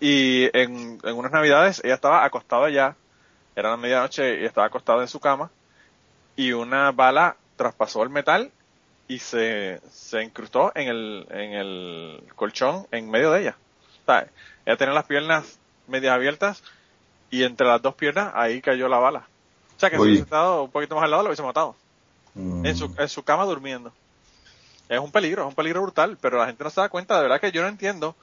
Y 0.00 0.50
en, 0.52 0.98
en 1.02 1.16
unas 1.16 1.30
navidades 1.30 1.80
ella 1.84 1.94
estaba 1.94 2.24
acostada 2.24 2.66
allá, 2.66 2.96
era 3.54 3.70
la 3.70 3.76
medianoche 3.76 4.40
y 4.40 4.44
estaba 4.44 4.66
acostada 4.66 5.02
en 5.02 5.08
su 5.08 5.20
cama, 5.20 5.50
y 6.36 6.52
una 6.52 6.90
bala 6.90 7.36
traspasó 7.56 8.02
el 8.02 8.10
metal 8.10 8.50
y 9.06 9.18
se, 9.20 9.80
se 9.90 10.22
incrustó 10.22 10.72
en 10.74 10.88
el, 10.88 11.26
en 11.30 11.52
el 11.52 12.24
colchón 12.34 12.86
en 12.90 13.10
medio 13.10 13.30
de 13.30 13.42
ella. 13.42 13.56
O 14.02 14.06
sea, 14.06 14.26
ella 14.66 14.76
tenía 14.76 14.94
las 14.94 15.04
piernas 15.04 15.58
medias 15.86 16.14
abiertas 16.14 16.62
y 17.30 17.44
entre 17.44 17.66
las 17.66 17.80
dos 17.80 17.94
piernas 17.94 18.32
ahí 18.34 18.60
cayó 18.60 18.88
la 18.88 18.98
bala. 18.98 19.28
O 19.76 19.80
sea 19.80 19.90
que 19.90 19.96
si 19.96 20.02
hubiese 20.02 20.22
estado 20.22 20.64
un 20.64 20.70
poquito 20.70 20.94
más 20.94 21.04
al 21.04 21.10
lado 21.10 21.22
lo 21.22 21.28
hubiese 21.28 21.42
matado. 21.42 21.76
Mm. 22.34 22.66
En 22.66 22.76
su, 22.76 22.94
en 22.98 23.08
su 23.08 23.22
cama 23.22 23.44
durmiendo. 23.44 23.92
Es 24.88 24.98
un 24.98 25.10
peligro, 25.12 25.42
es 25.42 25.48
un 25.48 25.54
peligro 25.54 25.82
brutal, 25.82 26.18
pero 26.20 26.38
la 26.38 26.46
gente 26.46 26.62
no 26.64 26.70
se 26.70 26.80
da 26.80 26.88
cuenta, 26.88 27.16
de 27.16 27.22
verdad 27.22 27.40
que 27.40 27.52
yo 27.52 27.62
no 27.62 27.68
entiendo. 27.68 28.16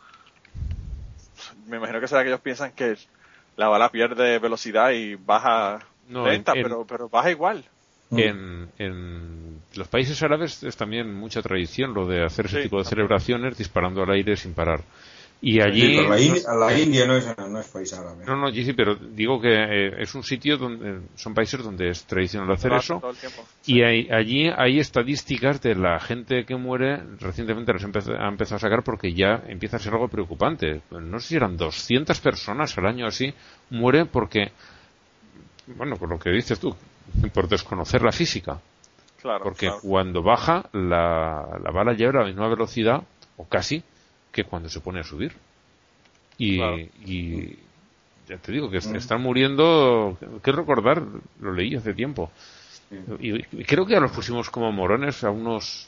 Me 1.68 1.78
imagino 1.78 2.00
que 2.00 2.08
será 2.08 2.22
que 2.22 2.30
ellos 2.30 2.42
piensan 2.42 2.72
que 2.74 2.98
la 3.56 3.68
bala 3.68 3.90
pierde 3.90 4.38
velocidad 4.40 4.92
y 4.92 5.16
baja 5.16 5.80
No, 6.08 6.26
lenta, 6.28 6.52
en- 6.52 6.58
en- 6.60 6.64
pero, 6.64 6.86
pero 6.86 7.10
baja 7.10 7.32
igual. 7.32 7.66
Mm. 8.10 8.20
en, 8.20 8.72
en 8.78 9.62
los 9.76 9.88
países 9.88 10.22
árabes 10.22 10.62
es 10.64 10.76
también 10.76 11.14
mucha 11.16 11.42
tradición 11.42 11.94
lo 11.94 12.06
de 12.06 12.26
hacer 12.26 12.46
ese 12.48 12.58
Sí, 12.58 12.64
tipo 12.64 12.78
de 12.78 12.84
también. 12.84 13.08
celebraciones 13.08 13.58
disparando 13.58 14.04
al 14.04 14.12
aire 14.12 14.36
sin 14.36 14.54
parar. 14.54 14.82
Y 15.44 15.54
Sí, 15.54 15.62
allí... 15.62 15.96
pero 15.96 16.10
la, 16.10 16.20
India, 16.20 16.54
la 16.54 16.80
India 16.80 17.06
no 17.08 17.16
es, 17.16 17.38
no 17.50 17.60
es 17.60 17.68
país 17.68 17.92
árabe. 17.94 18.24
No, 18.28 18.36
no, 18.36 18.52
sí, 18.52 18.64
sí, 18.64 18.74
pero 18.74 18.94
digo 18.96 19.42
que 19.42 19.50
eh, 19.52 20.02
es 20.04 20.14
un 20.14 20.24
sitio 20.24 20.58
donde 20.58 21.02
son 21.16 21.34
países 21.34 21.64
donde 21.64 21.90
es 21.90 22.04
tradicional 22.04 22.52
hacer 22.52 22.74
eso 22.74 23.02
y 23.66 23.82
hay- 23.82 24.08
allí 24.12 24.50
hay 24.56 24.80
estadísticas 24.80 25.60
de 25.62 25.74
la 25.76 26.00
gente 26.00 26.46
que 26.46 26.56
muere, 26.56 27.02
recientemente 27.20 27.74
las 27.74 27.84
empe- 27.84 28.16
ha 28.20 28.28
empezado 28.28 28.58
a 28.58 28.60
sacar 28.60 28.84
porque 28.84 29.14
ya 29.14 29.42
empieza 29.48 29.78
a 29.78 29.80
ser 29.80 29.94
algo 29.94 30.08
preocupante. 30.10 30.82
No 30.92 31.20
sé 31.20 31.30
si 31.30 31.36
eran 31.38 31.58
200 31.58 32.20
personas 32.20 32.78
al 32.78 32.86
año 32.86 33.08
así, 33.08 33.34
muere 33.72 34.06
porque, 34.06 34.52
bueno, 35.76 35.96
por 35.96 36.10
lo 36.10 36.20
que 36.20 36.30
dices 36.32 36.60
tú, 36.60 36.76
por 37.34 37.48
desconocer 37.48 38.02
la 38.04 38.12
física. 38.12 38.60
Claro, 39.22 39.44
Porque 39.44 39.68
claro. 39.68 39.80
cuando 39.82 40.24
baja, 40.24 40.66
la, 40.74 41.60
la 41.64 41.72
bala 41.72 41.94
lleva 41.94 42.22
la 42.22 42.28
misma 42.28 42.48
velocidad, 42.48 43.02
o 43.38 43.46
casi, 43.48 43.84
que 44.32 44.44
cuando 44.44 44.70
se 44.70 44.80
pone 44.82 44.99
a 45.02 45.03
subir. 45.03 45.34
Y, 46.38 46.58
Claro. 46.58 46.78
y 47.06 47.60
ya 48.28 48.38
te 48.38 48.52
digo 48.52 48.70
que 48.70 48.78
est- 48.78 48.95
están 48.95 49.22
muriendo, 49.22 50.18
que 50.44 50.52
recordar, 50.52 51.03
lo 51.41 51.53
leí 51.53 51.76
hace 51.76 51.94
tiempo, 51.94 52.32
Y, 53.20 53.36
y 53.62 53.64
creo 53.66 53.86
que 53.86 53.94
ya 53.94 53.99
los 53.99 54.12
pusimos 54.12 54.49
como 54.49 54.72
morones 54.72 55.24
a 55.24 55.32
unos 55.32 55.88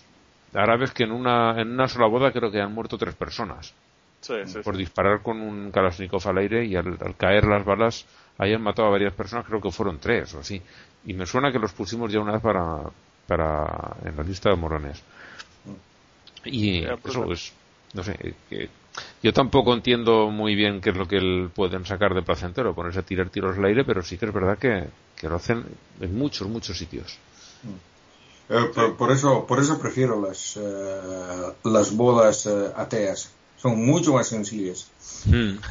árabes 0.54 0.92
que 0.92 1.04
en 1.04 1.12
una, 1.12 1.60
en 1.62 1.72
una 1.72 1.88
sola 1.88 2.08
boda 2.08 2.32
creo 2.32 2.52
que 2.52 2.62
han 2.62 2.74
muerto 2.74 2.98
tres 2.98 3.16
personas. 3.16 3.74
Sí, 4.22 4.34
sí, 4.46 4.60
por 4.60 4.78
disparar 4.78 5.22
con 5.22 5.42
un 5.42 5.72
Kalashnikov 5.72 6.28
al 6.28 6.38
aire 6.40 6.66
y 6.66 6.76
al, 6.76 6.98
al 7.02 7.16
caer 7.16 7.46
las 7.46 7.66
balas 7.66 8.06
hayan 8.38 8.62
matado 8.62 8.88
a 8.88 8.92
varias 8.92 9.14
personas, 9.14 9.46
creo 9.46 9.62
que 9.62 9.72
fueron 9.72 10.00
tres 10.00 10.34
o 10.34 10.40
así. 10.40 10.62
Y 11.06 11.14
me 11.14 11.26
suena 11.26 11.52
que 11.52 11.60
los 11.60 11.74
pusimos 11.74 12.12
ya 12.12 12.20
una 12.20 12.34
vez 12.34 12.42
para, 12.42 12.84
para 13.28 13.98
en 14.06 14.16
la 14.18 14.24
lista 14.24 14.50
de 14.50 14.56
morones. 14.56 15.04
Y 16.46 16.82
Ya, 16.82 16.98
pues, 16.98 17.16
eso 17.16 17.32
es, 17.32 17.54
no 17.94 18.04
sé, 18.04 18.16
eh, 18.20 18.34
que 18.50 18.70
yo 19.22 19.34
tampoco 19.34 19.74
entiendo 19.74 20.30
muy 20.30 20.56
bien 20.56 20.82
qué 20.82 20.92
es 20.92 20.98
lo 20.98 21.08
que 21.08 21.18
el- 21.18 21.50
pueden 21.54 21.86
sacar 21.86 22.14
de 22.14 22.22
placentero, 22.22 22.74
ponerse 22.76 23.00
a 23.00 23.04
tirar 23.04 23.30
tiros 23.30 23.58
al 23.58 23.66
aire, 23.66 23.84
pero 23.84 24.04
sí 24.04 24.18
que 24.18 24.26
es 24.28 24.34
verdad 24.34 24.58
que, 24.58 24.86
que 25.16 25.30
lo 25.30 25.36
hacen 25.36 25.64
en 26.00 26.18
muchos, 26.18 26.48
muchos 26.48 26.78
sitios. 26.78 27.18
Eh, 28.50 28.72
por, 28.76 28.98
por 28.98 29.12
eso, 29.12 29.46
por 29.48 29.60
eso 29.60 29.80
prefiero 29.80 30.22
las, 30.22 30.58
eh, 30.58 31.54
las 31.64 31.96
bodas 31.96 32.46
eh, 32.46 32.72
ateas. 32.76 33.32
Son 33.58 33.84
mucho 33.84 34.14
más 34.14 34.28
sencillas. 34.28 34.88
Mm. 35.26 35.58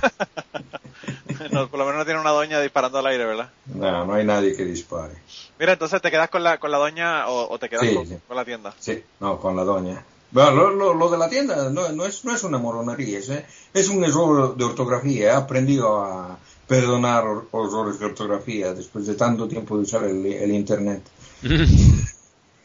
No, 1.52 1.68
por 1.68 1.78
lo 1.78 1.84
menos 1.86 1.98
no 2.00 2.04
tiene 2.04 2.20
una 2.20 2.30
doña 2.30 2.60
disparando 2.60 2.98
al 2.98 3.06
aire, 3.06 3.24
¿verdad? 3.24 3.50
No, 3.66 4.04
no 4.06 4.14
hay 4.14 4.24
nadie 4.24 4.54
que 4.54 4.64
dispare. 4.64 5.14
Mira, 5.58 5.72
entonces 5.72 6.00
te 6.00 6.10
quedas 6.10 6.30
con 6.30 6.42
la, 6.44 6.58
con 6.58 6.70
la 6.70 6.78
doña 6.78 7.26
o, 7.28 7.50
o 7.52 7.58
te 7.58 7.68
quedas 7.68 7.86
Sí, 7.86 7.94
con, 7.94 8.06
sí. 8.06 8.16
con 8.28 8.36
la 8.36 8.44
tienda. 8.44 8.74
Sí, 8.78 9.02
no, 9.20 9.38
con 9.38 9.56
la 9.56 9.64
doña. 9.64 10.04
Bueno, 10.32 10.50
lo, 10.52 10.70
lo, 10.70 10.94
lo 10.94 11.10
de 11.10 11.18
la 11.18 11.28
tienda 11.28 11.70
no, 11.70 11.90
no, 11.90 12.06
es, 12.06 12.24
no 12.24 12.34
es 12.34 12.42
una 12.42 12.58
moronería, 12.58 13.18
es, 13.18 13.28
eh, 13.28 13.46
es 13.72 13.88
un 13.88 14.02
error 14.04 14.56
de 14.56 14.64
ortografía. 14.64 15.26
He 15.26 15.30
aprendido 15.30 16.02
a 16.02 16.38
perdonar 16.66 17.24
errores 17.52 17.98
de 17.98 18.06
ortografía 18.06 18.72
después 18.72 19.06
de 19.06 19.14
tanto 19.14 19.46
tiempo 19.46 19.76
de 19.76 19.82
usar 19.82 20.04
el, 20.04 20.24
el 20.26 20.50
Internet. 20.52 21.02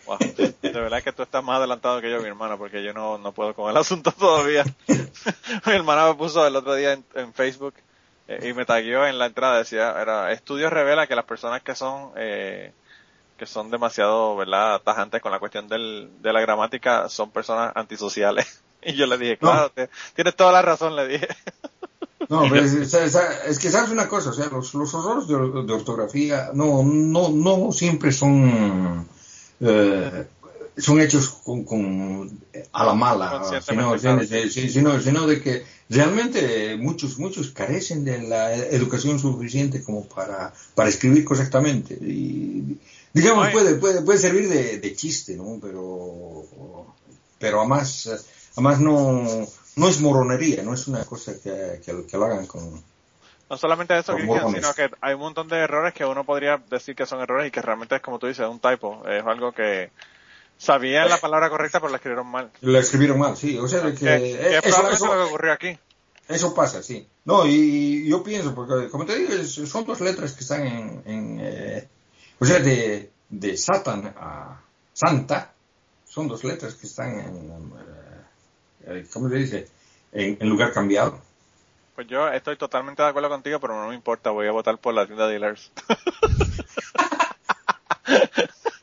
Wow. 0.08 0.18
De 0.18 0.72
verdad 0.72 1.04
que 1.04 1.12
tú 1.12 1.24
estás 1.24 1.44
más 1.44 1.58
adelantado 1.58 2.00
que 2.00 2.10
yo, 2.10 2.22
mi 2.22 2.30
hermana, 2.30 2.56
porque 2.56 2.82
yo 2.82 2.94
no, 2.94 3.18
no 3.18 3.34
puedo 3.34 3.54
con 3.54 3.70
el 3.70 3.76
asunto 3.76 4.14
todavía. 4.14 4.64
mi 4.88 5.74
hermana 5.74 6.08
me 6.08 6.16
puso 6.16 6.48
el 6.48 6.56
otro 6.56 6.76
día 6.76 6.94
en, 6.94 7.04
en 7.14 7.34
Facebook 7.34 7.74
eh, 8.28 8.50
y 8.50 8.54
me 8.54 8.66
tagueó 8.66 9.06
en 9.06 9.18
la 9.18 9.26
entrada, 9.26 9.58
decía, 9.58 10.02
era, 10.02 10.32
estudios 10.32 10.72
revela 10.72 11.08
que 11.08 11.16
las 11.16 11.26
personas 11.26 11.62
que 11.62 11.76
son, 11.76 12.12
eh, 12.16 12.72
que 13.38 13.46
son 13.46 13.70
demasiado, 13.72 14.36
¿verdad?, 14.36 14.82
tajantes 14.84 15.22
con 15.22 15.32
la 15.32 15.40
cuestión 15.40 15.68
del, 15.68 16.10
de 16.22 16.34
la 16.34 16.42
gramática 16.42 17.08
son 17.10 17.32
personas 17.32 17.72
antisociales. 17.76 18.62
Y 18.84 18.94
yo 18.94 19.06
le 19.08 19.18
dije, 19.18 19.38
No. 19.42 19.50
claro, 19.50 19.72
te- 19.72 19.90
tienes 20.16 20.36
toda 20.36 20.52
la 20.52 20.62
razón, 20.62 20.96
le 20.96 21.08
dije. 21.08 21.28
No, 22.30 22.44
pero 22.50 22.64
es, 22.64 22.74
es- 22.74 22.94
es- 22.94 23.16
es 23.48 23.60
que 23.60 23.70
sabes 23.72 23.90
una 23.90 24.08
cosa, 24.08 24.30
o 24.30 24.34
sea, 24.34 24.46
los, 24.48 24.74
los 24.76 24.94
errores 24.94 25.28
de, 25.28 25.34
or- 25.36 25.66
de 25.66 25.74
ortografía 25.74 26.52
no, 26.54 26.84
no, 26.84 27.30
no 27.30 27.72
siempre 27.72 28.12
son, 28.12 29.08
eh, 29.60 30.28
son 30.78 31.02
hechos 31.02 31.28
con, 31.44 31.64
con- 31.64 32.40
a 32.72 32.86
la 32.86 32.94
mala, 32.94 33.42
sino- 33.62 33.98
sino- 33.98 35.02
sino 35.02 35.28
de 35.28 35.42
que 35.42 35.66
realmente 35.90 36.78
muchos, 36.78 37.18
muchos 37.18 37.50
carecen 37.52 38.06
de 38.06 38.22
la 38.22 38.54
educación 38.54 39.20
suficiente 39.20 39.84
como 39.84 40.06
para, 40.08 40.54
para 40.76 40.90
escribir 40.90 41.26
correctamente. 41.26 41.96
Y, 41.96 42.78
digamos, 43.18 43.46
Oye. 43.46 43.54
puede, 43.54 43.76
puede, 43.76 44.02
puede 44.02 44.20
servir 44.20 44.48
de, 44.48 44.80
de 44.80 44.96
chiste, 44.96 45.36
¿no? 45.36 45.58
Pero, 45.62 46.46
pero 47.40 47.60
además, 47.60 48.10
además 48.54 48.80
no, 48.80 49.48
no 49.76 49.90
es 49.90 50.02
moronería, 50.02 50.64
no 50.64 50.74
es 50.74 50.88
una 50.88 51.04
cosa 51.06 51.34
que, 51.42 51.82
que, 51.84 52.06
que 52.06 52.18
lo 52.18 52.26
hagan 52.26 52.46
con... 52.46 52.84
No 53.50 53.58
solamente 53.58 53.98
eso, 53.98 54.18
mormones. 54.18 54.62
sino 54.62 54.74
que 54.74 54.90
hay 55.00 55.14
un 55.14 55.22
montón 55.22 55.48
de 55.48 55.58
errores 55.58 55.94
que 55.94 56.04
uno 56.04 56.26
podría 56.26 56.62
decir 56.70 56.96
que 56.96 57.06
son 57.06 57.22
errores 57.22 57.48
y 57.48 57.52
que 57.52 57.62
realmente 57.62 57.96
es 57.96 58.02
como 58.02 58.20
tú 58.20 58.28
dices, 58.28 58.46
un 58.46 58.60
typo. 58.60 59.08
Es 59.08 59.26
algo 59.26 59.54
que 59.54 59.90
sabían 60.58 61.08
la 61.08 61.18
palabra 61.18 61.50
correcta 61.50 61.80
pero 61.80 61.90
la 61.90 61.98
escribieron 61.98 62.28
mal. 62.28 62.52
Lo 62.62 62.78
escribieron 62.78 63.18
mal, 63.20 63.38
sí, 63.38 63.58
o 63.58 63.68
sea, 63.68 63.84
que, 63.84 63.94
Que, 63.96 64.58
es 64.58 64.66
eso, 64.66 65.06
lo 65.06 65.14
que 65.14 65.30
ocurrió 65.30 65.54
aquí. 65.54 65.80
eso 66.28 66.54
pasa, 66.54 66.84
sí. 66.84 67.08
No, 67.24 67.48
y 67.48 68.08
yo 68.10 68.22
pienso, 68.22 68.54
porque 68.54 68.90
como 68.90 69.06
te 69.06 69.18
digo, 69.18 69.32
son 69.44 69.86
dos 69.86 70.02
letras 70.02 70.34
que 70.34 70.42
están 70.42 70.68
en... 70.68 71.02
en, 71.06 71.40
eh, 71.42 71.88
o 72.40 72.46
sea, 72.46 72.60
de, 72.60 73.12
de 73.30 73.58
Satan 73.58 74.14
a 74.18 74.62
Santa, 74.94 75.54
son 76.06 76.28
dos 76.28 76.44
letras 76.44 76.76
que 76.76 76.88
están 76.88 77.20
en... 77.20 77.36
eh, 77.36 79.00
eh, 79.00 79.06
¿Cómo 79.12 79.30
se 79.30 79.36
dice? 79.36 79.68
En, 80.12 80.38
en 80.40 80.50
lugar 80.50 80.72
cambiado. 80.72 81.22
Pues 81.96 82.08
yo 82.08 82.28
estoy 82.30 82.58
totalmente 82.58 83.02
de 83.02 83.10
acuerdo 83.10 83.30
contigo, 83.30 83.60
pero 83.60 83.80
no 83.82 83.90
me 83.90 83.96
importa, 83.96 84.30
voy 84.30 84.48
a 84.48 84.52
votar 84.52 84.78
por 84.78 84.94
la 84.94 85.06
tienda 85.06 85.26
de 85.26 85.34
dealers. 85.34 85.72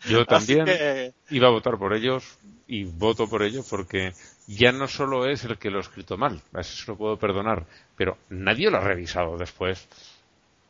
Yo 0.06 0.26
también 0.26 0.66
que, 0.66 1.14
iba 1.30 1.48
a 1.48 1.50
votar 1.50 1.78
por 1.78 1.94
ellos 1.94 2.38
y 2.66 2.84
voto 2.84 3.28
por 3.28 3.42
ellos 3.42 3.66
porque 3.68 4.12
ya 4.46 4.72
no 4.72 4.88
solo 4.88 5.26
es 5.26 5.44
el 5.44 5.58
que 5.58 5.70
lo 5.70 5.78
ha 5.78 5.82
escrito 5.82 6.16
mal, 6.16 6.42
a 6.52 6.60
eso 6.60 6.76
se 6.76 6.90
lo 6.90 6.96
puedo 6.96 7.16
perdonar, 7.18 7.66
pero 7.96 8.18
nadie 8.28 8.70
lo 8.70 8.78
ha 8.78 8.80
revisado 8.80 9.36
después. 9.38 9.88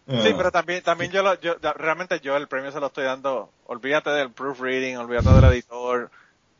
Sí, 0.09 0.29
Ah, 0.33 0.35
pero 0.37 0.53
también, 0.53 0.83
también 0.83 1.11
yo, 1.11 1.23
lo, 1.23 1.39
yo, 1.41 1.57
realmente 1.77 2.21
yo 2.21 2.37
el 2.37 2.49
premio 2.49 2.73
se 2.73 2.81
lo 2.81 2.87
estoy 2.89 3.05
dando, 3.05 3.51
olvídate 3.67 4.11
del 4.11 4.31
proofreading, 4.31 4.97
olvídate 4.99 5.31
del 5.31 5.45
editor. 5.45 6.11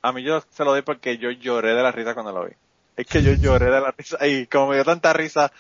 A 0.03 0.13
mí 0.13 0.23
yo 0.23 0.43
se 0.51 0.65
lo 0.65 0.73
doy 0.73 0.83
porque 0.83 1.19
yo 1.19 1.31
lloré 1.31 1.75
de 1.75 1.83
la 1.83 1.93
risa 1.93 2.15
cuando 2.15 2.33
lo 2.33 2.45
vi. 2.47 2.53
Es 2.97 3.07
que 3.07 3.23
yo 3.23 3.33
lloré 3.33 3.67
de 3.67 3.81
la 3.81 3.91
risa 3.91 4.27
y 4.27 4.47
como 4.47 4.69
me 4.69 4.77
dio 4.77 4.85
tanta 4.85 5.13
risa, 5.13 5.51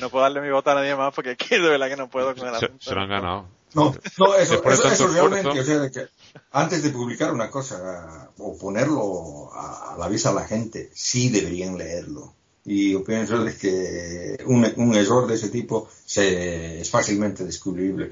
no 0.00 0.10
puedo 0.10 0.22
darle 0.22 0.40
mi 0.40 0.50
voto 0.50 0.70
a 0.70 0.74
nadie 0.74 0.94
más 0.94 1.12
porque 1.12 1.32
es 1.32 1.36
que 1.38 1.58
de 1.58 1.68
verdad 1.68 1.88
que 1.88 1.96
no 1.96 2.08
puedo 2.08 2.34
con 2.34 2.46
el 2.46 2.54
Se, 2.54 2.70
se 2.78 2.94
lo 2.94 3.00
han 3.00 3.08
ganado. 3.08 3.46
No, 3.74 3.92
no, 4.18 4.34
eso, 4.36 4.62
eso, 4.70 4.88
eso 4.88 5.08
realmente, 5.08 5.48
o 5.48 5.64
sea, 5.64 5.78
de 5.80 5.90
que 5.90 6.06
antes 6.52 6.82
de 6.84 6.90
publicar 6.90 7.32
una 7.32 7.50
cosa 7.50 8.30
o 8.38 8.56
ponerlo 8.56 9.52
a, 9.52 9.94
a 9.94 9.98
la 9.98 10.08
vista 10.08 10.30
a 10.30 10.32
la 10.34 10.46
gente, 10.46 10.90
sí 10.94 11.28
deberían 11.28 11.76
leerlo. 11.76 12.34
Y 12.66 12.92
yo 12.92 13.04
pienso 13.04 13.44
de 13.44 13.56
que 13.56 14.42
un, 14.46 14.64
un 14.76 14.94
error 14.94 15.26
de 15.26 15.34
ese 15.34 15.50
tipo 15.50 15.88
se, 16.06 16.80
es 16.80 16.90
fácilmente 16.90 17.44
descubrible. 17.44 18.10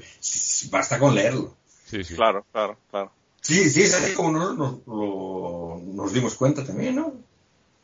Basta 0.69 0.99
con 0.99 1.15
leerlo. 1.15 1.55
Sí, 1.85 2.03
sí. 2.03 2.15
Claro, 2.15 2.45
claro, 2.51 2.77
claro. 2.91 3.11
Sí, 3.41 3.69
sí, 3.69 3.81
es 3.83 3.93
así 3.93 4.13
como 4.13 4.31
nos, 4.31 4.55
nos, 4.57 4.77
lo- 4.87 5.81
nos 5.83 6.13
dimos 6.13 6.35
cuenta 6.35 6.63
también, 6.63 6.95
¿no? 6.95 7.13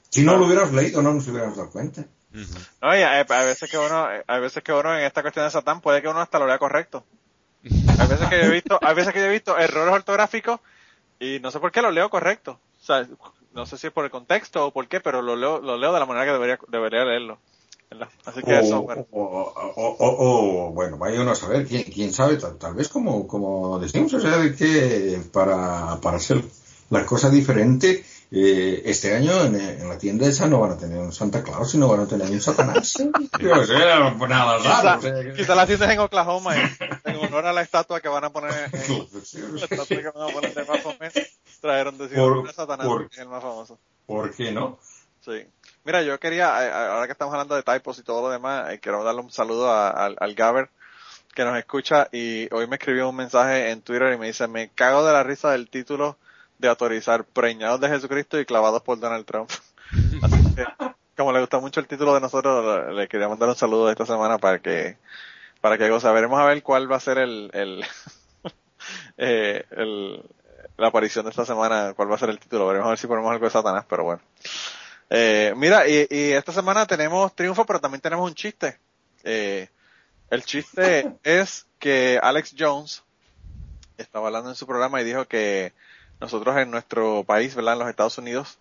Si 0.10 0.24
no 0.24 0.38
lo 0.38 0.46
hubiéramos 0.46 0.74
leído, 0.74 1.02
no 1.02 1.14
nos 1.14 1.28
hubiéramos 1.28 1.58
dado 1.58 1.70
cuenta. 1.70 2.06
No, 2.32 2.96
y 2.96 3.00
hay, 3.02 3.26
hay 3.28 3.46
veces 3.46 3.70
que 3.70 3.78
uno, 3.78 4.08
hay 4.28 4.40
veces 4.42 4.64
que 4.64 4.72
uno 4.72 4.96
en 4.98 5.04
esta 5.06 5.22
cuestión 5.22 5.46
de 5.46 5.52
Satán 5.52 5.82
puede 5.82 6.02
que 6.02 6.08
uno 6.08 6.22
hasta 6.22 6.40
lo 6.40 6.48
lea 6.48 6.60
correcto. 6.60 7.04
Hay 7.64 8.08
veces 8.08 8.28
que 8.30 8.38
yo 8.40 8.46
he 8.46 8.52
visto, 8.52 8.80
hay 8.82 8.96
veces 8.96 9.14
que 9.14 9.20
yo 9.20 9.26
he 9.26 9.32
visto 9.32 9.58
errores 9.58 9.94
ortográficos 9.94 10.60
y 11.20 11.40
no 11.40 11.52
sé 11.52 11.60
por 11.60 11.72
qué 11.72 11.82
lo 11.82 11.92
leo 11.92 12.10
correcto. 12.10 12.60
O 12.82 12.84
sea, 12.86 13.08
no 13.54 13.66
sé 13.66 13.78
si 13.78 13.88
es 13.88 13.94
por 13.94 14.06
el 14.06 14.12
contexto 14.12 14.66
o 14.68 14.72
por 14.72 14.88
qué, 14.88 15.00
pero 15.02 15.22
lo 15.22 15.36
leo, 15.36 15.60
lo 15.60 15.78
leo 15.78 15.94
de 15.94 16.00
la 16.00 16.06
manera 16.06 16.26
que 16.26 16.32
debería, 16.34 16.60
debería 16.68 17.04
leerlo. 17.06 17.38
¿verdad? 17.92 18.08
Así 18.26 18.44
que 18.44 18.60
eso, 18.60 18.80
O, 18.80 18.82
bueno. 18.84 19.08
o, 19.12 19.24
o- 19.24 19.96
o- 20.00 20.68
o, 20.68 20.72
bueno, 20.72 20.98
vaya 21.00 21.22
uno 21.22 21.32
a 21.32 21.36
saber, 21.36 21.66
quién, 21.66 21.84
quién 21.86 22.14
sabe, 22.14 22.38
tal, 22.38 22.56
tal 22.60 22.76
vez 22.76 22.88
como, 22.88 23.28
como 23.28 23.80
decimos, 23.80 24.14
o 24.14 24.20
sea, 24.20 24.38
de 24.38 24.56
que 24.56 25.20
para, 25.34 25.98
para 26.00 26.18
hacer 26.18 26.44
la 26.92 27.04
cosa 27.08 27.32
diferente, 27.32 28.06
eh, 28.32 28.84
este 28.86 29.16
año 29.16 29.32
en, 29.44 29.56
en 29.60 29.90
la 29.90 29.98
tienda 29.98 30.28
esa 30.28 30.46
no 30.46 30.60
van 30.60 30.74
a 30.74 30.78
tener 30.78 31.00
un 31.00 31.12
Santa 31.12 31.42
Claus, 31.44 31.72
sino 31.72 31.88
van 31.88 32.02
a 32.02 32.06
tener 32.08 32.30
un 32.30 32.40
Satanás. 32.40 32.94
o 33.02 33.66
sea, 33.66 34.16
pues 34.20 34.30
nada 34.30 34.58
raro. 34.60 35.00
o 35.00 35.02
sea, 35.02 35.14
Quizá, 35.24 35.34
quizá 35.36 35.56
la 35.56 35.66
tienda 35.66 35.86
es 35.88 35.92
en 35.94 36.00
Oklahoma 36.00 36.56
en, 36.62 36.70
en 37.06 37.16
honor 37.16 37.48
a 37.48 37.54
la 37.54 37.64
estatua 37.64 38.02
que 38.02 38.08
van 38.08 38.24
a 38.24 38.30
poner 38.30 38.52
en, 38.72 38.72
la 39.56 39.66
estatua 39.66 39.98
que 39.98 40.12
van 40.12 40.30
a 40.30 40.32
poner 40.32 40.54
de 40.54 40.64
Baphomet, 40.64 41.28
trajeron 41.60 41.98
de 41.98 42.08
Por- 42.10 42.52
Satanás, 42.54 42.88
por- 42.88 43.10
el 43.18 43.28
más 43.28 43.42
famoso. 43.44 43.80
¿Por 44.06 44.34
qué 44.36 44.52
no? 44.52 44.80
Sí. 45.22 45.46
Mira, 45.84 46.02
yo 46.02 46.20
quería, 46.20 46.66
eh, 46.66 46.72
ahora 46.72 47.06
que 47.06 47.12
estamos 47.12 47.34
hablando 47.34 47.56
de 47.56 47.64
typos 47.64 48.00
y 48.00 48.04
todo 48.04 48.22
lo 48.22 48.30
demás, 48.30 48.72
eh, 48.72 48.80
quiero 48.80 49.04
darle 49.04 49.22
un 49.22 49.32
saludo 49.32 49.70
a- 49.72 49.90
al, 49.90 50.16
al 50.20 50.34
Gaber 50.36 50.70
que 51.36 51.44
nos 51.46 51.58
escucha 51.58 52.10
y 52.12 52.52
hoy 52.54 52.68
me 52.68 52.78
escribió 52.78 53.08
un 53.10 53.16
mensaje 53.16 53.70
en 53.72 53.82
Twitter 53.82 54.14
y 54.14 54.18
me 54.18 54.28
dice, 54.28 54.48
me 54.48 54.70
cago 54.70 55.06
de 55.06 55.14
la 55.14 55.24
risa 55.24 55.52
del 55.52 55.70
título 55.70 56.18
de 56.58 56.68
autorizar 56.68 57.24
preñados 57.24 57.80
de 57.80 57.88
Jesucristo 57.90 58.40
y 58.40 58.46
clavados 58.46 58.82
por 58.82 59.00
Donald 59.00 59.26
Trump. 59.26 59.50
Así 60.24 60.56
que, 60.56 60.66
como 61.16 61.32
le 61.32 61.40
gusta 61.42 61.60
mucho 61.60 61.80
el 61.80 61.88
título 61.88 62.14
de 62.14 62.22
nosotros, 62.22 62.88
le- 62.88 62.94
le 62.94 63.08
quería 63.08 63.30
mandar 63.30 63.50
un 63.50 63.56
saludo 63.56 63.90
esta 63.92 64.06
semana 64.06 64.38
para 64.38 64.60
que, 64.60 64.98
para 65.62 65.78
que 65.78 65.90
goza. 65.90 66.12
Veremos 66.12 66.40
a 66.40 66.46
ver 66.46 66.64
cuál 66.64 66.92
va 66.92 66.96
a 66.98 67.02
ser 67.02 67.18
el, 67.20 67.50
el, 67.54 67.86
eh, 69.18 69.66
el, 69.72 70.24
la 70.80 70.88
aparición 70.88 71.26
de 71.26 71.32
esta 71.32 71.46
semana, 71.46 71.94
cuál 71.96 72.12
va 72.12 72.16
a 72.16 72.20
ser 72.20 72.30
el 72.30 72.40
título. 72.40 72.68
Veremos 72.68 72.88
a 72.88 72.90
ver 72.92 73.00
si 73.00 73.08
ponemos 73.08 73.32
algo 73.32 73.46
de 73.46 73.52
Satanás, 73.52 73.86
pero 73.90 74.04
bueno. 74.04 74.22
Eh, 75.10 75.54
mira, 75.58 75.88
y, 75.88 76.08
y 76.10 76.32
esta 76.34 76.52
semana 76.54 76.86
tenemos 76.86 77.36
triunfo, 77.36 77.66
pero 77.66 77.80
también 77.80 78.02
tenemos 78.02 78.28
un 78.30 78.36
chiste. 78.36 78.78
Eh, 79.24 79.68
el 80.30 80.44
chiste 80.44 81.12
es 81.24 81.66
que 81.80 82.20
Alex 82.22 82.56
Jones 82.58 83.04
estaba 83.98 84.28
hablando 84.28 84.50
en 84.50 84.56
su 84.56 84.66
programa 84.68 85.02
y 85.02 85.06
dijo 85.06 85.26
que 85.26 85.74
nosotros 86.20 86.56
en 86.58 86.70
nuestro 86.72 87.24
país, 87.24 87.56
¿verdad? 87.56 87.74
En 87.74 87.80
los 87.80 87.90
Estados 87.90 88.18
Unidos, 88.18 88.58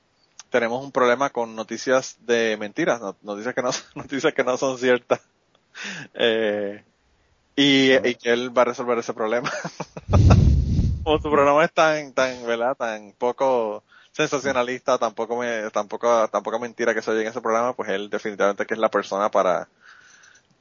tenemos 0.50 0.82
un 0.82 0.92
problema 0.92 1.30
con 1.30 1.54
noticias 1.54 2.16
de 2.20 2.56
mentiras, 2.58 3.00
no- 3.00 3.16
noticias 3.22 3.54
que 3.54 3.62
no, 3.62 3.70
noticias 3.94 4.32
que 4.34 4.44
no 4.44 4.56
son 4.56 4.78
ciertas. 4.78 5.20
Eh, 6.14 6.82
y, 7.54 7.92
y 8.08 8.14
que 8.16 8.32
él 8.32 8.56
va 8.56 8.62
a 8.62 8.64
resolver 8.64 8.98
ese 8.98 9.14
problema. 9.14 9.48
Como 11.02 11.18
tu 11.18 11.30
programa 11.30 11.64
es 11.64 11.72
tan, 11.72 12.12
tan, 12.12 12.46
¿verdad? 12.46 12.76
Tan 12.76 13.12
poco 13.12 13.84
sensacionalista, 14.12 14.98
tampoco 14.98 15.36
me, 15.36 15.70
tampoco, 15.70 16.28
tampoco 16.28 16.58
mentira 16.58 16.94
que 16.94 17.02
se 17.02 17.10
oye 17.10 17.22
en 17.22 17.28
ese 17.28 17.40
programa, 17.40 17.74
pues 17.74 17.88
él 17.90 18.10
definitivamente 18.10 18.66
que 18.66 18.74
es 18.74 18.80
la 18.80 18.90
persona 18.90 19.30
para, 19.30 19.68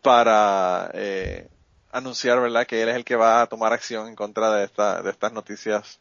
para, 0.01 0.91
eh, 0.93 1.47
anunciar, 1.91 2.39
¿verdad? 2.39 2.67
Que 2.67 2.83
él 2.83 2.89
es 2.89 2.95
el 2.95 3.05
que 3.05 3.15
va 3.15 3.41
a 3.41 3.47
tomar 3.47 3.73
acción 3.73 4.07
en 4.07 4.15
contra 4.15 4.51
de 4.53 4.65
esta, 4.65 5.01
de 5.01 5.09
estas 5.09 5.33
noticias 5.33 5.99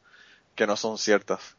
que 0.55 0.67
no 0.67 0.77
son 0.77 0.99
ciertas. 0.99 1.57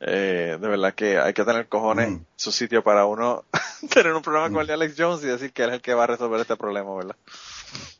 Eh, 0.00 0.56
de 0.58 0.68
verdad 0.68 0.94
que 0.94 1.18
hay 1.18 1.34
que 1.34 1.44
tener 1.44 1.68
cojones 1.68 2.08
en 2.08 2.26
su 2.34 2.52
sitio 2.52 2.82
para 2.82 3.04
uno 3.04 3.44
tener 3.92 4.14
un 4.14 4.22
programa 4.22 4.50
con 4.50 4.62
el 4.62 4.66
de 4.66 4.72
Alex 4.72 4.94
Jones 4.96 5.22
y 5.22 5.26
decir 5.26 5.52
que 5.52 5.62
él 5.62 5.68
es 5.68 5.74
el 5.76 5.82
que 5.82 5.92
va 5.92 6.04
a 6.04 6.06
resolver 6.08 6.40
este 6.40 6.56
problema, 6.56 6.94
¿verdad? 6.94 7.16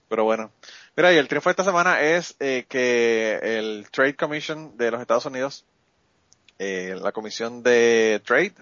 Pero 0.09 0.24
bueno. 0.24 0.51
Mira, 0.96 1.12
y 1.12 1.16
el 1.16 1.28
triunfo 1.28 1.48
de 1.48 1.52
esta 1.52 1.64
semana 1.64 2.00
es 2.00 2.36
eh, 2.40 2.66
que 2.68 3.38
el 3.42 3.86
Trade 3.90 4.16
Commission 4.16 4.76
de 4.76 4.90
los 4.90 5.00
Estados 5.00 5.24
Unidos, 5.26 5.64
eh, 6.58 6.96
la 7.00 7.12
Comisión 7.12 7.62
de 7.62 8.20
Trade, 8.24 8.54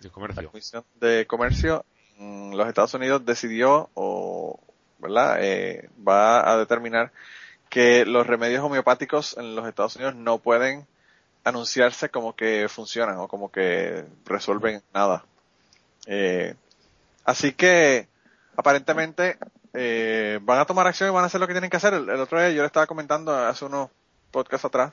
De 0.00 0.10
comercio. 0.10 0.42
la 0.42 0.48
Comisión 0.48 0.84
de 1.00 1.26
Comercio 1.26 1.84
en 2.18 2.56
los 2.56 2.68
Estados 2.68 2.94
Unidos 2.94 3.24
decidió, 3.24 3.88
o, 3.94 4.60
¿verdad? 4.98 5.38
Eh, 5.40 5.88
va 6.06 6.52
a 6.52 6.58
determinar 6.58 7.10
que 7.70 8.04
los 8.04 8.26
remedios 8.26 8.62
homeopáticos 8.62 9.36
en 9.38 9.56
los 9.56 9.66
Estados 9.66 9.96
Unidos 9.96 10.14
no 10.16 10.38
pueden 10.38 10.86
anunciarse 11.44 12.10
como 12.10 12.36
que 12.36 12.68
funcionan 12.68 13.16
o 13.18 13.28
como 13.28 13.50
que 13.50 14.04
resuelven 14.26 14.82
nada. 14.92 15.24
Eh, 16.06 16.54
así 17.24 17.52
que 17.52 18.08
aparentemente 18.56 19.38
eh, 19.74 20.38
van 20.42 20.58
a 20.58 20.64
tomar 20.64 20.86
acción 20.86 21.10
y 21.10 21.12
van 21.12 21.24
a 21.24 21.26
hacer 21.26 21.40
lo 21.40 21.46
que 21.46 21.54
tienen 21.54 21.70
que 21.70 21.76
hacer. 21.76 21.94
El, 21.94 22.08
otro 22.10 22.38
día 22.38 22.50
yo 22.50 22.62
le 22.62 22.66
estaba 22.66 22.86
comentando 22.86 23.34
hace 23.34 23.64
unos 23.64 23.90
podcasts 24.30 24.64
atrás 24.64 24.92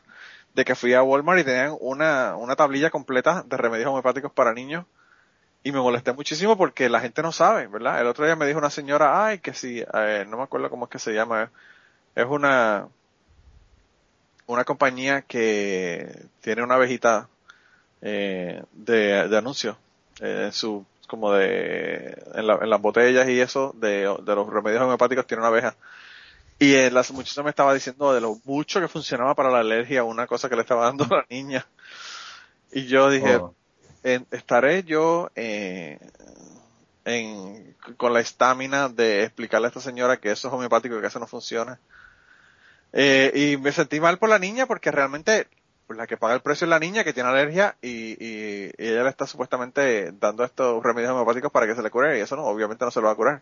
de 0.54 0.66
que 0.66 0.76
fui 0.76 0.94
a 0.94 1.04
Walmart 1.04 1.40
y 1.40 1.44
tenían 1.44 1.76
una, 1.80 2.36
una 2.36 2.56
tablilla 2.56 2.90
completa 2.90 3.44
de 3.48 3.58
remedios 3.58 3.90
homeopáticos 3.90 4.32
para 4.32 4.54
niños 4.54 4.86
y 5.64 5.72
me 5.72 5.80
molesté 5.80 6.14
muchísimo 6.14 6.58
porque 6.58 6.90
la 6.90 7.00
gente 7.00 7.22
no 7.22 7.32
sabe, 7.32 7.68
¿verdad? 7.68 8.00
El 8.00 8.08
otro 8.08 8.26
día 8.26 8.36
me 8.36 8.48
dijo 8.48 8.60
una 8.60 8.70
señora, 8.70 9.26
ay, 9.26 9.40
que 9.40 9.54
sí, 9.54 9.84
eh, 9.94 10.26
no 10.28 10.38
me 10.38 10.44
acuerdo 10.44 10.70
cómo 10.70 10.86
es 10.86 10.92
que 10.92 11.00
se 11.00 11.14
llama, 11.14 11.52
es 12.16 12.26
una, 12.26 12.88
una 14.46 14.64
compañía 14.64 15.24
que 15.24 16.26
tiene 16.42 16.64
una 16.64 16.76
abejita 16.76 17.28
eh, 18.02 18.64
de, 18.72 19.28
de 19.28 19.38
anuncios 19.38 19.76
eh, 20.22 20.44
en 20.46 20.54
su 20.54 20.86
como 21.08 21.34
de 21.34 22.18
en, 22.36 22.48
la- 22.48 22.60
en 22.62 22.70
las 22.70 22.82
botellas 22.82 23.28
y 23.30 23.40
eso 23.40 23.74
de, 23.78 24.02
de 24.24 24.36
los 24.36 24.48
remedios 24.50 24.82
homeopáticos 24.84 25.26
tiene 25.28 25.42
una 25.42 25.50
abeja 25.50 25.76
y 26.60 26.74
eh, 26.76 26.92
la 26.92 27.04
muchacha 27.14 27.44
me 27.44 27.50
estaba 27.52 27.74
diciendo 27.74 28.14
de 28.14 28.22
lo 28.22 28.38
mucho 28.46 28.80
que 28.82 28.88
funcionaba 28.88 29.36
para 29.36 29.52
la 29.52 29.60
alergia 29.60 30.04
una 30.04 30.28
cosa 30.28 30.50
que 30.50 30.56
le 30.56 30.62
estaba 30.64 30.86
dando 30.86 31.06
a 31.06 31.18
la 31.18 31.26
niña 31.30 31.68
y 32.72 32.88
yo 32.88 33.10
dije 33.10 33.36
Oh. 33.38 33.54
estaré 34.32 34.84
yo 34.84 35.30
eh, 35.36 36.00
en, 37.06 37.76
con 37.98 38.14
la 38.14 38.20
estamina 38.20 38.90
de 38.90 39.24
explicarle 39.24 39.68
a 39.68 39.70
esta 39.70 39.82
señora 39.82 40.18
que 40.18 40.32
eso 40.32 40.48
es 40.48 40.54
homeopático 40.54 40.98
y 40.98 41.02
que 41.02 41.08
eso 41.08 41.20
no 41.20 41.28
funciona. 41.28 41.80
Eh, 42.94 43.32
y 43.54 43.58
me 43.58 43.72
sentí 43.72 44.00
mal 44.00 44.18
por 44.18 44.30
la 44.30 44.40
niña 44.40 44.66
porque 44.66 44.92
realmente 44.92 45.48
pues, 45.88 45.98
la 45.98 46.06
que 46.06 46.18
paga 46.18 46.36
el 46.36 46.42
precio 46.42 46.66
es 46.66 46.70
la 46.70 46.80
niña 46.80 47.04
que 47.04 47.14
tiene 47.14 47.30
alergia 47.30 47.76
y, 47.82 48.12
y- 48.24 48.72
y 48.78 48.88
ella 48.88 49.04
le 49.04 49.10
está 49.10 49.26
supuestamente 49.26 50.12
dando 50.20 50.44
estos 50.44 50.84
remedios 50.84 51.12
homeopáticos 51.12 51.52
para 51.52 51.66
que 51.66 51.76
se 51.76 51.82
le 51.82 51.90
cure 51.90 52.18
y 52.18 52.22
eso 52.22 52.36
no, 52.36 52.44
obviamente 52.44 52.84
no 52.86 52.92
se 52.92 53.00
lo 53.02 53.08
va 53.08 53.14
a 53.14 53.16
curar. 53.16 53.42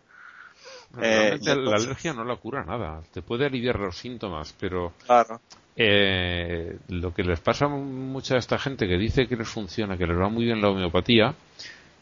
Entonces- 0.98 1.56
la 1.56 1.76
alergia 1.76 2.12
no 2.14 2.24
la 2.24 2.36
cura 2.36 2.64
nada. 2.64 3.02
Te 3.12 3.20
puede 3.22 3.46
aliviar 3.46 3.78
los 3.78 3.98
síntomas, 3.98 4.54
pero 4.58 4.92
Claro. 5.04 5.40
eh, 5.76 6.78
lo 6.88 7.12
que 7.12 7.22
les 7.22 7.40
pasa 7.40 7.66
a 7.66 7.68
mucha 7.68 8.36
esta 8.36 8.58
gente 8.58 8.86
que 8.86 8.96
dice 8.96 9.26
que 9.26 9.36
les 9.36 9.48
funciona, 9.48 9.98
que 9.98 10.06
les 10.06 10.16
va 10.18 10.28
muy 10.28 10.44
bien 10.44 10.60
la 10.62 10.70
homeopatía, 10.70 11.34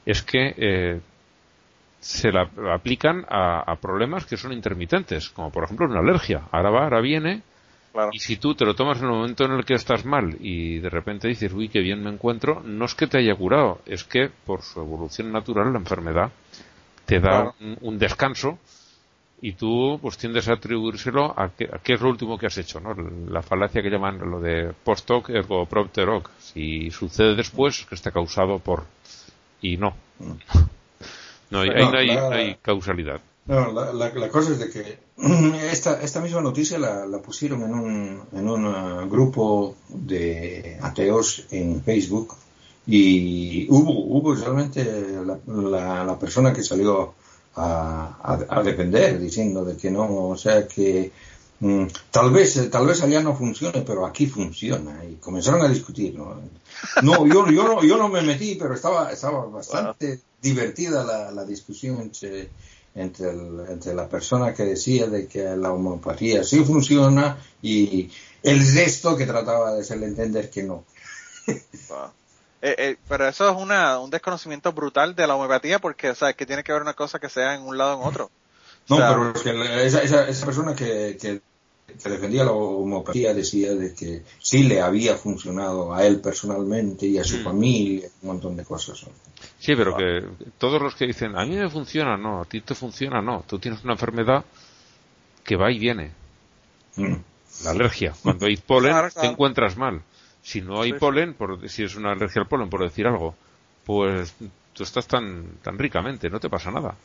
es 0.06 0.22
que 0.22 0.54
eh, 0.56 1.00
se 2.00 2.30
la 2.30 2.48
la 2.56 2.74
aplican 2.74 3.24
a, 3.28 3.60
a 3.60 3.76
problemas 3.76 4.26
que 4.26 4.36
son 4.36 4.52
intermitentes, 4.52 5.30
como 5.30 5.50
por 5.50 5.64
ejemplo 5.64 5.86
una 5.86 6.00
alergia. 6.00 6.42
Ahora 6.52 6.70
va, 6.70 6.84
ahora 6.84 7.00
viene, 7.00 7.42
Claro. 7.94 8.10
y 8.12 8.18
si 8.18 8.36
tú 8.38 8.56
te 8.56 8.64
lo 8.64 8.74
tomas 8.74 8.98
en 8.98 9.04
el 9.04 9.10
momento 9.12 9.44
en 9.44 9.52
el 9.52 9.64
que 9.64 9.74
estás 9.74 10.04
mal 10.04 10.36
y 10.40 10.80
de 10.80 10.90
repente 10.90 11.28
dices, 11.28 11.52
uy, 11.52 11.68
qué 11.68 11.78
bien 11.78 12.02
me 12.02 12.10
encuentro, 12.10 12.60
no 12.64 12.86
es 12.86 12.94
que 12.96 13.06
te 13.06 13.18
haya 13.18 13.36
curado, 13.36 13.78
es 13.86 14.02
que 14.02 14.28
por 14.44 14.62
su 14.62 14.80
evolución 14.80 15.30
natural 15.30 15.72
la 15.72 15.78
enfermedad 15.78 16.32
te 17.06 17.20
da 17.20 17.30
Claro. 17.30 17.54
un, 17.60 17.78
un 17.82 17.98
descanso 17.98 18.58
y 19.40 19.52
tú 19.52 19.98
pues 20.02 20.18
tiendes 20.18 20.48
a 20.48 20.54
atribuírselo 20.54 21.38
a 21.38 21.50
qué, 21.50 21.68
a 21.72 21.78
qué 21.78 21.92
es 21.94 22.00
lo 22.00 22.08
último 22.08 22.36
que 22.36 22.46
has 22.46 22.58
hecho, 22.58 22.80
¿no? 22.80 22.94
La 23.30 23.42
falacia 23.42 23.80
que 23.82 23.90
llaman 23.90 24.18
lo 24.18 24.40
de 24.40 24.72
post 24.84 25.08
hoc 25.12 25.28
ergo 25.30 25.64
propter 25.66 26.08
hoc. 26.08 26.30
Si 26.38 26.90
sucede 26.90 27.36
después, 27.36 27.78
es 27.80 27.86
que 27.86 27.94
está 27.94 28.10
causado 28.10 28.58
por... 28.58 28.84
Y 29.60 29.76
no. 29.76 29.94
No, 31.50 31.60
ahí 31.60 31.68
No, 31.70 31.96
hay, 31.96 32.08
no 32.08 32.30
hay 32.30 32.54
causalidad. 32.60 33.20
No, 33.46 33.72
la, 33.72 33.92
la, 33.92 34.08
la 34.14 34.28
cosa 34.30 34.52
es 34.52 34.58
de 34.58 34.70
que 34.70 34.98
esta, 35.70 36.00
esta 36.00 36.20
misma 36.20 36.40
noticia 36.40 36.78
la, 36.78 37.04
la 37.04 37.18
pusieron 37.18 37.62
en 37.62 37.74
un, 37.74 38.22
en 38.32 38.48
un 38.48 38.66
uh, 38.66 39.08
grupo 39.08 39.76
de 39.88 40.78
ateos 40.80 41.46
en 41.50 41.82
Facebook 41.82 42.36
y 42.86 43.66
hubo, 43.68 43.92
hubo 43.92 44.34
realmente 44.34 44.84
la, 45.24 46.18
persona 46.18 46.52
que 46.54 46.62
salió 46.62 47.14
a, 47.56 48.18
a, 48.22 48.58
a 48.60 48.62
defender 48.62 49.20
diciendo 49.20 49.64
de 49.64 49.76
que 49.76 49.90
no, 49.90 50.28
o 50.28 50.36
sea 50.36 50.66
que 50.66 51.12
mm, 51.60 51.84
tal 52.10 52.30
vez 52.30 52.70
tal 52.70 52.86
vez 52.86 53.02
allá 53.02 53.22
no 53.22 53.36
funcione, 53.36 53.82
pero 53.82 54.06
aquí 54.06 54.26
funciona 54.26 55.04
y 55.04 55.16
comenzaron 55.16 55.62
a 55.62 55.68
discutir. 55.68 56.14
No, 56.14 56.40
no 57.02 57.26
yo, 57.26 57.46
yo, 57.50 57.64
no, 57.64 57.84
yo 57.84 57.98
no 57.98 58.08
me 58.08 58.22
metí, 58.22 58.54
pero 58.54 58.74
estaba, 58.74 59.12
estaba 59.12 59.44
bastante 59.46 60.20
divertida 60.40 61.04
la, 61.04 61.30
la 61.30 61.44
discusión 61.44 62.00
entre 62.00 62.50
entre, 62.94 63.30
el- 63.30 63.64
entre 63.68 63.94
la 63.94 64.08
persona 64.08 64.54
que 64.54 64.64
decía 64.64 65.06
de 65.06 65.26
que 65.26 65.42
la 65.56 65.72
homeopatía 65.72 66.44
sí 66.44 66.64
funciona 66.64 67.36
y 67.62 68.10
el 68.42 68.58
resto 68.74 69.16
que 69.16 69.26
trataba 69.26 69.72
de 69.74 69.80
hacerle 69.80 70.06
entender 70.06 70.50
que 70.50 70.62
no. 70.62 70.84
Wow. 71.88 72.10
Eh, 72.62 72.74
eh, 72.78 72.96
pero 73.08 73.28
eso 73.28 73.50
es 73.50 73.56
una, 73.56 73.98
un 73.98 74.10
desconocimiento 74.10 74.72
brutal 74.72 75.14
de 75.14 75.26
la 75.26 75.34
homeopatía 75.34 75.78
porque, 75.78 76.10
o 76.10 76.14
sea, 76.14 76.32
que 76.32 76.46
tiene 76.46 76.62
que 76.64 76.72
ver 76.72 76.80
una 76.82 76.94
cosa 76.94 77.18
que 77.18 77.28
sea 77.28 77.54
en 77.54 77.62
un 77.62 77.76
lado 77.76 77.98
o 77.98 78.02
en 78.02 78.08
otro. 78.08 78.30
No, 78.88 78.96
O 78.96 78.98
sea, 78.98 79.08
pero 79.08 79.32
es 79.34 79.42
que 79.42 79.52
la- 79.52 79.82
esa, 79.82 80.02
esa, 80.02 80.28
esa 80.28 80.46
persona 80.46 80.74
que, 80.74 81.18
que, 81.20 81.40
que 81.86 82.08
defendía 82.10 82.44
la 82.44 82.52
homeopatía 82.52 83.32
decía 83.34 83.74
de 83.74 83.94
que 83.94 84.22
sí 84.40 84.64
le 84.64 84.80
había 84.80 85.16
funcionado 85.16 85.94
a 85.94 86.04
él 86.06 86.20
personalmente 86.20 87.06
y 87.06 87.18
a 87.18 87.24
su 87.24 87.38
Mm. 87.38 87.44
familia, 87.44 88.08
un 88.22 88.28
montón 88.28 88.56
de 88.56 88.64
cosas. 88.64 89.04
Sí, 89.58 89.74
pero 89.76 89.96
que 89.96 90.24
todos 90.58 90.80
los 90.82 90.94
que 90.94 91.06
dicen, 91.06 91.36
a 91.38 91.44
mí 91.44 91.56
me 91.56 91.68
funciona, 91.70 92.16
no, 92.16 92.42
a 92.42 92.44
ti 92.44 92.60
te 92.60 92.74
funciona, 92.74 93.20
no. 93.22 93.44
Tú 93.46 93.58
tienes 93.58 93.82
una 93.84 93.92
enfermedad 93.94 94.44
que 95.44 95.56
va 95.56 95.70
y 95.70 95.78
viene. 95.78 96.10
Mm. 96.96 97.14
La 97.64 97.70
alergia. 97.70 98.14
Cuando 98.22 98.46
hay 98.46 98.56
polen, 98.56 98.90
Claro, 98.92 99.10
te 99.10 99.26
encuentras 99.26 99.76
mal. 99.76 100.02
Si 100.42 100.60
no 100.60 100.82
hay 100.82 100.92
Sí. 100.92 100.98
polen, 100.98 101.34
por, 101.34 101.68
si 101.68 101.84
es 101.84 101.94
una 101.94 102.12
alergia 102.12 102.42
al 102.42 102.48
polen, 102.48 102.68
por 102.68 102.82
decir 102.82 103.06
algo, 103.06 103.34
pues 103.84 104.34
tú 104.72 104.82
estás 104.82 105.06
tan, 105.06 105.58
tan 105.62 105.78
ricamente, 105.78 106.28
no 106.28 106.40
te 106.40 106.48
pasa 106.50 106.70
nada. 106.70 106.96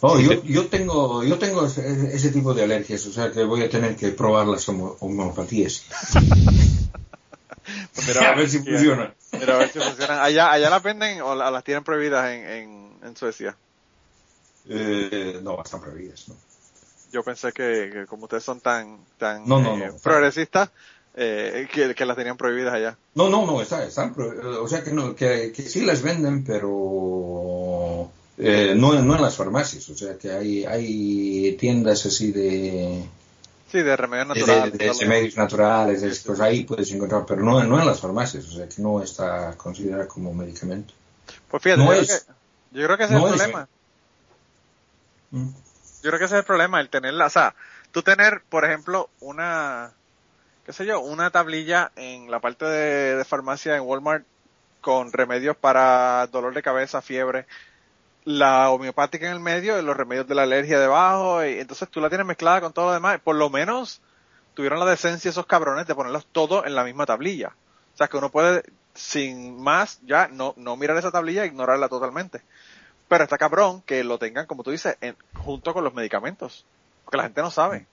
Oh, 0.00 0.18
yo, 0.20 0.42
yo 0.44 0.66
tengo 0.66 1.24
yo 1.24 1.38
tengo 1.38 1.64
ese, 1.66 2.14
ese 2.14 2.30
tipo 2.30 2.52
de 2.52 2.64
alergias, 2.64 3.06
o 3.06 3.12
sea 3.12 3.32
que 3.32 3.44
voy 3.44 3.62
a 3.62 3.70
tener 3.70 3.96
que 3.96 4.08
probar 4.08 4.46
las 4.46 4.68
homo- 4.68 4.96
homeopatías. 5.00 5.84
a 8.20 8.34
ver 8.34 8.48
si 8.48 8.58
funciona. 8.58 9.14
Mira, 9.32 9.54
a 9.54 9.58
ver 9.58 9.72
si 9.72 9.80
funcionan. 9.80 10.20
Allá, 10.20 10.52
allá 10.52 10.70
las 10.70 10.82
venden 10.82 11.20
o 11.22 11.34
la- 11.34 11.50
las 11.50 11.64
tienen 11.64 11.82
prohibidas 11.82 12.30
en, 12.30 12.46
en, 12.46 12.90
en 13.04 13.16
Suecia. 13.16 13.56
Eh, 14.68 15.40
no, 15.42 15.62
están 15.62 15.80
prohibidas, 15.80 16.28
¿no? 16.28 16.34
Yo 17.12 17.22
pensé 17.22 17.52
que, 17.52 17.90
que 17.92 18.06
como 18.06 18.24
ustedes 18.24 18.44
son 18.44 18.60
tan, 18.60 18.98
tan 19.16 19.48
No, 19.48 19.60
no, 19.60 19.76
eh, 19.76 19.90
no. 19.92 19.98
progresistas, 19.98 20.70
eh, 21.14 21.68
que, 21.72 21.94
que 21.94 22.04
las 22.04 22.16
tenían 22.16 22.36
prohibidas 22.36 22.74
allá. 22.74 22.98
No, 23.14 23.30
no, 23.30 23.46
no, 23.46 23.62
está, 23.62 23.84
están, 23.84 24.12
pro- 24.12 24.62
o 24.62 24.68
sea 24.68 24.82
que 24.84 24.92
no, 24.92 25.14
que, 25.14 25.52
que 25.52 25.62
sí 25.62 25.84
las 25.84 26.02
venden, 26.02 26.44
pero 26.44 28.10
eh, 28.38 28.74
no, 28.76 28.92
no 29.02 29.16
en 29.16 29.22
las 29.22 29.36
farmacias, 29.36 29.88
o 29.88 29.94
sea 29.96 30.16
que 30.18 30.30
hay, 30.32 30.64
hay 30.64 31.56
tiendas 31.58 32.04
así 32.06 32.32
de, 32.32 33.04
Sí, 33.70 33.82
de 33.82 33.96
remedios 33.96 34.28
naturales. 34.28 34.72
de- 34.72 34.86
de 34.86 34.92
remedios 34.92 35.36
naturales, 35.36 36.02
de 36.02 36.08
esas 36.08 36.40
ahí 36.40 36.64
puedes 36.64 36.90
encontrar, 36.92 37.24
pero 37.26 37.42
no, 37.42 37.62
no 37.64 37.80
en 37.80 37.86
las 37.86 38.00
farmacias, 38.00 38.46
o 38.46 38.52
sea 38.52 38.68
que 38.68 38.80
no 38.82 39.02
está 39.02 39.54
considerado 39.56 40.06
como 40.08 40.32
medicamento. 40.34 40.94
Pues 41.50 41.62
fíjate, 41.62 41.82
No 41.84 41.92
yo, 41.94 42.00
es. 42.00 42.06
creo 42.08 42.18
que, 42.18 42.78
yo 42.80 42.86
creo 42.86 42.98
que 42.98 43.04
ese 43.04 43.14
No 43.14 43.18
es 43.20 43.24
el 43.26 43.34
es, 43.34 43.40
problema. 43.42 43.68
Mm. 45.30 45.48
Yo 46.02 46.10
creo 46.10 46.18
que 46.18 46.24
ese 46.26 46.34
es 46.36 46.40
el 46.40 46.44
problema, 46.44 46.80
el 46.80 46.88
tenerla, 46.88 47.26
o 47.26 47.30
sea, 47.30 47.54
tú 47.90 48.02
tener, 48.02 48.42
por 48.48 48.64
ejemplo, 48.64 49.10
una, 49.20 49.92
qué 50.64 50.72
sé 50.72 50.86
yo, 50.86 51.00
una 51.00 51.30
tablilla 51.30 51.90
en 51.96 52.30
la 52.30 52.38
parte 52.40 52.64
de, 52.64 53.16
de 53.16 53.24
farmacia 53.24 53.76
en 53.76 53.82
Walmart 53.82 54.24
con 54.80 55.12
remedios 55.12 55.56
para 55.56 56.28
dolor 56.28 56.54
de 56.54 56.62
cabeza, 56.62 57.02
fiebre, 57.02 57.46
la 58.26 58.70
homeopática 58.70 59.26
en 59.26 59.32
el 59.32 59.40
medio 59.40 59.78
y 59.78 59.82
los 59.82 59.96
remedios 59.96 60.26
de 60.26 60.34
la 60.34 60.42
alergia 60.42 60.80
debajo, 60.80 61.44
y 61.44 61.60
entonces 61.60 61.88
tú 61.88 62.00
la 62.00 62.08
tienes 62.08 62.26
mezclada 62.26 62.60
con 62.60 62.72
todo 62.72 62.86
lo 62.86 62.92
demás, 62.92 63.20
por 63.20 63.36
lo 63.36 63.48
menos 63.50 64.02
tuvieron 64.52 64.80
la 64.80 64.84
decencia 64.84 65.30
esos 65.30 65.46
cabrones 65.46 65.86
de 65.86 65.94
ponerlos 65.94 66.26
todos 66.32 66.66
en 66.66 66.74
la 66.74 66.82
misma 66.82 67.06
tablilla. 67.06 67.54
O 67.94 67.96
sea, 67.96 68.08
que 68.08 68.16
uno 68.16 68.30
puede, 68.30 68.64
sin 68.94 69.62
más, 69.62 70.00
ya 70.02 70.26
no, 70.26 70.54
no 70.56 70.76
mirar 70.76 70.96
esa 70.96 71.12
tablilla 71.12 71.44
e 71.44 71.46
ignorarla 71.46 71.88
totalmente. 71.88 72.42
Pero 73.06 73.22
está 73.22 73.38
cabrón 73.38 73.80
que 73.82 74.02
lo 74.02 74.18
tengan, 74.18 74.46
como 74.46 74.64
tú 74.64 74.72
dices, 74.72 74.96
en, 75.00 75.16
junto 75.34 75.72
con 75.72 75.84
los 75.84 75.94
medicamentos. 75.94 76.66
Porque 77.04 77.18
la 77.18 77.22
gente 77.22 77.42
no 77.42 77.52
sabe. 77.52 77.86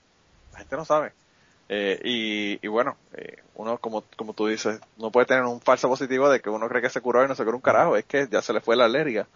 La 0.52 0.60
gente 0.60 0.76
no 0.76 0.84
sabe. 0.84 1.14
Eh, 1.70 2.02
y, 2.04 2.66
y, 2.66 2.68
bueno, 2.70 2.98
eh, 3.14 3.44
uno, 3.54 3.78
como, 3.78 4.04
como 4.18 4.34
tú 4.34 4.48
dices, 4.48 4.80
no 4.98 5.12
puede 5.12 5.28
tener 5.28 5.44
un 5.44 5.62
falso 5.62 5.88
positivo 5.88 6.28
de 6.28 6.40
que 6.40 6.50
uno 6.50 6.68
cree 6.68 6.82
que 6.82 6.90
se 6.90 7.02
curó 7.02 7.24
y 7.24 7.28
no 7.28 7.36
se 7.36 7.46
curó 7.46 7.58
un 7.58 7.62
carajo. 7.62 7.96
Es 7.96 8.06
que 8.06 8.28
ya 8.32 8.42
se 8.42 8.52
le 8.52 8.62
fue 8.62 8.76
la 8.76 8.86
alergia. 8.86 9.28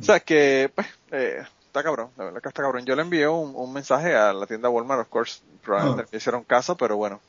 O 0.00 0.02
sea, 0.02 0.20
que, 0.20 0.70
pues, 0.74 0.86
eh, 1.12 1.42
está 1.66 1.82
cabrón. 1.82 2.10
La 2.16 2.24
verdad 2.24 2.42
que 2.42 2.48
está 2.48 2.62
cabrón. 2.62 2.84
Yo 2.84 2.96
le 2.96 3.02
envié 3.02 3.28
un, 3.28 3.54
un 3.54 3.72
mensaje 3.72 4.14
a 4.14 4.32
la 4.32 4.46
tienda 4.46 4.68
Walmart, 4.68 5.02
of 5.02 5.08
course, 5.08 5.40
probablemente 5.62 6.08
me 6.12 6.18
hicieron 6.18 6.44
caso, 6.44 6.76
pero 6.76 6.96
bueno. 6.96 7.20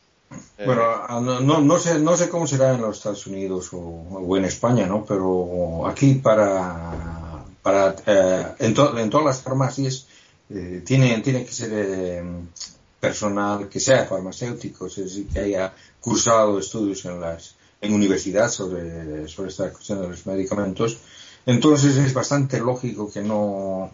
Bueno, 0.66 0.84
ah, 0.84 1.20
no, 1.22 1.40
no, 1.40 1.62
no, 1.62 1.78
sé, 1.80 2.00
no 2.00 2.18
sé 2.18 2.30
cómo 2.30 2.48
será 2.48 2.74
en 2.74 2.82
los 2.82 2.98
Estados 2.98 3.28
Unidos 3.28 3.70
o, 3.74 3.80
o 3.80 4.38
en 4.38 4.46
España, 4.46 4.86
¿no? 4.88 5.06
Pero 5.06 5.88
aquí 5.88 6.16
para, 6.16 7.44
para 7.62 7.96
eh, 8.06 8.46
en, 8.60 8.74
to, 8.74 8.98
en, 8.98 9.10
todas 9.10 9.26
las 9.26 9.42
farmacias 9.42 10.08
eh, 10.50 10.82
tiene, 10.86 11.20
tiene 11.22 11.46
que 11.46 11.52
ser 11.52 11.70
eh, 11.74 12.24
personal 13.00 13.70
que 13.70 13.80
sea 13.80 14.06
farmacéutico, 14.06 14.88
es 14.88 14.96
decir, 14.96 15.28
que 15.28 15.40
haya 15.40 15.74
cursado 16.00 16.58
estudios 16.60 17.06
en 17.06 17.20
las 17.20 17.56
en 17.82 17.94
universidad 17.94 18.50
sobre, 18.50 19.28
sobre 19.28 19.50
esta 19.50 19.72
cuestión 19.72 20.02
de 20.02 20.10
los 20.10 20.26
medicamentos. 20.26 20.98
Entonces 21.46 21.98
es 21.98 22.14
bastante 22.14 22.60
lógico 22.60 23.12
que 23.12 23.22
no 23.22 23.92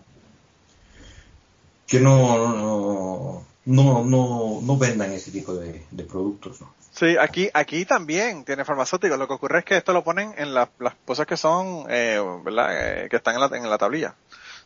que 1.88 2.00
no, 2.00 2.38
no 2.38 3.46
no, 3.66 4.62
no, 4.62 4.78
vendan 4.78 5.12
ese 5.12 5.32
tipo 5.32 5.54
de, 5.54 5.86
de 5.92 6.04
productos, 6.04 6.62
¿no? 6.62 6.74
Sí, 6.92 7.16
aquí, 7.18 7.50
aquí 7.54 7.86
también 7.86 8.44
tiene 8.44 8.66
farmacéuticos. 8.66 9.18
Lo 9.18 9.28
que 9.28 9.34
ocurre 9.34 9.60
es 9.60 9.66
que 9.66 9.78
esto 9.78 9.94
lo 9.94 10.04
ponen 10.04 10.34
en 10.38 10.54
la, 10.54 10.70
las 10.80 10.96
cosas 11.06 11.26
que 11.26 11.38
son, 11.38 11.86
eh, 11.90 12.20
¿verdad? 12.44 13.04
Eh, 13.06 13.10
que 13.10 13.18
están 13.18 13.36
en 13.36 13.42
la, 13.42 13.58
en 13.58 13.70
la 13.70 13.78
tablilla. 13.78 14.16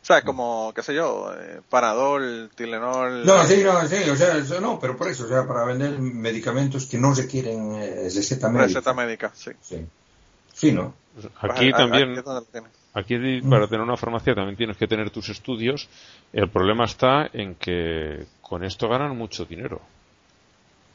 O 0.02 0.06
sea, 0.06 0.22
como, 0.22 0.72
qué 0.76 0.84
sé 0.84 0.94
yo, 0.94 1.34
eh, 1.36 1.62
Panadol, 1.68 2.52
Tilenol. 2.56 3.26
No, 3.26 3.44
sí, 3.46 3.64
no, 3.64 3.88
sí, 3.88 4.10
o 4.10 4.16
sea, 4.16 4.38
eso 4.38 4.62
no, 4.62 4.80
pero 4.80 4.96
por 4.96 5.08
eso, 5.08 5.26
o 5.26 5.28
sea, 5.28 5.48
para 5.48 5.66
vender 5.66 5.98
medicamentos 6.00 6.86
que 6.86 6.98
no 6.98 7.14
requieren 7.14 7.74
eh, 7.76 8.04
receta 8.04 8.50
médica. 8.50 8.68
Receta 8.68 8.94
médica, 8.94 9.32
sí. 9.36 9.52
Sí, 9.62 9.86
sí 10.56 10.72
¿no? 10.72 10.94
Aquí 11.40 11.72
también. 11.72 12.16
Aquí 12.94 13.42
para 13.42 13.68
tener 13.68 13.82
una 13.82 13.98
farmacia 13.98 14.34
también 14.34 14.56
tienes 14.56 14.78
que 14.78 14.88
tener 14.88 15.10
tus 15.10 15.30
estudios. 15.30 15.90
El 16.32 16.50
problema 16.50 16.86
está 16.86 17.30
en 17.32 17.56
que 17.56 18.26
con 18.42 18.64
esto 18.64 18.88
ganan 18.88 19.18
mucho 19.18 19.46
dinero. 19.46 19.82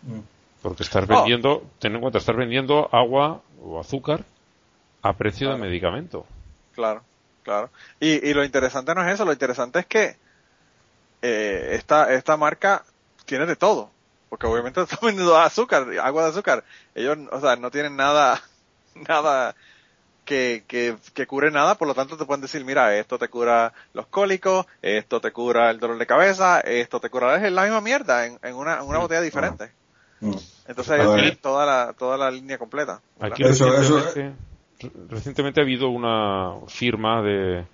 Mm. 0.03 0.21
Porque 0.63 0.83
estás 0.83 1.07
vendiendo, 1.07 1.53
oh. 1.53 1.71
ten 1.79 1.95
en 1.95 2.01
cuenta, 2.01 2.19
estás 2.19 2.37
vendiendo 2.37 2.89
agua 2.93 3.43
o 3.63 3.81
azúcar 3.81 4.25
a 5.03 5.13
precio 5.15 5.49
claro. 5.49 5.63
de 5.63 5.69
medicamento. 5.69 6.27
Claro, 6.75 7.03
claro. 7.43 7.71
Y, 7.99 8.29
y, 8.29 8.35
lo 8.35 8.45
interesante 8.45 8.95
no 8.95 9.07
es 9.07 9.15
eso, 9.15 9.25
lo 9.25 9.33
interesante 9.33 9.79
es 9.81 9.87
que 9.87 10.17
eh, 11.23 11.71
esta, 11.73 12.13
esta 12.13 12.37
marca 12.37 12.85
tiene 13.25 13.47
de 13.47 13.57
todo. 13.57 13.91
Porque 14.29 14.47
obviamente 14.47 14.81
están 14.83 14.99
vendiendo 15.03 15.39
azúcar, 15.39 15.87
agua 16.03 16.25
de 16.25 16.29
azúcar. 16.31 16.65
Ellos, 16.95 17.19
o 17.31 17.41
sea, 17.41 17.57
no 17.57 17.71
tienen 17.71 17.97
nada, 17.97 18.43
nada 19.09 19.55
que, 20.25 20.65
que, 20.69 20.97
que, 21.15 21.27
cure 21.27 21.51
nada, 21.51 21.75
por 21.75 21.89
lo 21.89 21.95
tanto 21.95 22.17
te 22.17 22.25
pueden 22.25 22.41
decir, 22.41 22.65
mira, 22.65 22.97
esto 22.97 23.19
te 23.19 23.29
cura 23.29 23.73
los 23.95 24.07
cólicos, 24.07 24.67
esto 24.81 25.21
te 25.21 25.33
cura 25.33 25.71
el 25.71 25.81
dolor 25.81 25.99
de 25.99 26.07
cabeza, 26.07 26.61
esto 26.61 27.01
te 27.01 27.11
cura, 27.11 27.45
es 27.45 27.53
la 27.53 27.65
misma 27.65 27.81
mierda 27.81 28.27
en, 28.27 28.39
en 28.43 28.55
una, 28.55 28.79
en 28.79 28.87
una 28.87 28.99
botella 28.99 29.23
diferente. 29.23 29.73
Mm. 30.21 30.35
Entonces 30.69 31.01
es 31.25 31.41
toda 31.41 31.67
la, 31.67 31.93
toda 31.95 32.17
la 32.17 32.31
línea 32.31 32.59
completa. 32.59 33.01
Aquí 33.19 33.43
eso, 33.43 33.71
recientemente, 33.71 34.37
eso... 34.79 34.93
recientemente 35.09 35.61
ha 35.61 35.65
habido 35.65 35.89
una 35.89 36.55
firma 36.69 37.23
de, 37.23 37.65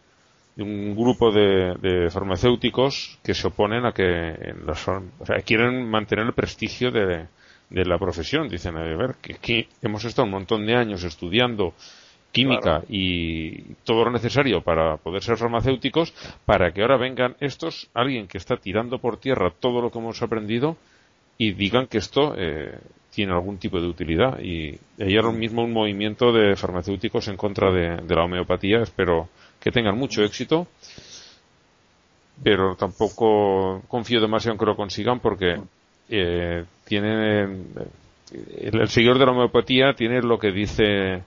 de 0.55 0.63
un 0.63 0.97
grupo 0.97 1.31
de, 1.31 1.75
de, 1.81 2.11
farmacéuticos 2.11 3.19
que 3.23 3.35
se 3.35 3.49
oponen 3.49 3.85
a 3.85 3.93
que 3.93 4.03
en 4.03 4.65
las, 4.67 4.87
o 4.89 5.27
sea, 5.27 5.37
quieren 5.45 5.91
mantener 5.91 6.25
el 6.27 6.33
prestigio 6.33 6.91
de, 6.91 7.27
de 7.71 7.85
la 7.85 7.99
profesión. 7.99 8.49
Dicen, 8.49 8.77
a 8.77 8.83
ver, 8.83 9.17
que 9.21 9.35
aquí 9.35 9.69
hemos 9.83 10.05
estado 10.05 10.27
un 10.27 10.33
montón 10.33 10.67
de 10.67 10.77
años 10.77 11.05
estudiando 11.05 11.75
química 12.33 12.61
claro. 12.61 12.85
y 12.89 13.75
todo 13.85 14.05
lo 14.05 14.11
necesario 14.11 14.61
para 14.61 14.99
poder 14.99 15.23
ser 15.23 15.39
farmacéuticos, 15.39 16.13
para 16.45 16.73
que 16.73 16.83
ahora 16.83 16.99
vengan 16.99 17.35
estos, 17.41 17.89
alguien 17.95 18.29
que 18.29 18.37
está 18.37 18.57
tirando 18.57 18.99
por 18.99 19.19
tierra 19.19 19.53
todo 19.59 19.81
lo 19.81 19.91
que 19.91 19.99
hemos 19.99 20.21
aprendido 20.21 20.77
y 21.39 21.53
digan 21.53 21.87
que 21.87 21.99
esto 21.99 22.35
eh, 22.37 22.79
tiene 23.11 23.33
algún 23.33 23.59
tipo 23.59 23.81
de 23.81 23.87
utilidad. 23.87 24.39
Y 24.41 24.79
hay 24.99 25.17
ahora 25.17 25.33
mismo 25.33 25.63
un 25.65 25.73
movimiento 25.73 26.33
de 26.33 26.57
farmacéuticos 26.57 27.29
en 27.29 27.37
contra 27.37 27.71
de, 27.71 27.97
de 28.03 28.15
la 28.15 28.25
homeopatía. 28.25 28.83
Espero 28.83 29.29
que 29.59 29.71
tengan 29.71 29.97
mucho 29.97 30.23
éxito, 30.23 30.67
pero 32.43 32.77
tampoco 32.77 33.83
confío 33.89 34.21
demasiado 34.21 34.55
en 34.55 34.59
que 34.59 34.67
lo 34.67 34.77
consigan 34.77 35.21
porque 35.21 35.57
eh, 36.09 36.65
tiene 36.85 37.43
el, 37.43 38.81
el 38.81 38.89
seguidor 38.89 39.19
de 39.19 39.27
la 39.27 39.33
homeopatía 39.33 39.95
tiene 39.95 40.23
lo 40.23 40.39
que 40.39 40.51
dice 40.51 41.23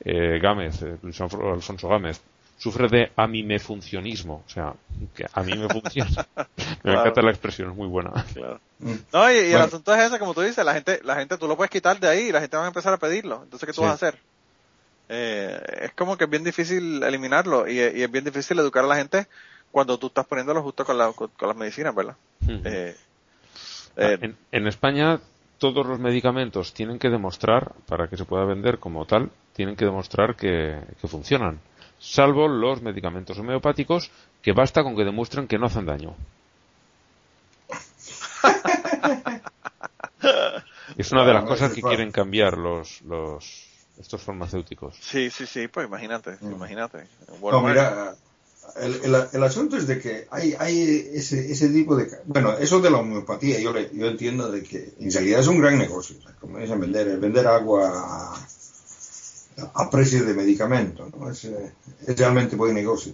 eh, 0.00 0.38
Gámez, 0.40 0.82
eh, 0.82 0.96
Alfonso 1.02 1.88
Gámez, 1.88 2.20
sufre 2.56 2.88
de 2.88 3.12
amimefuncionismo, 3.16 4.42
o 4.46 4.50
sea, 4.50 4.74
que 5.14 5.26
a 5.32 5.42
mí 5.42 5.56
me 5.56 5.68
funciona. 5.68 6.26
me 6.36 6.46
claro. 6.82 7.00
encanta 7.00 7.22
la 7.22 7.30
expresión, 7.30 7.70
es 7.70 7.76
muy 7.76 7.88
buena. 7.88 8.12
Claro. 8.34 8.60
No, 8.78 9.30
y, 9.30 9.36
y 9.36 9.40
bueno. 9.42 9.56
el 9.56 9.62
asunto 9.62 9.94
es 9.94 10.04
ese, 10.04 10.18
como 10.18 10.34
tú 10.34 10.40
dices, 10.40 10.64
la 10.64 10.74
gente, 10.74 11.00
la 11.04 11.16
gente 11.16 11.36
tú 11.36 11.46
lo 11.46 11.56
puedes 11.56 11.70
quitar 11.70 11.98
de 11.98 12.08
ahí 12.08 12.28
y 12.28 12.32
la 12.32 12.40
gente 12.40 12.56
va 12.56 12.64
a 12.64 12.68
empezar 12.68 12.92
a 12.92 12.98
pedirlo. 12.98 13.42
Entonces, 13.42 13.66
¿qué 13.66 13.72
tú 13.72 13.82
sí. 13.82 13.86
vas 13.86 13.90
a 13.90 14.06
hacer? 14.06 14.18
Eh, 15.08 15.60
es 15.82 15.92
como 15.92 16.16
que 16.16 16.24
es 16.24 16.30
bien 16.30 16.44
difícil 16.44 17.02
eliminarlo 17.02 17.66
y, 17.66 17.78
y, 17.78 18.02
es 18.02 18.10
bien 18.10 18.24
difícil 18.24 18.58
educar 18.58 18.84
a 18.84 18.88
la 18.88 18.96
gente 18.96 19.26
cuando 19.70 19.98
tú 19.98 20.08
estás 20.08 20.26
poniéndolo 20.26 20.62
justo 20.62 20.84
con, 20.84 20.98
la, 20.98 21.12
con, 21.12 21.28
con 21.28 21.48
las 21.48 21.56
medicinas, 21.56 21.94
¿verdad? 21.94 22.16
Uh 22.42 22.46
-huh. 22.46 22.62
eh, 22.64 22.96
en, 23.98 24.36
en 24.52 24.66
España 24.66 25.20
todos 25.58 25.86
los 25.86 25.98
medicamentos 25.98 26.72
tienen 26.72 26.98
que 26.98 27.10
demostrar, 27.10 27.72
para 27.86 28.08
que 28.08 28.16
se 28.16 28.24
pueda 28.24 28.44
vender 28.44 28.78
como 28.78 29.04
tal, 29.06 29.30
tienen 29.52 29.76
que 29.76 29.84
demostrar 29.84 30.36
que, 30.36 30.80
que, 31.00 31.08
funcionan. 31.08 31.58
Salvo 31.98 32.46
los 32.46 32.80
medicamentos 32.80 33.36
homeopáticos, 33.38 34.12
que 34.40 34.52
basta 34.52 34.84
con 34.84 34.94
que 34.96 35.04
demuestren 35.04 35.48
que 35.48 35.58
no 35.58 35.66
hacen 35.66 35.86
daño. 35.86 36.14
es 40.96 41.12
una 41.12 41.24
de 41.24 41.34
las 41.34 41.44
cosas 41.44 41.72
que 41.72 41.82
quieren 41.82 42.12
cambiar 42.12 42.56
los, 42.56 43.02
los 43.02 43.66
estos 43.98 44.22
farmacéuticos. 44.22 44.94
Sí, 45.00 45.28
sí, 45.30 45.46
sí, 45.46 45.66
pues 45.66 45.88
imagínate, 45.88 46.36
mm. 46.40 46.52
imagínate. 46.52 47.08
No, 47.42 47.60
mira, 47.62 48.14
el, 48.76 48.94
el, 49.04 49.26
el, 49.32 49.42
asunto 49.42 49.76
es 49.76 49.86
de 49.86 49.98
que 49.98 50.26
hay, 50.30 50.54
hay 50.58 51.10
ese, 51.14 51.50
ese 51.50 51.68
tipo 51.68 51.96
de... 51.96 52.08
Bueno, 52.26 52.56
eso 52.58 52.80
de 52.80 52.90
la 52.90 52.98
homeopatía, 52.98 53.58
yo, 53.60 53.72
le, 53.72 53.90
yo 53.92 54.06
entiendo 54.06 54.50
de 54.50 54.62
que 54.62 54.94
en 54.98 55.10
realidad 55.10 55.40
es 55.40 55.46
un 55.46 55.60
gran 55.60 55.78
negocio. 55.78 56.16
O 56.18 56.22
sea, 56.22 56.32
como 56.40 56.58
dicen, 56.58 56.80
vender, 56.80 57.18
vender 57.18 57.46
agua 57.46 57.90
a, 57.94 58.48
a 59.74 59.90
precio 59.90 60.24
de 60.24 60.34
medicamento, 60.34 61.08
¿no? 61.16 61.30
Es, 61.30 61.44
es 61.44 62.16
realmente 62.16 62.56
buen 62.56 62.74
negocio. 62.74 63.12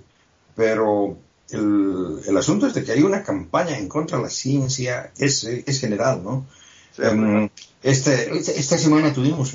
Pero 0.55 1.17
el, 1.51 2.21
el, 2.27 2.37
asunto 2.37 2.67
es 2.67 2.75
de 2.75 2.85
que 2.85 2.93
hay 2.93 3.03
una 3.03 3.23
campaña 3.23 3.79
en 3.79 3.89
contra 3.89 4.19
de 4.19 4.25
la 4.25 4.31
ciencia, 4.31 5.13
es, 5.19 5.45
es 5.45 5.81
general, 5.81 6.23
¿no? 6.23 6.47
Sí, 6.95 7.03
um, 7.03 7.49
este, 7.83 8.39
esta 8.39 8.79
semana 8.79 9.13
tuvimos 9.13 9.55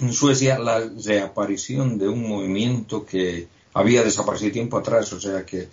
en 0.00 0.12
Suecia 0.12 0.58
la 0.58 0.80
reaparición 1.04 1.98
de 1.98 2.08
un 2.08 2.28
movimiento 2.28 3.04
que 3.04 3.48
había 3.76 4.02
desaparecido 4.02 4.52
tiempo 4.52 4.78
atrás, 4.78 5.12
o 5.12 5.20
sea 5.20 5.44
que 5.44 5.68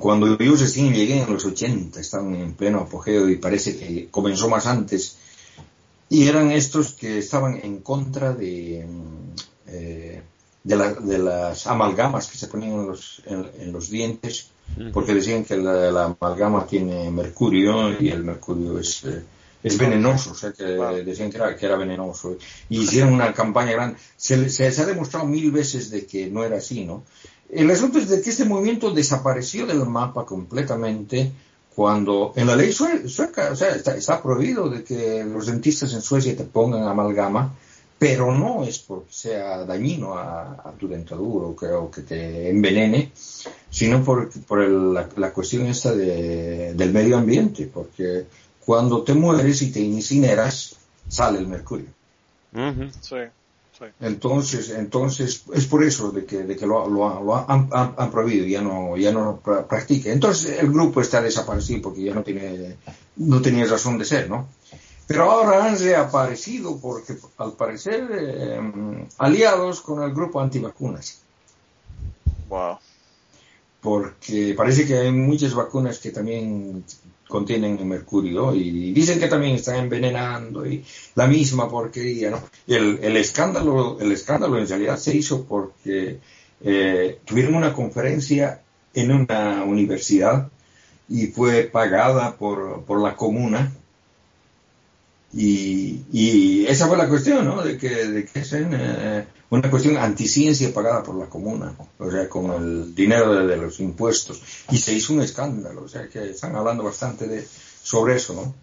cuando 0.00 0.38
yo 0.38 0.56
recién 0.56 0.94
llegué 0.94 1.22
en 1.22 1.32
los 1.32 1.44
80, 1.44 2.00
estaban 2.00 2.34
en 2.34 2.54
pleno 2.54 2.80
apogeo 2.80 3.28
y 3.28 3.36
parece 3.36 3.76
que 3.76 4.08
comenzó 4.10 4.48
más 4.48 4.66
antes, 4.66 5.18
y 6.08 6.26
eran 6.26 6.50
estos 6.50 6.94
que 6.94 7.18
estaban 7.18 7.60
en 7.62 7.80
contra 7.80 8.32
de, 8.32 8.86
eh, 9.66 10.22
de, 10.64 10.76
la, 10.76 10.94
de, 10.94 11.18
las 11.18 11.66
amalgamas 11.66 12.28
que 12.28 12.38
se 12.38 12.48
ponían 12.48 12.72
en 12.72 12.86
los, 12.86 13.22
en, 13.26 13.46
en 13.58 13.72
los 13.72 13.90
dientes, 13.90 14.50
porque 14.92 15.14
decían 15.14 15.44
que 15.44 15.58
la, 15.58 15.92
la, 15.92 16.16
amalgama 16.18 16.66
tiene 16.66 17.10
mercurio 17.10 18.00
y 18.00 18.08
el 18.08 18.24
mercurio 18.24 18.78
es, 18.78 19.04
eh, 19.04 19.22
es 19.62 19.78
venenoso, 19.78 20.32
o 20.32 20.34
sea 20.34 20.52
que 20.52 20.64
decían 20.64 21.30
que 21.30 21.36
era, 21.36 21.56
que 21.56 21.66
era 21.66 21.76
venenoso. 21.76 22.36
Y 22.68 22.80
hicieron 22.80 23.12
una 23.12 23.32
campaña 23.32 23.72
grande. 23.72 23.98
Se, 24.16 24.48
se, 24.48 24.70
se, 24.72 24.82
ha 24.82 24.86
demostrado 24.86 25.26
mil 25.26 25.50
veces 25.50 25.90
de 25.90 26.04
que 26.06 26.28
no 26.28 26.44
era 26.44 26.56
así, 26.56 26.84
¿no? 26.84 27.04
El 27.48 27.70
asunto 27.70 27.98
es 27.98 28.08
de 28.08 28.20
que 28.22 28.30
este 28.30 28.44
movimiento 28.44 28.92
desapareció 28.92 29.66
del 29.66 29.84
mapa 29.86 30.24
completamente 30.24 31.32
cuando 31.74 32.32
en 32.36 32.46
la 32.46 32.56
ley 32.56 32.72
sueca, 32.72 33.50
o 33.52 33.56
sea, 33.56 33.74
está, 33.74 33.96
está, 33.96 34.22
prohibido 34.22 34.68
de 34.68 34.84
que 34.84 35.24
los 35.24 35.46
dentistas 35.46 35.92
en 35.94 36.02
Suecia 36.02 36.36
te 36.36 36.44
pongan 36.44 36.84
amalgama, 36.84 37.54
pero 37.98 38.34
no 38.34 38.64
es 38.64 38.78
porque 38.80 39.12
sea 39.12 39.64
dañino 39.64 40.14
a, 40.14 40.60
a 40.64 40.72
tu 40.78 40.88
dentadura 40.88 41.46
o 41.46 41.56
que, 41.56 41.66
o 41.66 41.90
que, 41.90 42.02
te 42.02 42.50
envenene, 42.50 43.12
sino 43.70 44.04
por, 44.04 44.28
por 44.42 44.62
el, 44.62 44.92
la, 44.92 45.08
la, 45.16 45.32
cuestión 45.32 45.66
esta 45.66 45.94
de, 45.94 46.74
del 46.74 46.92
medio 46.92 47.16
ambiente, 47.16 47.70
porque 47.72 48.26
cuando 48.64 49.02
te 49.02 49.14
mueres 49.14 49.62
y 49.62 49.72
te 49.72 49.80
incineras, 49.80 50.76
sale 51.08 51.38
el 51.38 51.46
mercurio. 51.48 51.86
Ujú. 52.54 52.88
Sí, 53.00 53.16
sí. 53.78 53.84
Entonces, 54.00 54.70
entonces 54.70 55.42
es 55.54 55.66
por 55.66 55.82
eso 55.84 56.10
de 56.12 56.24
que, 56.24 56.42
de 56.44 56.56
que 56.56 56.66
lo, 56.66 56.88
lo- 56.88 57.22
lo 57.22 57.36
han, 57.36 57.68
han- 57.72 57.94
han 57.96 58.10
prohibido, 58.10 58.46
ya 58.46 58.60
no, 58.62 58.96
ya 58.96 59.10
no 59.12 59.24
lo 59.24 59.42
pra- 59.42 59.66
practica. 59.66 60.10
Entonces 60.10 60.58
el 60.60 60.70
grupo 60.70 61.00
está 61.00 61.20
desaparecido 61.22 61.82
porque 61.82 62.02
ya 62.02 62.14
no 62.14 62.22
tiene, 62.22 62.76
no 63.16 63.40
tenía 63.42 63.64
razón 63.66 63.98
de 63.98 64.04
ser, 64.04 64.28
¿no? 64.30 64.46
Pero 65.06 65.30
ahora 65.30 65.64
han 65.66 65.78
reaparecido 65.78 66.78
porque 66.78 67.16
al 67.38 67.52
parecer 67.54 68.08
eh, 68.12 69.06
aliados 69.18 69.80
con 69.80 70.02
el 70.02 70.12
grupo 70.14 70.40
antivacunas. 70.40 71.18
Wow. 72.48 72.78
porque 73.80 74.54
parece 74.56 74.86
que 74.86 74.96
hay 74.96 75.10
muchas 75.12 75.54
vacunas 75.54 75.98
que 75.98 76.10
también 76.10 76.84
contienen 77.32 77.88
mercurio 77.88 78.54
y 78.54 78.92
dicen 78.92 79.18
que 79.18 79.26
también 79.26 79.54
están 79.56 79.76
envenenando 79.76 80.66
y 80.66 80.84
la 81.14 81.26
misma 81.26 81.66
porquería, 81.70 82.38
el, 82.66 83.16
escándalo, 83.16 83.98
el 83.98 84.12
escándalo 84.12 84.58
en 84.58 84.68
realidad 84.68 84.98
se 84.98 85.16
hizo 85.16 85.44
porque 85.46 86.20
eh, 86.60 87.18
tuvieron 87.24 87.54
una 87.54 87.72
conferencia 87.72 88.60
en 88.92 89.12
una 89.12 89.64
universidad 89.64 90.50
y 91.08 91.28
fue 91.28 91.62
pagada 91.62 92.36
por, 92.36 92.84
por 92.84 93.00
la 93.00 93.16
comuna. 93.16 93.72
Y, 95.34 96.66
esa 96.68 96.86
fue 96.86 96.98
la 96.98 97.08
cuestión, 97.08 97.46
¿no? 97.46 97.62
De 97.62 97.78
que, 97.78 97.88
de 97.88 98.26
que 98.26 98.42
eh, 98.52 99.24
una 99.60 99.70
cuestión 99.70 99.96
anticiencia 99.98 100.72
pagada 100.72 101.02
por 101.02 101.14
la 101.16 101.26
comuna, 101.26 101.74
o 101.98 102.10
sea, 102.10 102.28
con 102.28 102.50
el 102.52 102.94
dinero 102.94 103.34
de, 103.34 103.46
de 103.46 103.56
los 103.56 103.80
impuestos. 103.80 104.40
Y 104.70 104.78
se 104.78 104.92
hizo 104.94 105.12
un 105.12 105.20
escándalo, 105.22 105.82
o 105.84 105.88
sea, 105.88 106.08
que 106.08 106.30
están 106.30 106.56
hablando 106.56 106.82
bastante 106.84 107.26
de, 107.28 107.46
sobre 107.82 108.16
eso, 108.16 108.34
¿no? 108.34 108.54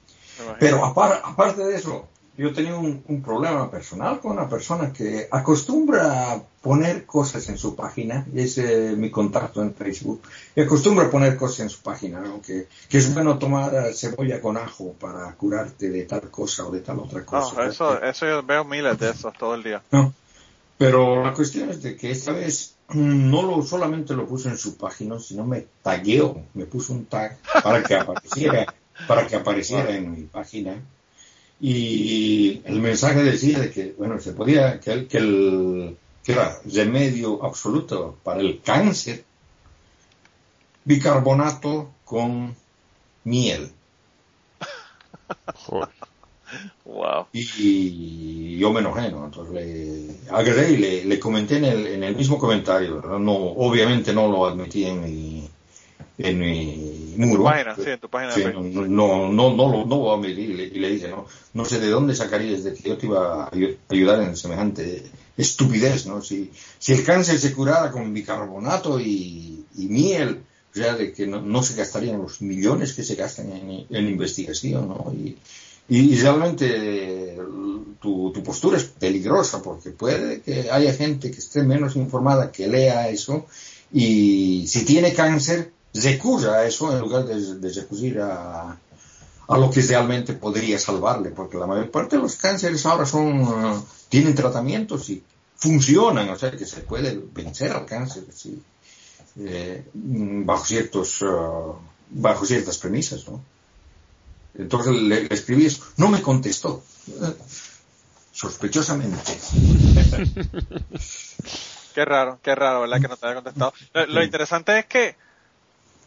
Pero 0.60 0.84
apar- 0.84 1.22
aparte 1.24 1.64
de 1.66 1.76
eso, 1.76 2.07
yo 2.38 2.53
tenía 2.53 2.76
un, 2.76 3.03
un 3.07 3.22
problema 3.22 3.70
personal 3.70 4.20
con 4.22 4.32
una 4.32 4.48
persona 4.48 4.94
que 4.94 5.28
acostumbra 5.30 6.32
a 6.32 6.41
poner 6.61 7.06
cosas 7.06 7.48
en 7.49 7.57
su 7.57 7.76
página, 7.76 8.26
y 8.34 8.40
es 8.41 8.57
eh, 8.57 8.94
mi 8.98 9.11
contacto 9.11 9.61
en 9.61 9.74
Facebook, 9.76 10.22
y 10.56 10.61
acostumbra 10.61 11.06
a 11.07 11.11
poner 11.11 11.36
cosas 11.38 11.60
en 11.60 11.70
su 11.70 11.82
página, 11.82 12.20
¿no? 12.22 12.41
que, 12.41 12.68
que 12.90 12.98
es 12.98 13.14
bueno 13.14 13.38
tomar 13.38 13.76
eh, 13.76 13.94
cebolla 13.94 14.41
con 14.41 14.57
ajo 14.57 14.94
para 14.99 15.32
curarte 15.36 15.90
de 15.90 16.03
tal 16.06 16.32
cosa 16.32 16.66
o 16.66 16.72
de 16.72 16.80
tal 16.80 16.99
otra 16.99 17.24
cosa. 17.26 17.53
No, 17.56 17.70
eso, 17.70 18.02
eso 18.02 18.26
yo 18.26 18.41
veo 18.44 18.64
miles 18.64 18.98
de 18.98 19.10
esos 19.11 19.34
todo 19.38 19.53
el 19.56 19.61
día. 19.64 19.82
No. 19.91 20.14
Pero 20.80 21.22
la 21.23 21.34
cuestión 21.34 21.69
es 21.69 21.84
de 21.84 21.95
que 21.97 22.10
esta 22.10 22.31
vez 22.31 22.76
mm, 22.88 23.30
no 23.30 23.41
lo 23.43 23.61
solamente 23.61 24.15
lo 24.15 24.26
puso 24.26 24.49
en 24.49 24.57
su 24.57 24.77
página, 24.77 25.19
sino 25.19 25.45
me 25.45 25.68
tagueó, 25.84 26.41
me 26.56 26.65
puso 26.65 26.93
un 26.93 27.06
tag 27.06 27.38
para 27.61 27.84
que 27.84 27.95
apareciera, 27.95 28.73
para 29.07 29.27
que 29.27 29.35
apareciera 29.35 29.95
en 29.95 30.11
mi 30.14 30.23
página. 30.23 30.81
Y 31.60 32.61
el 32.64 32.80
mensaje 32.80 33.22
decía 33.22 33.60
de 33.60 33.69
que, 33.72 33.93
bueno, 33.97 34.19
se 34.22 34.31
podía, 34.31 34.80
que, 34.80 34.91
el- 34.93 35.07
que, 35.10 35.18
el, 35.18 35.97
que 36.23 36.31
era 36.31 36.57
remedio 36.73 37.43
absoluto 37.45 38.18
para 38.23 38.39
el 38.39 38.61
cáncer, 38.61 39.26
bicarbonato 40.85 41.91
con 42.06 42.56
miel. 43.26 43.72
Joder. 45.65 45.89
Wow. 46.86 47.28
Y 47.34 48.58
yo 48.58 48.72
me 48.74 48.80
enojé, 48.80 49.12
¿no? 49.12 49.26
Entonces 49.26 49.54
le 49.54 50.16
agarré 50.32 50.72
y 50.72 50.78
le, 50.78 51.06
le 51.06 51.20
comenté 51.20 51.58
en 51.58 51.66
el, 51.66 51.88
en 51.88 52.04
el 52.04 52.16
mismo 52.16 52.38
comentario, 52.38 52.96
¿verdad? 53.02 53.20
No, 53.20 53.34
obviamente 53.34 54.14
no 54.14 54.28
lo 54.28 54.46
admití 54.48 54.86
en 54.86 55.02
mi, 55.04 55.50
en 56.18 56.40
mi 56.40 57.14
muro. 57.18 57.44
página, 57.44 57.76
sí, 57.76 57.90
en 57.90 58.00
tu 58.00 58.10
página 58.10 58.34
Sí, 58.34 58.44
no, 58.44 58.62
no, 58.62 59.32
no, 59.32 59.54
no, 59.56 59.72
lo, 59.72 59.86
no 59.86 59.96
lo 59.98 60.14
admití 60.14 60.42
y 60.42 60.54
le, 60.54 60.64
y 60.66 60.80
le 60.80 60.90
dije, 60.92 61.08
no, 61.08 61.26
no 61.54 61.66
sé 61.66 61.80
de 61.80 61.90
dónde 61.90 62.16
sacarías 62.16 62.64
de 62.64 62.74
que 62.74 62.90
yo 62.90 62.98
te 62.98 63.06
iba 63.06 63.46
a 63.46 63.52
ayu- 63.52 63.78
ayudar 63.90 64.22
en 64.22 64.36
semejante 64.36 65.04
estupidez, 65.38 66.06
¿no? 66.08 66.22
Si, 66.22 66.52
si 66.80 66.94
el 66.94 67.04
cáncer 67.04 67.38
se 67.40 67.54
curara 67.54 67.92
con 67.92 68.14
bicarbonato 68.14 69.00
y, 69.00 69.64
y 69.78 69.86
miel, 69.88 70.42
o 70.72 70.76
sea, 70.76 70.96
de 70.96 71.14
que 71.14 71.26
no, 71.28 71.42
no 71.42 71.64
se 71.64 71.76
gastarían 71.76 72.22
los 72.22 72.42
millones 72.42 72.94
que 72.94 73.04
se 73.04 73.16
gastan 73.16 73.52
en, 73.52 73.86
en 73.90 74.08
investigación, 74.08 74.88
¿no? 74.90 75.14
Y, 75.14 75.38
y, 75.90 76.16
realmente 76.18 77.34
eh, 77.34 77.38
tu, 77.99 78.32
tu 78.32 78.44
postura 78.44 78.78
es 78.78 78.84
peligrosa 78.86 79.61
porque 79.61 79.90
puede 79.90 80.41
que 80.41 80.70
haya 80.70 80.94
gente 80.94 81.32
que 81.32 81.40
esté 81.40 81.64
menos 81.64 81.95
informada 81.95 82.52
que 82.52 82.68
lea 82.68 83.10
eso 83.10 83.48
y 83.91 84.66
si 84.68 84.86
tiene 84.86 85.14
cáncer 85.14 85.72
recurra 85.94 86.57
a 86.57 86.66
eso 86.66 86.91
en 86.94 86.99
lugar 86.99 87.26
de, 87.26 87.56
de 87.56 87.74
recurrir 87.74 88.20
a, 88.22 88.78
a 89.48 89.57
lo 89.57 89.72
que 89.72 89.82
realmente 89.82 90.34
podría 90.34 90.78
salvarle 90.78 91.32
porque 91.32 91.57
la 91.57 91.66
mayor 91.66 91.90
parte 91.90 92.18
de 92.18 92.22
los 92.22 92.36
cánceres 92.36 92.86
ahora 92.86 93.07
son 93.07 93.41
uh, 93.41 93.84
tienen 94.07 94.36
tratamientos 94.36 95.10
y 95.10 95.24
funcionan 95.56 96.30
o 96.30 96.38
sea 96.38 96.52
que 96.52 96.68
se 96.68 96.82
puede 96.82 97.20
vencer 97.34 97.72
al 97.72 97.88
cáncer 97.88 98.26
sí, 98.32 98.61
eh, 99.40 99.86
bajo 99.94 100.66
ciertos 100.66 101.24
uh, 101.24 101.74
bajo 102.11 102.45
ciertas 102.45 102.78
premisas 102.78 103.28
¿no? 103.28 103.41
Entonces 104.58 104.94
le, 104.94 105.24
le 105.24 105.34
escribí 105.34 105.66
eso. 105.66 105.84
No 105.98 106.08
me 106.10 106.22
contestó. 106.22 106.84
Sospechosamente. 108.34 109.38
Qué 111.96 112.06
raro, 112.06 112.40
qué 112.44 112.54
raro, 112.56 112.82
¿verdad? 112.82 113.02
Que 113.02 113.08
no 113.08 113.18
te 113.18 113.26
haya 113.26 113.36
contestado. 113.36 113.74
Lo, 113.94 114.06
lo 114.06 114.24
interesante 114.24 114.78
es 114.80 114.86
que, 114.86 115.16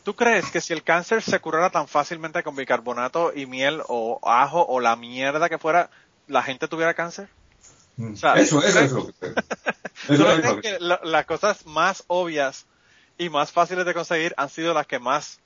¿tú 0.05 0.15
crees 0.15 0.47
que 0.51 0.61
si 0.61 0.73
el 0.73 0.83
cáncer 0.85 1.23
se 1.23 1.41
curara 1.41 1.71
tan 1.71 1.89
fácilmente 1.89 2.43
con 2.43 2.55
bicarbonato 2.57 3.33
y 3.35 3.47
miel 3.47 3.83
o 3.89 4.19
ajo 4.23 4.65
o 4.67 4.81
la 4.81 4.95
mierda 4.97 5.49
que 5.49 5.59
fuera, 5.59 5.91
la 6.29 6.43
gente 6.43 6.69
tuviera 6.69 6.95
cáncer? 6.95 7.29
O 8.01 8.17
sea, 8.17 8.35
eso, 8.35 8.63
eso 8.63 8.79
¿tú 8.79 8.85
es 8.85 8.93
lo 8.93 9.07
que 9.07 9.13
creo. 9.21 9.35
¿Tú 10.07 10.13
Eso 10.15 10.23
no 10.23 10.31
es 10.31 10.37
lo 10.37 10.41
crees 10.43 10.55
que- 10.55 10.61
que 10.79 10.81
la- 10.81 11.01
las 11.03 11.27
cosas 11.27 11.67
más 11.67 12.05
obvias 12.07 12.65
y 13.19 13.29
más 13.29 13.51
fáciles 13.53 13.85
de 13.85 13.93
conseguir 13.93 14.33
han 14.39 14.49
sido 14.49 14.73
las 14.73 14.87
que 14.87 14.99
más 15.01 15.41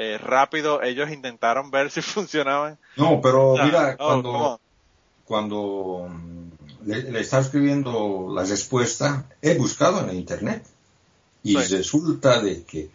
eh, 0.00 0.16
rápido 0.18 0.80
ellos 0.82 1.10
intentaron 1.10 1.70
ver 1.70 1.90
si 1.90 2.00
funcionaban? 2.14 2.78
No, 2.96 3.20
pero 3.20 3.52
O 3.52 3.56
sea, 3.56 3.64
mira, 3.66 3.96
oh, 3.98 4.06
cuando, 4.06 4.32
¿cómo? 4.32 4.60
cuando 5.24 6.08
mm, 6.08 6.86
le, 6.88 7.02
le 7.10 7.20
estaba 7.20 7.42
escribiendo 7.42 8.28
la 8.32 8.44
respuesta, 8.44 9.24
he 9.42 9.54
buscado 9.58 10.08
en 10.08 10.16
internet 10.16 10.64
y 11.42 11.56
Sí. 11.56 11.76
resulta 11.76 12.40
de 12.40 12.62
que 12.62 12.90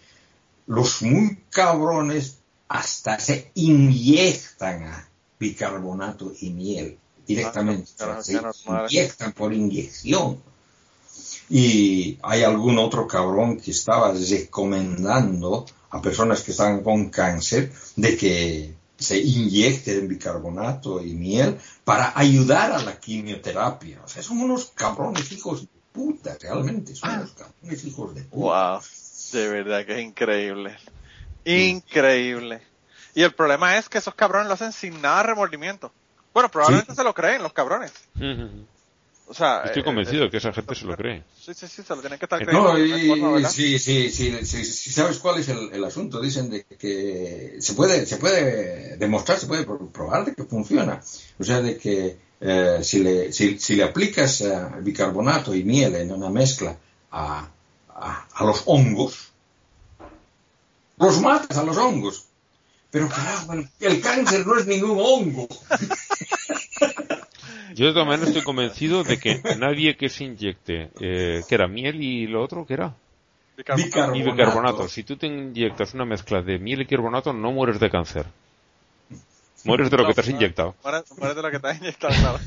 los 0.68 1.02
muy 1.02 1.40
cabrones 1.50 2.38
hasta 2.70 3.20
se 3.20 3.52
inyectan 3.56 4.84
a 4.84 5.08
bicarbonato 5.40 6.32
y 6.40 6.50
miel 6.52 6.98
directamente. 7.28 7.92
Ah, 8.00 8.22
se 8.22 8.40
inyectan 8.68 9.34
por 9.34 9.54
inyección. 9.54 10.40
Y 11.50 12.18
hay 12.24 12.44
algún 12.44 12.78
otro 12.80 13.06
cabrón 13.08 13.58
que 13.60 13.72
estaba 13.72 14.14
recomendando 14.14 15.66
a 15.94 16.02
personas 16.02 16.42
que 16.42 16.52
están 16.52 16.82
con 16.82 17.10
cáncer 17.10 17.72
de 17.96 18.18
que 18.18 18.74
se 18.98 19.20
inyecten 19.20 20.08
bicarbonato 20.08 21.04
y 21.04 21.14
miel 21.14 21.60
para 21.84 22.18
ayudar 22.18 22.72
a 22.72 22.82
la 22.82 23.00
quimioterapia. 23.00 24.02
O 24.04 24.08
sea, 24.08 24.24
son 24.24 24.42
unos 24.42 24.72
cabrones 24.74 25.32
hijos 25.32 25.62
de 25.62 25.68
puta, 25.92 26.36
realmente, 26.42 26.96
son 26.96 27.12
unos 27.12 27.32
cabrones 27.34 27.84
hijos 27.86 28.16
de 28.16 28.24
puta. 28.24 28.72
Wow, 28.74 28.82
de 29.34 29.48
verdad 29.50 29.86
que 29.86 30.00
es 30.00 30.04
increíble. 30.04 30.78
Increíble. 31.46 32.62
Y 33.14 33.22
el 33.22 33.34
problema 33.34 33.78
es 33.78 33.88
que 33.88 34.00
esos 34.00 34.16
cabrones 34.16 34.48
lo 34.48 34.56
hacen 34.56 34.72
sin 34.72 35.00
nada 35.00 35.18
de 35.22 35.28
remordimiento. 35.28 35.92
Bueno, 36.34 36.50
probablemente 36.50 36.94
Sí. 36.94 36.96
se 36.96 37.04
lo 37.04 37.14
creen 37.14 37.44
los 37.44 37.54
cabrones. 37.54 37.94
O 39.26 39.34
sea, 39.34 39.64
Estoy 39.66 39.82
eh, 39.82 39.86
convencido 39.86 40.24
eh, 40.24 40.26
de 40.26 40.32
que 40.32 40.38
esa 40.38 40.52
gente 40.54 40.76
se 40.76 40.86
lo 40.86 40.96
cree. 40.98 41.24
Sí, 41.40 41.54
sí, 41.54 41.68
sí, 41.68 41.82
se 41.82 41.96
lo 41.96 42.02
tienen 42.02 42.20
que 42.20 42.26
estar 42.26 42.44
creyendo. 42.44 42.74
No, 42.74 43.40
y, 43.40 43.46
sí, 43.46 43.80
sí, 43.80 44.12
sí, 44.12 44.46
sí, 44.46 44.92
¿sabes 44.92 45.18
cuál 45.20 45.40
es 45.40 45.48
el, 45.50 45.72
el 45.72 45.84
asunto? 45.84 46.20
Dicen 46.22 46.50
de 46.50 46.64
que 46.66 47.56
se 47.60 47.74
puede, 47.74 48.06
se 48.06 48.18
puede 48.18 48.98
demostrar, 48.98 49.40
se 49.40 49.48
puede 49.48 49.64
pro- 49.64 49.88
probar 49.88 50.26
de 50.26 50.36
que 50.36 50.44
funciona. 50.44 51.02
O 51.40 51.44
sea, 51.44 51.62
de 51.62 51.78
que 51.78 52.18
eh, 52.42 52.80
si, 52.84 53.00
le, 53.00 53.32
si, 53.32 53.58
si 53.60 53.76
le 53.76 53.84
aplicas 53.86 54.42
eh, 54.42 54.54
bicarbonato 54.82 55.56
y 55.56 55.64
miel 55.64 55.96
en 55.96 56.12
una 56.12 56.30
mezcla 56.30 56.76
a, 57.12 57.48
a, 57.96 58.28
a 58.34 58.44
los 58.46 58.64
hongos, 58.66 59.32
los 60.98 61.22
matas 61.22 61.58
a 61.58 61.64
los 61.64 61.78
hongos. 61.78 62.26
Pero 62.92 63.08
carajo, 63.10 63.54
el, 63.54 63.68
el 63.80 64.02
cáncer 64.02 64.46
no 64.46 64.58
es 64.60 64.68
ningún 64.68 65.00
hongo. 65.00 65.48
Yo 67.76 67.88
de 67.88 67.94
todas 67.94 68.08
maneras 68.08 68.30
estoy 68.30 68.44
convencido 68.44 69.04
de 69.04 69.20
que 69.20 69.42
nadie 69.58 69.96
que 69.98 70.10
se 70.10 70.24
inyecte, 70.26 70.90
eh, 71.00 71.42
que 71.48 71.56
era 71.56 71.68
miel 71.68 72.02
y 72.02 72.28
lo 72.28 72.44
otro, 72.44 72.66
que 72.66 72.74
era? 72.76 72.94
Bicarbonato. 73.56 73.86
Bicarbonato. 73.88 74.18
Y 74.18 74.32
bicarbonato. 74.32 74.88
Si 74.88 75.04
tú 75.04 75.18
te 75.18 75.28
inyectas 75.28 75.94
una 75.94 76.06
mezcla 76.06 76.42
de 76.42 76.58
miel 76.60 76.82
y 76.82 76.86
carbonato, 76.88 77.34
no 77.34 77.52
mueres 77.52 77.80
de 77.80 77.90
cáncer. 77.90 78.26
Mueres 79.64 79.90
de 79.90 79.98
lo 79.98 80.08
que 80.08 80.14
te 80.14 80.22
has 80.22 80.30
inyectado. 80.30 80.76
Mueres, 80.84 81.04
mueres 81.18 81.36
de 81.36 81.42
lo 81.42 81.52
que 81.52 81.60
te 81.60 81.68
has 81.68 81.78
inyectado, 81.80 82.14
claro. 82.20 82.40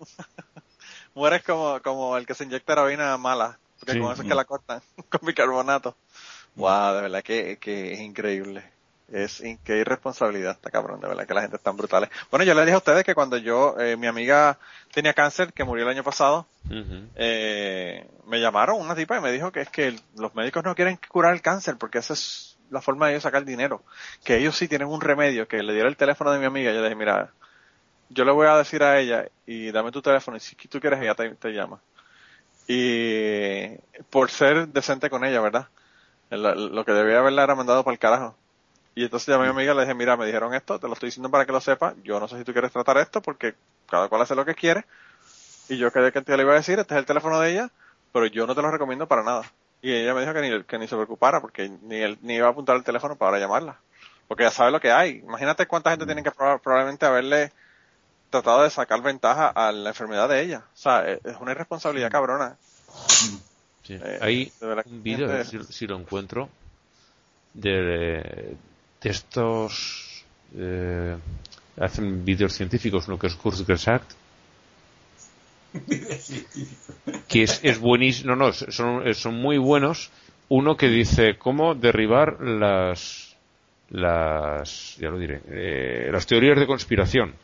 mueres 1.14 1.42
como, 1.44 1.80
como 1.82 2.16
el 2.16 2.26
que 2.26 2.34
se 2.34 2.44
inyecta 2.44 2.72
heroína 2.72 3.16
mala. 3.16 3.58
Porque 3.78 3.92
Sí. 3.92 3.98
con 4.00 4.12
eso 4.12 4.22
es 4.22 4.28
que 4.28 4.34
la 4.34 4.44
cortan, 4.44 4.80
con 5.10 5.20
bicarbonato. 5.26 5.94
Wow, 6.56 6.94
de 6.94 7.02
verdad 7.02 7.22
que, 7.22 7.58
que 7.60 7.92
es 7.92 8.00
increíble. 8.00 8.62
Es 9.08 9.40
in- 9.40 9.58
qué 9.58 9.76
irresponsabilidad 9.78 10.52
esta 10.52 10.70
cabrón, 10.70 11.00
de 11.00 11.08
verdad 11.08 11.26
que 11.26 11.34
la 11.34 11.42
gente 11.42 11.56
es 11.56 11.62
tan 11.62 11.76
brutal. 11.76 12.08
Bueno, 12.30 12.44
yo 12.44 12.54
le 12.54 12.62
dije 12.62 12.74
a 12.74 12.78
ustedes 12.78 13.04
que 13.04 13.14
cuando 13.14 13.36
yo, 13.36 13.78
eh, 13.78 13.96
mi 13.96 14.06
amiga 14.06 14.58
tenía 14.92 15.12
cáncer, 15.12 15.52
que 15.52 15.62
murió 15.64 15.84
el 15.84 15.90
año 15.90 16.02
pasado, 16.02 16.46
Ujú. 16.70 17.10
eh, 17.16 18.08
me 18.26 18.40
llamaron 18.40 18.80
una 18.80 18.94
tipa 18.94 19.18
y 19.18 19.20
me 19.20 19.30
dijo 19.30 19.52
que 19.52 19.60
es 19.60 19.68
que 19.68 19.94
los 20.16 20.34
médicos 20.34 20.64
no 20.64 20.74
quieren 20.74 20.98
curar 21.08 21.34
el 21.34 21.42
cáncer 21.42 21.76
porque 21.76 21.98
esa 21.98 22.14
es 22.14 22.56
la 22.70 22.80
forma 22.80 23.06
de 23.06 23.12
ellos 23.12 23.22
sacar 23.24 23.44
dinero. 23.44 23.84
Que 24.24 24.36
ellos 24.38 24.56
sí 24.56 24.68
tienen 24.68 24.88
un 24.88 25.02
remedio, 25.02 25.46
que 25.46 25.62
le 25.62 25.74
diera 25.74 25.88
el 25.88 25.96
teléfono 25.98 26.32
de 26.32 26.38
mi 26.38 26.46
amiga. 26.46 26.72
Yo 26.72 26.78
le 26.78 26.84
dije, 26.84 26.96
mira, 26.96 27.30
yo 28.08 28.24
le 28.24 28.32
voy 28.32 28.46
a 28.46 28.56
decir 28.56 28.82
a 28.82 28.98
ella 28.98 29.28
y 29.44 29.70
dame 29.70 29.92
tu 29.92 30.00
teléfono 30.00 30.38
y 30.38 30.40
si 30.40 30.56
tú 30.56 30.80
quieres 30.80 31.00
ella 31.02 31.14
te, 31.14 31.28
te 31.34 31.50
llama. 31.50 31.78
Y 32.66 33.76
por 34.10 34.30
ser 34.30 34.68
decente 34.68 35.10
con 35.10 35.24
ella, 35.24 35.40
¿verdad? 35.42 35.68
El- 36.30 36.74
lo 36.74 36.84
que 36.86 36.92
debía 36.92 37.18
haberla 37.18 37.44
era 37.44 37.54
mandado 37.54 37.84
para 37.84 37.92
el 37.92 37.98
carajo. 37.98 38.36
Y 38.96 39.04
entonces 39.04 39.26
llamé 39.28 39.44
a 39.48 39.52
mi 39.52 39.58
amiga 39.58 39.72
y 39.72 39.76
le 39.76 39.82
dije, 39.82 39.94
mira, 39.94 40.16
me 40.16 40.26
dijeron 40.26 40.54
esto, 40.54 40.78
te 40.78 40.86
lo 40.86 40.92
estoy 40.94 41.08
diciendo 41.08 41.30
para 41.30 41.44
que 41.46 41.52
lo 41.52 41.60
sepas. 41.60 41.94
Yo 42.04 42.20
no 42.20 42.28
sé 42.28 42.38
si 42.38 42.44
tú 42.44 42.52
quieres 42.52 42.70
tratar 42.72 42.96
esto 42.98 43.20
porque 43.20 43.54
cada 43.90 44.08
cual 44.08 44.22
hace 44.22 44.34
lo 44.34 44.44
que 44.44 44.54
quiere. 44.54 44.84
Y 45.68 45.76
yo 45.78 45.90
quedé 45.92 46.12
que 46.12 46.22
te 46.22 46.36
le 46.36 46.42
iba 46.44 46.52
a 46.52 46.56
decir, 46.56 46.78
este 46.78 46.94
es 46.94 46.98
el 46.98 47.06
teléfono 47.06 47.40
de 47.40 47.50
ella, 47.52 47.70
pero 48.12 48.26
yo 48.26 48.46
no 48.46 48.54
te 48.54 48.62
lo 48.62 48.70
recomiendo 48.70 49.08
para 49.08 49.22
nada. 49.24 49.42
Y 49.82 49.92
ella 49.92 50.14
me 50.14 50.20
dijo 50.20 50.32
que 50.32 50.40
ni, 50.42 50.62
que 50.64 50.78
ni 50.78 50.86
se 50.86 50.94
preocupara 50.94 51.40
porque 51.40 51.68
ni, 51.82 51.96
él, 51.96 52.18
ni 52.22 52.34
iba 52.34 52.46
a 52.46 52.50
apuntar 52.50 52.76
el 52.76 52.84
teléfono 52.84 53.16
para 53.16 53.38
llamarla. 53.38 53.78
Porque 54.28 54.44
ya 54.44 54.50
sabe 54.50 54.70
lo 54.70 54.80
que 54.80 54.92
hay. 54.92 55.18
Imagínate 55.18 55.66
cuánta 55.66 55.90
gente 55.90 56.06
tiene 56.06 56.22
que 56.22 56.30
proba- 56.32 56.60
probablemente 56.60 57.04
haberle 57.04 57.52
tratado 58.30 58.62
de 58.62 58.70
sacar 58.70 59.02
ventaja 59.02 59.48
a 59.48 59.72
la 59.72 59.90
enfermedad 59.90 60.28
de 60.28 60.40
ella. 60.40 60.58
O 60.72 60.76
sea, 60.76 61.06
es 61.08 61.18
es 61.24 61.36
una 61.40 61.50
irresponsabilidad 61.52 62.10
cabrona. 62.10 62.56
Sí. 63.82 63.98
Eh, 64.02 64.18
Hay 64.22 64.52
un 64.60 65.02
gente- 65.04 65.44
si, 65.44 65.62
si 65.64 65.86
lo 65.86 65.96
encuentro, 65.96 66.48
de, 67.52 67.70
de 67.70 68.56
estos... 69.10 70.24
eh, 70.56 71.16
hacen 71.80 72.24
vídeos 72.24 72.52
científicos, 72.52 73.08
uno 73.08 73.18
que 73.18 73.26
es 73.26 73.34
Kurzgesagt, 73.34 74.12
que 77.28 77.42
es, 77.42 77.60
es 77.64 77.80
buenísimo, 77.80 78.36
no, 78.36 78.46
no, 78.46 78.52
son, 78.52 79.12
son 79.14 79.34
muy 79.34 79.58
buenos. 79.58 80.10
Uno 80.48 80.76
que 80.76 80.88
dice 80.88 81.36
cómo 81.36 81.74
derribar 81.74 82.40
las, 82.40 83.34
las, 83.90 84.96
ya 84.98 85.08
lo 85.08 85.18
diré, 85.18 85.40
eh, 85.48 86.10
las 86.12 86.26
teorías 86.26 86.58
de 86.58 86.66
conspiración. 86.66 87.34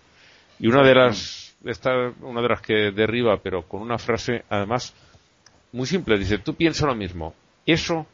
Y 0.60 0.68
una 0.68 0.84
de 0.86 0.94
las, 0.94 1.56
esta, 1.64 1.90
una 2.20 2.42
de 2.42 2.48
las 2.48 2.60
que 2.60 2.92
derriba, 2.92 3.38
pero 3.42 3.66
con 3.66 3.80
una 3.80 3.98
frase, 3.98 4.44
además, 4.48 4.94
muy 5.72 5.86
simple, 5.86 6.18
dice, 6.18 6.38
tú 6.38 6.54
piensa 6.54 6.86
lo 6.86 6.94
mismo. 6.94 7.34
Eso 7.66 8.06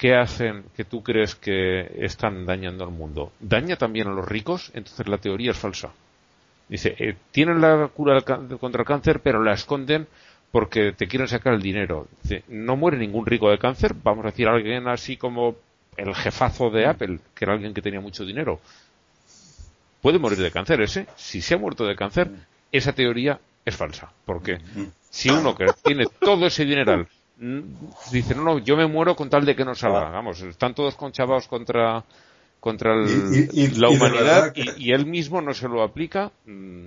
que 0.00 0.14
hacen 0.14 0.64
que 0.74 0.86
tú 0.86 1.02
crees 1.02 1.34
que 1.34 1.82
están 1.98 2.46
dañando 2.46 2.84
al 2.84 2.90
mundo, 2.90 3.32
daña 3.38 3.76
también 3.76 4.08
a 4.08 4.12
los 4.12 4.26
ricos, 4.26 4.70
entonces 4.72 5.06
la 5.06 5.18
teoría 5.18 5.50
es 5.50 5.58
falsa. 5.58 5.92
Dice, 6.70 6.94
eh, 6.98 7.16
tienen 7.30 7.60
la 7.60 7.86
cura 7.88 8.22
contra 8.22 8.80
el 8.80 8.86
cáncer, 8.86 9.20
pero 9.20 9.42
la 9.44 9.52
esconden 9.52 10.08
porque 10.50 10.92
te 10.92 11.06
quieren 11.06 11.28
sacar 11.28 11.52
el 11.52 11.60
dinero. 11.60 12.08
Dice, 12.22 12.44
no 12.48 12.76
muere 12.76 12.96
ningún 12.96 13.26
rico 13.26 13.50
de 13.50 13.58
cáncer, 13.58 13.94
vamos 14.02 14.24
a 14.24 14.28
decir 14.28 14.48
alguien 14.48 14.88
así 14.88 15.18
como 15.18 15.56
el 15.98 16.14
jefazo 16.14 16.70
de 16.70 16.86
Apple, 16.86 17.20
que 17.34 17.44
era 17.44 17.52
alguien 17.52 17.74
que 17.74 17.82
tenía 17.82 18.00
mucho 18.00 18.24
dinero. 18.24 18.58
Puede 20.00 20.18
morir 20.18 20.38
de 20.38 20.50
cáncer 20.50 20.80
ese. 20.80 21.08
Si 21.16 21.42
se 21.42 21.56
ha 21.56 21.58
muerto 21.58 21.84
de 21.84 21.94
cáncer, 21.94 22.30
esa 22.72 22.94
teoría 22.94 23.38
es 23.66 23.76
falsa. 23.76 24.10
Porque 24.24 24.60
si 25.10 25.28
uno 25.28 25.54
que 25.54 25.66
tiene 25.84 26.06
todo 26.20 26.46
ese 26.46 26.64
dineral 26.64 27.06
dice, 28.12 28.34
no, 28.34 28.42
no, 28.42 28.58
yo 28.58 28.76
me 28.76 28.86
muero 28.86 29.16
con 29.16 29.30
tal 29.30 29.44
de 29.46 29.56
que 29.56 29.64
no 29.64 29.74
salga, 29.74 30.10
vamos, 30.10 30.40
están 30.42 30.74
todos 30.74 30.94
conchavados 30.94 31.48
contra 31.48 32.04
contra 32.60 32.92
el- 32.92 33.48
Y- 33.54 33.60
y- 33.60 33.64
y- 33.64 33.68
la 33.70 33.90
y 33.90 33.96
humanidad 33.96 34.52
y, 34.54 34.64
que- 34.66 34.74
y 34.76 34.92
él 34.92 35.06
mismo 35.06 35.40
no 35.40 35.54
se 35.54 35.66
lo 35.66 35.82
aplica. 35.82 36.30
mm, 36.44 36.86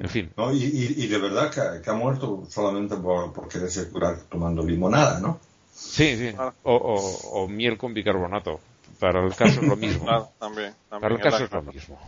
en 0.00 0.08
fin, 0.10 0.30
¿no? 0.36 0.52
Y, 0.52 0.62
y- 0.64 1.04
y 1.04 1.06
de 1.06 1.16
verdad 1.18 1.50
que, 1.50 1.80
que 1.82 1.88
ha 1.90 1.94
muerto 1.94 2.44
solamente 2.50 2.94
por, 2.96 3.32
por 3.32 3.48
quererse 3.48 3.88
curar 3.88 4.18
tomando 4.30 4.62
limonada, 4.62 5.18
¿no? 5.20 5.40
sí, 5.72 6.16
sí. 6.18 6.34
Ah. 6.38 6.52
O, 6.62 6.74
o- 6.74 7.42
o 7.44 7.48
miel 7.48 7.78
con 7.78 7.94
bicarbonato. 7.94 8.60
Para 9.00 9.24
el 9.24 9.34
caso 9.34 9.60
es 9.60 9.66
lo 9.66 9.76
mismo. 9.76 10.04
Claro, 10.04 10.28
también. 10.38 10.74
también 10.90 11.00
Para 11.00 11.14
el 11.14 11.20
caso 11.22 11.38
la- 11.38 11.44
es 11.46 11.52
lo 11.52 11.62
mismo. 11.62 11.98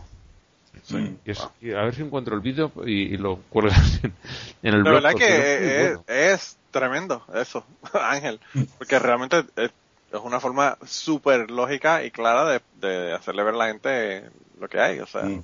Sí. 0.83 1.17
Y 1.25 1.31
es- 1.31 1.47
y 1.61 1.71
a 1.71 1.81
ver 1.81 1.95
si 1.95 2.03
encuentro 2.03 2.35
el 2.35 2.41
vídeo 2.41 2.71
y, 2.85 3.13
y 3.13 3.17
lo 3.17 3.37
cuelgas 3.49 3.99
en, 4.03 4.13
en 4.61 4.73
el 4.75 4.83
De 4.83 4.89
blog. 4.91 4.93
verdad 5.03 5.15
que 5.15 5.87
bueno. 5.89 6.03
es 6.07 6.57
tremendo 6.71 7.23
eso, 7.33 7.65
Ángel, 7.93 8.39
porque 8.77 8.99
realmente 8.99 9.45
es, 9.55 9.71
es 10.11 10.19
una 10.21 10.39
forma 10.39 10.77
súper 10.85 11.51
lógica 11.51 12.03
y 12.03 12.11
clara 12.11 12.45
de, 12.45 12.61
de 12.75 13.13
hacerle 13.13 13.43
ver 13.43 13.53
a 13.55 13.57
la 13.57 13.67
gente 13.67 14.29
lo 14.59 14.67
que 14.67 14.79
hay, 14.79 14.99
o 14.99 15.07
sea. 15.07 15.23
Mm. 15.23 15.43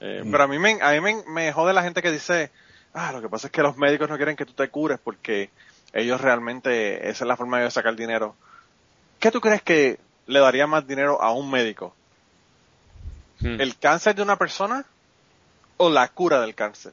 eh, 0.00 0.22
Mm. 0.24 0.30
Pero 0.30 0.44
a 0.44 0.48
mí, 0.48 0.58
me, 0.58 0.78
a 0.80 0.92
mí 0.92 1.00
me, 1.00 1.22
me 1.26 1.52
jode 1.52 1.72
la 1.72 1.82
gente 1.82 2.02
que 2.02 2.12
dice, 2.12 2.50
ah, 2.94 3.12
lo 3.12 3.20
que 3.20 3.28
pasa 3.28 3.48
es 3.48 3.52
que 3.52 3.62
los 3.62 3.76
médicos 3.76 4.08
no 4.08 4.16
quieren 4.16 4.36
que 4.36 4.46
tú 4.46 4.52
te 4.52 4.68
cures 4.68 4.98
porque 5.02 5.50
ellos 5.92 6.20
realmente, 6.20 7.08
esa 7.08 7.24
es 7.24 7.28
la 7.28 7.36
forma 7.36 7.60
de 7.60 7.70
sacar 7.70 7.96
dinero. 7.96 8.34
¿Qué 9.18 9.30
tú 9.30 9.40
crees 9.40 9.62
que 9.62 9.98
le 10.26 10.40
daría 10.40 10.66
más 10.66 10.86
dinero 10.86 11.22
a 11.22 11.32
un 11.32 11.50
médico? 11.50 11.94
Mm. 13.40 13.60
¿El 13.60 13.78
cáncer 13.78 14.14
de 14.14 14.22
una 14.22 14.36
persona 14.36 14.84
o 15.78 15.90
la 15.90 16.08
cura 16.08 16.40
del 16.40 16.54
cáncer? 16.54 16.92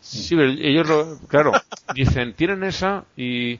Sí, 0.00 0.36
pero 0.36 0.50
ellos 0.50 0.88
lo, 0.88 1.18
claro, 1.26 1.52
dicen, 1.94 2.34
tienen 2.34 2.62
esa 2.64 3.04
y 3.16 3.58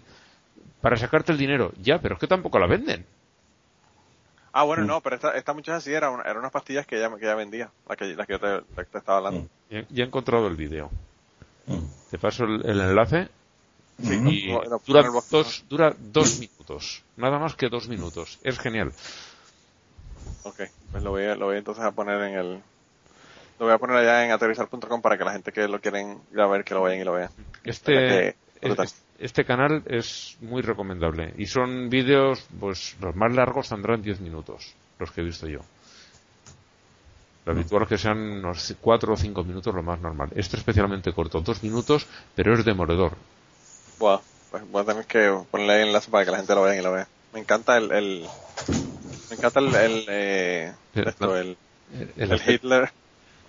para 0.80 0.96
sacarte 0.96 1.32
el 1.32 1.38
dinero. 1.38 1.72
Ya, 1.82 1.98
pero 2.00 2.14
es 2.14 2.20
que 2.20 2.26
tampoco 2.28 2.58
la 2.58 2.66
venden. 2.66 3.04
Ah, 4.52 4.62
bueno, 4.62 4.84
Mm. 4.84 4.86
no, 4.86 5.00
pero 5.00 5.16
esta, 5.16 5.32
esta 5.32 5.52
muchacha 5.52 5.80
sí 5.80 5.92
era 5.92 6.10
una, 6.10 6.22
eran 6.22 6.38
unas 6.38 6.52
pastillas 6.52 6.86
que 6.86 6.96
ella, 6.96 7.10
que 7.18 7.24
ella 7.24 7.34
vendía, 7.34 7.70
la 7.88 7.96
que, 7.96 8.04
la 8.14 8.24
que 8.26 8.32
yo 8.34 8.40
te, 8.40 8.46
la 8.46 8.84
que 8.84 8.90
te 8.90 8.98
estaba 8.98 9.18
hablando. 9.18 9.40
Mm. 9.40 9.48
Ya, 9.74 9.84
ya 9.90 10.04
he 10.04 10.06
encontrado 10.06 10.46
el 10.46 10.56
vídeo. 10.56 10.90
Mm. 11.66 11.78
Te 12.10 12.18
paso 12.18 12.44
el, 12.44 12.64
el 12.64 12.80
enlace 12.80 13.28
Mm. 13.98 14.28
y 14.28 14.52
pongo 14.52 14.80
dura 14.86 15.08
box. 15.10 15.30
dos, 15.30 15.64
dura 15.70 15.96
dos 15.98 16.38
minutos. 16.38 17.02
Nada 17.16 17.38
más 17.38 17.54
que 17.54 17.70
dos 17.70 17.88
minutos. 17.88 18.38
Es 18.42 18.58
genial. 18.58 18.92
Ok, 20.42 20.60
pues 20.92 21.02
lo 21.02 21.10
voy, 21.12 21.24
a, 21.24 21.34
lo 21.34 21.46
voy 21.46 21.56
entonces 21.56 21.82
a 21.82 21.92
poner 21.92 22.20
en 22.20 22.34
el... 22.38 22.62
Lo 23.58 23.66
voy 23.66 23.74
a 23.74 23.78
poner 23.78 23.96
allá 23.96 24.24
en 24.24 24.32
aterrizar.com 24.32 25.00
para 25.00 25.16
que 25.16 25.24
la 25.24 25.32
gente 25.32 25.52
que 25.52 25.66
lo 25.68 25.80
quieren 25.80 26.20
ir 26.32 26.40
a 26.40 26.46
ver, 26.46 26.64
que 26.64 26.74
lo 26.74 26.82
vayan 26.82 27.00
y 27.00 27.04
lo 27.04 27.12
vean. 27.12 27.30
Este, 27.64 28.36
este 29.18 29.44
canal 29.44 29.82
es 29.86 30.36
muy 30.40 30.62
recomendable. 30.62 31.32
Y 31.38 31.46
son 31.46 31.88
vídeos, 31.88 32.46
pues 32.60 32.96
los 33.00 33.14
más 33.16 33.34
largos 33.34 33.68
tendrán 33.68 34.02
10 34.02 34.20
minutos, 34.20 34.74
los 34.98 35.10
que 35.10 35.22
he 35.22 35.24
visto 35.24 35.46
yo. 35.46 35.60
Lo 37.46 37.52
habitual 37.52 37.84
es 37.84 37.88
que 37.88 37.98
sean 37.98 38.18
unos 38.18 38.74
4 38.80 39.12
o 39.12 39.16
5 39.16 39.44
minutos, 39.44 39.74
lo 39.74 39.82
más 39.82 40.00
normal. 40.00 40.30
Este 40.34 40.56
especialmente 40.56 41.12
corto, 41.12 41.40
2 41.40 41.62
minutos, 41.62 42.06
pero 42.34 42.52
es 42.54 42.64
demoledor. 42.64 43.12
Wow, 43.98 44.20
pues 44.50 44.70
voy 44.70 44.82
a 44.82 44.84
tener 44.84 45.04
que 45.06 45.32
ponerle 45.50 45.72
ahí 45.74 45.82
el 45.82 45.88
enlace 45.88 46.10
para 46.10 46.24
que 46.24 46.30
la 46.32 46.38
gente 46.38 46.54
lo 46.54 46.62
vea 46.62 46.76
y 46.78 46.82
lo 46.82 46.92
vea. 46.92 47.06
Me 47.32 47.40
encanta 47.40 47.78
el... 47.78 47.92
el 47.92 48.26
me 49.30 49.36
encanta 49.36 49.60
el... 49.60 49.74
el, 49.74 50.04
eh, 50.08 50.72
El- 50.94 51.08
esto, 51.08 51.36
el, 51.36 51.56
El, 52.16 52.32
el 52.32 52.42
Hitler. 52.46 52.90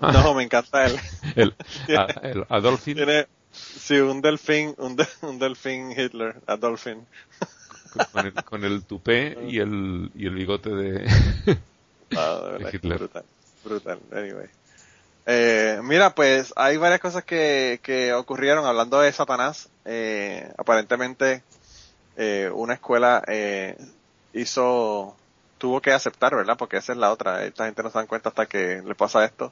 Ah. 0.01 0.11
No, 0.11 0.33
me 0.33 0.43
encanta 0.43 0.85
el... 0.85 0.99
el, 1.35 1.97
a- 1.97 2.05
el 2.23 2.45
Adolfin 2.49 2.95
Tiene... 2.95 3.27
Sí, 3.51 3.95
un 3.99 4.21
delfín, 4.21 4.75
un, 4.77 4.95
de- 4.95 5.07
un 5.21 5.39
delfín 5.39 5.91
Hitler, 5.91 6.35
Adolfin. 6.45 7.05
con 8.11 8.25
el, 8.25 8.33
con 8.43 8.63
el 8.63 8.83
tupé 8.83 9.37
y 9.47 9.59
el, 9.59 10.11
y 10.13 10.27
el 10.27 10.35
bigote 10.35 10.69
de... 10.69 11.07
Ah, 12.15 12.41
de 12.45 12.51
verdad, 12.51 12.69
Hitler. 12.73 12.97
Brutal, 12.99 13.25
brutal, 13.63 13.99
anyway. 14.11 14.47
Eh, 15.25 15.79
mira, 15.83 16.13
pues 16.15 16.53
hay 16.55 16.77
varias 16.77 17.01
cosas 17.01 17.23
que, 17.23 17.79
que 17.83 18.13
ocurrieron 18.13 18.65
hablando 18.65 18.99
de 18.99 19.11
Satanás. 19.11 19.69
Eh, 19.85 20.49
aparentemente, 20.57 21.43
eh, 22.15 22.49
una 22.53 22.75
escuela 22.75 23.23
eh, 23.27 23.75
hizo, 24.33 25.15
tuvo 25.57 25.81
que 25.81 25.91
aceptar, 25.91 26.35
¿verdad? 26.35 26.57
Porque 26.57 26.77
esa 26.77 26.93
es 26.93 26.97
la 26.97 27.11
otra. 27.11 27.43
Esta 27.43 27.65
gente 27.65 27.83
no 27.83 27.89
se 27.89 27.97
dan 27.97 28.07
cuenta 28.07 28.29
hasta 28.29 28.45
que 28.45 28.81
le 28.85 28.95
pasa 28.95 29.25
esto. 29.25 29.51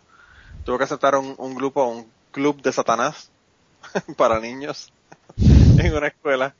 Tuvo 0.65 0.77
que 0.77 0.83
aceptar 0.83 1.15
un, 1.15 1.35
un 1.37 1.55
grupo, 1.55 1.85
un 1.85 2.09
club 2.31 2.61
de 2.61 2.71
Satanás 2.71 3.29
para 4.17 4.39
niños 4.39 4.91
en 5.37 5.93
una 5.95 6.07
escuela. 6.07 6.53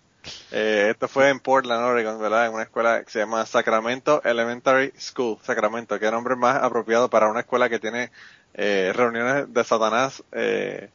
Eh, 0.52 0.88
esto 0.92 1.08
fue 1.08 1.30
en 1.30 1.40
Portland, 1.40 1.84
Oregon, 1.84 2.20
¿verdad? 2.20 2.48
En 2.48 2.54
una 2.54 2.64
escuela 2.64 3.04
que 3.04 3.12
se 3.12 3.20
llama 3.20 3.46
Sacramento 3.46 4.22
Elementary 4.24 4.92
School. 5.00 5.38
Sacramento, 5.44 6.00
que 6.00 6.10
nombre 6.10 6.36
más 6.36 6.64
apropiado 6.64 7.10
para 7.10 7.30
una 7.30 7.42
escuela 7.42 7.70
que 7.70 7.80
tiene 7.80 8.12
eh, 8.56 8.92
reuniones 8.96 9.54
de 9.54 9.64
Satanás 9.64 10.24
eh, 10.32 10.90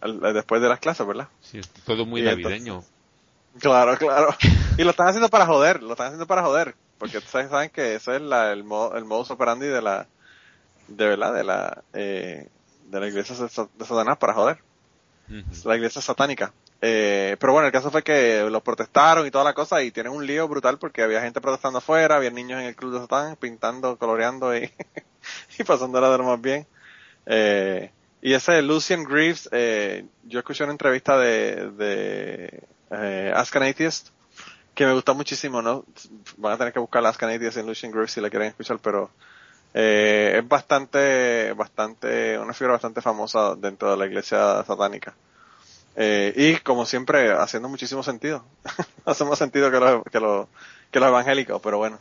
al- 0.00 0.20
después 0.34 0.60
de 0.62 0.68
las 0.68 0.80
clases, 0.80 1.06
¿verdad? 1.06 1.28
Sí, 1.42 1.60
todo 1.84 2.06
muy 2.06 2.22
Y 2.22 2.24
entonces- 2.28 2.44
navideño. 2.44 2.84
Claro, 3.60 3.96
claro. 3.98 4.34
Y 4.78 4.84
lo 4.84 4.90
están 4.90 5.08
haciendo 5.08 5.28
para 5.28 5.44
joder, 5.46 5.82
lo 5.82 5.92
están 5.92 6.06
haciendo 6.06 6.26
para 6.26 6.42
joder. 6.42 6.74
Porque 6.98 7.18
ustedes 7.18 7.50
saben 7.50 7.70
que 7.70 7.94
ese 7.96 8.16
es 8.16 8.22
la, 8.22 8.52
el, 8.52 8.62
modo, 8.64 8.96
el 8.96 9.04
modus 9.04 9.30
operandi 9.30 9.66
de 9.66 9.82
la, 9.82 10.06
de 10.90 11.06
verdad, 11.06 11.32
de 11.34 11.44
la, 11.44 11.82
eh, 11.94 12.48
de 12.90 13.00
la 13.00 13.06
iglesia 13.08 13.34
de 13.36 13.48
Sa- 13.48 13.68
de 13.72 13.84
Satanás 13.84 14.18
para 14.18 14.34
joder. 14.34 14.58
La 15.64 15.76
iglesia 15.76 16.02
satánica. 16.02 16.52
Eh, 16.82 17.36
pero 17.38 17.52
bueno, 17.52 17.66
el 17.66 17.72
caso 17.72 17.90
fue 17.90 18.02
que 18.02 18.46
los 18.50 18.62
protestaron 18.62 19.26
y 19.26 19.30
toda 19.30 19.44
la 19.44 19.54
cosa 19.54 19.82
y 19.82 19.90
tienen 19.90 20.12
un 20.12 20.26
lío 20.26 20.48
brutal 20.48 20.78
porque 20.78 21.02
había 21.02 21.20
gente 21.20 21.40
protestando 21.40 21.78
afuera, 21.78 22.16
había 22.16 22.30
niños 22.30 22.60
en 22.60 22.66
el 22.66 22.74
club 22.74 22.92
de 22.94 23.00
Satán 23.00 23.36
pintando, 23.36 23.96
coloreando 23.96 24.56
y, 24.56 24.70
y 25.58 25.64
pasándola 25.64 26.10
de 26.10 26.18
lo 26.18 26.24
más 26.24 26.40
bien. 26.40 26.66
Eh, 27.26 27.90
y 28.22 28.32
ese 28.34 28.60
Lucian 28.62 29.04
Greaves, 29.04 29.48
eh, 29.52 30.04
yo 30.24 30.40
escuché 30.40 30.64
una 30.64 30.72
entrevista 30.72 31.16
de, 31.18 31.70
de 31.70 32.62
eh, 32.90 33.32
Ask 33.34 33.54
an 33.56 33.62
Atheist 33.62 34.08
que 34.74 34.86
me 34.86 34.94
gustó 34.94 35.14
muchísimo, 35.14 35.60
¿no? 35.62 35.84
Van 36.38 36.54
a 36.54 36.58
tener 36.58 36.72
que 36.72 36.78
buscar 36.80 37.04
Ask 37.06 37.22
an 37.22 37.30
Atheist 37.30 37.58
en 37.58 37.66
Lucian 37.66 37.92
Greaves 37.92 38.12
si 38.12 38.20
la 38.20 38.30
quieren 38.30 38.48
escuchar, 38.48 38.78
pero 38.82 39.10
eh, 39.74 40.36
es 40.38 40.48
bastante, 40.48 41.52
bastante, 41.52 42.38
una 42.38 42.52
figura 42.52 42.74
bastante 42.74 43.00
famosa 43.00 43.54
dentro 43.56 43.90
de 43.90 43.96
la 43.96 44.06
iglesia 44.06 44.64
satánica. 44.64 45.14
Eh, 45.96 46.32
y 46.36 46.56
como 46.58 46.86
siempre, 46.86 47.32
haciendo 47.32 47.68
muchísimo 47.68 48.02
sentido. 48.02 48.44
Hace 49.04 49.24
más 49.24 49.38
sentido 49.38 49.70
que 49.70 49.78
los, 49.78 50.02
que 50.04 50.20
los, 50.20 50.46
evangélicos, 50.92 51.60
pero 51.62 51.78
bueno. 51.78 51.98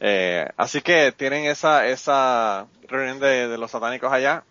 Eh, 0.00 0.48
así 0.56 0.82
que 0.82 1.12
tienen 1.12 1.46
esa, 1.46 1.86
esa 1.86 2.66
reunión 2.88 3.18
de, 3.18 3.48
de 3.48 3.58
los 3.58 3.70
satánicos 3.70 4.12
allá. 4.12 4.44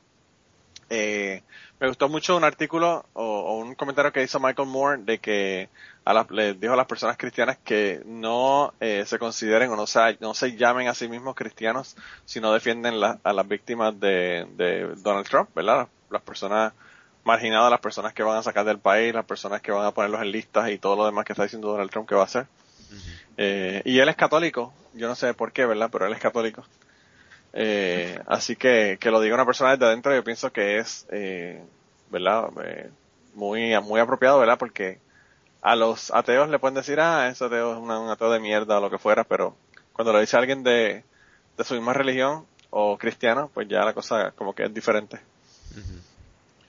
Eh, 0.89 1.41
me 1.79 1.87
gustó 1.87 2.07
mucho 2.07 2.37
un 2.37 2.43
artículo 2.43 3.05
o, 3.13 3.23
o, 3.23 3.57
un 3.57 3.75
comentario 3.75 4.11
que 4.11 4.23
hizo 4.23 4.39
Michael 4.39 4.67
Moore 4.67 5.01
de 5.03 5.19
que 5.19 5.69
a 6.05 6.13
la, 6.13 6.25
le 6.29 6.53
dijo 6.53 6.73
a 6.73 6.77
las 6.77 6.87
personas 6.87 7.17
cristianas 7.17 7.57
que 7.63 8.01
no 8.05 8.73
eh, 8.79 9.03
se 9.05 9.19
consideren 9.19 9.69
o 9.71 9.75
no 9.75 9.85
se, 9.87 10.17
no 10.21 10.33
se 10.33 10.55
llamen 10.55 10.87
a 10.87 10.93
sí 10.93 11.09
mismos 11.09 11.35
cristianos, 11.35 11.95
sino 12.23 12.53
defienden 12.53 12.99
la, 12.99 13.19
a 13.23 13.33
las 13.33 13.47
víctimas 13.47 13.99
de, 13.99 14.47
de 14.55 14.95
Donald 14.97 15.27
Trump, 15.27 15.49
¿verdad? 15.55 15.87
Las 16.09 16.21
personas 16.21 16.73
marginadas, 17.25 17.71
las 17.71 17.81
personas 17.81 18.13
que 18.13 18.23
van 18.23 18.37
a 18.37 18.43
sacar 18.43 18.65
del 18.65 18.79
país, 18.79 19.13
las 19.13 19.25
personas 19.25 19.61
que 19.61 19.71
van 19.71 19.85
a 19.85 19.91
ponerlos 19.91 20.21
en 20.21 20.31
listas 20.31 20.69
y 20.69 20.77
todo 20.77 20.95
lo 20.95 21.05
demás 21.05 21.25
que 21.25 21.33
está 21.33 21.43
diciendo 21.43 21.69
Donald 21.69 21.89
Trump 21.89 22.07
que 22.07 22.15
va 22.15 22.21
a 22.21 22.25
hacer. 22.25 22.43
Uh 22.43 22.93
-huh. 22.93 23.19
eh, 23.37 23.81
y 23.83 23.99
él 23.99 24.07
es 24.07 24.15
católico, 24.15 24.73
yo 24.93 25.07
no 25.07 25.15
sé 25.15 25.33
por 25.33 25.51
qué, 25.51 25.65
¿verdad? 25.65 25.89
Pero 25.91 26.05
él 26.05 26.13
es 26.13 26.19
católico. 26.19 26.63
Eh, 27.57 28.19
así 28.27 28.57
que 28.57 28.97
que 28.99 29.09
lo 29.09 29.21
diga 29.21 29.33
una 29.33 29.45
persona 29.45 29.71
desde 29.71 29.85
adentro, 29.85 30.13
yo 30.13 30.25
pienso 30.25 30.51
que 30.51 30.77
es, 30.77 31.07
eh, 31.09 31.63
¿verdad? 32.11 32.49
Eh, 32.65 32.89
muy, 33.33 33.79
muy 33.81 33.99
apropiado, 34.01 34.39
¿verdad? 34.39 34.57
Porque 34.59 34.99
a 35.61 35.75
los 35.77 36.11
ateos 36.13 36.49
le 36.49 36.59
pueden 36.59 36.75
decir, 36.75 36.99
ah, 36.99 37.29
ese 37.29 37.45
ateo 37.45 37.73
es 37.73 37.79
una, 37.79 37.97
un 37.99 38.09
ateo 38.09 38.29
de 38.29 38.41
mierda 38.41 38.77
o 38.77 38.81
lo 38.81 38.89
que 38.89 38.97
fuera, 38.97 39.23
pero 39.23 39.55
cuando 39.93 40.11
lo 40.11 40.19
dice 40.19 40.35
alguien 40.35 40.63
de, 40.63 41.03
de 41.57 41.63
su 41.63 41.75
misma 41.75 41.93
religión 41.93 42.45
o 42.71 42.97
cristiano, 42.97 43.49
pues 43.53 43.69
ya 43.69 43.85
la 43.85 43.93
cosa 43.93 44.31
como 44.31 44.53
que 44.53 44.63
es 44.63 44.73
diferente. 44.73 45.17
Uh 45.71 45.79
-huh. 45.79 46.01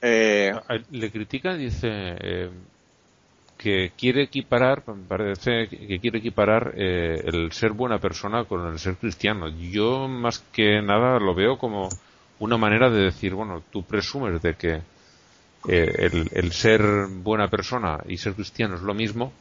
eh, 0.03 0.55
le 0.93 1.11
critica, 1.11 1.55
dice, 1.55 1.89
eh, 1.91 2.51
que 3.57 3.93
quiere 3.97 4.23
equiparar, 4.23 4.83
parece 5.09 5.69
que 5.69 5.99
quiere 5.99 6.19
equiparar 6.19 6.75
eh, 6.77 7.23
el 7.25 7.53
ser 7.53 7.73
buena 7.73 7.99
persona 7.99 8.45
con 8.45 8.67
el 8.67 8.79
ser 8.79 8.97
cristiano. 8.97 9.49
Yo 9.49 10.09
más 10.09 10.41
que 10.53 10.83
nada 10.83 11.19
lo 11.19 11.35
veo 11.35 11.57
como 11.59 11.89
una 12.39 12.59
manera 12.59 12.91
de 12.91 13.05
decir, 13.05 13.35
bueno, 13.35 13.63
tú 13.71 13.83
presumes 13.83 14.43
de 14.43 14.55
que 14.55 14.75
eh, 15.69 15.95
el, 15.99 16.29
el, 16.33 16.53
ser 16.53 16.83
buena 17.09 17.49
persona 17.49 17.99
y 18.07 18.19
ser 18.19 18.35
cristiano 18.35 18.77
es 18.77 18.83
lo 18.83 18.95
mismo, 18.95 19.33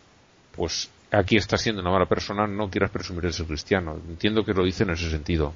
pues 0.55 0.89
aquí 1.11 1.35
estás 1.35 1.61
siendo 1.61 1.81
una 1.81 1.91
mala 1.91 2.05
persona, 2.05 2.47
no 2.47 2.69
quieras 2.69 2.91
presumir 2.91 3.23
de 3.23 3.33
ser 3.33 3.45
cristiano. 3.45 3.99
Entiendo 4.07 4.45
que 4.45 4.53
lo 4.53 4.63
dice 4.63 4.83
en 4.83 4.91
ese 4.91 5.09
sentido. 5.09 5.53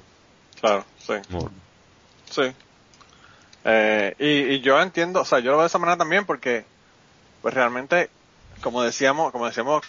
Claro, 0.60 0.84
sí. 0.98 1.14
Bueno. 1.30 1.50
Sí. 2.28 2.42
Eh, 3.64 4.14
y, 4.18 4.54
y 4.54 4.60
yo 4.60 4.80
entiendo, 4.80 5.22
o 5.22 5.24
sea, 5.24 5.38
yo 5.38 5.50
lo 5.50 5.56
veo 5.56 5.62
de 5.62 5.68
esa 5.68 5.78
manera 5.78 5.96
también 5.96 6.26
porque, 6.26 6.64
pues 7.40 7.54
realmente 7.54 8.10
como 8.62 8.82
decíamos, 8.82 9.32
como 9.32 9.46
decíamos 9.46 9.82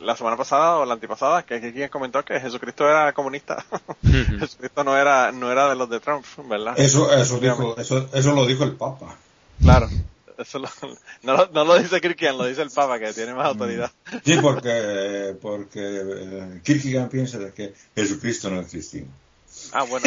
la 0.00 0.16
semana 0.16 0.36
pasada 0.36 0.76
o 0.76 0.84
la 0.84 0.94
antipasada, 0.94 1.42
que 1.44 1.54
aquí 1.54 1.72
quien 1.72 1.88
comentó 1.88 2.24
que 2.24 2.40
Jesucristo 2.40 2.88
era 2.88 3.12
comunista. 3.12 3.64
Jesucristo 4.02 4.84
no 4.84 4.96
era, 4.96 5.32
no 5.32 5.50
era 5.50 5.68
de 5.68 5.74
los 5.74 5.90
de 5.90 6.00
Trump, 6.00 6.24
¿verdad? 6.48 6.74
Eso, 6.78 7.12
eso 7.12 7.38
dijo, 7.38 7.76
eso, 7.78 8.08
eso 8.12 8.32
lo 8.32 8.46
dijo 8.46 8.64
el 8.64 8.72
Papa. 8.72 9.16
Claro. 9.60 9.88
Eso 10.38 10.60
lo, 10.60 10.68
no, 11.22 11.46
no, 11.46 11.64
lo 11.64 11.78
dice 11.78 12.00
Kirkian, 12.00 12.38
lo 12.38 12.46
dice 12.46 12.62
el 12.62 12.70
Papa, 12.70 12.98
que 12.98 13.12
tiene 13.12 13.34
más 13.34 13.46
autoridad. 13.46 13.90
Sí, 14.24 14.36
porque, 14.42 15.36
porque 15.42 15.80
eh, 15.82 16.60
Kirkigan 16.62 17.08
piensa 17.08 17.38
de 17.38 17.52
que 17.52 17.74
Jesucristo 17.94 18.48
no 18.50 18.60
es 18.60 18.68
cristiano. 18.68 19.08
Ah, 19.72 19.82
bueno. 19.82 20.06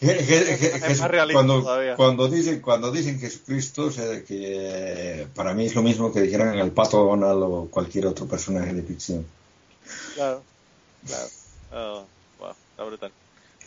Es 0.00 1.00
más 1.00 1.10
cuando, 1.32 1.66
cuando 1.96 2.28
dicen 2.28 2.60
cuando 2.60 2.92
dicen 2.92 3.18
Jesucristo 3.18 3.90
que 4.26 5.26
para 5.34 5.54
mí 5.54 5.66
es 5.66 5.74
lo 5.74 5.82
mismo 5.82 6.12
que 6.12 6.20
dijeran 6.20 6.58
el 6.58 6.70
pato 6.70 7.04
Donald 7.04 7.42
o 7.42 7.68
cualquier 7.70 8.06
otro 8.06 8.26
personaje 8.26 8.72
de 8.72 8.82
ficción. 8.82 9.26
Claro 10.14 10.42
claro. 11.06 11.28
Oh, 11.72 12.06
wow, 12.38 12.54
está 12.70 12.84
brutal. 12.84 13.12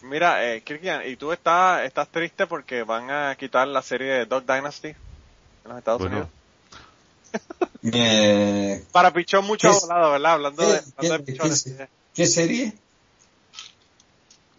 Mira 0.04 0.54
eh, 0.54 0.62
Kirkian 0.62 1.08
y 1.08 1.16
tú 1.16 1.32
estás 1.32 1.86
estás 1.86 2.10
triste 2.10 2.46
porque 2.48 2.84
van 2.84 3.10
a 3.10 3.36
quitar 3.36 3.68
la 3.68 3.82
serie 3.82 4.12
de 4.12 4.26
Dog 4.26 4.46
Dynasty 4.46 4.90
en 4.90 4.98
los 5.66 5.78
Estados 5.78 6.02
bueno. 6.02 6.30
Unidos 7.82 7.94
eh, 7.96 8.84
para 8.92 9.12
pichón 9.12 9.46
mucho 9.46 9.72
volado 9.72 10.12
verdad 10.12 10.34
hablando 10.34 10.62
de, 10.62 10.82
hablando 10.98 11.18
de 11.18 11.32
pichones. 11.32 11.64
¿qué, 11.64 11.88
¿qué 12.14 12.28
serie 12.28 12.74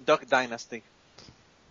Dog 0.04 0.20
Dynasty 0.26 0.82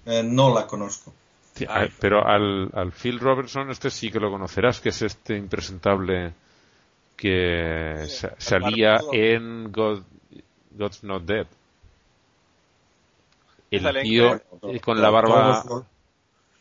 eh, 0.05 0.23
no 0.23 0.53
la 0.53 0.67
conozco. 0.67 1.13
Sí, 1.55 1.65
pero 1.99 2.25
al, 2.25 2.69
al, 2.73 2.91
Phil 2.91 3.19
Robertson 3.19 3.69
este 3.69 3.91
sí 3.91 4.11
que 4.11 4.19
lo 4.19 4.31
conocerás, 4.31 4.81
que 4.81 4.89
es 4.89 5.01
este 5.03 5.37
impresentable 5.37 6.33
que 7.15 8.05
sí, 8.07 8.27
salía 8.37 8.99
en 9.11 9.71
God, 9.71 10.01
God's 10.71 11.03
Not 11.03 11.23
Dead. 11.23 11.47
El 13.69 14.01
tío 14.01 14.41
con 14.81 15.01
la 15.01 15.09
barba... 15.09 15.63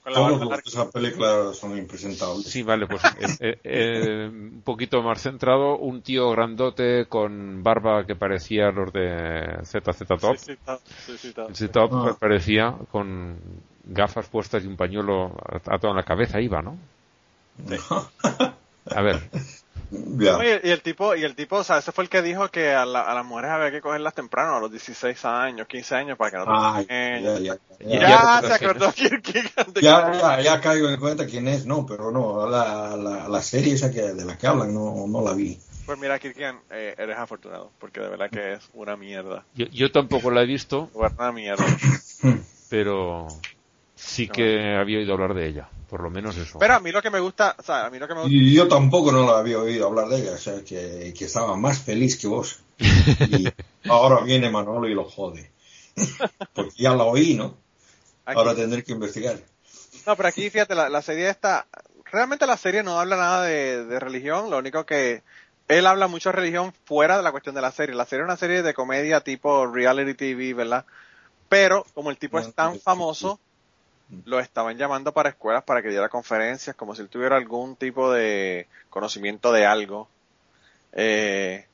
Con 0.03 0.13
la 0.13 0.19
Todos 0.19 0.41
los 0.41 0.51
de 0.51 0.57
esa 0.67 0.91
película 0.91 1.53
son 1.55 1.79
impresentables. 1.79 2.47
Sí, 2.47 2.63
vale, 2.63 2.89
pues 2.89 3.03
eh, 3.41 3.59
eh, 3.63 4.29
un 4.29 4.63
poquito 4.65 5.01
más 5.01 5.23
centrado, 5.23 5.79
un 5.79 6.03
tío 6.03 6.31
grandote 6.31 7.07
con 7.07 7.63
barba 7.63 8.05
que 8.05 8.17
parecía 8.17 8.73
los 8.73 8.93
de 8.93 9.61
ZZ 9.65 10.07
Top. 10.09 10.37
Sí, 10.37 10.57
sí, 11.07 11.19
sí, 11.19 11.33
sí, 11.53 11.69
Top 11.69 11.91
ah. 11.95 12.17
parecía 12.19 12.75
con 12.91 13.39
gafas 13.85 14.29
puestas 14.29 14.65
y 14.65 14.67
un 14.67 14.77
pañuelo 14.77 15.37
atado 15.67 15.91
en 15.91 15.97
la 15.97 16.03
cabeza 16.03 16.41
iba, 16.41 16.63
¿no? 16.63 16.77
Sí. 17.69 17.77
A 18.87 19.03
ver. 19.03 19.21
Yeah. 19.93 20.39
No, 20.39 20.43
y, 20.43 20.49
y, 20.63 20.71
el 20.71 20.81
tipo, 20.81 21.15
y 21.15 21.23
el 21.23 21.35
tipo, 21.35 21.57
o 21.57 21.65
sea, 21.65 21.79
ese 21.79 21.93
fue 21.93 22.05
el 22.05 22.11
que 22.11 22.23
dijo 22.23 22.49
que 22.49 22.71
a, 22.71 22.87
la, 22.87 23.03
a 23.03 23.15
las 23.15 23.27
mujeres 23.27 23.51
había 23.51 23.71
que 23.71 23.83
cogerlas 23.83 24.15
temprano, 24.15 24.57
a 24.57 24.61
los 24.61 24.71
16 24.71 25.23
años, 25.27 25.67
15 25.67 25.95
años, 25.95 26.19
para 26.19 26.31
que 26.31 26.37
no 26.39 26.45
ah, 26.49 26.83
ya, 26.89 27.19
ya, 27.21 27.39
ya, 27.39 27.59
ya, 27.79 28.09
ya, 28.09 28.41
se 28.43 28.53
acordó 28.55 28.93
ya, 29.81 30.13
ya, 30.13 30.41
ya 30.41 30.61
caigo 30.63 30.89
en 30.89 30.99
cuenta 30.99 31.27
quién 31.27 31.47
es, 31.47 31.67
no, 31.67 31.85
pero 31.85 32.11
no, 32.11 32.49
la, 32.49 32.97
la, 32.97 33.29
la 33.29 33.43
serie 33.43 33.75
esa 33.75 33.91
que, 33.91 34.01
de 34.01 34.25
la 34.25 34.39
que 34.39 34.47
hablan 34.47 34.73
no, 34.73 35.07
no 35.07 35.23
la 35.23 35.35
vi. 35.35 35.59
Pues 35.85 35.99
mira, 35.99 36.19
Kirkian, 36.19 36.61
eh, 36.71 36.95
eres 36.97 37.19
afortunado, 37.19 37.71
porque 37.79 38.01
de 38.01 38.09
verdad 38.09 38.31
que 38.31 38.55
es 38.55 38.71
una 38.73 38.97
mierda. 38.97 39.45
Yo, 39.55 39.67
yo 39.67 39.93
tampoco 39.93 40.31
la 40.31 40.43
he 40.43 40.47
visto. 40.47 40.89
Una 40.95 41.33
mierda. 41.33 41.67
pero 42.71 43.29
sí 44.05 44.29
que 44.29 44.77
había 44.77 44.99
oído 44.99 45.15
hablar 45.15 45.35
de 45.35 45.49
ella, 45.49 45.69
por 45.89 46.03
lo 46.03 46.11
menos 46.11 46.37
eso. 46.37 46.59
Pero 46.59 46.75
a 46.75 46.81
mí 46.81 46.91
lo 46.91 47.03
que 47.03 47.11
me 47.11 47.21
gusta, 47.21 47.57
o 47.59 47.63
sea, 47.63 47.87
a 47.87 47.91
mí 47.91 47.99
lo 47.99 48.09
que 48.09 48.15
me 48.15 48.21
gusta... 48.23 48.35
Y 48.35 48.55
yo 48.55 48.69
tampoco 48.69 49.13
no 49.13 49.25
la 49.25 49.39
había 49.39 49.59
oído 49.59 49.87
hablar 49.87 50.09
de 50.09 50.19
ella, 50.19 50.33
o 50.33 50.39
sea, 50.39 50.63
que, 50.65 51.15
que 51.17 51.25
estaba 51.25 51.57
más 51.57 51.81
feliz 51.81 52.19
que 52.19 52.27
vos. 52.27 52.61
Y 52.79 53.49
ahora 53.89 54.23
viene 54.23 54.51
Manolo 54.51 54.89
y 54.89 54.95
lo 54.95 55.05
jode. 55.05 55.51
Porque 56.55 56.83
ya 56.83 56.95
la 56.95 57.05
oí, 57.05 57.35
¿no? 57.35 57.57
Aquí. 58.25 58.39
Ahora 58.39 58.55
tendré 58.55 58.83
que 58.83 58.93
investigar. 58.93 59.39
No, 60.07 60.17
pero 60.17 60.29
aquí, 60.29 60.51
fíjate, 60.51 60.75
la, 60.75 60.89
la 60.89 61.03
serie 61.03 61.29
está... 61.29 61.67
Realmente 62.11 62.47
la 62.47 62.57
serie 62.57 62.83
no 62.83 63.01
habla 63.01 63.17
nada 63.17 63.43
de, 63.45 63.87
de 63.87 64.01
religión, 64.01 64.51
lo 64.51 64.59
único 64.59 64.85
que... 64.85 65.23
Él 65.69 65.87
habla 65.87 66.07
mucho 66.07 66.29
de 66.29 66.37
religión 66.37 66.75
fuera 66.85 67.17
de 67.17 67.23
la 67.23 67.31
cuestión 67.31 67.55
de 67.55 67.63
la 67.63 67.71
serie. 67.71 67.95
La 67.95 68.05
serie 68.05 68.25
es 68.25 68.27
una 68.27 68.37
serie 68.37 68.63
de 68.63 68.75
comedia 68.75 69.21
tipo 69.21 69.67
reality 69.67 70.15
TV, 70.15 70.53
¿verdad? 70.53 70.85
Pero 71.49 71.87
como 71.95 72.11
el 72.11 72.19
tipo 72.19 72.39
es 72.39 72.53
tan 72.55 72.81
famoso, 72.81 73.39
lo 74.25 74.41
estaban 74.41 74.77
llamando 74.77 75.13
para 75.13 75.31
escuelas 75.31 75.65
para 75.65 75.83
que 75.83 75.89
diera 75.89 76.09
conferencias, 76.09 76.77
como 76.77 76.95
si 76.95 77.03
él 77.03 77.09
tuviera 77.09 77.37
algún 77.37 77.77
tipo 77.77 78.13
de 78.13 78.69
conocimiento 78.91 79.53
de 79.53 79.67
algo. 79.67 80.09
Eh, 80.93 81.67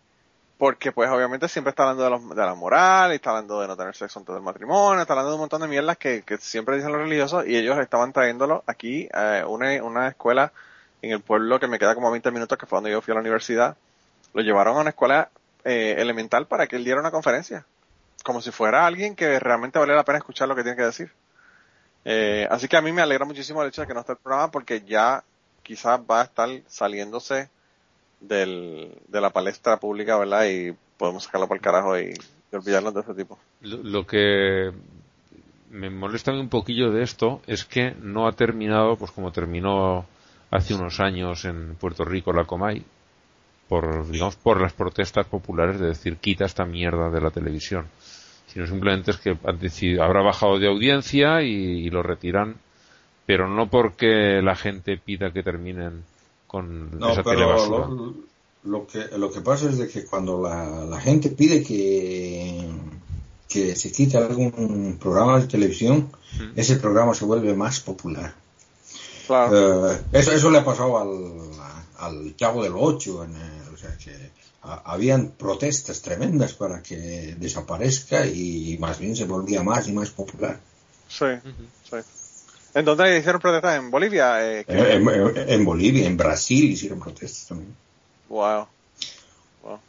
porque 0.57 0.91
pues 0.93 1.09
obviamente 1.11 1.49
siempre 1.49 1.71
está 1.71 1.85
hablando 1.85 2.05
de, 2.05 2.11
los, 2.11 2.29
de, 2.31 2.45
la 2.45 2.55
moral, 2.55 3.13
y 3.13 3.17
está 3.17 3.31
hablando 3.31 3.61
de 3.61 3.69
no 3.69 3.77
tener 3.77 3.95
sexo 3.95 4.19
antes 4.19 4.35
del 4.35 4.43
matrimonio, 4.43 5.01
está 5.01 5.13
hablando 5.13 5.31
de 5.31 5.37
un 5.37 5.41
montón 5.41 5.63
de 5.63 5.69
mierdas 5.69 5.97
que, 5.99 6.25
siempre 6.41 6.77
dicen 6.77 6.93
los 6.93 7.01
religiosos 7.01 7.47
y 7.47 7.57
ellos 7.57 7.79
estaban 7.79 8.13
trayéndolo 8.13 8.65
aquí 8.67 9.09
a 9.13 9.39
eh, 9.39 9.45
una, 9.45 9.83
una 9.85 10.09
escuela 10.09 10.53
en 11.03 11.13
el 11.13 11.21
pueblo 11.21 11.61
que 11.61 11.69
me 11.69 11.79
queda 11.79 11.95
como 11.95 12.11
20 12.11 12.31
minutos, 12.33 12.59
que 12.59 12.67
fue 12.67 12.79
donde 12.79 12.91
yo 12.91 13.01
fui 13.01 13.13
a 13.13 13.15
la 13.15 13.21
universidad. 13.21 13.77
Lo 14.35 14.43
llevaron 14.43 14.77
a 14.77 14.81
una 14.81 14.91
escuela 14.91 15.31
eh, 15.65 15.97
elemental 15.99 16.47
para 16.47 16.67
que 16.67 16.77
él 16.77 16.85
diera 16.85 17.01
una 17.01 17.11
conferencia. 17.11 17.65
Como 18.25 18.41
si 18.41 18.51
fuera 18.51 18.85
alguien 18.85 19.15
que 19.15 19.39
realmente 19.39 19.79
vale 19.79 19.95
la 19.95 20.05
pena 20.05 20.19
escuchar 20.19 20.49
lo 20.49 20.57
que 20.57 20.63
tiene 20.63 20.77
que 20.77 20.85
decir. 20.85 21.13
Eh, 22.11 22.49
así 22.51 22.69
que 22.69 22.77
a 22.79 22.81
mí 22.81 22.91
me 22.91 23.03
alegra 23.03 23.27
muchísimo 23.27 23.63
el 23.63 23.69
hecho 23.69 23.83
de 23.83 23.87
que 23.87 23.93
no 23.93 24.01
esté 24.01 24.13
el 24.13 24.19
programa 24.19 24.51
porque 24.51 24.81
ya 24.81 25.23
quizás 25.63 26.01
va 26.11 26.23
a 26.23 26.25
estar 26.25 26.49
saliéndose 26.67 27.51
del, 28.19 28.97
de 29.09 29.21
la 29.21 29.29
palestra 29.29 29.79
pública, 29.79 30.17
¿verdad? 30.17 30.47
Y 30.47 30.75
podemos 30.97 31.25
sacarlo 31.25 31.47
por 31.47 31.59
el 31.59 31.63
carajo 31.63 31.99
y, 31.99 32.15
olvidarnos 32.51 32.95
de 32.95 33.01
ese 33.03 33.13
tipo. 33.13 33.39
Lo, 33.61 33.77
lo 33.83 34.07
que 34.07 34.73
me 35.69 35.91
molesta 35.91 36.33
un 36.33 36.49
poquillo 36.49 36.91
de 36.91 37.03
esto 37.03 37.43
es 37.47 37.67
que 37.67 37.95
no 38.01 38.27
ha 38.27 38.33
terminado, 38.33 38.97
pues 38.97 39.11
como 39.11 39.31
terminó 39.31 40.07
hace 40.51 40.73
unos 40.73 41.01
años 41.01 41.45
en 41.45 41.75
Puerto 41.75 42.07
Rico 42.07 42.33
la 42.33 42.47
Comay, 42.47 42.87
por, 43.69 44.11
digamos, 44.11 44.37
por 44.37 44.63
las 44.63 44.73
protestas 44.73 45.27
populares 45.27 45.79
de 45.79 45.89
decir 45.89 46.17
quita 46.17 46.47
esta 46.47 46.65
mierda 46.65 47.11
de 47.11 47.21
la 47.21 47.31
televisión. 47.31 47.87
Sino 48.53 48.67
simplemente 48.67 49.11
es 49.11 49.19
que 49.19 49.37
han 49.45 49.59
decidido, 49.59 50.03
habrá 50.03 50.23
bajado 50.23 50.59
de 50.59 50.69
audiencia 50.69 51.43
y, 51.43 51.53
y 51.87 51.91
lo 51.91 52.03
retiran, 52.03 52.57
pero 53.27 53.47
no 53.49 53.69
porque 53.69 54.41
la 54.43 54.57
gente 54.57 54.97
pida 54.97 55.33
que 55.33 55.43
terminen 55.43 56.03
con 56.47 56.99
No, 56.99 57.11
esa 57.11 57.23
pero 57.23 57.37
telebasura. 57.41 57.79
lo, 57.89 58.15
lo 58.65 58.87
que, 58.87 59.05
lo 59.19 59.31
que 59.31 59.41
pasa 59.43 59.69
es 59.69 59.79
de 59.79 59.87
que 59.89 60.05
cuando 60.07 60.43
la, 60.43 60.85
la 60.87 61.01
gente 61.01 61.29
pide 61.29 61.63
que, 61.63 62.67
que 63.49 63.77
se 63.77 63.93
quite 63.93 64.17
algún 64.17 64.97
programa 65.01 65.39
de 65.41 65.47
televisión, 65.47 66.11
ese 66.57 66.77
programa 66.77 67.15
se 67.15 67.27
vuelve 67.27 67.55
más 67.55 67.81
popular. 67.81 68.35
Claro. 69.27 69.93
Eh, 69.93 69.99
eso, 70.13 70.33
eso 70.33 70.51
le 70.51 70.59
ha 70.59 70.65
pasado 70.65 70.99
al, 70.99 71.11
al 71.99 72.35
Chavo 72.37 72.63
del 72.63 72.73
Ocho, 72.75 73.25
en 73.25 73.37
el- 73.37 73.75
o 73.75 73.77
sea 73.77 73.97
que 73.99 74.31
a- 74.63 74.93
habían 74.93 75.31
protestas 75.31 76.03
tremendas 76.03 76.53
para 76.55 76.83
que 76.83 77.35
desaparezca 77.39 78.27
y 78.27 78.77
más 78.81 78.99
bien 78.99 79.15
se 79.17 79.25
volvía 79.25 79.63
más 79.63 79.89
y 79.89 79.93
más 79.93 80.11
popular. 80.11 80.59
Sí, 81.09 81.27
sí. 81.89 81.97
¿En 82.75 82.85
dónde 82.85 83.19
hicieron 83.19 83.41
protestas? 83.41 83.79
¿En 83.79 83.91
Bolivia? 83.91 84.45
Eh, 84.45 84.65
que- 84.65 84.73
Eh, 84.73 84.95
En, 84.97 85.09
en- 85.09 85.49
en 85.51 85.65
Bolivia, 85.65 86.07
en 86.07 86.17
Brasil 86.17 86.71
hicieron 86.71 87.01
protestas 87.01 87.47
también. 87.49 87.75
Wow. 88.29 88.67
Wow. 89.63 89.81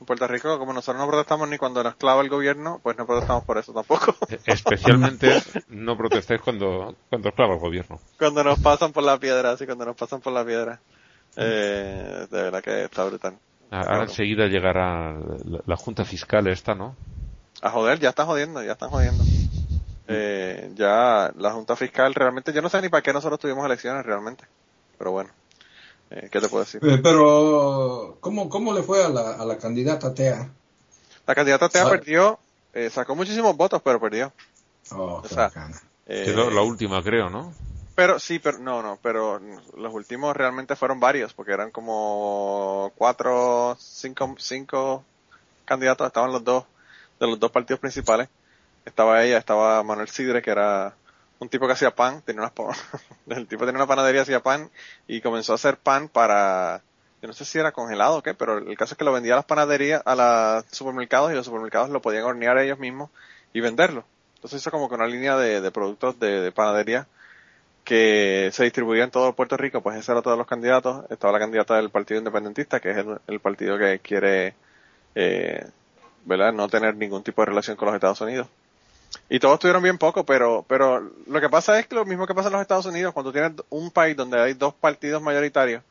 En 0.00 0.06
Puerto 0.06 0.28
Rico, 0.28 0.58
como 0.60 0.72
nosotros 0.72 1.02
no 1.02 1.08
protestamos 1.10 1.48
ni 1.48 1.58
cuando 1.58 1.82
nos 1.82 1.96
clava 1.96 2.22
el 2.22 2.28
gobierno, 2.28 2.78
pues 2.82 2.96
no 2.96 3.04
protestamos 3.04 3.42
por 3.44 3.58
eso 3.58 3.72
tampoco. 3.72 4.14
Especialmente 4.46 5.42
no 5.68 5.96
protestéis 5.98 6.40
cuando, 6.40 6.94
cuando 7.10 7.32
clava 7.32 7.54
el 7.54 7.60
gobierno. 7.60 7.98
cuando 8.16 8.44
nos 8.44 8.60
pasan 8.60 8.92
por 8.92 9.02
la 9.02 9.18
piedra, 9.18 9.50
así 9.50 9.66
cuando 9.66 9.84
nos 9.86 9.96
pasan 9.96 10.20
por 10.20 10.32
la 10.32 10.44
piedra. 10.44 10.80
Eh, 11.36 12.26
de 12.30 12.42
verdad 12.42 12.62
que 12.62 12.84
está 12.84 13.04
brutal. 13.04 13.36
Ahora 13.70 13.84
Claro. 13.86 14.02
enseguida 14.04 14.46
llegará 14.46 15.12
la, 15.44 15.60
la 15.66 15.76
Junta 15.76 16.04
Fiscal 16.04 16.46
esta, 16.48 16.74
¿no? 16.74 16.96
A 17.60 17.70
joder, 17.70 17.98
ya 17.98 18.10
están 18.10 18.26
jodiendo, 18.26 18.62
ya 18.62 18.72
están 18.72 18.88
jodiendo. 18.90 19.22
Eh, 20.06 20.70
ya 20.74 21.30
la 21.36 21.52
Junta 21.52 21.76
Fiscal 21.76 22.14
realmente, 22.14 22.52
yo 22.52 22.62
no 22.62 22.68
sé 22.70 22.80
ni 22.80 22.88
para 22.88 23.02
qué 23.02 23.12
nosotros 23.12 23.38
tuvimos 23.40 23.64
elecciones 23.66 24.06
realmente. 24.06 24.44
Pero 24.96 25.10
bueno, 25.12 25.30
eh, 26.10 26.28
¿qué 26.32 26.40
te 26.40 26.48
puedo 26.48 26.64
decir? 26.64 26.80
Eh, 26.82 26.98
Pero, 27.02 28.16
¿cómo, 28.20 28.48
cómo 28.48 28.72
le 28.72 28.82
fue 28.82 29.04
a 29.04 29.08
la, 29.10 29.32
a 29.34 29.44
la 29.44 29.58
candidata 29.58 30.14
TEA? 30.14 30.48
La 31.26 31.34
candidata 31.34 31.68
Tea 31.68 31.84
¿Sabe? 31.84 31.98
perdió, 31.98 32.38
eh, 32.72 32.88
sacó 32.88 33.14
muchísimos 33.14 33.54
votos, 33.56 33.82
pero 33.82 34.00
perdió. 34.00 34.32
Oh, 34.92 35.20
O 35.22 35.28
sea. 35.28 35.50
Eh, 36.06 36.24
Que 36.24 36.30
es 36.30 36.36
la, 36.36 36.44
la 36.48 36.62
última, 36.62 37.02
creo, 37.02 37.28
¿no? 37.28 37.52
Pero 37.98 38.20
sí, 38.20 38.38
pero 38.38 38.60
no, 38.60 38.80
no, 38.80 38.96
pero 39.02 39.40
los 39.76 39.92
últimos 39.92 40.36
realmente 40.36 40.76
fueron 40.76 41.00
varios, 41.00 41.34
porque 41.34 41.50
eran 41.50 41.72
como 41.72 42.92
cuatro, 42.96 43.76
cinco, 43.80 44.36
cinco 44.38 45.04
candidatos, 45.64 46.06
estaban 46.06 46.30
los 46.30 46.44
dos, 46.44 46.64
de 47.18 47.26
los 47.26 47.40
dos 47.40 47.50
partidos 47.50 47.80
principales. 47.80 48.28
Estaba 48.84 49.24
ella, 49.24 49.36
estaba 49.36 49.82
Manuel 49.82 50.08
Sidre, 50.08 50.42
que 50.42 50.52
era 50.52 50.94
un 51.40 51.48
tipo 51.48 51.66
que 51.66 51.72
hacía 51.72 51.92
pan, 51.92 52.22
tenía 52.22 52.42
unas, 52.42 52.52
el 53.26 53.48
tipo 53.48 53.66
tenía 53.66 53.80
una 53.80 53.88
panadería, 53.88 54.22
hacía 54.22 54.44
pan, 54.44 54.70
y 55.08 55.20
comenzó 55.20 55.50
a 55.50 55.56
hacer 55.56 55.76
pan 55.76 56.08
para, 56.08 56.82
yo 57.20 57.26
no 57.26 57.34
sé 57.34 57.44
si 57.44 57.58
era 57.58 57.72
congelado 57.72 58.18
o 58.18 58.22
qué, 58.22 58.32
pero 58.32 58.58
el 58.58 58.78
caso 58.78 58.94
es 58.94 58.98
que 58.98 59.04
lo 59.04 59.12
vendía 59.12 59.32
a 59.32 59.38
las 59.38 59.44
panaderías, 59.44 60.02
a 60.04 60.14
los 60.14 60.66
supermercados, 60.70 61.32
y 61.32 61.34
los 61.34 61.46
supermercados 61.46 61.90
lo 61.90 62.00
podían 62.00 62.22
hornear 62.22 62.58
ellos 62.58 62.78
mismos 62.78 63.10
y 63.52 63.58
venderlo. 63.58 64.04
Entonces 64.36 64.60
hizo 64.60 64.70
como 64.70 64.88
que 64.88 64.94
una 64.94 65.08
línea 65.08 65.36
de, 65.36 65.68
productos 65.72 66.20
de 66.20 66.52
panadería 66.52 67.08
que 67.88 68.50
se 68.52 68.64
distribuía 68.64 69.04
en 69.04 69.10
todo 69.10 69.32
Puerto 69.32 69.56
Rico, 69.56 69.80
pues 69.80 69.96
ese 69.96 70.12
era 70.12 70.20
todos 70.20 70.36
los 70.36 70.46
candidatos. 70.46 71.06
Estaba 71.08 71.32
la 71.32 71.38
candidata 71.38 71.76
del 71.76 71.88
Partido 71.88 72.18
Independentista, 72.18 72.80
que 72.80 72.90
es 72.90 72.98
el, 72.98 73.18
el 73.26 73.40
partido 73.40 73.78
que 73.78 73.98
quiere, 74.00 74.54
eh, 75.14 75.66
¿verdad?, 76.26 76.52
no 76.52 76.68
tener 76.68 76.96
ningún 76.96 77.22
tipo 77.22 77.40
de 77.40 77.46
relación 77.46 77.78
con 77.78 77.86
los 77.86 77.94
Estados 77.94 78.20
Unidos. 78.20 78.46
Y 79.30 79.38
todos 79.38 79.58
tuvieron 79.58 79.82
bien 79.82 79.96
poco, 79.96 80.26
pero, 80.26 80.66
pero 80.68 81.00
lo 81.28 81.40
que 81.40 81.48
pasa 81.48 81.78
es 81.78 81.86
que 81.86 81.94
lo 81.94 82.04
mismo 82.04 82.26
que 82.26 82.34
pasa 82.34 82.48
en 82.48 82.52
los 82.52 82.60
Estados 82.60 82.84
Unidos, 82.84 83.14
cuando 83.14 83.32
tienes 83.32 83.52
un 83.70 83.90
país 83.90 84.14
donde 84.14 84.38
hay 84.38 84.52
dos 84.52 84.74
partidos 84.74 85.22
mayoritarios, 85.22 85.82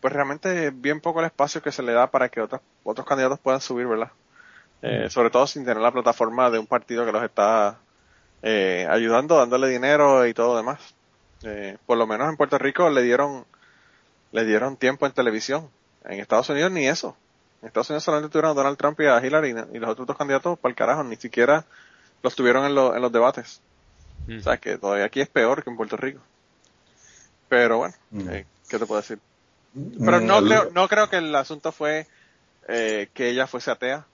pues 0.00 0.12
realmente 0.12 0.68
es 0.68 0.80
bien 0.80 1.00
poco 1.00 1.18
el 1.18 1.26
espacio 1.26 1.60
que 1.60 1.72
se 1.72 1.82
le 1.82 1.92
da 1.92 2.08
para 2.08 2.28
que 2.28 2.40
otros, 2.40 2.60
otros 2.84 3.04
candidatos 3.04 3.40
puedan 3.40 3.60
subir, 3.60 3.88
¿verdad? 3.88 4.12
Eh, 4.80 5.08
sobre 5.10 5.30
todo 5.30 5.44
sin 5.48 5.64
tener 5.64 5.82
la 5.82 5.90
plataforma 5.90 6.50
de 6.50 6.60
un 6.60 6.68
partido 6.68 7.04
que 7.04 7.10
los 7.10 7.24
está 7.24 7.80
eh, 8.42 8.86
ayudando, 8.88 9.38
dándole 9.38 9.66
dinero 9.68 10.24
y 10.24 10.32
todo 10.32 10.52
lo 10.52 10.58
demás. 10.58 10.95
Eh, 11.48 11.78
por 11.86 11.96
lo 11.96 12.06
menos 12.06 12.28
en 12.28 12.36
Puerto 12.36 12.58
Rico 12.58 12.90
le 12.90 13.02
dieron 13.02 13.46
le 14.32 14.44
dieron 14.44 14.76
tiempo 14.76 15.06
en 15.06 15.12
televisión. 15.12 15.70
En 16.04 16.18
Estados 16.20 16.48
Unidos 16.50 16.72
ni 16.72 16.86
eso. 16.88 17.16
En 17.62 17.68
Estados 17.68 17.88
Unidos 17.90 18.04
solamente 18.04 18.30
tuvieron 18.32 18.50
a 18.50 18.54
Donald 18.54 18.76
Trump 18.76 19.00
y 19.00 19.06
a 19.06 19.24
Hillary 19.24 19.54
y 19.72 19.78
los 19.78 19.90
otros 19.90 20.06
dos 20.06 20.16
candidatos 20.18 20.58
para 20.58 20.70
el 20.70 20.76
carajo, 20.76 21.04
ni 21.04 21.16
siquiera 21.16 21.64
los 22.22 22.34
tuvieron 22.34 22.64
en, 22.66 22.74
lo- 22.74 22.94
en 22.94 23.00
los 23.02 23.12
debates. 23.12 23.60
Mm. 24.26 24.38
O 24.38 24.42
sea 24.42 24.56
que 24.58 24.76
todavía 24.76 25.04
aquí 25.06 25.20
es 25.20 25.28
peor 25.28 25.62
que 25.62 25.70
en 25.70 25.76
Puerto 25.76 25.96
Rico. 25.96 26.20
Pero 27.48 27.78
bueno, 27.78 27.94
Mm. 28.10 28.28
eh, 28.30 28.46
¿qué 28.68 28.78
te 28.78 28.86
puedo 28.86 29.00
decir? 29.00 29.18
Pero 30.04 30.20
no 30.20 30.40
Mm, 30.40 30.44
creo, 30.46 30.70
no 30.72 30.88
creo 30.88 31.08
que 31.08 31.16
el 31.16 31.34
asunto 31.34 31.70
fue 31.72 32.06
eh, 32.68 33.08
que 33.14 33.28
ella 33.28 33.46
fuese 33.46 33.70
atea. 33.70 34.04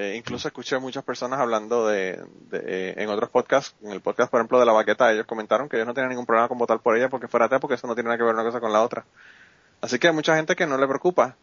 Eh, 0.00 0.16
incluso 0.16 0.48
escuché 0.48 0.78
muchas 0.78 1.04
personas 1.04 1.40
hablando 1.40 1.86
de, 1.86 2.24
de, 2.48 2.58
eh, 2.64 2.94
en 2.96 3.10
otros 3.10 3.28
podcasts, 3.28 3.74
en 3.82 3.90
el 3.90 4.00
podcast 4.00 4.30
por 4.30 4.40
ejemplo 4.40 4.58
de 4.58 4.64
la 4.64 4.72
baqueta, 4.72 5.12
ellos 5.12 5.26
comentaron 5.26 5.68
que 5.68 5.76
ellos 5.76 5.86
no 5.86 5.92
tenían 5.92 6.08
ningún 6.08 6.24
problema 6.24 6.48
con 6.48 6.56
votar 6.56 6.80
por 6.80 6.96
ella 6.96 7.10
porque 7.10 7.28
fuera 7.28 7.44
atea, 7.44 7.60
porque 7.60 7.74
eso 7.74 7.86
no 7.86 7.94
tiene 7.94 8.08
nada 8.08 8.16
que 8.16 8.24
ver 8.24 8.32
una 8.32 8.42
cosa 8.42 8.60
con 8.60 8.72
la 8.72 8.80
otra. 8.80 9.04
Así 9.82 9.98
que 9.98 10.08
hay 10.08 10.14
mucha 10.14 10.34
gente 10.36 10.56
que 10.56 10.66
no 10.66 10.78
le 10.78 10.86
preocupa. 10.86 11.36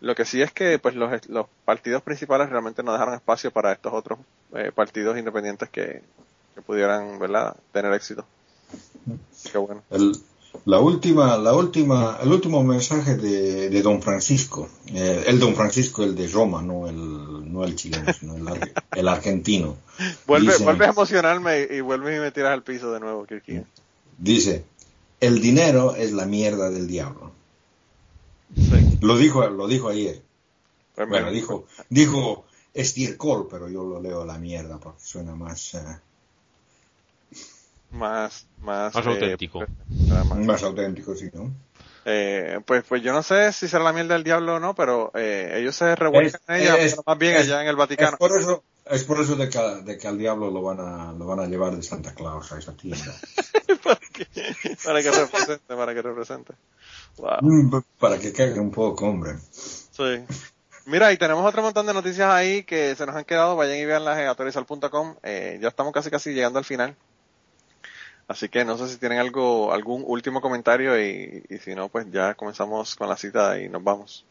Lo 0.00 0.16
que 0.16 0.24
sí 0.24 0.42
es 0.42 0.50
que 0.50 0.80
pues 0.80 0.96
los, 0.96 1.28
los 1.28 1.46
partidos 1.64 2.02
principales 2.02 2.50
realmente 2.50 2.82
no 2.82 2.92
dejaron 2.92 3.14
espacio 3.14 3.52
para 3.52 3.70
estos 3.70 3.92
otros 3.92 4.18
eh, 4.56 4.72
partidos 4.74 5.16
independientes 5.16 5.68
que, 5.68 6.02
que 6.56 6.62
pudieran, 6.62 7.16
¿verdad?, 7.20 7.54
tener 7.70 7.92
éxito. 7.92 8.24
Qué 9.52 9.56
bueno. 9.56 9.84
El, 9.88 10.16
la 10.64 10.78
última, 10.80 11.36
la 11.38 11.54
última, 11.54 12.18
el 12.22 12.32
último 12.32 12.62
mensaje 12.62 13.16
de, 13.16 13.70
de 13.70 13.82
Don 13.82 14.02
Francisco, 14.02 14.68
eh, 14.88 15.24
el 15.26 15.38
Don 15.38 15.54
Francisco, 15.54 16.02
el 16.04 16.14
de 16.14 16.28
Roma, 16.28 16.60
no 16.62 16.86
el, 16.88 17.52
no 17.52 17.64
el 17.64 17.76
chileno, 17.76 18.12
sino 18.12 18.36
el, 18.36 18.72
el 18.92 19.08
argentino. 19.08 19.76
Vuelve, 20.26 20.52
Dice- 20.52 20.64
vuelve 20.64 20.86
a 20.86 20.90
emocionarme 20.90 21.66
y, 21.70 21.80
vuelves 21.80 22.16
y 22.16 22.20
me 22.20 22.30
tiras 22.32 22.52
al 22.52 22.62
piso 22.62 22.92
de 22.92 23.00
nuevo, 23.00 23.24
Kirky. 23.26 23.62
Dice, 24.18 24.64
el 25.20 25.40
dinero 25.40 25.94
es 25.94 26.12
la 26.12 26.26
mierda 26.26 26.70
del 26.70 26.86
diablo. 26.86 27.32
Sí. 28.54 28.98
Lo 29.00 29.16
dijo, 29.16 29.48
lo 29.48 29.66
dijo 29.68 29.88
ayer. 29.88 30.22
Bueno, 31.08 31.30
dijo, 31.30 31.64
dijo 31.88 32.44
estiércol, 32.74 33.48
pero 33.50 33.68
yo 33.68 33.84
lo 33.84 34.00
leo 34.02 34.24
la 34.24 34.38
mierda 34.38 34.78
porque 34.78 35.00
suena 35.02 35.34
más, 35.34 35.74
eh, 35.74 35.78
más, 37.90 38.46
más, 38.60 38.94
Más 38.94 39.06
eh, 39.06 39.08
auténtico. 39.10 39.60
era 40.06 40.24
más- 40.24 40.38
más 40.38 40.62
auténtico, 40.62 41.14
sí, 41.14 41.30
¿no? 41.32 41.52
eh, 42.06 42.60
pues, 42.64 42.82
pues 42.88 43.02
yo 43.02 43.12
no 43.12 43.22
sé 43.22 43.52
si 43.52 43.68
será 43.68 43.84
la 43.84 43.92
miel 43.92 44.08
del 44.08 44.24
diablo 44.24 44.56
o 44.56 44.60
no, 44.60 44.74
pero 44.74 45.10
eh, 45.14 45.54
ellos 45.56 45.76
se 45.76 45.94
revuelcan 45.96 46.40
Es- 46.48 46.48
en 46.56 46.62
ella, 46.62 46.76
es- 46.78 46.92
pero 46.92 47.02
más 47.06 47.18
bien 47.18 47.36
es- 47.36 47.42
allá 47.42 47.62
en 47.62 47.68
el 47.68 47.74
Es 47.74 47.78
Vaticano. 47.78 48.16
por 48.16 48.38
eso, 48.38 48.64
es 48.86 49.04
por 49.04 49.20
eso 49.20 49.36
de 49.36 49.48
que, 49.48 49.58
de 49.84 49.98
que 49.98 50.08
al 50.08 50.18
diablo 50.18 50.50
lo 50.50 50.62
van 50.62 50.80
a, 50.80 51.12
lo 51.12 51.26
van 51.26 51.40
a 51.40 51.46
llevar 51.46 51.76
de 51.76 51.82
Santa 51.82 52.14
Claus 52.14 52.50
a 52.52 52.58
esa 52.58 52.72
tienda. 52.76 52.98
para, 53.84 54.00
que, 54.12 54.26
para 54.84 55.02
que 55.02 55.10
represente, 55.10 55.76
para 55.76 55.94
que 55.94 56.02
represente. 56.02 56.54
Wow. 57.18 57.38
Mm, 57.42 57.82
Para 57.98 58.18
que 58.18 58.32
caiga 58.32 58.60
un 58.60 58.70
poco, 58.70 59.06
hombre. 59.06 59.32
Sí. 59.52 60.24
Mira, 60.86 61.12
y 61.12 61.18
tenemos 61.18 61.44
otro 61.46 61.60
montón 61.62 61.86
de 61.86 61.92
noticias 61.92 62.30
ahí 62.30 62.64
que 62.64 62.94
se 62.96 63.04
nos 63.04 63.14
han 63.14 63.24
quedado. 63.24 63.54
Vayan 63.56 63.76
y 63.76 63.84
veanlas 63.84 64.18
en 64.18 64.26
autorizal.com. 64.26 65.16
Eh, 65.22 65.58
ya 65.60 65.68
estamos 65.68 65.92
casi 65.92 66.10
casi 66.10 66.32
llegando 66.32 66.58
al 66.58 66.64
final. 66.64 66.96
Así 68.30 68.48
que 68.48 68.64
no 68.64 68.78
sé 68.78 68.86
si 68.86 68.96
tienen 68.98 69.18
algo, 69.18 69.72
algún 69.72 70.04
último 70.06 70.40
comentario 70.40 70.96
y, 70.96 71.42
y 71.48 71.58
si 71.58 71.74
no, 71.74 71.88
pues 71.88 72.06
ya 72.12 72.34
comenzamos 72.34 72.94
con 72.94 73.08
la 73.08 73.16
cita 73.16 73.60
y 73.60 73.68
nos 73.68 73.82
vamos. 73.82 74.24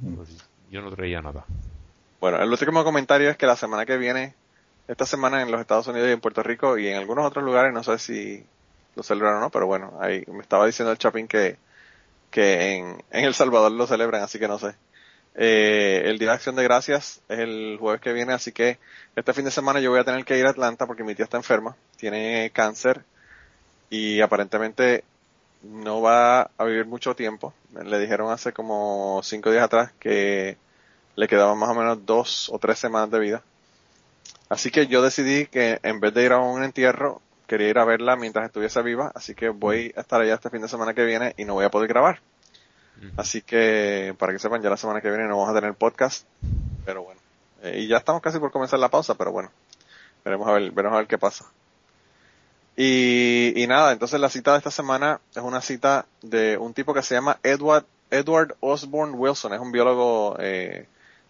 Pues 0.00 0.28
yo 0.70 0.80
no 0.80 0.92
traía 0.92 1.20
nada. 1.20 1.44
Bueno, 2.20 2.40
el 2.40 2.48
último 2.48 2.84
comentario 2.84 3.30
es 3.30 3.36
que 3.36 3.46
la 3.46 3.56
semana 3.56 3.84
que 3.84 3.96
viene, 3.96 4.36
esta 4.86 5.04
semana 5.06 5.42
en 5.42 5.50
los 5.50 5.60
Estados 5.60 5.88
Unidos 5.88 6.08
y 6.08 6.12
en 6.12 6.20
Puerto 6.20 6.44
Rico 6.44 6.78
y 6.78 6.86
en 6.86 6.98
algunos 6.98 7.26
otros 7.26 7.44
lugares, 7.44 7.74
no 7.74 7.82
sé 7.82 7.98
si 7.98 8.46
lo 8.94 9.02
celebran 9.02 9.38
o 9.38 9.40
no, 9.40 9.50
pero 9.50 9.66
bueno, 9.66 9.98
ahí 10.00 10.22
me 10.28 10.42
estaba 10.42 10.66
diciendo 10.66 10.92
el 10.92 10.98
Chapín 10.98 11.26
que, 11.26 11.56
que 12.30 12.76
en, 12.76 13.02
en 13.10 13.24
El 13.24 13.34
Salvador 13.34 13.72
lo 13.72 13.88
celebran, 13.88 14.22
así 14.22 14.38
que 14.38 14.46
no 14.46 14.60
sé. 14.60 14.76
Eh, 15.34 16.02
el 16.04 16.20
Día 16.20 16.28
de 16.28 16.34
Acción 16.34 16.54
de 16.54 16.62
Gracias 16.62 17.20
es 17.28 17.40
el 17.40 17.76
jueves 17.80 18.00
que 18.00 18.12
viene, 18.12 18.34
así 18.34 18.52
que 18.52 18.78
este 19.16 19.32
fin 19.32 19.44
de 19.44 19.50
semana 19.50 19.80
yo 19.80 19.90
voy 19.90 19.98
a 19.98 20.04
tener 20.04 20.24
que 20.24 20.38
ir 20.38 20.46
a 20.46 20.50
Atlanta 20.50 20.86
porque 20.86 21.02
mi 21.02 21.16
tía 21.16 21.24
está 21.24 21.38
enferma, 21.38 21.74
tiene 21.96 22.50
cáncer 22.52 23.04
y 23.90 24.20
aparentemente 24.20 25.04
no 25.62 26.00
va 26.00 26.50
a 26.56 26.64
vivir 26.64 26.86
mucho 26.86 27.14
tiempo. 27.14 27.54
Le 27.72 27.98
dijeron 27.98 28.30
hace 28.30 28.52
como 28.52 29.20
cinco 29.22 29.50
días 29.50 29.64
atrás 29.64 29.92
que 29.98 30.56
le 31.16 31.28
quedaban 31.28 31.58
más 31.58 31.70
o 31.70 31.74
menos 31.74 32.04
dos 32.04 32.50
o 32.52 32.58
tres 32.58 32.78
semanas 32.78 33.10
de 33.10 33.18
vida. 33.18 33.42
Así 34.48 34.70
que 34.70 34.86
yo 34.86 35.02
decidí 35.02 35.46
que 35.46 35.80
en 35.82 36.00
vez 36.00 36.14
de 36.14 36.24
ir 36.24 36.32
a 36.32 36.38
un 36.38 36.62
entierro, 36.62 37.20
quería 37.46 37.68
ir 37.68 37.78
a 37.78 37.84
verla 37.84 38.16
mientras 38.16 38.46
estuviese 38.46 38.80
viva, 38.82 39.10
así 39.14 39.34
que 39.34 39.48
voy 39.48 39.92
a 39.96 40.00
estar 40.00 40.20
allá 40.20 40.34
este 40.34 40.50
fin 40.50 40.62
de 40.62 40.68
semana 40.68 40.94
que 40.94 41.04
viene 41.04 41.34
y 41.36 41.44
no 41.44 41.54
voy 41.54 41.64
a 41.64 41.70
poder 41.70 41.88
grabar. 41.88 42.20
Así 43.16 43.42
que, 43.42 44.14
para 44.18 44.32
que 44.32 44.38
sepan, 44.38 44.62
ya 44.62 44.70
la 44.70 44.78
semana 44.78 45.02
que 45.02 45.10
viene 45.10 45.24
no 45.24 45.36
vamos 45.36 45.50
a 45.50 45.60
tener 45.60 45.74
podcast, 45.74 46.26
pero 46.84 47.02
bueno. 47.02 47.20
Eh, 47.62 47.80
y 47.80 47.88
ya 47.88 47.98
estamos 47.98 48.22
casi 48.22 48.38
por 48.38 48.50
comenzar 48.50 48.78
la 48.78 48.88
pausa, 48.88 49.14
pero 49.16 49.32
bueno. 49.32 49.50
Veremos 50.24 50.48
a 50.48 50.52
ver, 50.52 50.70
veremos 50.70 50.96
a 50.96 50.98
ver 51.00 51.06
qué 51.06 51.18
pasa. 51.18 51.44
Y, 52.76 53.54
y 53.56 53.66
nada, 53.66 53.92
entonces 53.92 54.20
la 54.20 54.28
cita 54.28 54.52
de 54.52 54.58
esta 54.58 54.70
semana 54.70 55.20
es 55.34 55.42
una 55.42 55.62
cita 55.62 56.04
de 56.20 56.58
un 56.58 56.74
tipo 56.74 56.92
que 56.92 57.02
se 57.02 57.14
llama 57.14 57.38
Edward, 57.42 57.86
Edward 58.10 58.54
Osborne 58.60 59.14
Wilson, 59.14 59.54
es 59.54 59.60
un 59.60 59.72
biólogo 59.72 60.36
eh, 60.38 60.86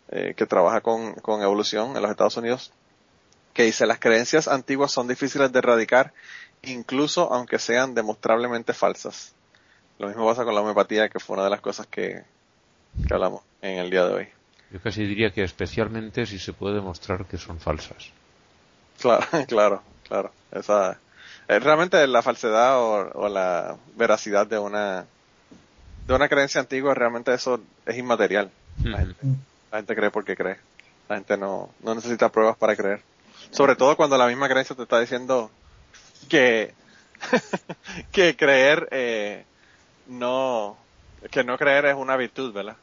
eh, 0.08 0.34
que 0.36 0.46
trabaja 0.46 0.80
con, 0.80 1.14
con 1.14 1.42
evolución 1.42 1.96
en 1.96 2.02
los 2.02 2.10
Estados 2.10 2.36
Unidos, 2.36 2.72
que 3.54 3.62
dice 3.62 3.86
las 3.86 4.00
creencias 4.00 4.48
antiguas 4.48 4.90
son 4.90 5.06
difíciles 5.06 5.52
de 5.52 5.60
erradicar, 5.60 6.12
incluso 6.62 7.32
aunque 7.32 7.60
sean 7.60 7.94
demostrablemente 7.94 8.72
falsas. 8.72 9.32
Lo 9.98 10.08
mismo 10.08 10.26
pasa 10.26 10.44
con 10.44 10.54
la 10.54 10.60
homeopatía, 10.60 11.08
que 11.08 11.20
fue 11.20 11.34
una 11.34 11.44
de 11.44 11.50
las 11.50 11.60
cosas 11.60 11.86
que, 11.86 12.24
que 13.06 13.14
hablamos 13.14 13.42
en 13.62 13.78
el 13.78 13.90
día 13.90 14.04
de 14.04 14.14
hoy. 14.14 14.28
Yo 14.70 14.80
casi 14.80 15.06
diría 15.06 15.30
que 15.30 15.44
especialmente 15.44 16.26
si 16.26 16.38
se 16.38 16.52
puede 16.52 16.74
demostrar 16.74 17.24
que 17.24 17.38
son 17.38 17.60
falsas. 17.60 18.10
Claro, 19.00 19.24
claro, 19.46 19.82
claro. 20.08 20.32
Esa, 20.50 20.92
es 20.92 20.98
realmente 21.48 22.06
la 22.06 22.22
falsedad 22.22 22.78
o, 22.78 23.10
o, 23.14 23.28
la 23.28 23.76
veracidad 23.96 24.46
de 24.46 24.58
una 24.58 25.06
de 26.06 26.14
una 26.14 26.28
creencia 26.28 26.60
antigua, 26.60 26.94
realmente 26.94 27.34
eso 27.34 27.60
es 27.84 27.96
inmaterial. 27.96 28.50
La, 28.84 28.98
gente, 28.98 29.26
la 29.72 29.78
gente 29.78 29.96
cree 29.96 30.10
porque 30.10 30.36
cree. 30.36 30.56
La 31.08 31.16
gente 31.16 31.36
no, 31.36 31.70
no 31.82 31.94
necesita 31.94 32.30
pruebas 32.30 32.56
para 32.56 32.76
creer. 32.76 33.02
Sobre 33.50 33.76
todo 33.76 33.96
cuando 33.96 34.16
la 34.16 34.26
misma 34.26 34.48
creencia 34.48 34.76
te 34.76 34.82
está 34.82 35.00
diciendo 35.00 35.50
que, 36.28 36.74
que 38.12 38.36
creer, 38.36 38.88
eh, 38.90 39.44
no, 40.06 40.76
que 41.30 41.44
no 41.44 41.58
creer 41.58 41.86
es 41.86 41.96
una 41.96 42.16
virtud, 42.16 42.52
¿verdad? 42.52 42.76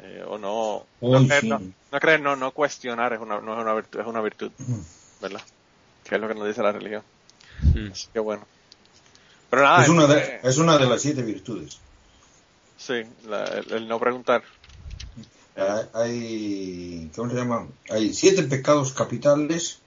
Eh, 0.00 0.24
o 0.26 0.38
no, 0.38 0.84
no, 1.00 1.26
creer, 1.26 1.44
no, 1.44 1.58
no, 1.58 2.00
creer, 2.00 2.20
no, 2.20 2.36
no 2.36 2.52
cuestionar 2.52 3.12
es 3.12 3.20
una, 3.20 3.40
no 3.40 3.54
es 3.54 3.60
una 3.60 3.74
virtud, 3.74 4.00
es 4.00 4.06
una 4.06 4.20
virtud, 4.20 4.52
¿verdad? 5.20 5.42
Que 6.04 6.14
es 6.14 6.20
lo 6.20 6.28
que 6.28 6.34
nos 6.34 6.46
dice 6.46 6.62
la 6.62 6.72
religión. 6.72 7.02
Así 7.90 8.08
que 8.12 8.20
bueno. 8.20 8.46
Pero 9.50 9.62
nada. 9.62 9.82
Es 9.82 9.88
una, 9.88 10.06
de, 10.06 10.40
es 10.42 10.58
una 10.58 10.78
de 10.78 10.86
las 10.86 11.02
siete 11.02 11.22
virtudes. 11.22 11.78
Sí, 12.76 13.02
la, 13.26 13.44
el, 13.44 13.72
el, 13.72 13.88
no 13.88 13.98
preguntar. 13.98 14.42
Hay, 15.92 17.10
¿cómo 17.16 17.30
se 17.30 17.36
llama? 17.36 17.66
Hay 17.90 18.14
siete 18.14 18.44
pecados 18.44 18.92
capitales 18.92 19.80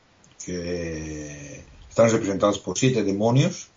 que 0.45 1.63
están 1.87 2.11
representados 2.11 2.59
por 2.59 2.77
siete 2.77 3.03
demonios 3.03 3.69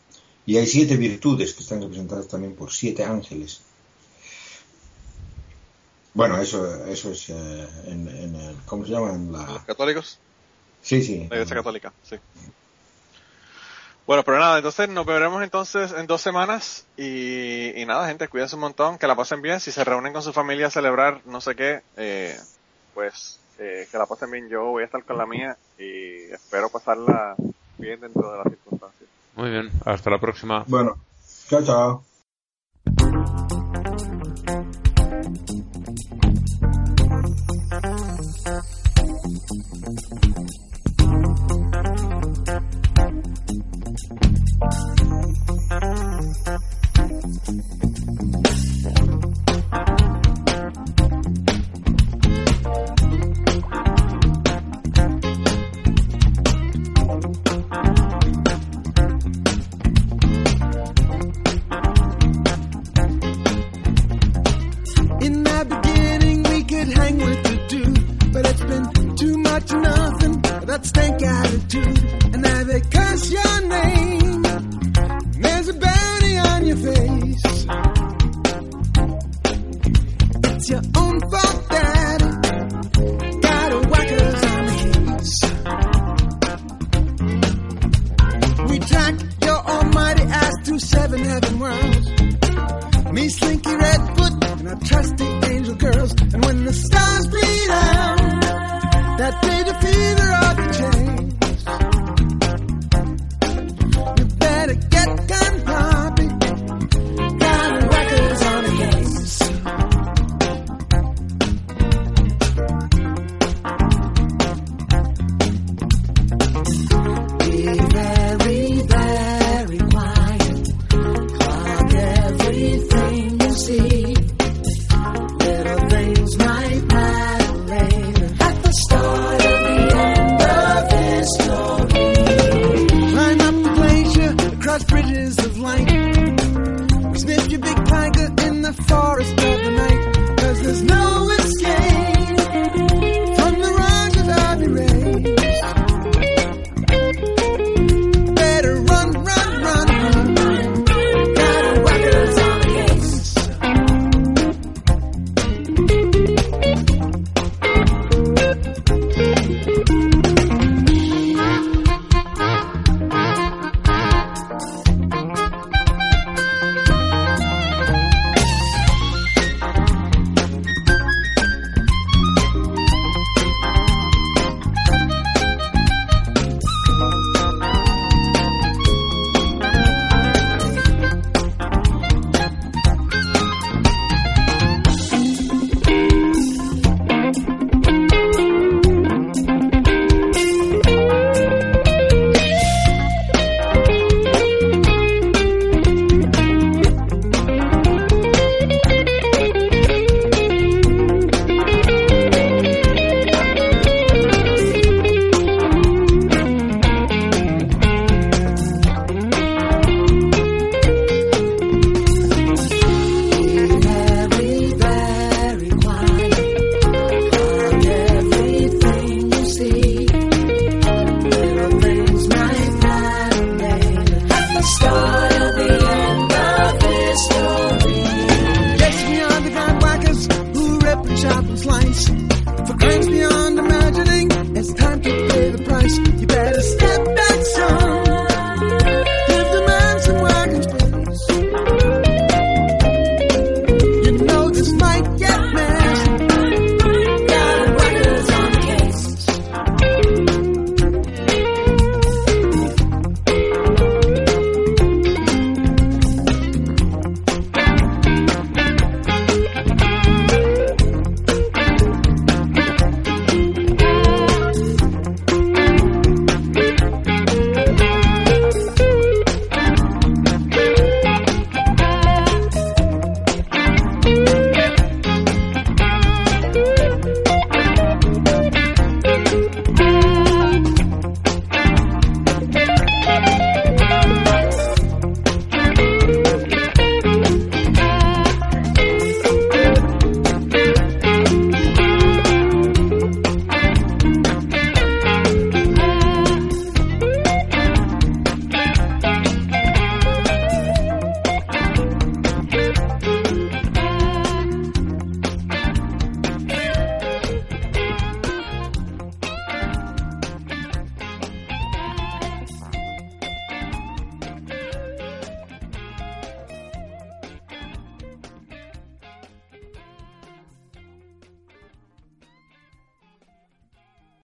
y 0.44 0.56
hay 0.56 0.66
siete 0.66 0.96
virtudes 0.96 1.54
que 1.54 1.62
están 1.62 1.80
representadas 1.82 2.26
también 2.26 2.56
por 2.56 2.72
siete 2.72 3.04
ángeles. 3.04 3.60
Bueno, 6.14 6.40
eso, 6.40 6.84
eso 6.86 7.12
es 7.12 7.28
eh, 7.28 7.68
en, 7.86 8.08
en, 8.08 8.34
el, 8.36 8.56
¿cómo 8.66 8.84
se 8.84 8.92
llama? 8.92 9.12
En 9.12 9.32
la... 9.32 9.46
¿Los 9.46 9.62
católicos? 9.62 10.18
Sí, 10.82 11.02
sí. 11.02 11.26
La 11.30 11.36
iglesia 11.36 11.56
católica, 11.56 11.92
sí. 12.02 12.16
Bueno, 14.06 14.22
pero 14.22 14.38
nada, 14.38 14.58
entonces 14.58 14.88
nos 14.90 15.06
veremos 15.06 15.42
entonces 15.42 15.92
en 15.92 16.06
dos 16.06 16.20
semanas 16.20 16.84
y, 16.96 17.80
y, 17.80 17.86
nada, 17.86 18.06
gente, 18.06 18.28
cuídense 18.28 18.56
un 18.56 18.60
montón, 18.60 18.98
que 18.98 19.06
la 19.06 19.16
pasen 19.16 19.40
bien, 19.40 19.60
si 19.60 19.72
se 19.72 19.82
reúnen 19.82 20.12
con 20.12 20.22
su 20.22 20.32
familia 20.32 20.66
a 20.66 20.70
celebrar 20.70 21.22
no 21.24 21.40
sé 21.40 21.56
qué, 21.56 21.80
eh, 21.96 22.38
pues 22.92 23.40
eh, 23.58 23.88
que 23.90 23.96
la 23.96 24.04
pasen 24.04 24.30
bien, 24.30 24.48
yo 24.50 24.64
voy 24.66 24.82
a 24.82 24.86
estar 24.86 25.02
con 25.04 25.16
la 25.16 25.26
mía 25.26 25.56
y 25.78 26.24
espero 26.32 26.68
pasarla 26.68 27.34
bien 27.78 28.00
dentro 28.00 28.30
de 28.30 28.38
las 28.38 28.48
circunstancias. 28.48 29.08
Muy 29.36 29.50
bien, 29.50 29.70
hasta 29.86 30.10
la 30.10 30.20
próxima. 30.20 30.64
Bueno, 30.66 30.96
chao, 31.48 31.62
chao. 31.64 32.13